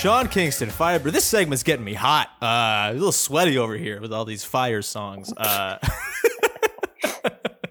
Sean 0.03 0.27
Kingston, 0.27 0.69
Fire. 0.69 0.99
This 0.99 1.25
segment's 1.25 1.63
getting 1.63 1.85
me 1.85 1.95
hot. 1.95 2.29
Uh, 2.43 2.91
a 2.91 2.93
little 2.93 3.13
sweaty 3.13 3.57
over 3.57 3.77
here 3.77 4.01
with 4.01 4.13
all 4.13 4.25
these 4.25 4.43
fire 4.43 4.83
songs. 4.83 5.33
Uh, 5.33 5.79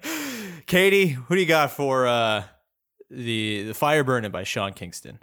Katie, 0.65 1.07
who 1.07 1.35
do 1.35 1.41
you 1.41 1.45
got 1.45 1.71
for 1.71 2.07
uh, 2.07 2.45
the 3.09 3.63
the 3.63 3.73
Fire 3.73 4.05
Burning 4.05 4.31
by 4.31 4.43
Sean 4.45 4.71
Kingston? 4.71 5.19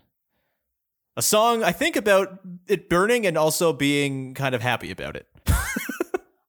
A 1.17 1.23
song 1.23 1.65
I 1.65 1.73
think 1.73 1.97
about 1.97 2.41
it 2.67 2.91
burning 2.91 3.27
and 3.27 3.39
also 3.39 3.73
being 3.73 4.35
kind 4.35 4.55
of 4.55 4.61
happy 4.61 4.91
about 4.91 5.17
it. 5.17 5.27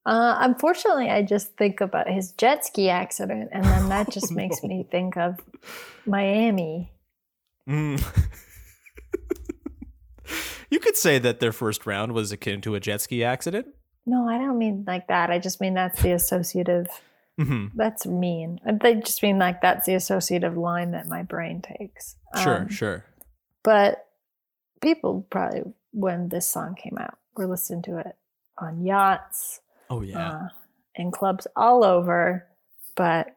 Uh, 0.06 0.38
unfortunately, 0.40 1.07
I 1.07 1.22
just 1.22 1.56
think 1.56 1.81
about 1.81 2.10
his 2.10 2.31
jet 2.31 2.65
ski 2.65 2.90
accident, 2.90 3.49
and 3.52 3.64
then 3.64 3.90
that 3.90 4.10
just 4.10 4.31
makes 4.36 4.64
me 4.64 4.88
think 4.90 5.15
of 5.18 5.40
Miami. 6.07 6.91
Mm. 7.68 8.02
you 10.69 10.80
could 10.80 10.95
say 10.97 11.19
that 11.19 11.39
their 11.39 11.51
first 11.51 11.85
round 11.85 12.14
was 12.14 12.31
akin 12.31 12.61
to 12.61 12.76
a 12.76 12.80
jet 12.80 13.01
ski 13.01 13.23
accident. 13.23 13.68
No, 14.06 14.27
I 14.27 14.38
don't 14.38 14.57
mean 14.57 14.84
like 14.88 15.07
that. 15.07 15.30
I 15.30 15.39
just 15.39 15.61
mean 15.61 15.73
that's 15.76 16.01
the 16.01 16.11
associative. 16.14 16.88
hmm 17.38 17.68
That's 17.76 18.06
mean. 18.06 18.60
I 18.65 18.93
just 18.95 19.22
mean 19.22 19.38
like 19.39 19.61
that's 19.61 19.85
the 19.85 19.93
associative 19.95 20.57
line 20.57 20.91
that 20.91 21.07
my 21.07 21.23
brain 21.23 21.61
takes. 21.61 22.15
Sure, 22.41 22.61
Um, 22.61 22.69
sure. 22.69 23.06
But 23.64 24.06
people 24.81 25.27
probably, 25.30 25.64
when 25.91 26.30
this 26.30 26.47
song 26.47 26.76
came 26.76 26.97
out, 26.97 27.18
were 27.35 27.45
listening 27.47 27.81
to 27.84 27.97
it 27.97 28.15
on 28.57 28.84
yachts, 28.84 29.61
Oh 29.89 30.01
yeah. 30.01 30.30
uh, 30.31 30.47
in 30.95 31.11
clubs 31.11 31.45
all 31.56 31.84
over. 31.84 32.45
But 32.95 33.35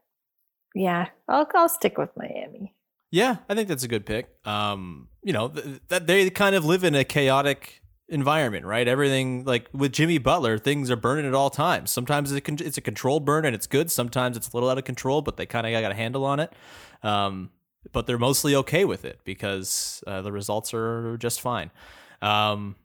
yeah, 0.74 1.08
I'll, 1.28 1.46
I'll 1.54 1.68
stick 1.68 1.98
with 1.98 2.10
Miami. 2.16 2.74
Yeah, 3.12 3.36
I 3.46 3.54
think 3.54 3.68
that's 3.68 3.84
a 3.84 3.88
good 3.88 4.06
pick. 4.06 4.34
Um, 4.46 5.08
you 5.22 5.34
know, 5.34 5.48
th- 5.48 5.80
that 5.88 6.06
they 6.06 6.30
kind 6.30 6.56
of 6.56 6.64
live 6.64 6.82
in 6.82 6.94
a 6.94 7.04
chaotic 7.04 7.82
environment, 8.08 8.64
right? 8.64 8.88
Everything 8.88 9.44
like 9.44 9.68
with 9.74 9.92
Jimmy 9.92 10.16
Butler, 10.16 10.56
things 10.56 10.90
are 10.90 10.96
burning 10.96 11.26
at 11.26 11.34
all 11.34 11.50
times. 11.50 11.90
Sometimes 11.90 12.32
it's 12.32 12.38
a, 12.38 12.40
con- 12.40 12.66
it's 12.66 12.78
a 12.78 12.80
controlled 12.80 13.26
burn 13.26 13.44
and 13.44 13.54
it's 13.54 13.66
good. 13.66 13.90
Sometimes 13.90 14.38
it's 14.38 14.48
a 14.48 14.56
little 14.56 14.70
out 14.70 14.78
of 14.78 14.84
control, 14.84 15.20
but 15.20 15.36
they 15.36 15.44
kind 15.44 15.66
of 15.66 15.72
got 15.72 15.92
a 15.92 15.94
handle 15.94 16.24
on 16.24 16.40
it. 16.40 16.54
Um, 17.02 17.50
but 17.92 18.06
they're 18.06 18.18
mostly 18.18 18.56
okay 18.56 18.86
with 18.86 19.04
it 19.04 19.20
because 19.24 20.02
uh, 20.06 20.22
the 20.22 20.32
results 20.32 20.72
are 20.72 21.18
just 21.18 21.42
fine. 21.42 21.70
Um, 22.22 22.76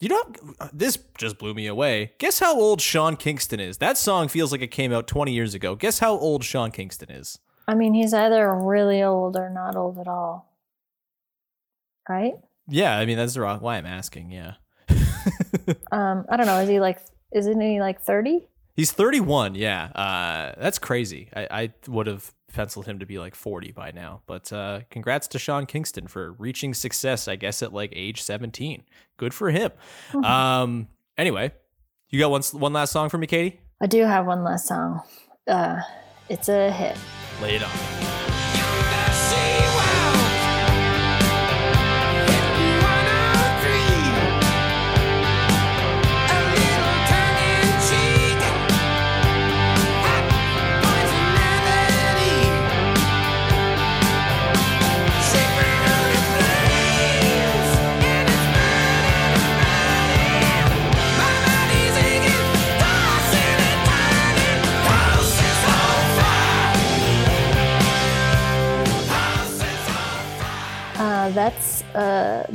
you 0.00 0.08
know, 0.08 0.24
this 0.72 0.98
just 1.16 1.38
blew 1.38 1.54
me 1.54 1.68
away. 1.68 2.12
Guess 2.18 2.40
how 2.40 2.58
old 2.58 2.80
Sean 2.80 3.14
Kingston 3.14 3.60
is? 3.60 3.78
That 3.78 3.96
song 3.96 4.26
feels 4.26 4.50
like 4.50 4.62
it 4.62 4.72
came 4.72 4.92
out 4.92 5.06
20 5.06 5.32
years 5.32 5.54
ago. 5.54 5.76
Guess 5.76 6.00
how 6.00 6.18
old 6.18 6.42
Sean 6.42 6.72
Kingston 6.72 7.12
is? 7.12 7.38
I 7.68 7.74
mean, 7.74 7.94
he's 7.94 8.14
either 8.14 8.52
really 8.52 9.02
old 9.02 9.36
or 9.36 9.50
not 9.50 9.76
old 9.76 9.98
at 9.98 10.08
all. 10.08 10.52
Right? 12.08 12.32
Yeah, 12.66 12.96
I 12.98 13.04
mean 13.06 13.16
that's 13.18 13.34
the 13.34 13.42
wrong 13.42 13.60
why 13.60 13.76
I'm 13.76 13.86
asking. 13.86 14.30
Yeah, 14.30 14.54
Um, 15.92 16.24
I 16.28 16.36
don't 16.36 16.46
know. 16.46 16.58
Is 16.60 16.68
he 16.68 16.80
like, 16.80 16.98
isn't 17.32 17.60
he 17.60 17.80
like 17.80 18.00
30? 18.00 18.44
he's 18.74 18.92
31. 18.92 19.54
Yeah, 19.54 19.84
uh, 19.94 20.54
that's 20.60 20.78
crazy. 20.78 21.28
I, 21.34 21.48
I 21.50 21.72
would 21.88 22.06
have 22.06 22.32
penciled 22.54 22.86
him 22.86 23.00
to 23.00 23.06
be 23.06 23.18
like 23.18 23.34
40 23.34 23.72
by 23.72 23.90
now. 23.90 24.22
But 24.26 24.52
uh, 24.52 24.80
congrats 24.90 25.26
to 25.28 25.38
Sean 25.38 25.66
Kingston 25.66 26.06
for 26.06 26.32
reaching 26.32 26.72
success. 26.74 27.28
I 27.28 27.36
guess 27.36 27.62
at 27.62 27.72
like 27.72 27.92
age 27.94 28.22
17. 28.22 28.84
Good 29.18 29.34
for 29.34 29.50
him. 29.50 29.70
Um. 30.24 30.88
Anyway, 31.18 31.52
you 32.10 32.18
got 32.20 32.30
one 32.30 32.42
one 32.52 32.72
last 32.72 32.92
song 32.92 33.08
for 33.08 33.18
me, 33.18 33.26
Katie. 33.26 33.60
I 33.82 33.86
do 33.86 34.02
have 34.04 34.26
one 34.26 34.44
last 34.44 34.68
song. 34.68 35.02
Uh, 35.46 35.80
it's 36.28 36.48
a 36.48 36.70
hit. 36.70 36.96
Lay 37.42 37.56
it 37.56 37.62
on. 37.62 38.27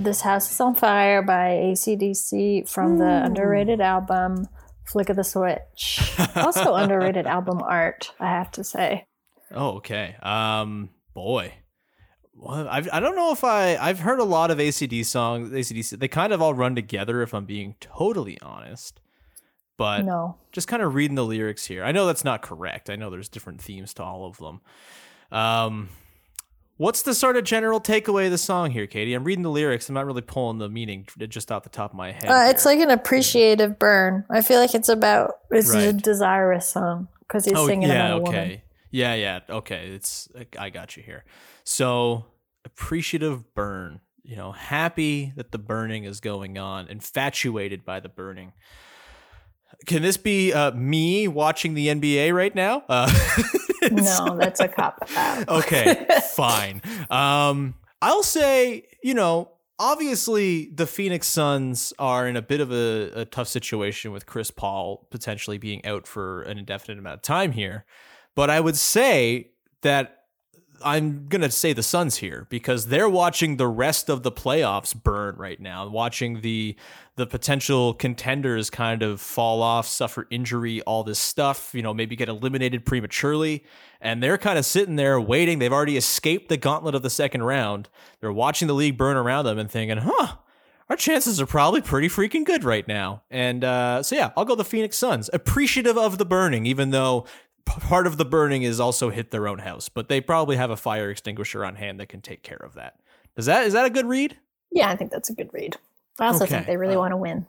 This 0.04 0.22
House 0.22 0.52
is 0.52 0.60
on 0.60 0.76
Fire 0.76 1.22
by 1.22 1.52
ACDC 1.64 2.70
from 2.70 2.98
the 2.98 3.24
underrated 3.24 3.80
album 3.82 4.48
Flick 4.86 5.10
of 5.10 5.16
the 5.16 5.24
Switch. 5.24 6.00
Also 6.36 6.74
underrated 6.76 7.26
album 7.28 7.62
art, 7.64 8.12
I 8.20 8.28
have 8.28 8.52
to 8.52 8.64
say. 8.64 9.06
Oh, 9.52 9.78
okay. 9.78 10.16
Um, 10.22 10.90
boy. 11.14 11.54
Well, 12.36 12.68
I've, 12.68 12.90
I 12.92 13.00
don't 13.00 13.16
know 13.16 13.32
if 13.32 13.44
I 13.44 13.78
I've 13.78 14.00
heard 14.00 14.20
a 14.20 14.24
lot 14.24 14.52
of 14.52 14.58
ACD 14.58 15.06
songs. 15.06 15.52
ACDC 15.52 16.00
they 16.00 16.08
kind 16.08 16.34
of 16.34 16.42
all 16.42 16.54
run 16.54 16.76
together. 16.76 17.22
If 17.22 17.34
I'm 17.34 17.46
being 17.46 17.76
totally 17.80 18.40
honest, 18.42 19.00
but 19.78 20.04
No. 20.04 20.38
just 20.52 20.68
kind 20.68 20.82
of 20.82 20.96
reading 20.96 21.16
the 21.16 21.24
lyrics 21.26 21.66
here. 21.66 21.84
I 21.84 21.92
know 21.92 22.06
that's 22.08 22.26
not 22.26 22.42
correct. 22.42 22.90
I 22.90 22.96
know 22.96 23.10
there's 23.10 23.30
different 23.30 23.62
themes 23.62 23.94
to 23.96 24.04
all 24.04 24.26
of 24.26 24.38
them. 24.40 24.62
Um, 25.32 25.90
what's 26.78 27.02
the 27.02 27.14
sort 27.14 27.38
of 27.38 27.44
general 27.44 27.80
takeaway 27.80 28.26
of 28.26 28.32
the 28.32 28.38
song 28.38 28.72
here, 28.72 28.88
Katie? 28.88 29.14
I'm 29.14 29.24
reading 29.24 29.44
the 29.44 29.50
lyrics. 29.50 29.90
I'm 29.90 29.96
not 29.96 30.06
really 30.06 30.22
pulling 30.22 30.58
the 30.58 30.70
meaning 30.70 31.08
just 31.28 31.52
off 31.52 31.64
the 31.64 31.70
top 31.70 31.92
of 31.92 31.98
my 31.98 32.12
head. 32.12 32.26
Uh, 32.26 32.50
it's 32.50 32.66
like 32.66 32.80
an 32.80 32.90
appreciative 32.90 33.80
burn. 33.80 34.26
I 34.30 34.42
feel 34.42 34.60
like 34.60 34.74
it's 34.74 34.90
about, 34.90 35.36
it's 35.52 35.74
a 35.74 35.94
desirous 35.94 36.68
song 36.68 37.08
because 37.20 37.46
he's 37.46 37.54
oh, 37.56 37.68
singing 37.68 37.90
yeah, 37.90 38.08
about 38.08 38.12
a 38.12 38.22
okay. 38.30 38.42
woman. 38.42 38.62
Yeah, 38.92 39.16
yeah, 39.16 39.40
okay. 39.50 39.88
It's 39.88 40.30
I 40.58 40.70
got 40.70 40.96
you 40.96 41.04
here. 41.04 41.26
So 41.64 42.26
appreciative 42.64 43.56
burn. 43.56 44.02
You 44.22 44.36
know, 44.36 44.52
happy 44.52 45.34
that 45.36 45.52
the 45.52 45.58
burning 45.58 46.06
is 46.06 46.20
going 46.20 46.58
on, 46.58 46.88
infatuated 46.88 47.84
by 47.84 48.00
the 48.00 48.08
burning. 48.08 48.54
Can 49.86 50.02
this 50.02 50.18
be 50.18 50.54
uh, 50.54 50.72
me 50.72 51.28
watching 51.28 51.74
the 51.74 51.88
NBA 51.88 52.34
right 52.34 52.54
now? 52.54 52.84
Uh, 52.88 53.12
No, 53.92 54.38
that's 54.38 54.60
a 54.60 54.68
cop 54.68 55.04
out. 55.16 55.48
okay, 55.50 56.06
fine. 56.36 56.82
Um, 57.10 57.76
I'll 58.02 58.24
say, 58.24 58.86
you 59.04 59.14
know, 59.14 59.52
obviously 59.80 60.70
the 60.74 60.88
Phoenix 60.88 61.28
Suns 61.28 61.94
are 62.00 62.28
in 62.28 62.36
a 62.38 62.42
bit 62.42 62.62
of 62.62 62.72
a, 62.72 63.12
a 63.14 63.26
tough 63.26 63.48
situation 63.48 64.12
with 64.12 64.26
Chris 64.26 64.52
Paul 64.52 65.08
potentially 65.12 65.58
being 65.58 65.86
out 65.86 66.08
for 66.08 66.44
an 66.44 66.58
indefinite 66.58 67.00
amount 67.00 67.16
of 67.16 67.22
time 67.22 67.52
here. 67.52 67.86
But 68.36 68.50
I 68.50 68.60
would 68.60 68.78
say 68.78 69.52
that 69.82 70.23
I'm 70.84 71.28
gonna 71.28 71.52
say 71.52 71.74
the 71.74 71.84
Suns 71.84 72.18
here 72.18 72.48
because 72.50 72.88
they're 72.88 73.10
watching 73.10 73.58
the 73.58 73.68
rest 73.68 74.10
of 74.10 74.24
the 74.24 74.32
playoffs 74.32 74.96
burn 74.96 75.36
right 75.36 75.60
now, 75.60 75.88
watching 75.88 76.42
the 76.42 76.76
the 77.16 77.28
potential 77.28 77.94
contenders 77.94 78.70
kind 78.70 79.04
of 79.04 79.22
fall 79.22 79.62
off, 79.62 79.88
suffer 79.88 80.28
injury, 80.32 80.82
all 80.82 81.04
this 81.04 81.20
stuff, 81.20 81.72
you 81.74 81.82
know, 81.82 81.94
maybe 81.94 82.16
get 82.16 82.28
eliminated 82.28 82.86
prematurely. 82.86 83.64
And 84.02 84.22
they're 84.22 84.38
kind 84.40 84.58
of 84.58 84.66
sitting 84.66 84.96
there 84.96 85.22
waiting. 85.22 85.60
They've 85.60 85.72
already 85.72 85.96
escaped 85.96 86.50
the 86.50 86.58
gauntlet 86.58 86.96
of 86.96 87.04
the 87.04 87.12
second 87.12 87.44
round. 87.44 87.88
They're 88.20 88.34
watching 88.34 88.68
the 88.68 88.74
league 88.74 88.98
burn 88.98 89.16
around 89.16 89.46
them 89.46 89.60
and 89.60 89.70
thinking, 89.70 90.00
huh, 90.00 90.38
our 90.90 90.96
chances 90.96 91.40
are 91.40 91.46
probably 91.46 91.82
pretty 91.82 92.10
freaking 92.10 92.46
good 92.46 92.64
right 92.64 92.88
now. 92.88 93.24
And 93.30 93.64
uh, 93.64 94.04
so, 94.04 94.16
yeah, 94.16 94.32
I'll 94.36 94.46
go 94.46 94.56
the 94.56 94.66
Phoenix 94.66 94.98
Suns. 94.98 95.30
Appreciative 95.32 95.98
of 95.98 96.18
the 96.18 96.26
burning, 96.26 96.66
even 96.66 96.90
though 96.90 97.26
part 97.66 98.08
of 98.08 98.18
the 98.18 98.26
burning 98.26 98.64
is 98.64 98.80
also 98.80 99.10
hit 99.10 99.32
their 99.32 99.48
own 99.48 99.60
house, 99.60 99.90
but 99.90 100.10
they 100.10 100.22
probably 100.22 100.56
have 100.56 100.70
a 100.70 100.78
fire 100.78 101.10
extinguisher 101.10 101.66
on 101.66 101.76
hand 101.76 102.00
that 102.00 102.10
can 102.10 102.22
take 102.22 102.44
care 102.44 102.62
of 102.64 102.76
that. 102.76 103.00
Is 103.36 103.46
that 103.48 103.66
is 103.66 103.74
that 103.74 103.86
a 103.86 103.90
good 103.90 104.06
read? 104.06 104.38
Yeah, 104.72 104.90
I 104.90 104.96
think 104.96 105.12
that's 105.12 105.30
a 105.30 105.34
good 105.34 105.50
read. 105.54 105.78
I 106.20 106.28
also 106.28 106.44
Okay, 106.44 106.56
think 106.56 106.68
they 106.68 106.78
really 106.78 106.96
uh, 106.96 107.00
want 107.00 107.12
to 107.12 107.18
win. 107.18 107.48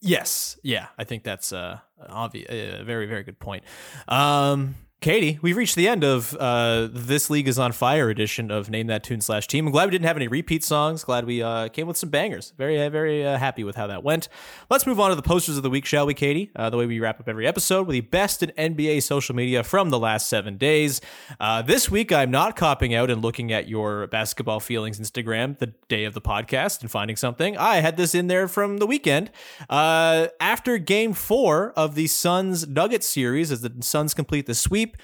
Yes, 0.00 0.58
yeah, 0.62 0.88
I 0.98 1.04
think 1.04 1.24
that's 1.24 1.52
uh, 1.52 1.78
obvious, 2.08 2.46
a 2.50 2.84
very 2.84 3.06
very 3.06 3.22
good 3.24 3.38
point. 3.38 3.64
Um, 4.08 4.76
Katie, 5.02 5.38
we've 5.42 5.58
reached 5.58 5.76
the 5.76 5.86
end 5.86 6.02
of 6.02 6.34
uh, 6.40 6.88
this 6.90 7.28
league 7.28 7.46
is 7.46 7.58
on 7.58 7.70
fire 7.72 8.08
edition 8.08 8.50
of 8.50 8.70
Name 8.70 8.86
That 8.86 9.04
Tune 9.04 9.20
slash 9.20 9.46
Team. 9.46 9.66
I'm 9.66 9.72
glad 9.72 9.84
we 9.84 9.90
didn't 9.90 10.06
have 10.06 10.16
any 10.16 10.26
repeat 10.26 10.64
songs. 10.64 11.04
Glad 11.04 11.26
we 11.26 11.42
uh, 11.42 11.68
came 11.68 11.86
with 11.86 11.98
some 11.98 12.08
bangers. 12.08 12.54
Very 12.56 12.82
uh, 12.82 12.88
very 12.88 13.24
uh, 13.24 13.36
happy 13.36 13.62
with 13.62 13.76
how 13.76 13.86
that 13.88 14.02
went. 14.02 14.30
Let's 14.70 14.86
move 14.86 14.98
on 14.98 15.10
to 15.10 15.14
the 15.14 15.22
posters 15.22 15.58
of 15.58 15.62
the 15.62 15.68
week, 15.70 15.84
shall 15.84 16.06
we, 16.06 16.14
Katie? 16.14 16.50
Uh, 16.56 16.70
the 16.70 16.78
way 16.78 16.86
we 16.86 16.98
wrap 16.98 17.20
up 17.20 17.28
every 17.28 17.46
episode 17.46 17.86
with 17.86 17.92
the 17.92 18.00
best 18.00 18.42
in 18.42 18.50
NBA 18.74 19.02
social 19.02 19.34
media 19.34 19.62
from 19.62 19.90
the 19.90 19.98
last 19.98 20.28
seven 20.28 20.56
days. 20.56 21.02
Uh, 21.38 21.60
this 21.60 21.90
week, 21.90 22.10
I'm 22.10 22.30
not 22.30 22.56
copping 22.56 22.94
out 22.94 23.10
and 23.10 23.20
looking 23.20 23.52
at 23.52 23.68
your 23.68 24.06
basketball 24.06 24.60
feelings 24.60 24.98
Instagram 24.98 25.58
the 25.58 25.74
day 25.88 26.04
of 26.04 26.14
the 26.14 26.22
podcast 26.22 26.80
and 26.80 26.90
finding 26.90 27.16
something. 27.16 27.56
I 27.58 27.76
had 27.76 27.98
this 27.98 28.14
in 28.14 28.28
there 28.28 28.48
from 28.48 28.78
the 28.78 28.86
weekend. 28.86 29.30
After 29.68 30.78
game 30.78 31.12
four 31.12 31.72
of 31.76 31.94
the 31.96 32.06
Suns 32.06 32.66
Nuggets 32.66 33.06
series, 33.06 33.52
as 33.52 33.60
the 33.60 33.72
Suns 33.80 34.14
complete 34.14 34.46
the 34.46 34.54
sweep, 34.54 34.95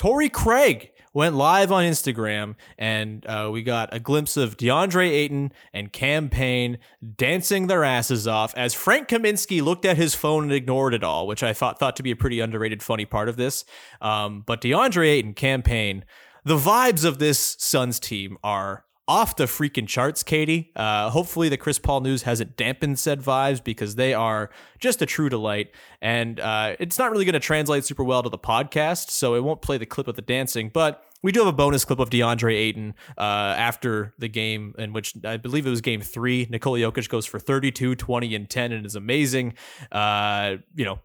Torrey 0.00 0.30
Craig 0.30 0.92
went 1.12 1.36
live 1.36 1.70
on 1.70 1.84
Instagram, 1.84 2.54
and 2.78 3.26
uh, 3.26 3.50
we 3.52 3.62
got 3.62 3.92
a 3.92 4.00
glimpse 4.00 4.38
of 4.38 4.56
DeAndre 4.56 5.10
Ayton 5.10 5.52
and 5.74 5.92
Cam 5.92 6.30
Payne 6.30 6.78
dancing 7.18 7.66
their 7.66 7.84
asses 7.84 8.26
off 8.26 8.54
as 8.56 8.72
Frank 8.72 9.08
Kaminsky 9.08 9.62
looked 9.62 9.84
at 9.84 9.98
his 9.98 10.14
phone 10.14 10.44
and 10.44 10.52
ignored 10.54 10.94
it 10.94 11.04
all, 11.04 11.26
which 11.26 11.42
I 11.42 11.52
thought 11.52 11.78
thought 11.78 11.96
to 11.96 12.02
be 12.02 12.12
a 12.12 12.16
pretty 12.16 12.40
underrated, 12.40 12.82
funny 12.82 13.04
part 13.04 13.28
of 13.28 13.36
this. 13.36 13.66
Um, 14.00 14.42
but 14.46 14.62
DeAndre 14.62 15.06
Ayton, 15.06 15.34
Cam 15.34 15.60
Payne, 15.60 16.06
the 16.46 16.56
vibes 16.56 17.04
of 17.04 17.18
this 17.18 17.56
Suns 17.58 18.00
team 18.00 18.38
are 18.42 18.86
off 19.10 19.34
the 19.34 19.46
freaking 19.46 19.88
charts, 19.88 20.22
Katie. 20.22 20.70
Uh, 20.76 21.10
hopefully, 21.10 21.48
the 21.48 21.56
Chris 21.56 21.80
Paul 21.80 22.00
news 22.00 22.22
hasn't 22.22 22.56
dampened 22.56 22.96
said 22.96 23.20
vibes 23.20 23.62
because 23.62 23.96
they 23.96 24.14
are 24.14 24.50
just 24.78 25.02
a 25.02 25.06
true 25.06 25.28
delight. 25.28 25.72
And 26.00 26.38
uh, 26.38 26.76
it's 26.78 26.96
not 26.96 27.10
really 27.10 27.24
going 27.24 27.32
to 27.32 27.40
translate 27.40 27.84
super 27.84 28.04
well 28.04 28.22
to 28.22 28.28
the 28.28 28.38
podcast, 28.38 29.10
so 29.10 29.34
it 29.34 29.42
won't 29.42 29.62
play 29.62 29.78
the 29.78 29.86
clip 29.86 30.06
of 30.06 30.14
the 30.14 30.22
dancing. 30.22 30.70
But 30.72 31.04
we 31.22 31.32
do 31.32 31.40
have 31.40 31.48
a 31.48 31.52
bonus 31.52 31.84
clip 31.84 31.98
of 31.98 32.10
DeAndre 32.10 32.54
Ayton 32.54 32.94
uh, 33.18 33.54
after 33.56 34.14
the 34.18 34.28
game, 34.28 34.74
in 34.78 34.92
which 34.92 35.14
I 35.24 35.36
believe 35.36 35.66
it 35.66 35.70
was 35.70 35.80
game 35.80 36.00
three. 36.00 36.46
Nikola 36.50 36.78
Jokic 36.78 37.08
goes 37.08 37.26
for 37.26 37.38
32, 37.38 37.94
20, 37.94 38.34
and 38.34 38.48
10, 38.48 38.72
and 38.72 38.86
is 38.86 38.94
amazing. 38.94 39.54
Uh, 39.92 40.56
you 40.74 40.84
know, 40.84 41.00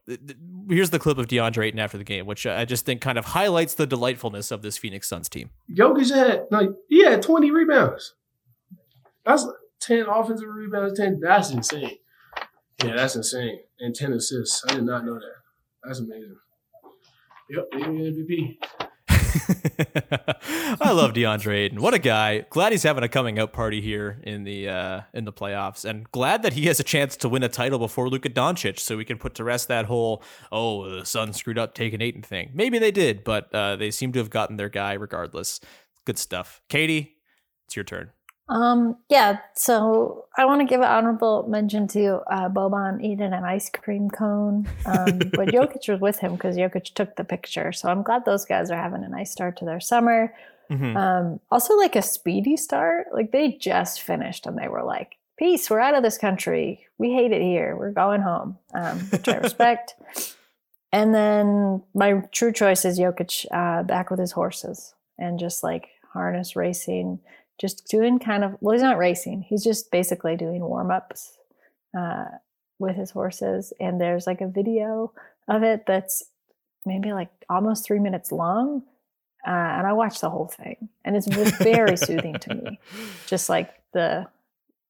here's 0.69 0.89
the 0.89 0.99
clip 0.99 1.17
of 1.17 1.27
DeAndre 1.27 1.65
Ayton 1.67 1.79
after 1.79 1.97
the 1.97 2.03
game, 2.03 2.25
which 2.25 2.45
I 2.45 2.65
just 2.65 2.85
think 2.85 3.01
kind 3.01 3.17
of 3.17 3.25
highlights 3.25 3.73
the 3.73 3.85
delightfulness 3.85 4.51
of 4.51 4.61
this 4.61 4.77
Phoenix 4.77 5.07
Suns 5.07 5.29
team. 5.29 5.49
Jokic 5.71 6.13
had 6.13 6.45
like 6.51 6.69
he 6.87 7.03
had 7.03 7.21
20 7.21 7.51
rebounds. 7.51 8.13
That's 9.25 9.45
10 9.81 10.05
offensive 10.07 10.47
rebounds, 10.47 10.97
10. 10.97 11.19
That's 11.19 11.51
insane. 11.51 11.97
Yeah, 12.83 12.95
that's 12.95 13.15
insane. 13.15 13.59
And 13.79 13.95
10 13.95 14.13
assists. 14.13 14.63
I 14.69 14.75
did 14.75 14.83
not 14.83 15.05
know 15.05 15.15
that. 15.15 15.35
That's 15.83 15.99
amazing. 15.99 16.35
Yep, 17.49 17.65
MVP. 17.73 18.57
I 20.81 20.91
love 20.91 21.13
DeAndre 21.13 21.65
Ayton. 21.65 21.81
What 21.81 21.93
a 21.93 21.99
guy! 21.99 22.45
Glad 22.49 22.71
he's 22.71 22.83
having 22.83 23.03
a 23.03 23.09
coming 23.09 23.37
out 23.37 23.51
party 23.51 23.81
here 23.81 24.19
in 24.23 24.43
the 24.43 24.69
uh, 24.69 25.01
in 25.13 25.25
the 25.25 25.33
playoffs, 25.33 25.83
and 25.83 26.09
glad 26.11 26.43
that 26.43 26.53
he 26.53 26.67
has 26.67 26.79
a 26.79 26.83
chance 26.83 27.17
to 27.17 27.29
win 27.29 27.43
a 27.43 27.49
title 27.49 27.77
before 27.77 28.09
Luka 28.09 28.29
Doncic, 28.29 28.79
so 28.79 28.95
we 28.95 29.03
can 29.03 29.17
put 29.17 29.35
to 29.35 29.43
rest 29.43 29.67
that 29.67 29.85
whole 29.85 30.23
"oh 30.51 30.89
the 30.89 31.05
Suns 31.05 31.35
screwed 31.35 31.57
up 31.57 31.73
taking 31.73 32.01
Ayton" 32.01 32.21
thing. 32.21 32.51
Maybe 32.53 32.79
they 32.79 32.91
did, 32.91 33.23
but 33.23 33.53
uh, 33.53 33.75
they 33.75 33.91
seem 33.91 34.13
to 34.13 34.19
have 34.19 34.29
gotten 34.29 34.55
their 34.55 34.69
guy 34.69 34.93
regardless. 34.93 35.59
Good 36.05 36.17
stuff. 36.17 36.61
Katie, 36.69 37.17
it's 37.65 37.75
your 37.75 37.85
turn. 37.85 38.11
Um, 38.47 38.97
yeah, 39.09 39.39
so 39.55 40.26
I 40.38 40.45
want 40.45 40.61
to 40.61 40.67
give 40.67 40.81
an 40.81 40.88
honorable 40.88 41.45
mention 41.47 41.88
to 41.89 42.22
uh, 42.31 42.49
Boban 42.49 43.03
eating 43.03 43.34
an 43.34 43.43
ice 43.43 43.69
cream 43.69 44.09
cone. 44.09 44.67
Um, 44.85 45.19
but 45.34 45.49
Jokic 45.49 45.89
was 45.89 45.99
with 45.99 46.19
him 46.19 46.34
because 46.34 46.55
Jokic 46.55 46.93
took 46.93 47.15
the 47.15 47.23
picture. 47.23 47.72
So 47.72 47.89
I'm 47.89 48.03
glad 48.03 48.26
those 48.26 48.45
guys 48.45 48.69
are 48.69 48.77
having 48.77 49.03
a 49.03 49.09
nice 49.09 49.31
start 49.31 49.57
to 49.57 49.65
their 49.65 49.80
summer. 49.80 50.34
Mhm. 50.69 50.95
Um, 50.95 51.39
also, 51.51 51.76
like 51.76 51.95
a 51.95 52.01
speedy 52.01 52.57
start. 52.57 53.07
Like 53.13 53.31
they 53.31 53.51
just 53.53 54.01
finished 54.01 54.45
and 54.45 54.57
they 54.57 54.67
were 54.67 54.84
like, 54.84 55.17
peace, 55.38 55.69
we're 55.69 55.80
out 55.80 55.95
of 55.95 56.03
this 56.03 56.17
country. 56.17 56.85
We 56.97 57.13
hate 57.13 57.31
it 57.31 57.41
here. 57.41 57.76
We're 57.76 57.91
going 57.91 58.22
home, 58.22 58.57
um, 58.73 58.99
which 58.99 59.27
I 59.27 59.38
respect. 59.38 59.95
And 60.91 61.13
then 61.13 61.84
my 61.93 62.23
true 62.31 62.53
choice 62.53 62.85
is 62.85 62.97
Jokic 62.97 63.45
uh, 63.51 63.84
back 63.84 64.09
with 64.09 64.19
his 64.19 64.31
horses 64.31 64.93
and 65.17 65.38
just 65.38 65.61
like 65.61 65.89
harness 66.13 66.55
racing, 66.55 67.19
just 67.60 67.88
doing 67.88 68.19
kind 68.19 68.44
of, 68.44 68.56
well, 68.60 68.73
he's 68.73 68.82
not 68.82 68.98
racing. 68.98 69.41
He's 69.48 69.64
just 69.64 69.91
basically 69.91 70.36
doing 70.36 70.61
warm 70.61 70.91
ups 70.91 71.38
uh, 71.98 72.26
with 72.80 72.95
his 72.95 73.11
horses. 73.11 73.73
And 73.80 73.99
there's 73.99 74.27
like 74.27 74.41
a 74.41 74.48
video 74.48 75.14
of 75.48 75.64
it 75.64 75.86
that's 75.86 76.23
maybe 76.86 77.14
like 77.14 77.30
almost 77.49 77.86
three 77.86 77.99
minutes 77.99 78.32
long. 78.32 78.84
Uh, 79.48 79.52
and 79.52 79.88
I 79.88 79.94
watched 79.94 80.22
the 80.22 80.30
whole 80.30 80.48
thing, 80.48 80.90
and 81.03 81.15
it's 81.15 81.27
very 81.27 81.98
soothing 81.98 82.34
to 82.34 82.56
me. 82.56 82.80
Just 83.27 83.48
like 83.48 83.72
the 83.94 84.26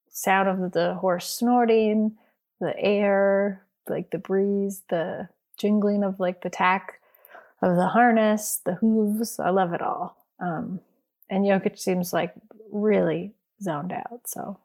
sound 0.09 0.47
of 0.47 0.71
the 0.71 0.93
horse 0.93 1.27
snorting, 1.27 2.15
the 2.61 2.73
air, 2.79 3.65
like 3.89 4.11
the 4.11 4.17
breeze, 4.17 4.81
the 4.89 5.27
jingling 5.57 6.05
of 6.05 6.21
like 6.21 6.41
the 6.41 6.49
tack 6.49 7.01
of 7.61 7.75
the 7.75 7.87
harness, 7.87 8.61
the 8.65 8.75
hooves. 8.75 9.39
I 9.39 9.49
love 9.49 9.73
it 9.73 9.81
all. 9.81 10.15
Um, 10.39 10.79
and 11.29 11.45
Jokic 11.45 11.77
seems 11.79 12.13
like 12.13 12.33
really 12.71 13.33
zoned 13.61 13.91
out, 13.91 14.21
so 14.27 14.59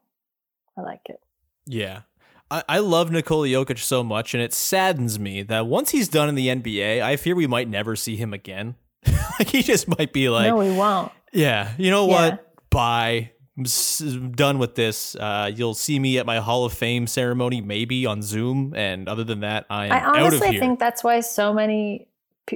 I 0.77 0.83
like 0.83 1.03
it. 1.07 1.21
Yeah. 1.67 2.03
I, 2.51 2.63
I 2.69 2.79
love 2.79 3.11
Nikola 3.13 3.47
Jokic 3.47 3.79
so 3.79 4.03
much, 4.03 4.35
and 4.35 4.43
it 4.43 4.53
saddens 4.53 5.19
me 5.19 5.43
that 5.45 5.67
once 5.67 5.91
he's 5.91 6.09
done 6.09 6.29
in 6.29 6.35
the 6.35 6.49
NBA, 6.49 7.01
I 7.03 7.17
fear 7.17 7.35
we 7.37 7.47
might 7.47 7.69
never 7.69 7.95
see 7.97 8.17
him 8.17 8.33
again. 8.35 8.75
like 9.39 9.49
he 9.49 9.63
just 9.63 9.87
might 9.99 10.13
be 10.13 10.29
like, 10.29 10.49
no, 10.49 10.57
we 10.57 10.71
won't. 10.73 11.13
yeah, 11.33 11.73
you 11.79 11.91
know 11.91 12.09
Yeah. 12.09 12.31
what? 12.31 12.71
Bye. 12.71 13.31
s- 13.65 13.99
done 13.99 14.59
with 14.59 14.75
this, 14.75 15.15
uh, 15.17 15.51
you'll 15.55 15.75
see 15.75 15.99
me 15.99 16.19
at 16.19 16.27
my 16.27 16.39
Hall 16.39 16.65
of 16.65 16.73
Fame 16.73 17.07
ceremony, 17.07 17.61
maybe 17.61 18.05
on 18.07 18.21
Zoom. 18.23 18.75
And 18.75 19.09
other 19.09 19.23
than 19.25 19.41
that, 19.41 19.67
I 19.71 19.87
am 19.87 19.93
I 19.93 20.01
out 20.01 20.17
of 20.17 20.23
honestly 20.27 20.51
here. 20.53 20.61
think 20.61 20.79
that's 20.81 21.05
why 21.05 21.21
so 21.21 21.53
many, 21.53 22.09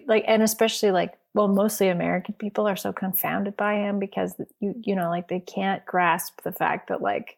like, 0.06 0.24
and 0.26 0.42
especially 0.42 0.90
like, 0.90 1.14
well, 1.34 1.48
mostly 1.48 1.88
American 1.88 2.34
people 2.34 2.66
are 2.68 2.76
so 2.76 2.92
confounded 2.92 3.56
by 3.56 3.74
him 3.74 3.98
because 3.98 4.34
you, 4.60 4.74
you 4.82 4.94
know, 4.94 5.10
like 5.10 5.28
they 5.28 5.40
can't 5.40 5.84
grasp 5.84 6.42
the 6.42 6.52
fact 6.52 6.88
that 6.88 7.02
like 7.02 7.36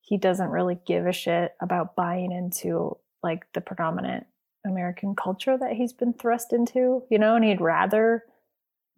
he 0.00 0.18
doesn't 0.18 0.50
really 0.50 0.78
give 0.86 1.06
a 1.06 1.12
shit 1.12 1.54
about 1.60 1.94
buying 1.96 2.32
into 2.32 2.96
like 3.22 3.46
the 3.54 3.60
predominant 3.60 4.26
American 4.66 5.14
culture 5.14 5.56
that 5.56 5.72
he's 5.72 5.92
been 5.92 6.12
thrust 6.12 6.52
into, 6.52 7.02
you 7.08 7.18
know, 7.18 7.36
and 7.36 7.44
he'd 7.44 7.60
rather 7.60 8.24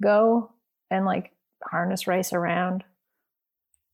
go 0.03 0.51
and 0.91 1.05
like 1.05 1.33
harness 1.63 2.07
race 2.07 2.33
around, 2.33 2.85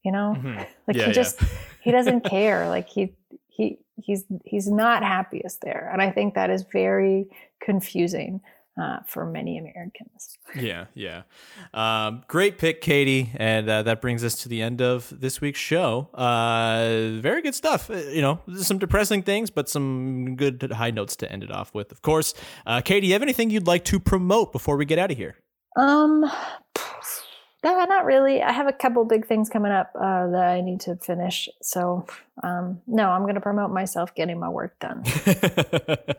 you 0.03 0.11
know, 0.11 0.35
Mhm. 0.37 0.57
like 0.87 0.97
Yeah, 0.97 1.03
he 1.03 1.09
yeah. 1.09 1.15
just 1.15 1.41
he 1.81 1.91
doesn't 1.91 2.21
care. 2.21 2.69
Like 2.69 2.87
he 2.87 3.13
he 3.47 3.79
he's 3.97 4.23
he's 4.45 4.69
not 4.69 5.03
happiest 5.03 5.61
there, 5.61 5.89
and 5.91 6.01
I 6.01 6.11
think 6.11 6.33
that 6.35 6.49
is 6.49 6.63
very 6.63 7.27
confusing 7.61 8.41
uh, 8.81 8.99
for 9.07 9.25
many 9.25 9.57
Americans. 9.57 10.37
Yeah, 10.55 10.85
yeah. 10.93 11.23
Um, 11.73 12.23
great 12.27 12.57
pick, 12.57 12.81
Katie. 12.81 13.31
And 13.35 13.69
uh, 13.69 13.83
that 13.83 14.01
brings 14.01 14.23
us 14.23 14.35
to 14.43 14.49
the 14.49 14.61
end 14.61 14.81
of 14.81 15.13
this 15.17 15.41
week's 15.41 15.59
show. 15.59 16.09
Uh, 16.13 17.19
very 17.21 17.41
good 17.41 17.55
stuff. 17.55 17.89
Uh, 17.89 17.95
You 17.95 18.21
know, 18.21 18.39
some 18.57 18.77
depressing 18.77 19.23
things, 19.23 19.49
but 19.49 19.69
some 19.69 20.35
good 20.35 20.71
high 20.73 20.91
notes 20.91 21.15
to 21.17 21.31
end 21.31 21.43
it 21.43 21.51
off 21.51 21.73
with, 21.73 21.91
of 21.91 22.01
course. 22.01 22.33
Uh, 22.65 22.81
Katie, 22.81 23.07
you 23.07 23.13
have 23.13 23.21
anything 23.21 23.49
you'd 23.49 23.67
like 23.67 23.85
to 23.85 23.99
promote 23.99 24.51
before 24.51 24.77
we 24.77 24.85
get 24.85 24.99
out 24.99 25.11
of 25.11 25.17
here? 25.17 25.35
Um, 25.77 26.21
no, 27.63 27.85
not 27.85 28.05
really. 28.05 28.41
I 28.41 28.51
have 28.51 28.67
a 28.67 28.73
couple 28.73 29.05
big 29.05 29.25
things 29.25 29.49
coming 29.49 29.71
up 29.71 29.91
uh, 29.95 30.27
that 30.27 30.45
I 30.45 30.61
need 30.61 30.81
to 30.81 30.95
finish. 30.97 31.49
So, 31.61 32.05
um, 32.43 32.81
no, 32.87 33.09
I'm 33.09 33.23
going 33.23 33.35
to 33.35 33.41
promote 33.41 33.71
myself 33.71 34.13
getting 34.13 34.39
my 34.39 34.49
work 34.49 34.79
done. 34.79 35.03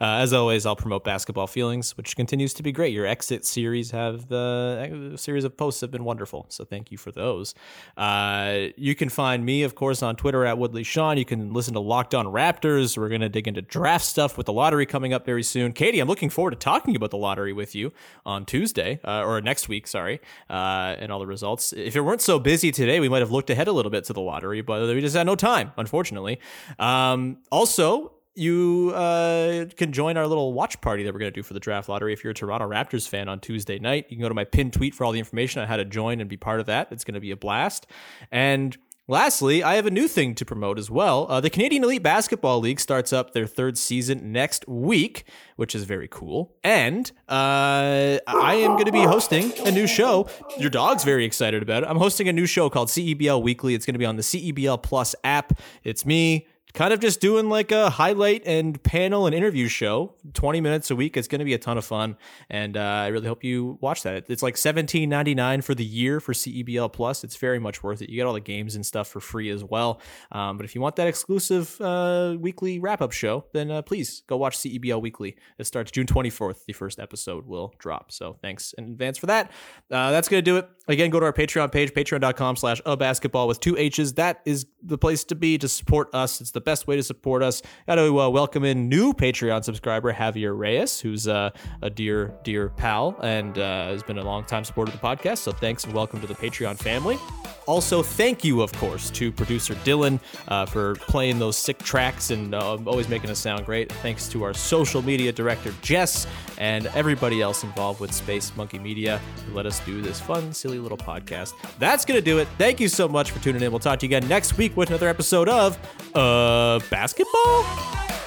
Uh, 0.00 0.22
as 0.22 0.32
always, 0.32 0.64
I'll 0.64 0.76
promote 0.76 1.04
Basketball 1.04 1.46
Feelings, 1.46 1.96
which 1.96 2.16
continues 2.16 2.54
to 2.54 2.62
be 2.62 2.72
great. 2.72 2.94
Your 2.94 3.04
exit 3.04 3.44
series 3.44 3.90
have 3.90 4.28
the 4.28 5.12
uh, 5.12 5.16
series 5.16 5.44
of 5.44 5.56
posts 5.56 5.82
have 5.82 5.90
been 5.90 6.04
wonderful, 6.04 6.46
so 6.48 6.64
thank 6.64 6.90
you 6.90 6.96
for 6.96 7.12
those. 7.12 7.54
Uh, 7.98 8.68
you 8.76 8.94
can 8.94 9.10
find 9.10 9.44
me, 9.44 9.62
of 9.62 9.74
course, 9.74 10.02
on 10.02 10.16
Twitter 10.16 10.46
at 10.46 10.56
Woolley 10.56 10.84
Sean. 10.84 11.18
You 11.18 11.26
can 11.26 11.52
listen 11.52 11.74
to 11.74 11.80
Locked 11.80 12.14
On 12.14 12.26
Raptors. 12.26 12.96
We're 12.96 13.08
going 13.08 13.20
to 13.20 13.28
dig 13.28 13.46
into 13.48 13.60
draft 13.60 14.04
stuff 14.04 14.38
with 14.38 14.46
the 14.46 14.52
lottery 14.52 14.86
coming 14.86 15.12
up 15.12 15.26
very 15.26 15.42
soon. 15.42 15.72
Katie, 15.72 16.00
I'm 16.00 16.08
looking 16.08 16.30
forward 16.30 16.52
to 16.52 16.56
talking 16.56 16.96
about 16.96 17.10
the 17.10 17.18
lottery 17.18 17.52
with 17.52 17.74
you 17.74 17.92
on 18.24 18.46
Tuesday 18.46 19.00
uh, 19.04 19.24
or 19.24 19.40
next 19.42 19.68
week, 19.68 19.86
sorry, 19.86 20.20
uh, 20.48 20.96
and 20.98 21.12
all 21.12 21.18
the 21.18 21.26
results. 21.26 21.72
If 21.72 21.96
it 21.96 22.00
weren't 22.00 22.22
so 22.22 22.38
busy 22.38 22.70
today, 22.70 23.00
we 23.00 23.08
might 23.08 23.20
have 23.20 23.32
looked 23.32 23.50
ahead 23.50 23.68
a 23.68 23.72
little 23.72 23.90
bit 23.90 24.04
to 24.04 24.12
the 24.12 24.22
lottery, 24.22 24.62
but 24.62 24.86
we 24.86 25.00
just 25.00 25.16
had 25.16 25.26
no 25.26 25.34
time, 25.40 25.72
unfortunately. 25.76 26.38
Um, 26.78 27.38
also, 27.50 28.12
you 28.34 28.92
uh, 28.94 29.66
can 29.76 29.92
join 29.92 30.16
our 30.16 30.26
little 30.26 30.52
watch 30.52 30.80
party 30.80 31.02
that 31.02 31.12
we're 31.12 31.18
going 31.18 31.32
to 31.32 31.34
do 31.34 31.42
for 31.42 31.54
the 31.54 31.60
draft 31.60 31.88
lottery 31.88 32.12
if 32.12 32.22
you're 32.22 32.30
a 32.30 32.34
Toronto 32.34 32.68
Raptors 32.68 33.08
fan 33.08 33.28
on 33.28 33.40
Tuesday 33.40 33.78
night. 33.78 34.06
You 34.08 34.16
can 34.16 34.22
go 34.22 34.28
to 34.28 34.34
my 34.34 34.44
pinned 34.44 34.72
tweet 34.72 34.94
for 34.94 35.04
all 35.04 35.12
the 35.12 35.18
information 35.18 35.60
on 35.60 35.68
how 35.68 35.76
to 35.76 35.84
join 35.84 36.20
and 36.20 36.30
be 36.30 36.36
part 36.36 36.60
of 36.60 36.66
that. 36.66 36.88
It's 36.90 37.04
going 37.04 37.14
to 37.14 37.20
be 37.20 37.32
a 37.32 37.36
blast. 37.36 37.86
And 38.30 38.76
lastly, 39.10 39.62
I 39.62 39.74
have 39.74 39.86
a 39.86 39.90
new 39.90 40.08
thing 40.08 40.34
to 40.36 40.44
promote 40.44 40.78
as 40.78 40.90
well. 40.90 41.26
Uh, 41.28 41.40
the 41.40 41.50
Canadian 41.50 41.84
Elite 41.84 42.02
Basketball 42.02 42.60
League 42.60 42.80
starts 42.80 43.12
up 43.12 43.32
their 43.32 43.46
third 43.46 43.76
season 43.76 44.32
next 44.32 44.66
week, 44.68 45.24
which 45.56 45.74
is 45.74 45.84
very 45.84 46.08
cool. 46.08 46.54
And 46.64 47.10
uh, 47.28 48.18
I 48.26 48.54
am 48.54 48.72
going 48.72 48.86
to 48.86 48.92
be 48.92 49.02
hosting 49.02 49.52
a 49.66 49.70
new 49.70 49.86
show. 49.86 50.28
Your 50.58 50.70
dog's 50.70 51.04
very 51.04 51.24
excited 51.24 51.62
about 51.62 51.82
it. 51.82 51.88
I'm 51.90 51.98
hosting 51.98 52.28
a 52.28 52.32
new 52.32 52.46
show 52.46 52.70
called 52.70 52.88
CEBL 52.88 53.42
Weekly. 53.42 53.74
It's 53.74 53.84
going 53.84 53.94
to 53.94 53.98
be 53.98 54.06
on 54.06 54.16
the 54.16 54.22
CEBL 54.22 54.82
Plus 54.82 55.14
app. 55.24 55.58
It's 55.82 56.06
me 56.06 56.46
kind 56.74 56.92
of 56.92 57.00
just 57.00 57.20
doing 57.20 57.48
like 57.48 57.72
a 57.72 57.90
highlight 57.90 58.42
and 58.46 58.82
panel 58.82 59.26
and 59.26 59.34
interview 59.34 59.68
show. 59.68 60.14
20 60.34 60.60
minutes 60.60 60.90
a 60.90 60.96
week 60.96 61.16
it's 61.16 61.28
going 61.28 61.38
to 61.38 61.44
be 61.44 61.54
a 61.54 61.58
ton 61.58 61.78
of 61.78 61.84
fun 61.84 62.16
and 62.48 62.76
uh, 62.76 62.80
i 62.80 63.08
really 63.08 63.26
hope 63.26 63.44
you 63.44 63.78
watch 63.80 64.02
that. 64.02 64.24
It's 64.28 64.42
like 64.42 64.54
17.99 64.54 65.64
for 65.64 65.74
the 65.74 65.84
year 65.84 66.20
for 66.20 66.32
cebl 66.32 66.92
plus. 66.92 67.24
It's 67.24 67.36
very 67.36 67.58
much 67.58 67.82
worth 67.82 68.02
it. 68.02 68.08
You 68.08 68.16
get 68.16 68.26
all 68.26 68.34
the 68.34 68.40
games 68.40 68.74
and 68.74 68.84
stuff 68.84 69.08
for 69.08 69.20
free 69.20 69.50
as 69.50 69.64
well. 69.64 70.00
Um, 70.32 70.56
but 70.56 70.64
if 70.64 70.74
you 70.74 70.80
want 70.80 70.96
that 70.96 71.06
exclusive 71.06 71.80
uh, 71.80 72.36
weekly 72.38 72.78
wrap-up 72.78 73.12
show 73.12 73.44
then 73.52 73.70
uh, 73.70 73.82
please 73.82 74.22
go 74.26 74.36
watch 74.36 74.56
cebl 74.56 75.00
weekly. 75.00 75.36
It 75.58 75.66
starts 75.66 75.90
june 75.90 76.06
24th 76.06 76.64
the 76.66 76.72
first 76.72 76.98
episode 76.98 77.46
will 77.46 77.74
drop. 77.78 78.12
So 78.12 78.36
thanks 78.42 78.72
in 78.74 78.84
advance 78.84 79.18
for 79.18 79.26
that. 79.26 79.50
Uh, 79.90 80.10
that's 80.10 80.28
going 80.28 80.42
to 80.42 80.50
do 80.50 80.56
it 80.56 80.68
again 80.90 81.10
go 81.10 81.20
to 81.20 81.26
our 81.26 81.32
patreon 81.32 81.70
page 81.70 81.92
patreon.com 81.92 82.56
slash 82.56 82.80
a 82.84 82.96
basketball 82.96 83.46
with 83.48 83.60
two 83.60 83.76
h's. 83.76 84.14
That 84.14 84.40
is 84.44 84.66
the 84.82 84.98
place 84.98 85.24
to 85.24 85.34
be 85.34 85.58
to 85.58 85.68
support 85.68 86.08
us. 86.14 86.40
It's 86.40 86.50
the 86.50 86.60
best 86.60 86.86
way 86.86 86.96
to 86.96 87.02
support 87.02 87.42
us. 87.42 87.62
Got 87.86 87.96
to 87.96 88.20
uh, 88.20 88.28
welcome 88.28 88.64
in 88.64 88.88
new 88.88 89.12
patreon 89.12 89.64
subscriber 89.64 90.12
javier 90.12 90.56
reyes 90.56 91.00
who's 91.00 91.28
uh, 91.28 91.50
a 91.82 91.90
dear 91.90 92.34
dear 92.44 92.70
pal 92.70 93.16
and 93.22 93.58
uh, 93.58 93.88
has 93.88 94.02
been 94.02 94.18
a 94.18 94.24
long 94.24 94.44
time 94.44 94.64
supporter 94.64 94.92
of 94.92 95.00
the 95.00 95.06
podcast. 95.06 95.38
So 95.38 95.52
thanks 95.52 95.84
and 95.84 95.94
welcome 95.94 96.20
to 96.20 96.26
the 96.26 96.34
patreon 96.34 96.76
family. 96.76 97.18
Also, 97.66 98.02
thank 98.02 98.42
you, 98.42 98.62
of 98.62 98.72
course, 98.72 99.10
to 99.10 99.30
producer 99.30 99.74
Dylan 99.76 100.18
uh, 100.48 100.66
for 100.66 100.96
playing 100.96 101.38
those 101.38 101.56
sick 101.56 101.78
tracks 101.78 102.30
and 102.30 102.52
uh, 102.52 102.78
always 102.84 103.08
making 103.08 103.30
us 103.30 103.38
sound 103.38 103.64
great. 103.64 103.92
Thanks 103.92 104.28
to 104.30 104.42
our 104.42 104.52
social 104.52 105.02
media 105.02 105.30
director, 105.30 105.72
Jess, 105.80 106.26
and 106.58 106.86
everybody 106.88 107.40
else 107.40 107.62
involved 107.62 108.00
with 108.00 108.12
Space 108.12 108.50
Monkey 108.56 108.80
Media 108.80 109.20
who 109.46 109.54
let 109.54 109.66
us 109.66 109.78
do 109.86 110.02
this 110.02 110.20
fun, 110.20 110.52
silly 110.52 110.79
little 110.80 110.98
podcast. 110.98 111.52
That's 111.78 112.04
going 112.04 112.18
to 112.18 112.24
do 112.24 112.38
it. 112.38 112.48
Thank 112.58 112.80
you 112.80 112.88
so 112.88 113.08
much 113.08 113.30
for 113.30 113.42
tuning 113.42 113.62
in. 113.62 113.70
We'll 113.70 113.78
talk 113.80 113.98
to 114.00 114.06
you 114.06 114.16
again 114.16 114.28
next 114.28 114.56
week 114.56 114.76
with 114.76 114.90
another 114.90 115.08
episode 115.08 115.48
of 115.48 115.78
uh, 116.14 116.80
Basketball? 116.90 118.19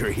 Man 0.00 0.08
Winter 0.08 0.20